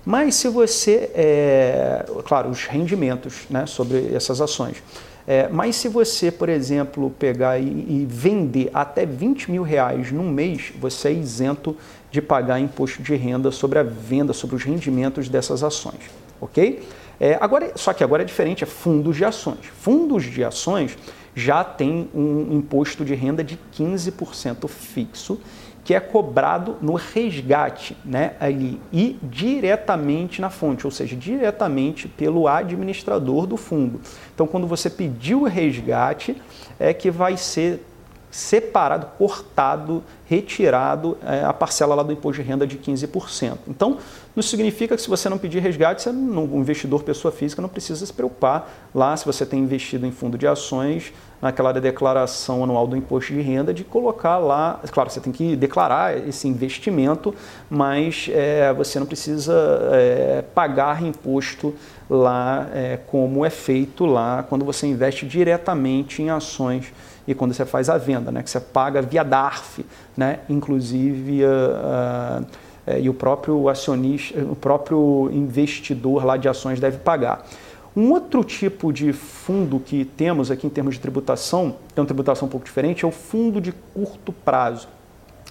Mas 0.05 0.35
se 0.35 0.49
você, 0.49 1.11
é, 1.15 2.05
claro, 2.25 2.51
os 2.51 2.65
rendimentos 2.65 3.45
né, 3.49 3.67
sobre 3.67 4.15
essas 4.15 4.41
ações. 4.41 4.83
É, 5.27 5.49
mas 5.49 5.77
se 5.77 5.89
você, 5.89 6.31
por 6.31 6.49
exemplo, 6.49 7.11
pegar 7.19 7.59
e, 7.59 7.65
e, 7.65 8.07
vender 8.09 8.71
até 8.75 9.07
20 9.07 9.51
mil 9.51 9.63
reais 9.63 10.11
num 10.11 10.29
mês, 10.29 10.73
você 10.81 11.09
é 11.09 11.13
isento 11.13 11.77
de 12.11 12.21
pagar 12.21 12.59
imposto 12.59 13.03
de 13.03 13.15
renda 13.15 13.51
sobre 13.51 13.79
a 13.79 13.83
venda, 13.83 14.33
sobre 14.33 14.57
os 14.57 14.65
rendimentos 14.65 15.29
dessas 15.29 15.63
ações, 15.63 16.11
ok? 16.41 16.83
É, 17.21 17.37
agora, 17.41 17.73
só 17.77 17.93
que 17.93 18.03
agora 18.03 18.23
é 18.23 18.25
diferente, 18.25 18.65
é 18.65 18.67
fundos 18.67 19.17
de 19.17 19.25
ações. 19.25 19.67
Fundos 19.81 20.25
de 20.25 20.43
ações 20.43 20.97
já 21.35 21.63
tem 21.63 22.09
um 22.15 22.49
imposto 22.53 23.05
de 23.05 23.15
renda 23.15 23.45
de 23.45 23.59
15% 23.77 24.67
fixo 24.69 25.39
que 25.85 25.95
é 25.95 26.01
cobrado 26.01 26.77
no 26.81 26.95
resgate, 26.95 27.97
né, 28.05 28.35
ali 28.39 28.81
e 28.93 29.19
diretamente 29.23 30.41
na 30.41 30.51
fonte, 30.51 30.87
ou 30.87 30.91
seja, 30.91 31.17
diretamente 31.17 32.07
pelo 32.07 32.47
administrador 32.47 33.47
do 33.47 33.57
fundo. 33.57 34.01
Então, 34.35 34.47
quando 34.47 34.67
você 34.67 34.91
pediu 34.91 35.43
o 35.43 35.47
resgate, 35.47 36.41
é 36.79 36.93
que 36.93 37.11
vai 37.11 37.37
ser 37.37 37.85
separado, 38.31 39.07
cortado, 39.19 40.03
retirado 40.27 41.19
é, 41.27 41.43
a 41.43 41.53
parcela 41.53 41.95
lá 41.95 42.03
do 42.03 42.13
imposto 42.13 42.41
de 42.41 42.49
renda 42.49 42.67
de 42.67 42.79
15%. 42.79 43.59
Então, 43.67 43.99
não 44.35 44.43
significa 44.43 44.95
que 44.95 45.03
se 45.03 45.09
você 45.09 45.29
não 45.29 45.37
pedir 45.37 45.59
resgate, 45.59 46.03
você 46.03 46.13
não, 46.13 46.45
um 46.45 46.61
investidor, 46.61 47.03
pessoa 47.03 47.33
física, 47.33 47.61
não 47.61 47.69
precisa 47.69 48.07
se 48.07 48.13
preocupar 48.13 48.71
lá 48.95 49.17
se 49.17 49.27
você 49.27 49.45
tem 49.45 49.61
investido 49.61 50.07
em 50.07 50.13
fundo 50.13 50.39
de 50.39 50.47
ações, 50.47 51.13
naquela 51.43 51.73
declaração 51.73 52.63
anual 52.63 52.87
do 52.87 52.97
imposto 52.97 53.33
de 53.33 53.41
renda, 53.41 53.75
de 53.75 53.83
colocar 53.83 54.39
lá, 54.39 54.79
claro, 54.93 55.11
você 55.11 55.21
tem 55.21 55.33
que 55.33 55.57
declarar 55.57 56.17
esse 56.29 56.47
investimento, 56.47 57.35
mas 57.69 58.29
é, 58.33 58.73
você 58.73 59.01
não 59.01 59.07
precisa 59.07 59.55
é, 59.93 60.45
pagar 60.55 61.03
imposto 61.03 61.75
lá 62.09 62.69
é, 62.73 62.99
como 63.07 63.45
é 63.45 63.51
feito 63.51 64.05
lá 64.05 64.45
quando 64.49 64.65
você 64.65 64.87
investe 64.87 65.27
diretamente 65.27 66.23
em 66.23 66.31
ações 66.31 66.93
e 67.27 67.35
quando 67.35 67.55
você 67.55 67.65
faz 67.65 67.89
a 67.89 67.99
venda, 67.99 68.31
né, 68.31 68.43
que 68.43 68.51
você 68.51 68.61
paga 68.61 69.03
via 69.03 69.23
DARF, 69.23 69.85
né, 70.17 70.41
inclusive 70.49 71.45
uh, 71.45 72.43
uh, 72.43 72.99
e 72.99 73.09
o 73.09 73.15
próprio 73.15 73.69
acionista, 73.69 74.39
o 74.41 74.57
próprio 74.57 75.31
investidor 75.33 76.25
lá 76.25 76.37
de 76.37 76.49
ações 76.49 76.81
deve 76.81 76.99
pagar. 76.99 77.47
Um 77.97 78.13
outro 78.13 78.45
tipo 78.45 78.93
de 78.93 79.13
fundo 79.13 79.81
que 79.81 80.05
temos 80.05 80.51
aqui 80.51 80.67
em 80.67 80.71
termos 80.71 80.95
de 80.95 81.01
tributação, 81.01 81.77
tem 81.95 82.03
uma 82.03 82.07
tributação 82.07 82.47
um 82.47 82.51
pouco 82.51 82.65
diferente, 82.65 83.05
é 83.05 83.09
o 83.09 83.11
fundo 83.11 83.61
de 83.61 83.73
curto 83.73 84.33
prazo. 84.33 84.89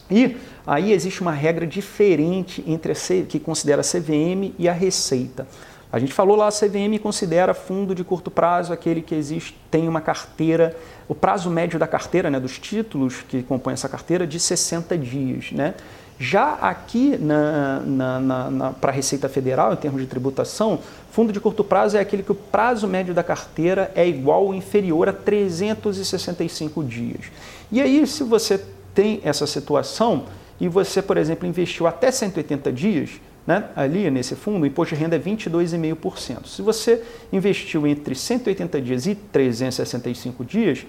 E 0.10 0.38
aí 0.66 0.94
existe 0.94 1.22
uma 1.22 1.32
regra 1.32 1.68
diferente 1.68 2.64
entre 2.66 2.94
a 2.94 2.96
que 3.28 3.40
considera 3.40 3.82
a 3.82 3.84
CVM 3.84 4.54
e 4.58 4.68
a 4.68 4.74
Receita. 4.74 5.46
A 5.92 5.98
gente 5.98 6.14
falou 6.14 6.36
lá, 6.36 6.48
a 6.48 6.52
CVM 6.52 7.00
considera 7.02 7.54
fundo 7.54 7.96
de 7.96 8.04
curto 8.04 8.30
prazo 8.30 8.72
aquele 8.72 9.02
que 9.02 9.16
existe, 9.16 9.58
tem 9.72 9.88
uma 9.88 10.00
carteira, 10.00 10.76
o 11.10 11.16
prazo 11.16 11.50
médio 11.50 11.80
da 11.80 11.88
carteira, 11.88 12.30
né, 12.30 12.40
dos 12.40 12.60
títulos 12.60 13.24
que 13.28 13.42
compõem 13.42 13.74
essa 13.74 13.90
carteira, 13.90 14.28
de 14.28 14.40
60 14.40 14.96
dias. 14.96 15.52
Né? 15.52 15.74
Já 16.20 16.54
aqui 16.54 17.18
na, 17.18 17.80
na, 17.80 18.20
na, 18.52 18.72
para 18.74 18.92
a 18.92 18.94
Receita 18.94 19.28
Federal, 19.28 19.74
em 19.74 19.76
termos 19.76 20.00
de 20.02 20.08
tributação, 20.08 20.80
fundo 21.12 21.34
de 21.34 21.40
curto 21.40 21.64
prazo 21.64 21.98
é 21.98 22.00
aquele 22.00 22.22
que 22.22 22.32
o 22.32 22.36
prazo 22.36 22.88
médio 22.88 23.12
da 23.12 23.24
carteira 23.24 23.92
é 23.96 24.08
igual 24.08 24.46
ou 24.46 24.54
inferior 24.54 25.10
a 25.10 25.14
365 25.14 26.84
dias. 26.84 27.32
E 27.72 27.82
aí, 27.82 28.06
se 28.06 28.24
você 28.24 28.64
tem 28.94 29.20
essa 29.24 29.48
situação 29.48 30.26
e 30.60 30.68
você, 30.68 31.02
por 31.02 31.18
exemplo, 31.18 31.48
investiu 31.48 31.88
até 31.88 32.12
180 32.12 32.72
dias, 32.72 33.10
né, 33.48 33.70
ali 33.76 34.12
nesse 34.12 34.36
fundo, 34.36 34.62
o 34.62 34.66
imposto 34.68 34.94
de 34.94 35.02
renda 35.02 35.16
é 35.16 35.20
22,5%. 35.20 36.46
Se 36.46 36.62
você 36.62 37.02
investiu 37.34 37.88
entre 37.88 38.14
180 38.14 38.80
dias 38.80 39.08
e 39.08 39.16
365 39.16 40.46
dias, 40.46 40.86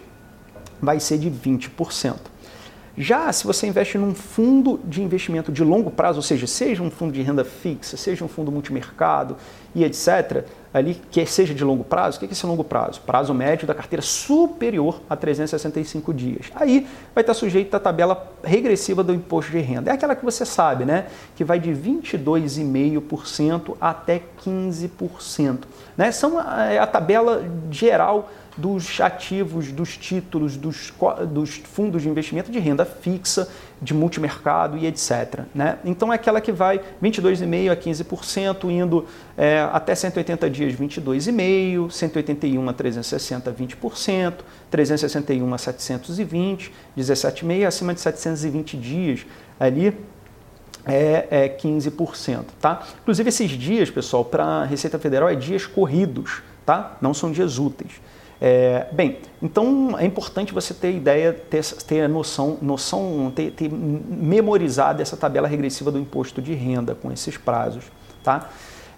vai 0.81 1.01
ser 1.01 1.19
de 1.19 1.31
20%. 1.31 2.17
Já 3.01 3.33
se 3.33 3.47
você 3.47 3.67
investe 3.67 3.97
num 3.97 4.15
fundo 4.15 4.79
de 4.85 5.03
investimento 5.03 5.51
de 5.51 5.65
longo 5.65 5.91
prazo, 5.91 6.19
ou 6.19 6.23
seja, 6.23 6.47
seja 6.47 6.83
um 6.83 6.91
fundo 6.91 7.13
de 7.13 7.23
renda 7.23 7.45
fixa, 7.45 7.97
seja 7.97 8.23
um 8.25 8.29
fundo 8.29 8.53
multimercado 8.53 9.39
e 9.75 9.83
etc., 9.85 10.45
ali 10.73 11.01
que 11.11 11.25
seja 11.25 11.55
de 11.55 11.65
longo 11.65 11.83
prazo, 11.83 12.17
o 12.17 12.21
que 12.21 12.27
é 12.27 12.31
esse 12.31 12.45
longo 12.45 12.63
prazo? 12.63 13.01
Prazo 13.01 13.33
médio 13.33 13.67
da 13.67 13.75
carteira 13.75 14.03
superior 14.03 15.01
a 15.09 15.17
365 15.17 16.13
dias. 16.13 16.53
Aí 16.55 16.87
vai 17.15 17.23
estar 17.23 17.33
sujeito 17.33 17.75
à 17.75 17.81
tabela 17.81 18.35
regressiva 18.45 19.03
do 19.03 19.15
imposto 19.15 19.51
de 19.51 19.61
renda. 19.61 19.91
É 19.91 19.95
aquela 19.95 20.15
que 20.15 20.25
você 20.25 20.45
sabe, 20.45 20.85
né? 20.85 21.07
Que 21.35 21.43
vai 21.43 21.59
de 21.59 21.71
22,5% 21.71 23.77
até 23.81 24.23
15%. 24.45 25.61
Né? 25.97 26.13
São 26.13 26.39
a, 26.39 26.67
é 26.67 26.79
a 26.79 26.87
tabela 26.87 27.43
geral 27.71 28.29
dos 28.61 29.01
ativos, 29.01 29.73
dos 29.73 29.97
títulos, 29.97 30.57
dos, 30.57 30.93
dos, 31.29 31.57
fundos 31.57 32.03
de 32.03 32.09
investimento 32.09 32.53
de 32.53 32.59
renda 32.59 32.85
fixa, 32.85 33.49
de 33.81 33.95
multimercado 33.95 34.77
e 34.77 34.87
etc. 34.87 35.45
Né? 35.55 35.79
Então 35.85 36.13
é 36.13 36.17
aquela 36.17 36.41
que 36.41 36.53
vai 36.53 36.81
22,5% 37.03 37.71
a 37.71 37.77
15%, 37.77 38.71
indo 38.71 39.07
é, 39.37 39.67
até 39.73 39.95
180 39.95 40.51
dias 40.51 40.75
22,5%, 40.75 41.91
181 41.91 42.69
a 42.69 42.73
360 42.73 43.53
20%, 43.53 44.35
361 44.71 45.55
a 45.55 45.59
720, 45.59 46.73
17,5% 46.99 47.67
acima 47.67 47.95
de 47.95 48.01
720 48.01 48.77
dias 48.77 49.27
ali 49.59 49.97
é, 50.85 51.27
é 51.31 51.49
15%. 51.49 52.45
Tá? 52.61 52.83
Inclusive 53.01 53.29
esses 53.29 53.51
dias, 53.53 53.91
pessoal, 53.91 54.25
para 54.25 54.45
a 54.45 54.65
Receita 54.65 54.99
Federal 54.99 55.29
é 55.29 55.35
dias 55.35 55.67
corridos, 55.67 56.43
tá? 56.67 56.97
não 57.01 57.15
são 57.15 57.33
dias 57.33 57.59
úteis. 57.59 57.93
É, 58.41 58.87
bem, 58.91 59.19
então 59.43 59.95
é 59.99 60.07
importante 60.07 60.55
você 60.55 60.73
ter 60.73 60.95
ideia, 60.95 61.33
ter, 61.33 61.63
ter 61.63 62.09
noção, 62.09 62.57
noção 62.63 63.31
ter, 63.37 63.51
ter 63.51 63.71
memorizado 63.71 65.03
essa 65.03 65.15
tabela 65.15 65.47
regressiva 65.47 65.91
do 65.91 65.99
imposto 65.99 66.41
de 66.41 66.55
renda 66.55 66.95
com 66.95 67.13
esses 67.13 67.37
prazos. 67.37 67.85
Tá? 68.25 68.49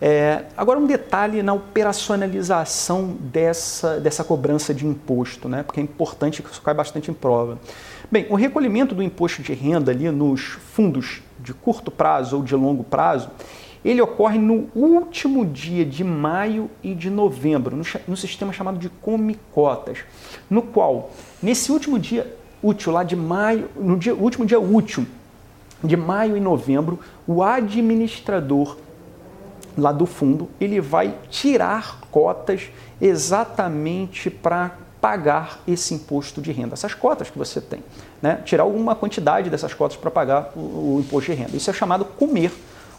É, 0.01 0.44
agora 0.56 0.78
um 0.78 0.86
detalhe 0.86 1.43
na 1.43 1.52
operacionalização 1.52 3.16
dessa, 3.20 3.98
dessa 3.98 4.23
cobrança 4.23 4.73
de 4.73 4.86
imposto, 4.86 5.48
né? 5.48 5.62
porque 5.64 5.81
é 5.81 5.82
importante 5.82 6.43
que 6.43 6.51
isso 6.51 6.62
cai 6.62 6.74
bastante 6.74 7.10
em 7.10 7.14
prova. 7.14 7.59
Bem, 8.10 8.27
o 8.28 8.35
recolhimento 8.35 8.94
do 8.94 9.02
imposto 9.02 9.43
de 9.43 9.52
renda 9.55 9.90
ali 9.90 10.10
nos 10.10 10.59
fundos 10.74 11.23
de 11.40 11.52
curto 11.52 11.90
prazo 11.90 12.36
ou 12.36 12.43
de 12.43 12.55
longo 12.55 12.85
prazo, 12.85 13.31
ele 13.84 14.00
ocorre 14.00 14.38
no 14.38 14.68
último 14.74 15.44
dia 15.44 15.84
de 15.84 16.04
maio 16.04 16.70
e 16.82 16.94
de 16.94 17.10
novembro, 17.10 17.76
no, 17.76 17.84
no 18.06 18.16
sistema 18.16 18.52
chamado 18.52 18.78
de 18.78 18.88
comicotas, 18.88 19.98
no 20.48 20.62
qual, 20.62 21.10
nesse 21.42 21.72
último 21.72 21.98
dia 21.98 22.36
útil 22.62 22.92
lá 22.92 23.02
de 23.02 23.16
maio, 23.16 23.68
no 23.76 23.98
dia, 23.98 24.14
último 24.14 24.46
dia 24.46 24.60
útil 24.60 25.06
de 25.82 25.96
maio 25.96 26.36
e 26.36 26.40
novembro, 26.40 27.00
o 27.26 27.42
administrador 27.42 28.76
lá 29.76 29.90
do 29.90 30.06
fundo, 30.06 30.48
ele 30.60 30.80
vai 30.80 31.14
tirar 31.28 32.00
cotas 32.10 32.70
exatamente 33.00 34.30
para 34.30 34.76
pagar 35.00 35.60
esse 35.66 35.94
imposto 35.94 36.40
de 36.40 36.52
renda, 36.52 36.74
essas 36.74 36.94
cotas 36.94 37.28
que 37.28 37.36
você 37.36 37.60
tem, 37.60 37.82
né? 38.20 38.40
tirar 38.44 38.62
alguma 38.62 38.94
quantidade 38.94 39.50
dessas 39.50 39.74
cotas 39.74 39.96
para 39.96 40.12
pagar 40.12 40.52
o, 40.54 40.60
o 40.96 41.00
imposto 41.00 41.32
de 41.32 41.36
renda. 41.36 41.56
Isso 41.56 41.68
é 41.68 41.72
chamado 41.72 42.04
comer 42.04 42.52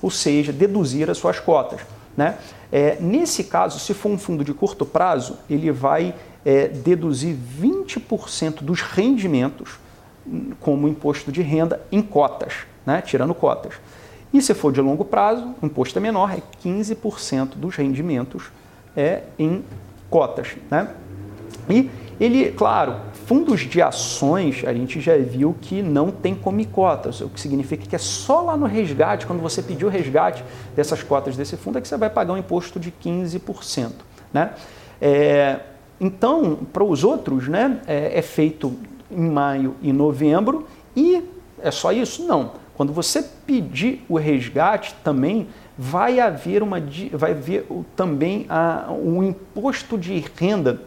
ou 0.03 0.11
seja, 0.11 0.51
deduzir 0.51 1.09
as 1.09 1.17
suas 1.17 1.39
cotas. 1.39 1.80
Né? 2.15 2.38
É, 2.69 2.97
nesse 2.99 3.45
caso, 3.45 3.80
se 3.80 3.93
for 3.93 4.09
um 4.09 4.17
fundo 4.17 4.43
de 4.43 4.53
curto 4.53 4.85
prazo, 4.85 5.38
ele 5.49 5.71
vai 5.71 6.13
é, 6.43 6.67
deduzir 6.67 7.38
20% 7.59 8.61
dos 8.61 8.81
rendimentos 8.81 9.80
como 10.59 10.89
imposto 10.89 11.31
de 11.31 11.41
renda 11.41 11.81
em 11.89 12.01
cotas, 12.01 12.53
né? 12.85 13.01
tirando 13.01 13.34
cotas. 13.34 13.75
E 14.34 14.41
se 14.41 14.53
for 14.53 14.73
de 14.73 14.81
longo 14.81 15.05
prazo, 15.05 15.55
o 15.61 15.65
imposto 15.65 15.97
é 15.97 16.01
menor, 16.01 16.31
é 16.34 16.41
15% 16.61 17.55
dos 17.55 17.75
rendimentos 17.75 18.51
é 18.97 19.23
em 19.39 19.63
cotas. 20.09 20.49
Né? 20.69 20.89
E 21.69 21.89
ele, 22.19 22.51
claro, 22.51 22.97
fundos 23.26 23.62
de 23.62 23.82
ações, 23.82 24.64
a 24.66 24.74
gente 24.74 25.00
já 25.00 25.18
viu 25.18 25.56
que 25.62 25.82
não 25.82 26.12
tem 26.12 26.36
come 26.36 26.66
cotas, 26.66 27.22
o 27.22 27.30
que 27.30 27.40
significa 27.40 27.86
que 27.86 27.95
é 27.95 28.00
só 28.00 28.41
lá 28.41 28.58
no 28.58 28.66
resgate, 28.66 29.26
quando 29.26 29.41
você 29.41 29.62
pedir 29.62 29.86
o 29.86 29.90
resgate 29.90 30.44
dessas 30.76 31.02
cotas 31.04 31.36
desse 31.36 31.58
fundo, 31.58 31.78
é 31.78 31.82
que 31.82 31.88
você 31.88 31.98
vai 31.98 32.10
pagar 32.10 32.34
um 32.34 32.38
imposto 32.38 32.80
de 32.80 32.91
15%. 32.91 33.91
Né? 34.34 34.52
É, 35.02 35.60
então, 36.00 36.60
para 36.72 36.84
os 36.84 37.04
outros, 37.04 37.48
né, 37.48 37.82
é, 37.88 38.20
é 38.20 38.22
feito 38.22 38.74
em 39.10 39.30
maio 39.30 39.76
e 39.82 39.94
novembro 39.94 40.68
e 40.95 41.24
é 41.62 41.72
só 41.72 41.91
isso? 41.91 42.26
Não. 42.26 42.52
Quando 42.76 42.91
você 42.91 43.22
pedir 43.22 44.04
o 44.10 44.18
resgate 44.18 44.95
também, 45.04 45.48
vai 45.78 46.20
haver, 46.20 46.64
uma, 46.64 46.82
vai 47.14 47.32
haver 47.32 47.66
também 47.95 48.45
a, 48.50 48.91
um 48.91 49.24
imposto 49.24 49.98
de 49.98 50.24
renda 50.38 50.82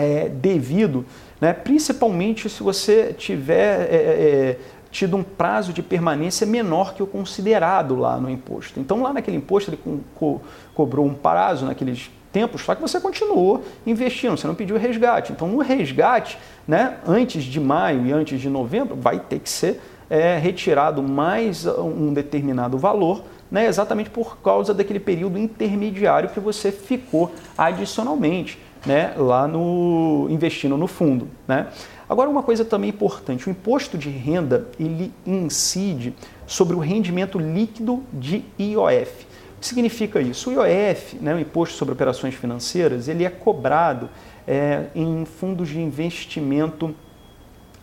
é, 0.00 0.28
devido 0.28 1.04
né? 1.40 1.52
principalmente 1.52 2.48
se 2.48 2.62
você 2.62 3.14
tiver 3.16 3.80
é, 3.82 3.96
é, 3.96 4.58
tido 4.90 5.16
um 5.16 5.22
prazo 5.22 5.72
de 5.72 5.82
permanência 5.82 6.46
menor 6.46 6.94
que 6.94 7.02
o 7.02 7.06
considerado 7.06 7.96
lá 7.96 8.16
no 8.16 8.28
imposto. 8.28 8.80
Então, 8.80 9.02
lá 9.02 9.12
naquele 9.12 9.36
imposto, 9.36 9.70
ele 9.70 9.76
co 9.76 10.00
co 10.14 10.40
cobrou 10.74 11.06
um 11.06 11.14
prazo 11.14 11.66
naqueles 11.66 12.10
tempos, 12.32 12.62
só 12.62 12.74
que 12.74 12.80
você 12.80 13.00
continuou 13.00 13.64
investindo, 13.86 14.36
você 14.36 14.46
não 14.46 14.54
pediu 14.54 14.76
resgate. 14.76 15.32
Então, 15.32 15.48
no 15.48 15.58
resgate, 15.58 16.38
né, 16.66 16.98
antes 17.06 17.44
de 17.44 17.58
maio 17.58 18.06
e 18.06 18.12
antes 18.12 18.40
de 18.40 18.48
novembro, 18.50 18.96
vai 18.96 19.18
ter 19.18 19.38
que 19.40 19.48
ser 19.48 19.80
é, 20.10 20.38
retirado 20.38 21.02
mais 21.02 21.66
um 21.66 22.12
determinado 22.12 22.78
valor, 22.78 23.22
né, 23.50 23.66
exatamente 23.66 24.10
por 24.10 24.38
causa 24.38 24.74
daquele 24.74 25.00
período 25.00 25.38
intermediário 25.38 26.28
que 26.28 26.40
você 26.40 26.70
ficou 26.70 27.32
adicionalmente 27.56 28.58
né, 28.86 29.14
lá 29.16 29.46
no 29.48 30.26
investindo 30.30 30.76
no 30.76 30.86
fundo. 30.86 31.28
Né? 31.46 31.66
Agora, 32.08 32.30
uma 32.30 32.42
coisa 32.42 32.64
também 32.64 32.90
importante, 32.90 33.48
o 33.48 33.50
imposto 33.50 33.98
de 33.98 34.08
renda 34.08 34.68
ele 34.78 35.12
incide 35.26 36.14
sobre 36.46 36.74
o 36.74 36.78
rendimento 36.78 37.38
líquido 37.38 38.02
de 38.12 38.44
IOF. 38.58 39.26
O 39.56 39.60
que 39.60 39.66
significa 39.66 40.20
isso? 40.20 40.50
O 40.50 40.52
IOF, 40.52 41.16
né, 41.20 41.34
o 41.34 41.38
Imposto 41.38 41.76
sobre 41.76 41.92
Operações 41.92 42.34
Financeiras, 42.34 43.08
ele 43.08 43.24
é 43.24 43.30
cobrado 43.30 44.08
é, 44.46 44.84
em 44.94 45.24
fundos 45.24 45.68
de 45.68 45.80
investimento 45.80 46.94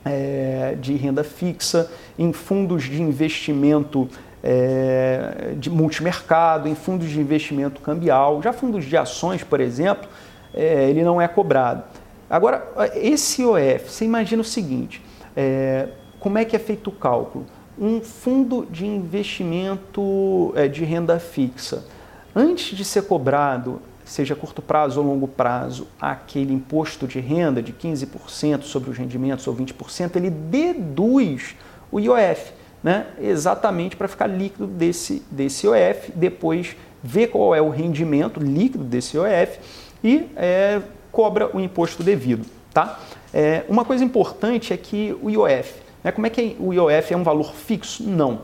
é, 0.05 0.75
de 0.79 0.95
renda 0.95 1.23
fixa, 1.23 1.91
em 2.17 2.31
fundos 2.31 2.83
de 2.83 3.01
investimento 3.01 4.07
é, 4.43 5.53
de 5.57 5.69
multimercado, 5.69 6.69
em 6.69 6.75
fundos 6.75 7.09
de 7.09 7.19
investimento 7.19 7.81
cambial. 7.81 8.41
Já 8.41 8.53
fundos 8.53 8.85
de 8.85 8.95
ações, 8.95 9.43
por 9.43 9.59
exemplo, 9.59 10.07
é, 10.55 10.89
ele 10.89 11.03
não 11.03 11.21
é 11.21 11.27
cobrado. 11.27 11.83
Agora, 12.29 12.65
esse 12.95 13.41
IOF, 13.41 13.91
você 13.91 14.05
imagina 14.05 14.41
o 14.41 14.45
seguinte, 14.45 15.01
é, 15.35 15.89
como 16.19 16.37
é 16.37 16.45
que 16.45 16.55
é 16.55 16.59
feito 16.59 16.89
o 16.89 16.93
cálculo? 16.93 17.45
Um 17.77 18.01
fundo 18.01 18.65
de 18.71 18.85
investimento 18.85 20.53
é, 20.55 20.67
de 20.67 20.83
renda 20.83 21.19
fixa, 21.19 21.85
antes 22.33 22.75
de 22.75 22.83
ser 22.83 23.03
cobrado, 23.03 23.81
seja 24.03 24.35
curto 24.35 24.61
prazo 24.61 25.01
ou 25.01 25.05
longo 25.05 25.27
prazo, 25.27 25.87
aquele 25.99 26.53
imposto 26.53 27.07
de 27.07 27.19
renda 27.19 27.61
de 27.61 27.73
15% 27.73 28.63
sobre 28.63 28.89
os 28.89 28.97
rendimentos 28.97 29.45
ou 29.47 29.55
20%, 29.55 30.15
ele 30.15 30.29
deduz 30.29 31.55
o 31.91 31.99
IOF. 31.99 32.53
né, 32.81 33.07
exatamente 33.19 33.95
para 33.95 34.07
ficar 34.07 34.27
líquido 34.27 34.67
desse, 34.67 35.23
desse 35.31 35.65
IOF, 35.65 36.11
depois 36.15 36.75
ver 37.03 37.27
qual 37.27 37.55
é 37.55 37.61
o 37.61 37.69
rendimento 37.69 38.39
líquido 38.39 38.83
desse 38.83 39.17
IOF 39.17 39.59
e 40.05 40.29
é, 40.35 40.81
cobra 41.11 41.49
o 41.51 41.59
imposto 41.59 42.03
devido. 42.03 42.45
Tá? 42.71 42.99
É, 43.33 43.65
uma 43.67 43.83
coisa 43.83 44.03
importante 44.03 44.71
é 44.71 44.77
que 44.77 45.17
o 45.19 45.31
IOF, 45.31 45.73
né, 46.03 46.11
como 46.11 46.27
é 46.27 46.29
que 46.29 46.55
o 46.59 46.71
IOF 46.71 47.13
é 47.13 47.17
um 47.17 47.23
valor 47.23 47.55
fixo? 47.55 48.03
Não. 48.03 48.41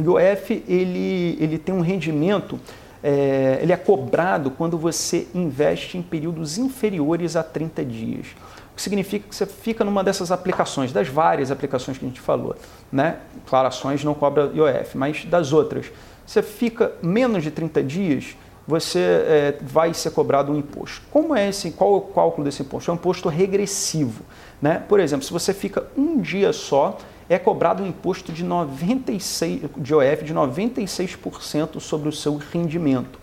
O 0.00 0.18
IOF 0.18 0.64
ele, 0.66 1.36
ele 1.38 1.58
tem 1.58 1.74
um 1.74 1.82
rendimento, 1.82 2.58
é, 3.04 3.58
ele 3.60 3.72
é 3.72 3.76
cobrado 3.76 4.50
quando 4.50 4.78
você 4.78 5.28
investe 5.34 5.98
em 5.98 6.02
períodos 6.02 6.56
inferiores 6.56 7.36
a 7.36 7.42
30 7.42 7.84
dias 7.84 8.26
o 8.72 8.74
que 8.74 8.80
significa 8.80 9.28
que 9.28 9.36
você 9.36 9.44
fica 9.44 9.84
numa 9.84 10.02
dessas 10.02 10.32
aplicações, 10.32 10.92
das 10.92 11.06
várias 11.06 11.50
aplicações 11.50 11.98
que 11.98 12.06
a 12.06 12.08
gente 12.08 12.22
falou. 12.22 12.56
Né? 12.90 13.18
Claro, 13.46 13.68
ações 13.68 14.02
não 14.02 14.14
cobra 14.14 14.50
IOF, 14.54 14.96
mas 14.96 15.26
das 15.26 15.52
outras. 15.52 15.92
Você 16.26 16.42
fica 16.42 16.92
menos 17.02 17.42
de 17.42 17.50
30 17.50 17.82
dias, 17.82 18.34
você 18.66 18.98
é, 18.98 19.58
vai 19.60 19.92
ser 19.92 20.10
cobrado 20.10 20.52
um 20.52 20.56
imposto. 20.56 21.02
Como 21.10 21.34
é 21.34 21.48
esse? 21.48 21.70
Qual 21.72 21.94
é 21.94 21.96
o 21.96 22.00
cálculo 22.00 22.44
desse 22.44 22.62
imposto? 22.62 22.90
É 22.90 22.94
um 22.94 22.96
imposto 22.96 23.28
regressivo. 23.28 24.24
Né? 24.60 24.82
Por 24.88 25.00
exemplo, 25.00 25.24
se 25.24 25.32
você 25.32 25.52
fica 25.52 25.84
um 25.96 26.20
dia 26.20 26.52
só, 26.52 26.98
é 27.28 27.38
cobrado 27.38 27.82
um 27.82 27.86
imposto 27.86 28.32
de 28.32 28.44
96 28.44 29.62
de 29.76 29.92
IOF 29.92 30.24
de 30.24 30.34
96% 30.34 31.80
sobre 31.80 32.08
o 32.08 32.12
seu 32.12 32.36
rendimento 32.36 33.21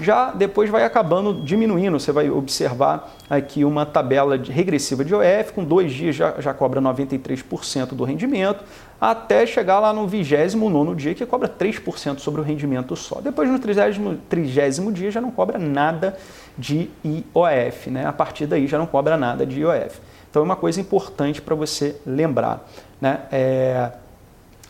já 0.00 0.30
depois 0.30 0.70
vai 0.70 0.84
acabando 0.84 1.34
diminuindo. 1.42 1.98
Você 1.98 2.12
vai 2.12 2.30
observar 2.30 3.14
aqui 3.28 3.64
uma 3.64 3.84
tabela 3.84 4.38
de, 4.38 4.52
regressiva 4.52 5.04
de 5.04 5.14
OF, 5.14 5.52
com 5.52 5.64
dois 5.64 5.92
dias 5.92 6.14
já, 6.14 6.34
já 6.38 6.54
cobra 6.54 6.80
93% 6.80 7.88
do 7.88 8.04
rendimento, 8.04 8.64
até 9.00 9.46
chegar 9.46 9.80
lá 9.80 9.92
no 9.92 10.06
29 10.06 10.94
dia, 10.94 11.14
que 11.14 11.26
cobra 11.26 11.48
3% 11.48 12.18
sobre 12.18 12.40
o 12.40 12.44
rendimento 12.44 12.94
só. 12.96 13.20
Depois, 13.20 13.48
no 13.48 13.58
30, 13.58 14.18
30 14.28 14.92
dia, 14.92 15.10
já 15.10 15.20
não 15.20 15.30
cobra 15.30 15.58
nada 15.58 16.16
de 16.56 16.90
IOF. 17.04 17.90
Né? 17.90 18.06
A 18.06 18.12
partir 18.12 18.46
daí, 18.46 18.66
já 18.66 18.78
não 18.78 18.86
cobra 18.86 19.16
nada 19.16 19.44
de 19.44 19.60
IOF. 19.60 20.00
Então, 20.30 20.42
é 20.42 20.44
uma 20.44 20.56
coisa 20.56 20.80
importante 20.80 21.40
para 21.40 21.54
você 21.54 21.96
lembrar. 22.06 22.68
Né? 23.00 23.20
É 23.30 23.90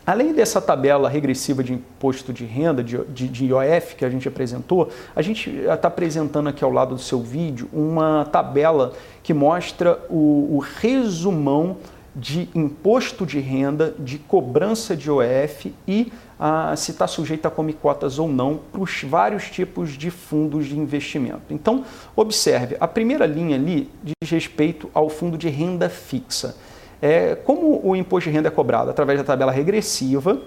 Além 0.09 0.33
dessa 0.33 0.59
tabela 0.59 1.07
regressiva 1.07 1.63
de 1.63 1.75
imposto 1.75 2.33
de 2.33 2.47
renda, 2.47 2.83
de, 2.83 2.97
de, 3.09 3.29
de 3.29 3.45
IOF, 3.45 3.95
que 3.95 4.07
a 4.07 4.09
gente 4.09 4.27
apresentou, 4.27 4.89
a 5.15 5.21
gente 5.21 5.51
está 5.51 5.89
apresentando 5.89 6.49
aqui 6.49 6.65
ao 6.65 6.73
lado 6.73 6.95
do 6.95 7.01
seu 7.03 7.21
vídeo 7.21 7.69
uma 7.75 8.25
tabela 8.25 8.95
que 9.23 9.35
mostra 9.35 10.01
o, 10.09 10.57
o 10.57 10.61
resumão 10.61 11.77
de 12.17 12.49
imposto 12.55 13.27
de 13.27 13.39
renda, 13.39 13.95
de 13.99 14.19
cobrança 14.19 14.97
de 14.97 15.09
IOF 15.09 15.75
e 15.87 16.11
ah, 16.41 16.75
se 16.75 16.91
está 16.91 17.07
sujeito 17.07 17.45
a 17.45 17.51
comicotas 17.51 18.19
ou 18.19 18.29
não 18.29 18.59
para 18.73 18.81
os 18.81 19.03
vários 19.03 19.51
tipos 19.51 19.91
de 19.91 20.11
fundos 20.11 20.65
de 20.65 20.79
investimento. 20.79 21.43
Então, 21.51 21.85
observe, 22.17 22.79
a 22.81 22.89
primeira 22.89 23.27
linha 23.27 23.57
ali 23.57 23.91
diz 24.03 24.31
respeito 24.31 24.89
ao 24.95 25.11
fundo 25.11 25.37
de 25.37 25.51
renda 25.51 25.91
fixa. 25.91 26.57
É, 27.01 27.35
como 27.37 27.81
o 27.85 27.95
imposto 27.95 28.29
de 28.29 28.37
renda 28.37 28.49
é 28.49 28.51
cobrado? 28.51 28.91
Através 28.91 29.19
da 29.19 29.25
tabela 29.25 29.53
regressiva, 29.53 30.41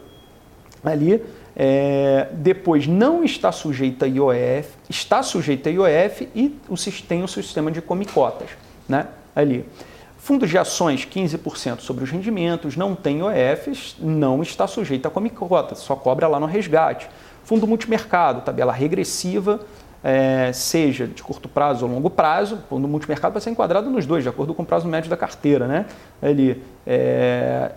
ali, 0.84 1.24
é, 1.56 2.28
depois 2.34 2.88
não 2.88 3.24
está 3.24 3.52
sujeito 3.52 4.04
a 4.04 4.08
IOF, 4.08 4.70
está 4.90 5.24
sujeito 5.24 5.68
a 5.68 5.72
IOF 5.72 6.30
e 6.36 6.60
o, 6.70 6.76
tem 7.08 7.24
o 7.24 7.28
sistema 7.28 7.72
de 7.72 7.82
comicotas, 7.82 8.50
né? 8.88 9.08
Ali. 9.36 9.66
Fundos 10.18 10.52
de 10.52 10.58
ações, 10.58 11.04
15% 11.06 11.80
sobre 11.80 12.04
os 12.04 12.12
rendimentos, 12.12 12.78
não 12.78 12.94
tem 12.96 13.20
IOFs, 13.20 13.96
não 14.00 14.44
está 14.44 14.68
sujeito 14.68 15.08
a 15.08 15.12
comicotas, 15.12 15.80
só 15.80 15.96
cobra 15.96 16.28
lá 16.28 16.40
no 16.40 16.46
resgate. 16.46 17.10
Fundo 17.44 17.66
multimercado, 17.66 18.42
tabela 18.42 18.72
regressiva, 18.72 19.62
é, 20.04 20.52
seja 20.54 21.06
de 21.06 21.22
curto 21.22 21.48
prazo 21.48 21.86
ou 21.86 21.92
longo 21.92 22.10
prazo, 22.10 22.60
no 22.72 22.88
multimercado 22.88 23.34
vai 23.34 23.42
ser 23.42 23.52
enquadrado 23.52 23.90
nos 23.90 24.06
dois, 24.06 24.24
de 24.24 24.30
acordo 24.30 24.54
com 24.54 24.64
o 24.64 24.66
prazo 24.66 24.88
médio 24.88 25.10
da 25.10 25.18
carteira. 25.18 25.68
Né? 25.68 25.86
Ele 26.22 26.62
é, 26.86 27.72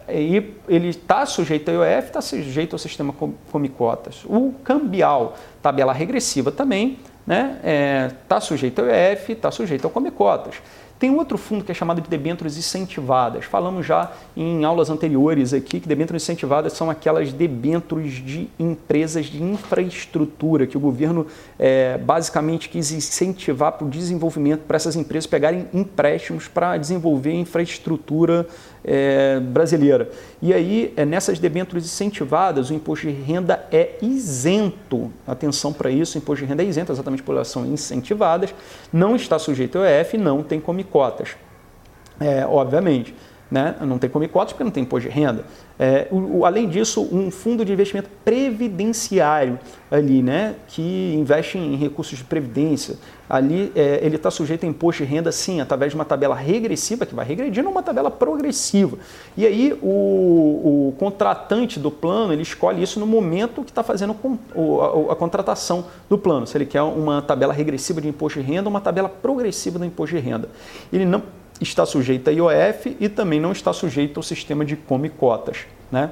ele 0.68 0.88
está 0.88 1.26
sujeito 1.26 1.70
ao 1.70 1.84
IOF, 1.84 2.06
está 2.06 2.20
sujeito 2.20 2.72
ao 2.74 2.78
sistema 2.78 3.14
comicotas. 3.52 4.24
O 4.24 4.54
cambial, 4.64 5.36
tabela 5.62 5.92
regressiva 5.92 6.50
também, 6.50 6.92
está 6.92 7.02
né? 7.26 7.60
é, 7.62 8.10
tá 8.26 8.40
sujeito 8.40 8.80
ao 8.80 8.86
IOF, 8.86 9.32
está 9.32 9.50
sujeito 9.50 9.84
ao 9.84 9.90
comicotas. 9.90 10.54
Tem 10.98 11.10
outro 11.10 11.36
fundo 11.36 11.64
que 11.64 11.72
é 11.72 11.74
chamado 11.74 12.00
de 12.00 12.08
debêntures 12.08 12.56
incentivadas. 12.56 13.44
Falamos 13.44 13.84
já 13.84 14.12
em 14.36 14.64
aulas 14.64 14.90
anteriores 14.90 15.52
aqui 15.52 15.80
que 15.80 15.88
debêntures 15.88 16.22
incentivadas 16.22 16.72
são 16.72 16.88
aquelas 16.88 17.32
debêntures 17.32 18.14
de 18.14 18.48
empresas 18.58 19.26
de 19.26 19.42
infraestrutura 19.42 20.66
que 20.66 20.76
o 20.76 20.80
governo 20.80 21.26
é, 21.58 21.98
basicamente 21.98 22.68
quis 22.68 22.92
incentivar 22.92 23.72
para 23.72 23.86
o 23.86 23.90
desenvolvimento, 23.90 24.62
para 24.62 24.76
essas 24.76 24.94
empresas 24.94 25.26
pegarem 25.26 25.66
empréstimos 25.74 26.46
para 26.46 26.76
desenvolver 26.76 27.32
infraestrutura 27.32 28.46
é, 28.84 29.40
brasileira. 29.40 30.10
E 30.42 30.52
aí, 30.52 30.92
é, 30.96 31.04
nessas 31.04 31.38
debêntures 31.38 31.84
incentivadas, 31.84 32.70
o 32.70 32.74
imposto 32.74 33.06
de 33.06 33.12
renda 33.12 33.66
é 33.72 33.96
isento. 34.02 35.10
Atenção 35.26 35.72
para 35.72 35.90
isso, 35.90 36.18
o 36.18 36.20
imposto 36.20 36.44
de 36.44 36.50
renda 36.50 36.62
é 36.62 36.66
isento, 36.66 36.92
exatamente 36.92 37.22
por 37.22 37.34
elas 37.34 37.48
são 37.48 37.64
incentivadas, 37.66 38.54
não 38.92 39.16
está 39.16 39.38
sujeito 39.38 39.78
ao 39.78 39.84
EF, 39.84 40.18
não 40.18 40.42
tem 40.42 40.60
comicotas. 40.60 41.30
É, 42.20 42.46
obviamente 42.46 43.14
né? 43.54 43.76
não 43.82 43.98
tem 43.98 44.10
come 44.10 44.26
cotas 44.26 44.52
porque 44.52 44.64
não 44.64 44.70
tem 44.72 44.82
imposto 44.82 45.08
de 45.08 45.14
renda. 45.14 45.44
É, 45.78 46.08
o, 46.10 46.38
o, 46.38 46.44
além 46.44 46.68
disso, 46.68 47.08
um 47.12 47.30
fundo 47.30 47.64
de 47.64 47.72
investimento 47.72 48.08
previdenciário 48.24 49.60
ali, 49.88 50.22
né? 50.22 50.56
que 50.66 51.14
investe 51.14 51.56
em 51.56 51.76
recursos 51.76 52.18
de 52.18 52.24
previdência, 52.24 52.96
ali 53.30 53.70
é, 53.76 54.00
ele 54.02 54.16
está 54.16 54.28
sujeito 54.28 54.66
a 54.66 54.68
imposto 54.68 55.04
de 55.04 55.08
renda, 55.08 55.30
sim, 55.30 55.60
através 55.60 55.92
de 55.92 55.94
uma 55.94 56.04
tabela 56.04 56.34
regressiva, 56.34 57.06
que 57.06 57.14
vai 57.14 57.24
regredindo 57.24 57.68
uma 57.68 57.80
tabela 57.80 58.10
progressiva. 58.10 58.98
E 59.36 59.46
aí 59.46 59.72
o, 59.80 60.88
o 60.88 60.94
contratante 60.98 61.78
do 61.78 61.92
plano, 61.92 62.32
ele 62.32 62.42
escolhe 62.42 62.82
isso 62.82 62.98
no 62.98 63.06
momento 63.06 63.62
que 63.62 63.70
está 63.70 63.84
fazendo 63.84 64.16
a, 65.08 65.12
a 65.12 65.14
contratação 65.14 65.84
do 66.10 66.18
plano, 66.18 66.44
se 66.44 66.58
ele 66.58 66.66
quer 66.66 66.82
uma 66.82 67.22
tabela 67.22 67.52
regressiva 67.52 68.00
de 68.00 68.08
imposto 68.08 68.40
de 68.40 68.46
renda 68.46 68.68
ou 68.68 68.70
uma 68.70 68.80
tabela 68.80 69.08
progressiva 69.08 69.78
do 69.78 69.84
imposto 69.84 70.16
de 70.16 70.20
renda. 70.20 70.48
Ele 70.92 71.04
não 71.04 71.22
está 71.60 71.86
sujeito 71.86 72.28
a 72.28 72.32
IOF 72.32 72.96
e 72.98 73.08
também 73.08 73.40
não 73.40 73.52
está 73.52 73.72
sujeito 73.72 74.18
ao 74.18 74.22
sistema 74.22 74.64
de 74.64 74.76
come 74.76 75.08
cotas. 75.08 75.58
Né? 75.90 76.10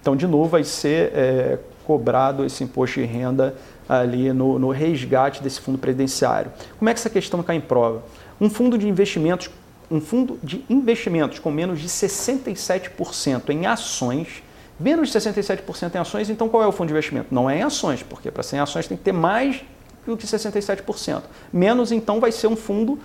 Então, 0.00 0.14
de 0.14 0.26
novo, 0.26 0.50
vai 0.50 0.64
ser 0.64 1.12
é, 1.14 1.58
cobrado 1.84 2.44
esse 2.44 2.62
imposto 2.62 3.00
de 3.00 3.06
renda 3.06 3.54
ali 3.88 4.32
no, 4.32 4.58
no 4.58 4.70
resgate 4.70 5.42
desse 5.42 5.60
fundo 5.60 5.78
previdenciário. 5.78 6.52
Como 6.78 6.88
é 6.88 6.94
que 6.94 7.00
essa 7.00 7.10
questão 7.10 7.42
cai 7.42 7.56
em 7.56 7.60
prova? 7.60 8.02
Um 8.40 8.50
fundo 8.50 8.76
de 8.76 8.88
investimentos, 8.88 9.50
um 9.90 10.00
fundo 10.00 10.38
de 10.42 10.64
investimentos 10.68 11.38
com 11.38 11.50
menos 11.50 11.80
de 11.80 11.88
67% 11.88 13.50
em 13.50 13.66
ações, 13.66 14.42
menos 14.78 15.10
de 15.10 15.18
67% 15.18 15.94
em 15.94 15.98
ações, 15.98 16.30
então 16.30 16.48
qual 16.48 16.62
é 16.62 16.66
o 16.66 16.72
fundo 16.72 16.88
de 16.88 16.92
investimento? 16.92 17.28
Não 17.30 17.48
é 17.48 17.58
em 17.58 17.62
ações, 17.62 18.02
porque 18.02 18.30
para 18.30 18.42
ser 18.42 18.56
em 18.56 18.60
ações 18.60 18.86
tem 18.86 18.96
que 18.96 19.04
ter 19.04 19.12
mais 19.12 19.62
do 20.06 20.16
que 20.16 20.26
67%. 20.26 21.22
Menos, 21.52 21.92
então, 21.92 22.20
vai 22.20 22.32
ser 22.32 22.46
um 22.46 22.56
fundo 22.56 22.98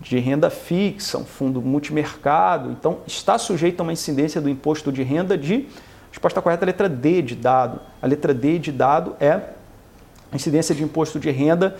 de 0.00 0.18
renda 0.18 0.48
fixa, 0.48 1.18
um 1.18 1.24
fundo 1.24 1.60
multimercado, 1.60 2.70
então 2.70 2.98
está 3.06 3.36
sujeito 3.38 3.80
a 3.80 3.82
uma 3.82 3.92
incidência 3.92 4.40
do 4.40 4.48
imposto 4.48 4.90
de 4.90 5.02
renda 5.02 5.36
de, 5.36 5.68
resposta 6.10 6.40
correta, 6.40 6.64
a 6.64 6.66
letra 6.66 6.88
D 6.88 7.22
de 7.22 7.36
dado. 7.36 7.80
A 8.00 8.06
letra 8.06 8.32
D 8.32 8.58
de 8.58 8.72
dado 8.72 9.14
é 9.20 9.32
a 10.32 10.36
incidência 10.36 10.74
de 10.74 10.82
imposto 10.82 11.20
de 11.20 11.30
renda 11.30 11.76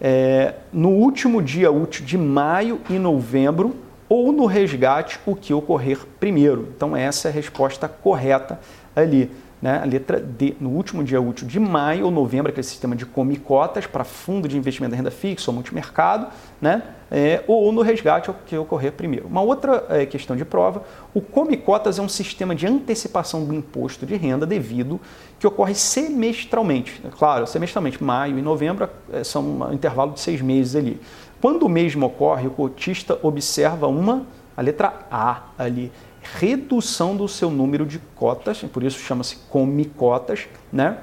é, 0.00 0.54
no 0.72 0.90
último 0.90 1.42
dia 1.42 1.70
útil 1.70 2.04
de 2.04 2.16
maio 2.16 2.80
e 2.88 2.98
novembro 2.98 3.76
ou 4.08 4.30
no 4.32 4.46
resgate, 4.46 5.18
o 5.26 5.34
que 5.34 5.52
ocorrer 5.52 5.98
primeiro. 6.20 6.68
Então 6.76 6.96
essa 6.96 7.28
é 7.28 7.30
a 7.30 7.34
resposta 7.34 7.88
correta 7.88 8.60
ali 8.94 9.30
né, 9.60 9.80
a 9.82 9.86
letra 9.86 10.20
D, 10.20 10.54
no 10.60 10.70
último 10.70 11.02
dia 11.02 11.20
útil 11.20 11.46
de 11.46 11.58
maio 11.58 12.04
ou 12.04 12.10
novembro, 12.10 12.50
aquele 12.50 12.66
sistema 12.66 12.94
de 12.94 13.06
comicotas 13.06 13.86
para 13.86 14.04
fundo 14.04 14.46
de 14.46 14.56
investimento 14.56 14.90
da 14.90 14.96
renda 14.96 15.10
fixa 15.10 15.50
ou 15.50 15.54
multimercado, 15.54 16.28
né, 16.60 16.82
é, 17.10 17.42
ou 17.46 17.72
no 17.72 17.82
resgate, 17.82 18.30
que 18.46 18.56
ocorrer 18.56 18.92
primeiro. 18.92 19.26
Uma 19.26 19.40
outra 19.40 19.84
é, 19.88 20.04
questão 20.04 20.36
de 20.36 20.44
prova, 20.44 20.82
o 21.14 21.20
comicotas 21.20 21.98
é 21.98 22.02
um 22.02 22.08
sistema 22.08 22.54
de 22.54 22.66
antecipação 22.66 23.44
do 23.44 23.54
imposto 23.54 24.04
de 24.04 24.16
renda 24.16 24.44
devido 24.44 25.00
que 25.38 25.46
ocorre 25.46 25.74
semestralmente. 25.74 27.00
Claro, 27.18 27.46
semestralmente, 27.46 28.02
maio 28.02 28.38
e 28.38 28.42
novembro 28.42 28.88
é, 29.12 29.24
são 29.24 29.42
um 29.42 29.72
intervalo 29.72 30.12
de 30.12 30.20
seis 30.20 30.40
meses 30.40 30.76
ali. 30.76 31.00
Quando 31.40 31.64
o 31.64 31.68
mesmo 31.68 32.06
ocorre, 32.06 32.46
o 32.46 32.50
cotista 32.50 33.18
observa 33.22 33.86
uma, 33.86 34.26
a 34.56 34.62
letra 34.62 35.06
A 35.10 35.42
ali, 35.58 35.92
redução 36.34 37.16
do 37.16 37.28
seu 37.28 37.50
número 37.50 37.86
de 37.86 37.98
cotas, 38.14 38.62
por 38.62 38.82
isso 38.82 38.98
chama-se 38.98 39.36
come-cotas, 39.48 40.46
né? 40.72 40.98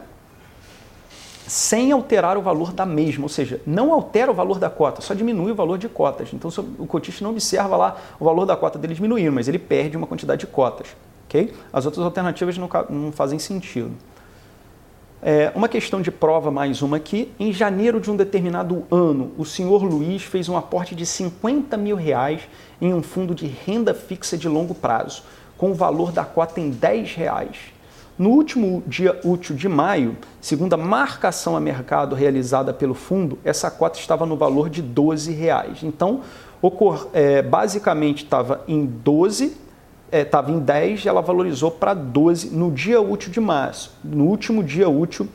sem 1.47 1.91
alterar 1.91 2.37
o 2.37 2.41
valor 2.41 2.71
da 2.71 2.85
mesma, 2.85 3.23
ou 3.23 3.29
seja, 3.29 3.59
não 3.65 3.91
altera 3.91 4.31
o 4.31 4.33
valor 4.33 4.59
da 4.59 4.69
cota, 4.69 5.01
só 5.01 5.13
diminui 5.13 5.51
o 5.51 5.55
valor 5.55 5.77
de 5.77 5.89
cotas. 5.89 6.29
Então 6.33 6.49
o 6.79 6.87
cotista 6.87 7.23
não 7.23 7.31
observa 7.31 7.75
lá 7.75 7.97
o 8.19 8.25
valor 8.25 8.45
da 8.45 8.55
cota 8.55 8.79
dele 8.79 8.93
diminuindo, 8.93 9.31
mas 9.31 9.47
ele 9.47 9.59
perde 9.59 9.97
uma 9.97 10.07
quantidade 10.07 10.41
de 10.41 10.47
cotas. 10.47 10.95
ok? 11.25 11.53
As 11.71 11.85
outras 11.85 12.03
alternativas 12.05 12.57
não, 12.57 12.69
não 12.89 13.11
fazem 13.11 13.39
sentido. 13.39 13.91
É, 15.25 15.53
uma 15.55 15.69
questão 15.69 16.01
de 16.01 16.11
prova, 16.11 16.51
mais 16.51 16.81
uma 16.81 16.97
aqui. 16.97 17.31
Em 17.39 17.53
janeiro 17.53 18.01
de 18.01 18.11
um 18.11 18.15
determinado 18.17 18.83
ano, 18.91 19.31
o 19.37 19.45
senhor 19.45 19.81
Luiz 19.81 20.21
fez 20.21 20.49
um 20.49 20.57
aporte 20.57 20.93
de 20.93 21.05
50 21.05 21.77
mil 21.77 21.95
reais 21.95 22.41
em 22.81 22.93
um 22.93 23.01
fundo 23.01 23.33
de 23.33 23.47
renda 23.47 23.93
fixa 23.93 24.37
de 24.37 24.49
longo 24.49 24.75
prazo, 24.75 25.23
com 25.57 25.71
o 25.71 25.73
valor 25.73 26.11
da 26.11 26.25
cota 26.25 26.59
em 26.59 26.69
10 26.69 27.15
reais. 27.15 27.55
No 28.19 28.31
último 28.31 28.83
dia 28.85 29.17
útil 29.23 29.55
de 29.55 29.69
maio, 29.69 30.17
segundo 30.41 30.73
a 30.73 30.77
marcação 30.77 31.55
a 31.55 31.59
mercado 31.61 32.15
realizada 32.15 32.73
pelo 32.73 32.93
fundo, 32.93 33.39
essa 33.45 33.71
cota 33.71 33.97
estava 33.97 34.25
no 34.25 34.35
valor 34.35 34.69
de 34.69 34.81
12 34.81 35.31
reais. 35.31 35.83
Então, 35.83 36.19
é, 37.13 37.41
basicamente 37.41 38.25
estava 38.25 38.61
em 38.67 38.85
12 38.85 39.62
estava 40.21 40.51
é, 40.51 40.53
em 40.53 40.59
10 40.59 41.05
e 41.05 41.09
ela 41.09 41.21
valorizou 41.21 41.71
para 41.71 41.93
12 41.93 42.49
no 42.49 42.71
dia 42.71 43.01
útil 43.01 43.31
de 43.31 43.39
março, 43.39 43.91
no 44.03 44.25
último 44.25 44.63
dia 44.63 44.87
útil 44.87 45.27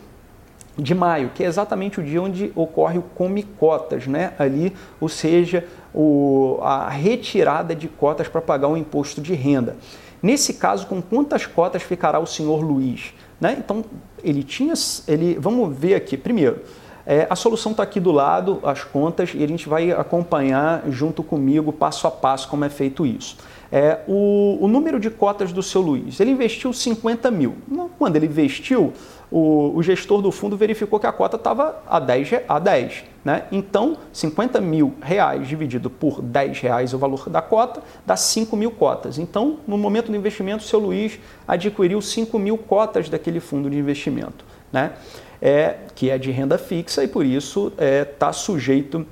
de 0.77 0.95
maio, 0.95 1.31
que 1.35 1.43
é 1.43 1.47
exatamente 1.47 1.99
o 1.99 2.03
dia 2.03 2.23
onde 2.23 2.53
ocorre 2.55 2.99
o 2.99 3.03
come 3.03 3.43
cotas, 3.43 4.07
né? 4.07 4.33
Ali, 4.39 4.73
ou 5.01 5.09
seja, 5.09 5.67
o, 5.93 6.59
a 6.63 6.89
retirada 6.89 7.75
de 7.75 7.89
cotas 7.89 8.29
para 8.29 8.41
pagar 8.41 8.69
o 8.69 8.77
imposto 8.77 9.21
de 9.21 9.35
renda. 9.35 9.77
Nesse 10.23 10.55
caso, 10.55 10.87
com 10.87 11.03
quantas 11.03 11.47
cotas 11.47 11.83
ficará 11.83 12.21
o 12.21 12.27
senhor 12.27 12.63
Luiz? 12.63 13.13
Né? 13.41 13.57
Então, 13.59 13.85
ele 14.23 14.45
tinha. 14.45 14.75
Ele, 15.09 15.37
vamos 15.41 15.77
ver 15.77 15.95
aqui. 15.95 16.17
Primeiro, 16.17 16.61
é, 17.05 17.27
a 17.29 17.35
solução 17.35 17.73
está 17.73 17.83
aqui 17.83 17.99
do 17.99 18.13
lado, 18.13 18.61
as 18.63 18.85
contas, 18.85 19.33
e 19.35 19.43
a 19.43 19.47
gente 19.49 19.69
vai 19.69 19.91
acompanhar 19.91 20.85
junto 20.89 21.25
comigo, 21.25 21.73
passo 21.73 22.07
a 22.07 22.11
passo, 22.11 22.49
como 22.49 22.65
é 22.65 22.69
feito 22.69 23.05
isso 23.05 23.37
é, 23.71 24.01
o, 24.07 24.59
o, 24.61 24.69
número 24.69 24.99
de 24.99 25.11
cotas 25.11 25.53
do 25.53 25.63
seu 25.63 25.81
Luiz. 25.81 26.19
Ele 26.21 26.31
investiu 26.31 26.73
50 26.73 27.31
mil. 27.31 27.57
Quando 27.99 28.17
ele 28.17 28.27
investiu, 28.27 28.93
o, 29.31 29.77
o 29.77 29.83
gestor 29.83 30.23
do 30.23 30.33
fundo 30.33 30.57
verificou 30.57 30.99
que 30.99 31.07
a 31.07 31.13
cota 31.13 31.37
estava 31.37 31.83
a 31.87 32.01
10. 32.01 32.31
A 32.49 32.59
10 32.59 33.05
né? 33.25 33.45
Então, 33.53 33.99
50 34.11 34.59
mil 34.59 34.95
reais 35.03 35.47
dividido 35.47 35.91
por 35.91 36.23
10 36.23 36.61
reais 36.61 36.95
o 36.95 36.99
valor 36.99 37.29
da 37.29 37.43
cota, 37.43 37.83
dá 38.07 38.17
5 38.17 38.57
mil 38.57 38.71
cotas. 38.71 39.19
Então, 39.19 39.59
no 39.67 39.77
momento 39.77 40.11
do 40.11 40.17
investimento, 40.17 40.65
o 40.65 40.67
seu 40.67 40.79
Luiz 40.79 41.19
adquiriu 41.47 42.01
5 42.01 42.39
mil 42.39 42.57
cotas 42.57 43.11
daquele 43.11 43.39
fundo 43.39 43.69
de 43.69 43.77
investimento, 43.77 44.47
né? 44.73 44.93
É, 45.43 45.77
que 45.95 46.11
é 46.11 46.17
de 46.19 46.31
renda 46.31 46.59
fixa 46.59 47.05
e 47.05 47.07
por 47.07 47.25
isso 47.25 47.69
está 47.69 47.85
é, 47.85 48.05
tá 48.05 48.33
sujeito 48.33 49.07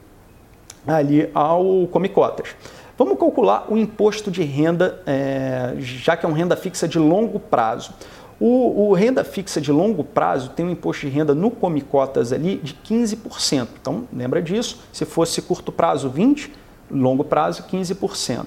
ali 0.86 1.28
ao 1.34 1.86
Come 1.88 2.08
Cotas. 2.08 2.56
Vamos 2.98 3.18
calcular 3.18 3.66
o 3.68 3.76
imposto 3.76 4.30
de 4.30 4.42
renda, 4.42 5.02
é, 5.06 5.74
já 5.78 6.16
que 6.16 6.24
é 6.24 6.28
uma 6.28 6.36
renda 6.36 6.56
fixa 6.56 6.88
de 6.88 6.98
longo 6.98 7.38
prazo. 7.38 7.92
O, 8.40 8.88
o, 8.88 8.94
renda 8.94 9.22
fixa 9.22 9.60
de 9.60 9.70
longo 9.70 10.02
prazo 10.02 10.50
tem 10.50 10.64
um 10.64 10.70
imposto 10.70 11.06
de 11.06 11.12
renda 11.12 11.34
no 11.34 11.50
Come 11.50 11.82
Cotas 11.82 12.32
ali 12.32 12.56
de 12.56 12.74
15%. 12.74 13.68
Então, 13.80 14.04
lembra 14.12 14.40
disso? 14.40 14.80
Se 14.92 15.04
fosse 15.04 15.42
curto 15.42 15.70
prazo, 15.70 16.10
20%, 16.10 16.50
longo 16.90 17.22
prazo, 17.22 17.64
15%. 17.64 18.46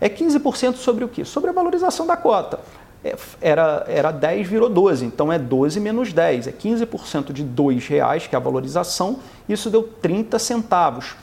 É 0.00 0.08
15% 0.08 0.74
sobre 0.74 1.04
o 1.04 1.08
quê? 1.08 1.24
Sobre 1.24 1.50
a 1.50 1.52
valorização 1.52 2.04
da 2.04 2.16
cota. 2.16 2.58
É, 3.04 3.14
era, 3.40 3.84
era 3.86 4.10
10, 4.10 4.48
virou 4.48 4.68
12, 4.68 5.04
então 5.04 5.32
é 5.32 5.38
12 5.38 5.78
menos 5.78 6.12
10, 6.12 6.48
é 6.48 6.52
15% 6.52 7.32
de 7.32 7.42
R$ 7.42 7.78
reais, 7.88 8.26
que 8.26 8.34
é 8.34 8.38
a 8.38 8.40
valorização, 8.40 9.18
isso 9.48 9.70
deu 9.70 9.82
30 9.82 10.38
centavos 10.38 11.14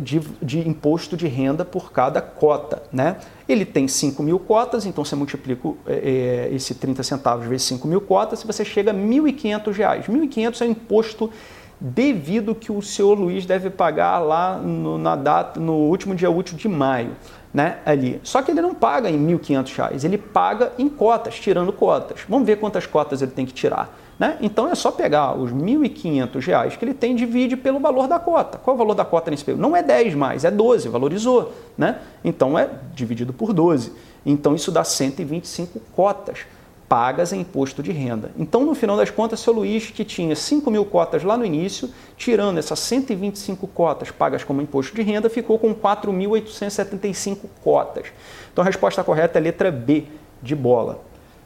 de, 0.00 0.20
de, 0.42 0.68
imposto 0.68 1.16
de 1.16 1.26
renda 1.26 1.64
por 1.64 1.92
cada 1.92 2.20
cota. 2.20 2.82
Né? 2.92 3.16
Ele 3.48 3.64
tem 3.64 3.88
5 3.88 4.22
mil 4.22 4.38
cotas, 4.38 4.86
então 4.86 5.04
você 5.04 5.16
multiplica 5.16 5.70
é, 5.86 6.48
é 6.50 6.54
esse 6.54 6.74
30 6.74 7.02
centavos 7.02 7.46
vezes 7.46 7.66
5 7.68 7.86
mil 7.86 8.00
cotas 8.00 8.42
e 8.42 8.46
você 8.46 8.64
chega 8.64 8.90
a 8.90 8.94
R$ 8.94 9.00
1.500. 9.00 9.76
R$ 9.76 10.26
1.500 10.26 10.60
é 10.60 10.64
o 10.64 10.70
imposto 10.70 11.30
devido 11.80 12.54
que 12.54 12.72
o 12.72 12.80
senhor 12.80 13.18
Luiz 13.18 13.44
deve 13.44 13.68
pagar 13.70 14.18
lá 14.18 14.56
no, 14.56 14.96
na 14.96 15.16
data, 15.16 15.60
no 15.60 15.74
último 15.74 16.14
dia 16.14 16.30
útil 16.30 16.56
de 16.56 16.68
maio. 16.68 17.12
Né, 17.52 17.78
ali. 17.86 18.20
Só 18.24 18.42
que 18.42 18.50
ele 18.50 18.60
não 18.60 18.74
paga 18.74 19.08
em 19.08 19.26
R$ 19.28 19.38
1.500, 19.38 20.02
ele 20.02 20.18
paga 20.18 20.72
em 20.76 20.88
cotas, 20.88 21.36
tirando 21.36 21.72
cotas. 21.72 22.22
Vamos 22.28 22.44
ver 22.44 22.56
quantas 22.56 22.84
cotas 22.84 23.22
ele 23.22 23.30
tem 23.30 23.46
que 23.46 23.52
tirar. 23.52 23.96
Né? 24.18 24.38
Então 24.40 24.70
é 24.70 24.74
só 24.74 24.90
pegar 24.92 25.36
os 25.36 25.50
R$ 25.50 25.58
1.500 25.58 26.76
que 26.76 26.84
ele 26.84 26.94
tem 26.94 27.16
divide 27.16 27.56
pelo 27.56 27.80
valor 27.80 28.06
da 28.06 28.18
cota. 28.18 28.58
Qual 28.58 28.74
é 28.74 28.76
o 28.76 28.78
valor 28.78 28.94
da 28.94 29.04
cota 29.04 29.30
nesse 29.30 29.44
período? 29.44 29.62
Não 29.62 29.76
é 29.76 29.82
10 29.82 30.14
mais, 30.14 30.44
é 30.44 30.50
12, 30.50 30.88
valorizou. 30.88 31.52
Né? 31.76 31.98
Então 32.22 32.58
é 32.58 32.70
dividido 32.94 33.32
por 33.32 33.52
12. 33.52 33.92
Então 34.24 34.54
isso 34.54 34.70
dá 34.70 34.84
125 34.84 35.80
cotas 35.94 36.46
pagas 36.88 37.32
em 37.32 37.40
imposto 37.40 37.82
de 37.82 37.90
renda. 37.92 38.30
Então, 38.38 38.64
no 38.64 38.74
final 38.74 38.96
das 38.96 39.10
contas, 39.10 39.40
seu 39.40 39.52
Luiz, 39.52 39.90
que 39.90 40.04
tinha 40.04 40.36
5 40.36 40.70
mil 40.70 40.84
cotas 40.84 41.24
lá 41.24 41.36
no 41.36 41.44
início, 41.44 41.90
tirando 42.16 42.58
essas 42.58 42.78
125 42.78 43.66
cotas 43.68 44.10
pagas 44.10 44.44
como 44.44 44.60
imposto 44.60 44.94
de 44.94 45.02
renda, 45.02 45.30
ficou 45.30 45.58
com 45.58 45.74
4.875 45.74 47.38
cotas. 47.62 48.06
Então, 48.52 48.62
a 48.62 48.66
resposta 48.66 49.02
correta 49.02 49.38
é 49.38 49.42
letra 49.42 49.72
B 49.72 50.04
de 50.42 50.54
bola. 50.54 51.00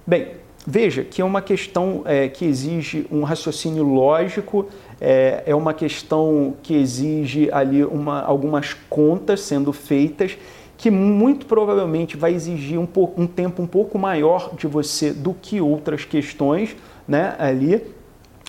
Bem, 0.06 0.32
Veja 0.70 1.02
que 1.02 1.22
é 1.22 1.24
uma 1.24 1.40
questão 1.40 2.02
é, 2.04 2.28
que 2.28 2.44
exige 2.44 3.06
um 3.10 3.22
raciocínio 3.22 3.82
lógico, 3.82 4.66
é, 5.00 5.42
é 5.46 5.54
uma 5.54 5.72
questão 5.72 6.56
que 6.62 6.74
exige 6.74 7.50
ali 7.50 7.82
uma, 7.86 8.20
algumas 8.20 8.74
contas 8.90 9.40
sendo 9.40 9.72
feitas, 9.72 10.36
que 10.76 10.90
muito 10.90 11.46
provavelmente 11.46 12.18
vai 12.18 12.34
exigir 12.34 12.78
um, 12.78 12.84
pouco, 12.84 13.18
um 13.18 13.26
tempo 13.26 13.62
um 13.62 13.66
pouco 13.66 13.98
maior 13.98 14.54
de 14.56 14.66
você 14.66 15.10
do 15.10 15.32
que 15.32 15.58
outras 15.58 16.04
questões 16.04 16.76
né, 17.08 17.34
ali, 17.38 17.82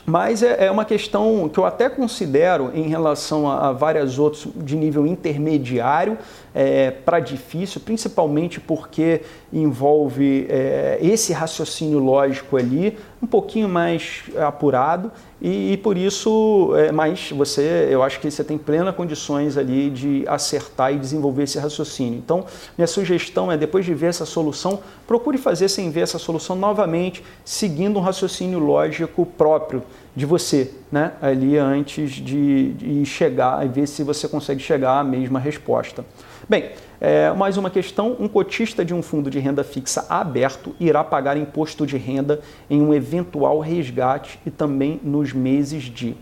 mas 0.05 0.43
é, 0.43 0.65
é 0.65 0.71
uma 0.71 0.83
questão 0.83 1.47
que 1.47 1.57
eu 1.57 1.65
até 1.65 1.87
considero 1.87 2.71
em 2.73 2.89
relação 2.89 3.49
a, 3.49 3.69
a 3.69 3.71
várias 3.71 4.19
outras 4.19 4.45
de 4.57 4.75
nível 4.75 5.07
intermediário 5.07 6.17
é, 6.53 6.91
para 6.91 7.19
difícil, 7.19 7.81
principalmente 7.81 8.59
porque 8.59 9.21
envolve 9.51 10.45
é, 10.49 10.97
esse 11.01 11.33
raciocínio 11.33 11.99
lógico 11.99 12.57
ali 12.57 12.97
um 13.21 13.27
pouquinho 13.27 13.67
mais 13.67 14.23
apurado 14.37 15.11
e, 15.41 15.73
e 15.73 15.77
por 15.77 15.97
isso, 15.97 16.73
é, 16.75 16.91
mas 16.91 17.31
você, 17.31 17.87
eu 17.89 18.03
acho 18.03 18.19
que 18.19 18.29
você 18.29 18.43
tem 18.43 18.57
plenas 18.57 18.93
condições 18.95 19.57
ali 19.57 19.89
de 19.89 20.23
acertar 20.27 20.93
e 20.93 20.97
desenvolver 20.97 21.43
esse 21.43 21.57
raciocínio. 21.57 22.19
Então, 22.19 22.45
minha 22.77 22.87
sugestão 22.87 23.51
é, 23.51 23.57
depois 23.57 23.85
de 23.85 23.93
ver 23.93 24.07
essa 24.07 24.25
solução, 24.25 24.79
procure 25.07 25.37
fazer 25.37 25.69
sem 25.69 25.89
ver 25.89 26.01
essa 26.01 26.19
solução 26.19 26.55
novamente, 26.55 27.23
seguindo 27.45 27.97
um 27.97 28.01
raciocínio 28.01 28.59
lógico 28.59 29.25
próprio 29.25 29.83
de 30.15 30.25
você, 30.25 30.73
né? 30.91 31.13
Ali 31.21 31.57
antes 31.57 32.11
de, 32.11 32.73
de 32.73 33.05
chegar 33.05 33.65
e 33.65 33.69
ver 33.69 33.87
se 33.87 34.03
você 34.03 34.27
consegue 34.27 34.59
chegar 34.59 34.99
à 34.99 35.03
mesma 35.03 35.39
resposta. 35.39 36.03
Bem, 36.47 36.71
é, 37.01 37.31
mais 37.33 37.57
uma 37.57 37.69
questão: 37.69 38.15
um 38.19 38.27
cotista 38.27 38.85
de 38.85 38.93
um 38.93 39.01
fundo 39.01 39.29
de 39.29 39.39
renda 39.39 39.63
fixa 39.63 40.05
aberto 40.09 40.75
irá 40.79 41.03
pagar 41.03 41.35
imposto 41.35 41.85
de 41.85 41.97
renda 41.97 42.39
em 42.69 42.81
um 42.81 42.93
eventual 42.93 43.59
resgate 43.59 44.39
e 44.45 44.51
também 44.51 44.99
nos 45.03 45.33
meses 45.33 45.83
de. 45.83 46.15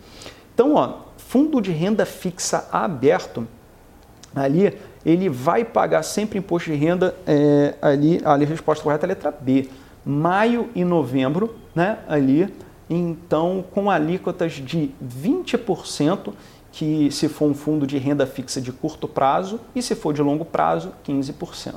Então, 0.54 0.76
ó, 0.76 1.02
fundo 1.18 1.62
de 1.62 1.72
renda 1.72 2.06
fixa 2.06 2.68
aberto, 2.72 3.48
ali 4.36 4.74
ele 5.06 5.30
vai 5.30 5.64
pagar 5.64 6.04
sempre 6.04 6.40
imposto 6.40 6.72
de 6.72 6.78
renda 6.78 7.16
é, 7.26 7.76
ali, 7.82 8.20
ali 8.26 8.44
a 8.44 8.48
resposta 8.48 8.84
correta 8.84 9.06
é 9.06 9.08
a 9.08 9.10
letra 9.10 9.32
B. 9.32 9.70
Maio 10.04 10.70
e 10.74 10.84
novembro, 10.86 11.56
né? 11.76 12.00
Ali, 12.08 12.54
então, 12.90 13.64
com 13.72 13.92
alíquotas 13.92 14.54
de 14.54 14.92
20% 15.04 16.34
que 16.78 17.10
se 17.10 17.28
for 17.28 17.50
um 17.50 17.56
fundo 17.56 17.88
de 17.88 17.98
renda 17.98 18.28
fixa 18.28 18.62
de 18.62 18.72
curto 18.72 19.08
prazo 19.08 19.60
e 19.74 19.82
se 19.82 19.96
for 19.96 20.14
de 20.14 20.22
longo 20.22 20.46
prazo, 20.46 20.94
15%. 21.08 21.74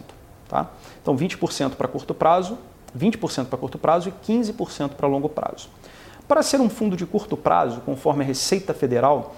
Tá? 0.46 0.70
Então, 1.00 1.16
20% 1.16 1.70
para 1.70 1.88
curto 1.88 2.12
prazo, 2.12 2.58
20% 2.94 3.46
para 3.46 3.58
curto 3.58 3.78
prazo 3.78 4.10
e 4.10 4.30
15% 4.30 4.90
para 4.90 5.08
longo 5.08 5.26
prazo. 5.26 5.70
Para 6.28 6.42
ser 6.42 6.60
um 6.60 6.68
fundo 6.68 6.98
de 6.98 7.06
curto 7.06 7.34
prazo, 7.34 7.80
conforme 7.80 8.22
a 8.22 8.26
Receita 8.26 8.74
Federal, 8.74 9.34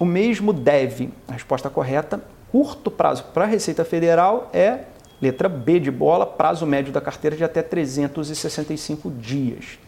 o 0.00 0.04
mesmo 0.04 0.52
deve, 0.52 1.08
a 1.28 1.34
resposta 1.34 1.70
correta, 1.70 2.24
curto 2.50 2.90
prazo 2.90 3.26
para 3.32 3.44
a 3.44 3.46
Receita 3.46 3.84
Federal 3.84 4.50
é 4.52 4.86
letra 5.22 5.48
B 5.48 5.78
de 5.78 5.92
bola, 5.92 6.26
prazo 6.26 6.66
médio 6.66 6.92
da 6.92 7.00
carteira 7.00 7.36
de 7.36 7.44
até 7.44 7.62
365 7.62 9.08
dias. 9.08 9.78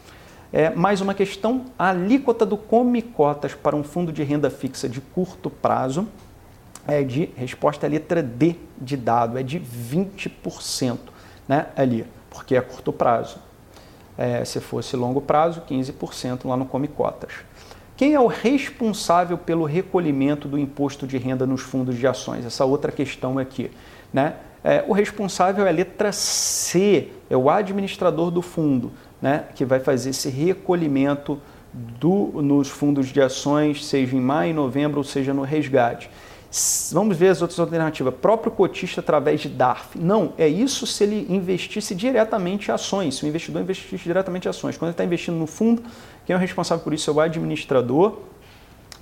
É, 0.59 0.70
mais 0.70 1.02
uma 1.02 1.12
questão, 1.12 1.67
a 1.78 1.91
alíquota 1.91 2.47
do 2.47 2.57
Come 2.57 3.02
Cotas 3.02 3.55
para 3.55 3.76
um 3.76 3.85
fundo 3.85 4.10
de 4.10 4.23
renda 4.23 4.49
fixa 4.49 4.89
de 4.89 5.02
curto 5.02 5.51
prazo 5.51 6.09
é 6.89 7.02
de, 7.02 7.28
resposta 7.36 7.86
letra 7.86 8.23
D 8.23 8.57
de 8.81 8.97
dado, 8.97 9.36
é 9.36 9.43
de 9.43 9.60
20%, 9.60 10.97
né, 11.47 11.67
ali, 11.76 12.07
porque 12.31 12.57
é 12.57 12.60
curto 12.62 12.91
prazo. 12.91 13.36
É, 14.17 14.43
se 14.47 14.59
fosse 14.59 14.97
longo 14.97 15.20
prazo, 15.20 15.60
15% 15.68 16.47
lá 16.49 16.57
no 16.57 16.65
Come 16.65 16.89
Cotas. 16.89 17.33
Quem 17.94 18.15
é 18.15 18.20
o 18.20 18.26
responsável 18.26 19.36
pelo 19.36 19.67
recolhimento 19.67 20.49
do 20.49 20.59
imposto 20.59 21.07
de 21.07 21.18
renda 21.18 21.47
nos 21.47 21.60
fundos 21.60 21.99
de 21.99 22.07
ações? 22.07 22.47
Essa 22.47 22.65
outra 22.65 22.91
questão 22.91 23.39
aqui, 23.39 23.70
né? 24.10 24.36
É, 24.65 24.83
o 24.89 24.93
responsável 24.93 25.65
é 25.65 25.68
a 25.68 25.73
letra 25.73 26.10
C, 26.12 27.12
é 27.31 27.36
o 27.36 27.49
administrador 27.49 28.33
do 28.33 28.43
fundo, 28.43 28.91
né, 29.20 29.45
que 29.55 29.65
vai 29.65 29.81
fazer 29.81 30.11
esse 30.11 30.28
recolhimento 30.28 31.41
do, 31.73 32.43
nos 32.43 32.69
fundos 32.69 33.09
de 33.09 33.20
ações, 33.20 33.85
seja 33.85 34.17
em 34.17 34.20
maio, 34.20 34.55
novembro 34.55 34.99
ou 34.99 35.05
seja 35.05 35.35
no 35.35 35.43
resgate. 35.43 36.11
Vamos 36.93 37.17
ver 37.17 37.28
as 37.28 37.43
outras 37.43 37.59
alternativas. 37.61 38.15
Próprio 38.15 38.51
cotista 38.51 39.01
através 39.01 39.41
de 39.41 39.49
DARF. 39.49 39.99
Não, 39.99 40.33
é 40.39 40.49
isso 40.49 40.86
se 40.86 41.05
ele 41.05 41.27
investisse 41.28 41.95
diretamente 41.95 42.70
em 42.70 42.75
ações, 42.75 43.17
se 43.17 43.25
o 43.25 43.28
investidor 43.28 43.61
investisse 43.61 44.03
diretamente 44.03 44.47
em 44.47 44.51
ações. 44.51 44.78
Quando 44.78 44.89
ele 44.89 44.95
está 44.95 45.05
investindo 45.05 45.36
no 45.36 45.47
fundo, 45.47 45.83
quem 46.25 46.33
é 46.33 46.36
o 46.36 46.41
responsável 46.41 46.83
por 46.83 46.95
isso 46.95 47.11
é 47.11 47.12
o 47.12 47.20
administrador. 47.20 48.20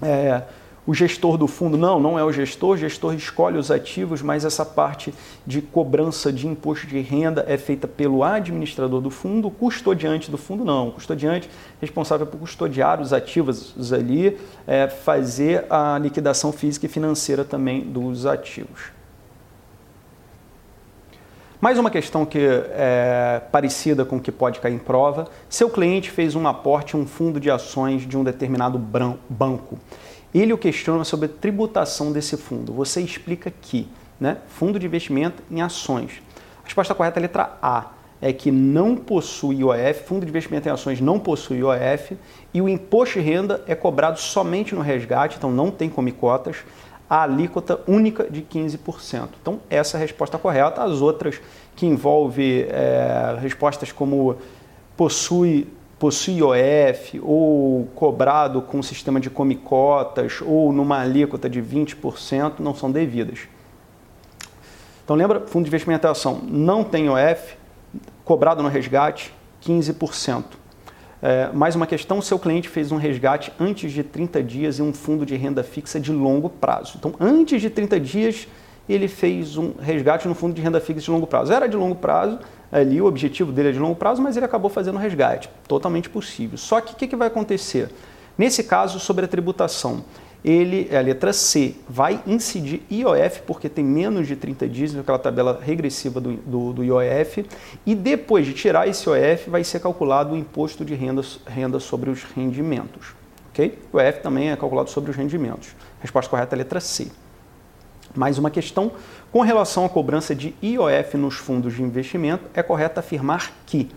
É, 0.02 0.42
o 0.86 0.92
gestor 0.92 1.38
do 1.38 1.46
fundo, 1.46 1.78
não, 1.78 1.98
não 1.98 2.18
é 2.18 2.24
o 2.24 2.30
gestor, 2.30 2.70
o 2.70 2.76
gestor 2.76 3.14
escolhe 3.14 3.56
os 3.56 3.70
ativos, 3.70 4.20
mas 4.20 4.44
essa 4.44 4.64
parte 4.64 5.14
de 5.46 5.62
cobrança 5.62 6.32
de 6.32 6.46
imposto 6.46 6.86
de 6.86 7.00
renda 7.00 7.44
é 7.48 7.56
feita 7.56 7.88
pelo 7.88 8.22
administrador 8.22 9.00
do 9.00 9.10
fundo, 9.10 9.48
o 9.48 9.50
custodiante 9.50 10.30
do 10.30 10.36
fundo 10.36 10.64
não, 10.64 10.88
o 10.88 10.92
custodiante 10.92 11.48
responsável 11.80 12.26
por 12.26 12.38
custodiar 12.38 13.00
os 13.00 13.12
ativos 13.12 13.92
ali, 13.92 14.38
é, 14.66 14.86
fazer 14.86 15.64
a 15.70 15.98
liquidação 15.98 16.52
física 16.52 16.84
e 16.84 16.88
financeira 16.88 17.44
também 17.44 17.80
dos 17.80 18.26
ativos. 18.26 18.92
Mais 21.62 21.78
uma 21.78 21.90
questão 21.90 22.26
que 22.26 22.38
é 22.38 23.40
parecida 23.50 24.04
com 24.04 24.16
o 24.16 24.20
que 24.20 24.30
pode 24.30 24.60
cair 24.60 24.74
em 24.74 24.78
prova: 24.78 25.28
seu 25.48 25.70
cliente 25.70 26.10
fez 26.10 26.34
um 26.34 26.46
aporte 26.46 26.94
em 26.94 27.00
um 27.00 27.06
fundo 27.06 27.40
de 27.40 27.50
ações 27.50 28.06
de 28.06 28.18
um 28.18 28.22
determinado 28.22 28.78
banco 28.78 29.78
ele 30.34 30.52
o 30.52 30.58
questiona 30.58 31.04
sobre 31.04 31.26
a 31.26 31.28
tributação 31.28 32.10
desse 32.10 32.36
fundo. 32.36 32.72
Você 32.72 33.00
explica 33.00 33.52
que, 33.62 33.88
né, 34.18 34.38
fundo 34.48 34.78
de 34.78 34.86
investimento 34.86 35.42
em 35.50 35.62
ações. 35.62 36.22
A 36.62 36.64
resposta 36.64 36.94
correta 36.94 37.18
é 37.18 37.20
a 37.20 37.22
letra 37.22 37.58
A, 37.62 37.92
é 38.20 38.32
que 38.32 38.50
não 38.50 38.96
possui 38.96 39.56
IOF, 39.56 40.04
fundo 40.06 40.24
de 40.24 40.30
investimento 40.30 40.68
em 40.68 40.72
ações 40.72 41.00
não 41.00 41.20
possui 41.20 41.58
IOF 41.58 42.16
e 42.52 42.60
o 42.60 42.68
imposto 42.68 43.20
de 43.20 43.24
renda 43.24 43.62
é 43.66 43.74
cobrado 43.74 44.18
somente 44.18 44.74
no 44.74 44.80
resgate, 44.80 45.36
então 45.36 45.52
não 45.52 45.70
tem 45.70 45.90
comicotas, 45.90 46.64
a 47.08 47.22
alíquota 47.22 47.80
única 47.86 48.24
de 48.24 48.40
15%. 48.42 49.28
Então 49.40 49.60
essa 49.68 49.96
é 49.96 49.98
a 49.98 50.00
resposta 50.00 50.38
correta. 50.38 50.82
As 50.82 51.00
outras 51.02 51.40
que 51.76 51.86
envolvem 51.86 52.66
é, 52.68 53.36
respostas 53.40 53.92
como 53.92 54.36
possui 54.96 55.68
possui 55.98 56.38
IOF 56.38 57.20
ou 57.22 57.86
cobrado 57.94 58.60
com 58.62 58.78
um 58.78 58.82
sistema 58.82 59.20
de 59.20 59.30
comicotas 59.30 60.40
ou 60.44 60.72
numa 60.72 61.00
alíquota 61.00 61.48
de 61.48 61.62
20% 61.62 62.54
não 62.58 62.74
são 62.74 62.90
devidas. 62.90 63.40
Então 65.04 65.14
lembra, 65.16 65.40
fundo 65.46 65.64
de 65.64 65.68
investimento 65.68 66.06
em 66.06 66.10
ação 66.10 66.40
não 66.42 66.82
tem 66.82 67.06
IOF, 67.06 67.56
cobrado 68.24 68.62
no 68.62 68.68
resgate 68.68 69.32
15%. 69.62 70.44
É, 71.26 71.50
mais 71.54 71.74
uma 71.74 71.86
questão, 71.86 72.20
seu 72.20 72.38
cliente 72.38 72.68
fez 72.68 72.92
um 72.92 72.96
resgate 72.96 73.50
antes 73.58 73.90
de 73.92 74.02
30 74.02 74.42
dias 74.42 74.78
em 74.78 74.82
um 74.82 74.92
fundo 74.92 75.24
de 75.24 75.34
renda 75.36 75.62
fixa 75.62 75.98
de 75.98 76.12
longo 76.12 76.50
prazo. 76.50 76.96
Então, 76.98 77.14
antes 77.18 77.62
de 77.62 77.70
30 77.70 77.98
dias, 77.98 78.46
ele 78.86 79.08
fez 79.08 79.56
um 79.56 79.72
resgate 79.80 80.28
no 80.28 80.34
fundo 80.34 80.52
de 80.52 80.60
renda 80.60 80.80
fixa 80.80 81.00
de 81.00 81.10
longo 81.10 81.26
prazo. 81.26 81.50
Era 81.50 81.66
de 81.66 81.78
longo 81.78 81.94
prazo, 81.94 82.38
ali, 82.74 83.00
o 83.00 83.06
objetivo 83.06 83.52
dele 83.52 83.68
é 83.68 83.72
de 83.72 83.78
longo 83.78 83.94
prazo, 83.94 84.20
mas 84.20 84.36
ele 84.36 84.44
acabou 84.44 84.68
fazendo 84.68 84.98
resgate. 84.98 85.48
Totalmente 85.68 86.10
possível. 86.10 86.58
Só 86.58 86.80
que 86.80 86.92
o 86.92 86.96
que, 86.96 87.06
que 87.06 87.14
vai 87.14 87.28
acontecer? 87.28 87.88
Nesse 88.36 88.64
caso, 88.64 88.98
sobre 88.98 89.24
a 89.24 89.28
tributação, 89.28 90.04
ele, 90.44 90.94
a 90.94 91.00
letra 91.00 91.32
C, 91.32 91.76
vai 91.88 92.20
incidir 92.26 92.82
IOF, 92.90 93.42
porque 93.46 93.68
tem 93.68 93.84
menos 93.84 94.26
de 94.26 94.34
30 94.34 94.68
dias 94.68 94.92
naquela 94.92 95.20
tabela 95.20 95.60
regressiva 95.62 96.20
do, 96.20 96.32
do, 96.32 96.72
do, 96.72 96.84
IOF, 96.84 97.46
e 97.86 97.94
depois 97.94 98.44
de 98.44 98.52
tirar 98.52 98.88
esse 98.88 99.08
IOF, 99.08 99.48
vai 99.48 99.62
ser 99.62 99.80
calculado 99.80 100.34
o 100.34 100.36
imposto 100.36 100.84
de 100.84 100.96
renda, 100.96 101.22
renda 101.46 101.78
sobre 101.78 102.10
os 102.10 102.24
rendimentos. 102.24 103.14
Okay? 103.52 103.78
O 103.92 104.00
IOF 104.00 104.20
também 104.20 104.50
é 104.50 104.56
calculado 104.56 104.90
sobre 104.90 105.12
os 105.12 105.16
rendimentos. 105.16 105.76
Resposta 106.00 106.28
correta 106.28 106.54
é 106.54 106.56
a 106.56 106.58
letra 106.58 106.80
C. 106.80 107.06
Mais 108.14 108.38
uma 108.38 108.50
questão. 108.50 108.92
Com 109.32 109.40
relação 109.40 109.84
à 109.84 109.88
cobrança 109.88 110.34
de 110.34 110.54
IOF 110.62 111.16
nos 111.16 111.34
fundos 111.34 111.74
de 111.74 111.82
investimento, 111.82 112.44
é 112.54 112.62
correto 112.62 113.00
afirmar 113.00 113.52
que 113.66 113.88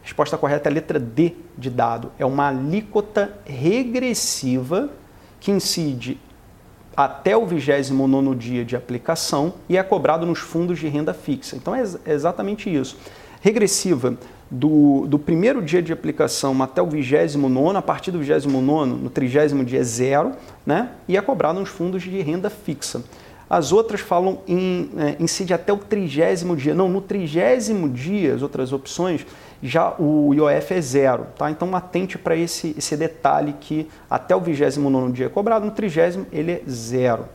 a 0.00 0.04
resposta 0.04 0.38
correta 0.38 0.68
é 0.68 0.70
a 0.70 0.74
letra 0.74 1.00
D 1.00 1.32
de 1.58 1.70
dado. 1.70 2.12
É 2.18 2.24
uma 2.24 2.48
alíquota 2.48 3.36
regressiva 3.44 4.90
que 5.40 5.50
incide 5.50 6.18
até 6.96 7.36
o 7.36 7.44
29 7.44 8.34
dia 8.36 8.64
de 8.64 8.76
aplicação 8.76 9.54
e 9.68 9.76
é 9.76 9.82
cobrado 9.82 10.24
nos 10.24 10.38
fundos 10.38 10.78
de 10.78 10.86
renda 10.88 11.12
fixa. 11.12 11.56
Então 11.56 11.74
é 11.74 11.82
exatamente 12.06 12.72
isso. 12.72 12.96
Regressiva 13.40 14.16
do, 14.50 15.06
do 15.06 15.18
primeiro 15.18 15.60
dia 15.60 15.82
de 15.82 15.92
aplicação 15.92 16.62
até 16.62 16.80
o 16.80 16.86
29, 16.86 17.76
a 17.76 17.82
partir 17.82 18.10
do 18.10 18.18
29, 18.18 18.46
no 18.86 19.10
30 19.10 19.64
dia 19.64 19.80
é 19.80 19.82
zero, 19.82 20.32
né? 20.64 20.90
e 21.08 21.16
é 21.16 21.20
cobrado 21.20 21.58
nos 21.58 21.68
fundos 21.68 22.02
de 22.02 22.20
renda 22.20 22.48
fixa. 22.48 23.02
As 23.48 23.72
outras 23.72 24.00
falam 24.00 24.40
em 24.48 24.90
é, 24.96 25.16
incide 25.20 25.52
até 25.52 25.72
o 25.72 25.76
trigésimo 25.76 26.56
dia. 26.56 26.74
Não, 26.74 26.88
no 26.88 27.00
trigésimo 27.00 27.88
dia, 27.88 28.34
as 28.34 28.42
outras 28.42 28.72
opções, 28.72 29.26
já 29.62 29.94
o 29.98 30.32
IOF 30.34 30.74
é 30.74 30.80
zero. 30.80 31.26
Tá? 31.36 31.50
Então 31.50 31.74
atente 31.76 32.18
para 32.18 32.36
esse, 32.36 32.74
esse 32.76 32.96
detalhe 32.96 33.54
que 33.60 33.88
até 34.08 34.34
o 34.34 34.40
29 34.40 35.12
dia 35.12 35.26
é 35.26 35.28
cobrado, 35.28 35.64
no 35.64 35.72
trigésimo 35.72 36.26
ele 36.32 36.52
é 36.52 36.62
zero. 36.68 37.26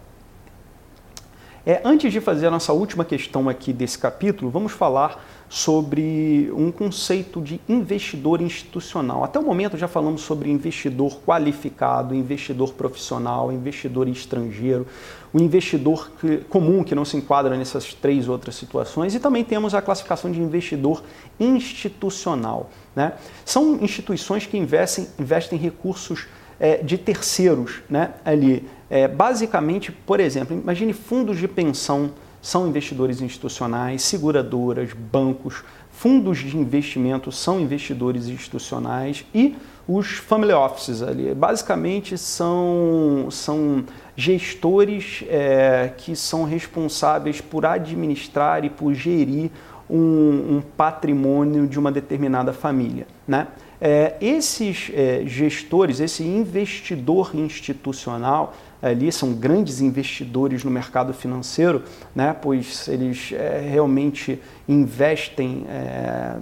É, 1.66 1.82
antes 1.84 2.12
de 2.12 2.20
fazer 2.20 2.48
a 2.48 2.52
nossa 2.52 2.74
última 2.74 3.06
questão 3.06 3.50
aqui 3.50 3.72
desse 3.72 3.98
capítulo, 4.00 4.50
vamos 4.50 4.72
falar 4.72 5.24
sobre 5.50 6.52
um 6.56 6.72
conceito 6.72 7.42
de 7.42 7.60
investidor 7.68 8.40
institucional. 8.40 9.24
Até 9.24 9.40
o 9.40 9.44
momento 9.44 9.76
já 9.76 9.88
falamos 9.88 10.22
sobre 10.22 10.52
investidor 10.52 11.20
qualificado, 11.26 12.14
investidor 12.14 12.74
profissional, 12.74 13.52
investidor 13.52 14.08
estrangeiro, 14.08 14.86
o 15.34 15.42
investidor 15.42 16.12
comum 16.50 16.84
que 16.84 16.94
não 16.94 17.04
se 17.04 17.18
enquadra 17.18 17.58
nessas 17.58 17.96
três 17.96 18.28
outras 18.28 18.56
situações 18.56 19.16
e 19.16 19.20
também 19.20 19.44
temos 19.44 19.74
a 19.74 19.82
classificação 19.82 20.32
de 20.32 20.40
investidor 20.40 21.04
institucional. 21.40 22.70
Né? 22.96 23.14
São 23.44 23.80
instituições 23.82 24.46
que 24.46 24.56
investem, 24.56 25.08
investem 25.18 25.58
recursos 25.58 26.28
é, 26.60 26.78
de 26.78 26.98
terceiros 26.98 27.82
né, 27.90 28.14
ali. 28.24 28.68
É, 28.88 29.08
basicamente, 29.08 29.92
por 29.92 30.20
exemplo, 30.20 30.56
imagine 30.56 30.94
fundos 30.94 31.40
de 31.40 31.48
pensão 31.48 32.12
são 32.42 32.68
investidores 32.68 33.22
institucionais, 33.22 34.02
seguradoras, 34.02 34.94
bancos, 34.94 35.64
fundos 35.92 36.38
de 36.38 36.56
investimento 36.58 37.30
são 37.32 37.60
investidores 37.60 38.28
institucionais 38.28 39.26
e 39.36 39.56
os 39.88 40.08
family 40.12 40.54
offices 40.54 41.02
ali. 41.02 41.34
Basicamente 41.34 42.18
são, 42.18 43.28
são 43.30 43.84
gestores 44.16 45.24
é, 45.28 45.92
que 45.98 46.16
são 46.16 46.46
responsáveis 46.46 47.42
por 47.42 47.66
administrar 47.66 48.64
e 48.64 48.70
por 48.70 48.94
gerir 48.94 49.52
um, 49.90 50.58
um 50.58 50.64
patrimônio 50.78 51.68
de 51.68 51.78
uma 51.78 51.92
determinada 51.92 52.54
família. 52.54 53.08
Né? 53.28 53.48
É, 53.82 54.16
esses 54.22 54.92
é, 54.94 55.24
gestores, 55.26 56.00
esse 56.00 56.24
investidor 56.24 57.32
institucional, 57.34 58.54
ali 58.82 59.12
são 59.12 59.34
grandes 59.34 59.82
investidores 59.82 60.64
no 60.64 60.72
mercado 60.72 61.14
financeiro, 61.14 61.84
né, 62.16 62.36
pois 62.40 62.88
eles 62.88 63.32
é, 63.34 63.68
realmente 63.70 64.40
investem 64.68 65.66
é, 65.68 66.36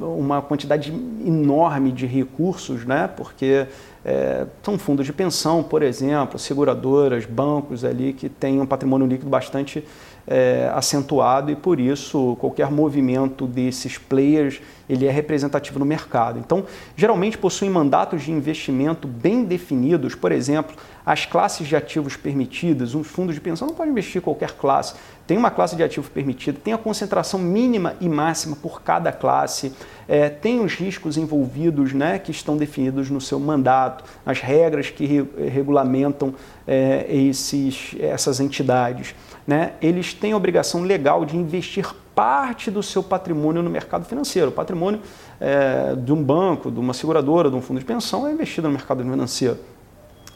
uma 0.00 0.40
quantidade 0.40 0.92
enorme 0.92 1.90
de 1.90 2.06
recursos, 2.06 2.84
né, 2.84 3.08
porque 3.16 3.66
é, 4.04 4.46
são 4.62 4.78
fundos 4.78 5.04
de 5.04 5.12
pensão, 5.12 5.62
por 5.62 5.82
exemplo, 5.82 6.38
seguradoras, 6.38 7.26
bancos 7.26 7.84
ali 7.84 8.12
que 8.12 8.28
têm 8.28 8.60
um 8.60 8.66
patrimônio 8.66 9.06
líquido 9.06 9.28
bastante 9.28 9.84
é, 10.26 10.70
acentuado 10.74 11.50
e 11.50 11.56
por 11.56 11.80
isso 11.80 12.36
qualquer 12.40 12.70
movimento 12.70 13.46
desses 13.46 13.98
players 13.98 14.60
ele 14.88 15.06
é 15.06 15.10
representativo 15.10 15.78
no 15.78 15.84
mercado. 15.84 16.38
Então, 16.38 16.64
geralmente 16.96 17.36
possuem 17.36 17.70
mandatos 17.70 18.22
de 18.22 18.32
investimento 18.32 19.06
bem 19.06 19.44
definidos, 19.44 20.14
por 20.14 20.32
exemplo, 20.32 20.76
as 21.04 21.26
classes 21.26 21.66
de 21.66 21.74
ativos 21.74 22.16
permitidas, 22.16 22.94
um 22.94 23.02
fundo 23.02 23.32
de 23.32 23.40
pensão 23.40 23.68
não 23.68 23.74
pode 23.74 23.90
investir 23.90 24.20
qualquer 24.20 24.52
classe, 24.52 24.94
tem 25.26 25.38
uma 25.38 25.50
classe 25.50 25.76
de 25.76 25.82
ativo 25.82 26.10
permitida, 26.10 26.58
tem 26.62 26.74
a 26.74 26.78
concentração 26.78 27.38
mínima 27.38 27.94
e 28.00 28.08
máxima 28.08 28.56
por 28.56 28.82
cada 28.82 29.12
classe, 29.12 29.72
é, 30.08 30.28
tem 30.28 30.60
os 30.60 30.74
riscos 30.74 31.16
envolvidos 31.16 31.92
né, 31.92 32.18
que 32.18 32.32
estão 32.32 32.56
definidos 32.56 33.08
no 33.10 33.20
seu 33.20 33.38
mandato, 33.38 34.02
as 34.26 34.40
regras 34.40 34.90
que 34.90 35.06
re 35.06 35.24
regulamentam 35.48 36.34
é, 36.66 37.06
esses, 37.08 37.94
essas 38.00 38.40
entidades. 38.40 39.14
Né, 39.46 39.74
eles 39.80 40.12
têm 40.12 40.32
a 40.32 40.36
obrigação 40.36 40.82
legal 40.82 41.24
de 41.24 41.36
investir 41.36 41.86
parte 42.12 42.70
do 42.70 42.82
seu 42.82 43.02
patrimônio 43.02 43.62
no 43.62 43.70
mercado 43.70 44.04
financeiro. 44.04 44.48
O 44.48 44.52
patrimônio 44.52 45.00
é, 45.40 45.94
de 45.94 46.12
um 46.12 46.22
banco, 46.22 46.70
de 46.70 46.80
uma 46.80 46.92
seguradora, 46.92 47.48
de 47.48 47.56
um 47.56 47.62
fundo 47.62 47.78
de 47.78 47.86
pensão 47.86 48.26
é 48.26 48.32
investido 48.32 48.66
no 48.66 48.74
mercado 48.74 49.02
financeiro. 49.02 49.58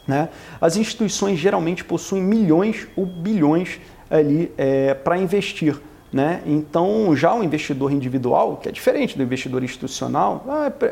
Né? 0.07 0.29
As 0.61 0.77
instituições 0.77 1.39
geralmente 1.39 1.83
possuem 1.83 2.21
milhões 2.21 2.87
ou 2.95 3.05
bilhões 3.05 3.79
ali 4.09 4.51
é, 4.57 4.93
para 4.93 5.17
investir. 5.17 5.75
Né? 6.15 6.41
Então, 6.45 7.13
já 7.13 7.35
o 7.35 7.43
investidor 7.43 7.91
individual, 7.91 8.55
que 8.55 8.69
é 8.69 8.71
diferente 8.71 9.17
do 9.17 9.23
investidor 9.23 9.61
institucional, 9.61 10.45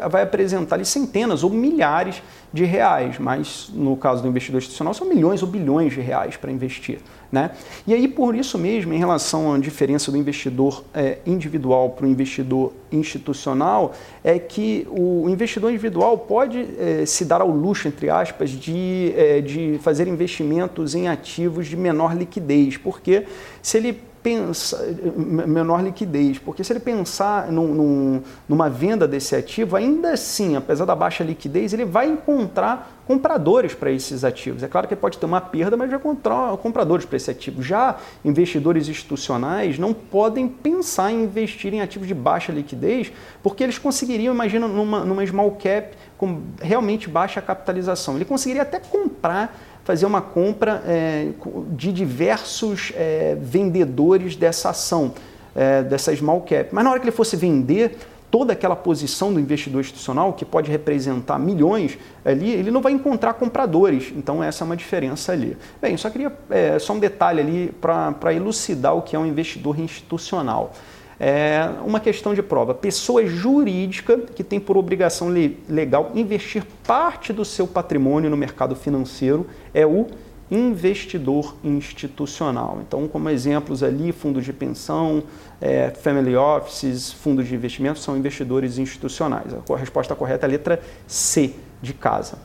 vai, 0.09 0.21
apresentar 0.21 0.75
ali 0.75 0.83
centenas 0.83 1.45
ou 1.45 1.49
milhares 1.49 2.21
de 2.51 2.65
reais, 2.65 3.17
mas 3.19 3.71
no 3.73 3.95
caso 3.95 4.21
do 4.21 4.27
investidor 4.27 4.57
institucional 4.57 4.93
são 4.93 5.07
milhões 5.07 5.41
ou 5.41 5.47
bilhões 5.47 5.93
de 5.93 6.01
reais 6.01 6.35
para 6.35 6.51
investir. 6.51 6.99
Né? 7.31 7.51
E 7.87 7.93
aí, 7.93 8.05
por 8.05 8.35
isso 8.35 8.57
mesmo, 8.57 8.93
em 8.93 8.97
relação 8.97 9.53
à 9.53 9.57
diferença 9.57 10.11
do 10.11 10.17
investidor 10.17 10.83
é, 10.93 11.19
individual 11.25 11.91
para 11.91 12.05
o 12.05 12.09
investidor 12.09 12.73
institucional, 12.91 13.93
é 14.25 14.37
que 14.37 14.85
o 14.91 15.29
investidor 15.29 15.69
individual 15.69 16.17
pode 16.17 16.67
é, 16.77 17.05
se 17.05 17.23
dar 17.23 17.39
ao 17.39 17.49
luxo, 17.49 17.87
entre 17.87 18.09
aspas, 18.09 18.49
de, 18.49 19.13
é, 19.15 19.39
de 19.39 19.79
fazer 19.81 20.05
investimentos 20.05 20.93
em 20.93 21.07
ativos 21.07 21.67
de 21.67 21.77
menor 21.77 22.13
liquidez, 22.13 22.75
porque 22.75 23.25
se 23.61 23.77
ele 23.77 24.11
menor 24.25 25.83
liquidez, 25.83 26.39
porque 26.39 26.63
se 26.63 26.71
ele 26.71 26.79
pensar 26.79 27.51
num, 27.51 27.73
num, 27.73 28.21
numa 28.47 28.69
venda 28.69 29.07
desse 29.07 29.35
ativo, 29.35 29.75
ainda 29.75 30.13
assim, 30.13 30.55
apesar 30.55 30.85
da 30.85 30.95
baixa 30.95 31.23
liquidez, 31.23 31.73
ele 31.73 31.85
vai 31.85 32.07
encontrar 32.07 33.03
compradores 33.05 33.73
para 33.73 33.91
esses 33.91 34.23
ativos. 34.23 34.63
É 34.63 34.67
claro 34.67 34.87
que 34.87 34.93
ele 34.93 35.01
pode 35.01 35.17
ter 35.17 35.25
uma 35.25 35.41
perda, 35.41 35.75
mas 35.75 35.89
vai 35.89 35.99
encontrar 35.99 36.55
compradores 36.57 37.05
para 37.05 37.17
esse 37.17 37.29
ativo. 37.29 37.61
Já 37.61 37.97
investidores 38.23 38.87
institucionais 38.87 39.77
não 39.77 39.93
podem 39.93 40.47
pensar 40.47 41.11
em 41.11 41.23
investir 41.23 41.73
em 41.73 41.81
ativos 41.81 42.07
de 42.07 42.13
baixa 42.13 42.51
liquidez, 42.51 43.11
porque 43.41 43.63
eles 43.63 43.77
conseguiriam, 43.77 44.33
imagina, 44.33 44.67
numa, 44.67 45.03
numa 45.03 45.25
small 45.25 45.51
cap 45.51 45.95
com 46.17 46.41
realmente 46.61 47.09
baixa 47.09 47.41
capitalização, 47.41 48.15
ele 48.15 48.23
conseguiria 48.23 48.61
até 48.61 48.79
comprar 48.79 49.53
fazer 49.83 50.05
uma 50.05 50.21
compra 50.21 50.83
é, 50.87 51.29
de 51.71 51.91
diversos 51.91 52.91
é, 52.95 53.37
vendedores 53.39 54.35
dessa 54.35 54.69
ação, 54.69 55.13
é, 55.55 55.83
dessa 55.83 56.15
small 56.15 56.41
cap. 56.41 56.69
Mas 56.71 56.83
na 56.83 56.91
hora 56.91 56.99
que 56.99 57.05
ele 57.05 57.15
fosse 57.15 57.35
vender 57.35 57.97
toda 58.31 58.53
aquela 58.53 58.75
posição 58.75 59.31
do 59.31 59.39
investidor 59.39 59.81
institucional, 59.81 60.33
que 60.33 60.43
pode 60.43 60.71
representar 60.71 61.37
milhões 61.37 61.99
ali, 62.25 62.49
ele 62.49 62.71
não 62.71 62.81
vai 62.81 62.91
encontrar 62.91 63.35
compradores. 63.35 64.11
Então 64.15 64.43
essa 64.43 64.63
é 64.63 64.65
uma 64.65 64.75
diferença 64.75 65.31
ali. 65.31 65.55
Bem, 65.79 65.95
só 65.97 66.09
queria 66.09 66.33
é, 66.49 66.79
só 66.79 66.93
um 66.93 66.99
detalhe 66.99 67.39
ali 67.39 67.75
para 67.79 68.33
elucidar 68.33 68.95
o 68.95 69.03
que 69.03 69.15
é 69.15 69.19
um 69.19 69.25
investidor 69.25 69.79
institucional 69.79 70.73
é 71.19 71.69
uma 71.85 71.99
questão 71.99 72.33
de 72.33 72.41
prova. 72.41 72.73
Pessoa 72.73 73.25
jurídica 73.25 74.17
que 74.17 74.43
tem 74.43 74.59
por 74.59 74.77
obrigação 74.77 75.29
legal 75.69 76.11
investir 76.15 76.63
parte 76.85 77.31
do 77.31 77.45
seu 77.45 77.67
patrimônio 77.67 78.29
no 78.29 78.37
mercado 78.37 78.75
financeiro 78.75 79.47
é 79.73 79.85
o 79.85 80.07
investidor 80.51 81.55
institucional. 81.63 82.79
Então, 82.85 83.07
como 83.07 83.29
exemplos 83.29 83.81
ali, 83.81 84.11
fundos 84.11 84.45
de 84.45 84.53
pensão, 84.53 85.23
é, 85.59 85.89
family 85.89 86.35
offices, 86.35 87.11
fundos 87.11 87.47
de 87.47 87.55
investimento 87.55 87.99
são 87.99 88.17
investidores 88.17 88.77
institucionais. 88.77 89.53
A 89.53 89.77
resposta 89.77 90.15
correta 90.15 90.45
é 90.45 90.47
a 90.47 90.51
letra 90.51 90.81
C 91.07 91.53
de 91.81 91.93
casa. 91.93 92.37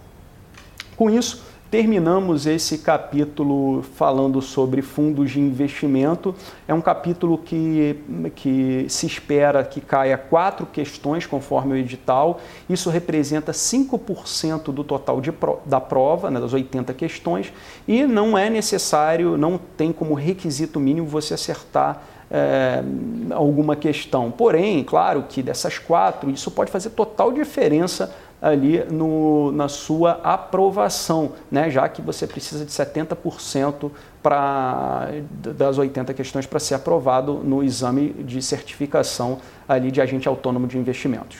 Com 0.97 1.11
isso, 1.11 1.45
Terminamos 1.71 2.47
esse 2.47 2.79
capítulo 2.79 3.83
falando 3.83 4.41
sobre 4.41 4.81
fundos 4.81 5.33
de 5.33 5.39
investimento. 5.39 6.35
É 6.67 6.73
um 6.73 6.81
capítulo 6.81 7.37
que, 7.37 7.95
que 8.35 8.87
se 8.89 9.05
espera 9.05 9.63
que 9.63 9.79
caia 9.79 10.17
quatro 10.17 10.65
questões 10.65 11.27
conforme 11.27 11.75
o 11.75 11.77
edital. 11.77 12.41
Isso 12.71 12.89
representa 12.89 13.53
5% 13.53 14.73
do 14.73 14.83
total 14.83 15.21
de, 15.21 15.31
da 15.67 15.79
prova, 15.79 16.31
né, 16.31 16.41
das 16.41 16.55
80 16.55 16.95
questões, 16.95 17.53
e 17.87 18.05
não 18.05 18.39
é 18.39 18.49
necessário, 18.49 19.37
não 19.37 19.59
tem 19.59 19.93
como 19.93 20.15
requisito 20.15 20.81
mínimo 20.81 21.07
você 21.07 21.35
acertar 21.35 22.03
é, 22.31 22.83
alguma 23.31 23.77
questão. 23.77 24.31
Porém, 24.31 24.83
claro 24.85 25.25
que 25.29 25.43
dessas 25.43 25.79
quatro, 25.79 26.31
isso 26.31 26.51
pode 26.51 26.71
fazer 26.71 26.91
total 26.91 27.31
diferença 27.31 28.15
ali 28.41 28.84
no, 28.84 29.52
na 29.52 29.68
sua 29.68 30.12
aprovação, 30.23 31.33
né? 31.50 31.70
já 31.70 31.89
que 31.89 32.00
você 32.00 32.26
precisa 32.26 32.65
de 32.65 32.70
70% 32.70 33.91
pra, 34.23 35.08
das 35.57 35.78
80 35.78 36.15
questões 36.15 36.47
para 36.47 36.58
ser 36.58 36.75
aprovado 36.75 37.34
no 37.34 37.62
exame 37.62 38.10
de 38.10 38.41
certificação 38.41 39.39
ali 39.68 39.91
de 39.91 40.00
agente 40.00 40.28
autônomo 40.28 40.67
de 40.67 40.78
investimentos. 40.78 41.39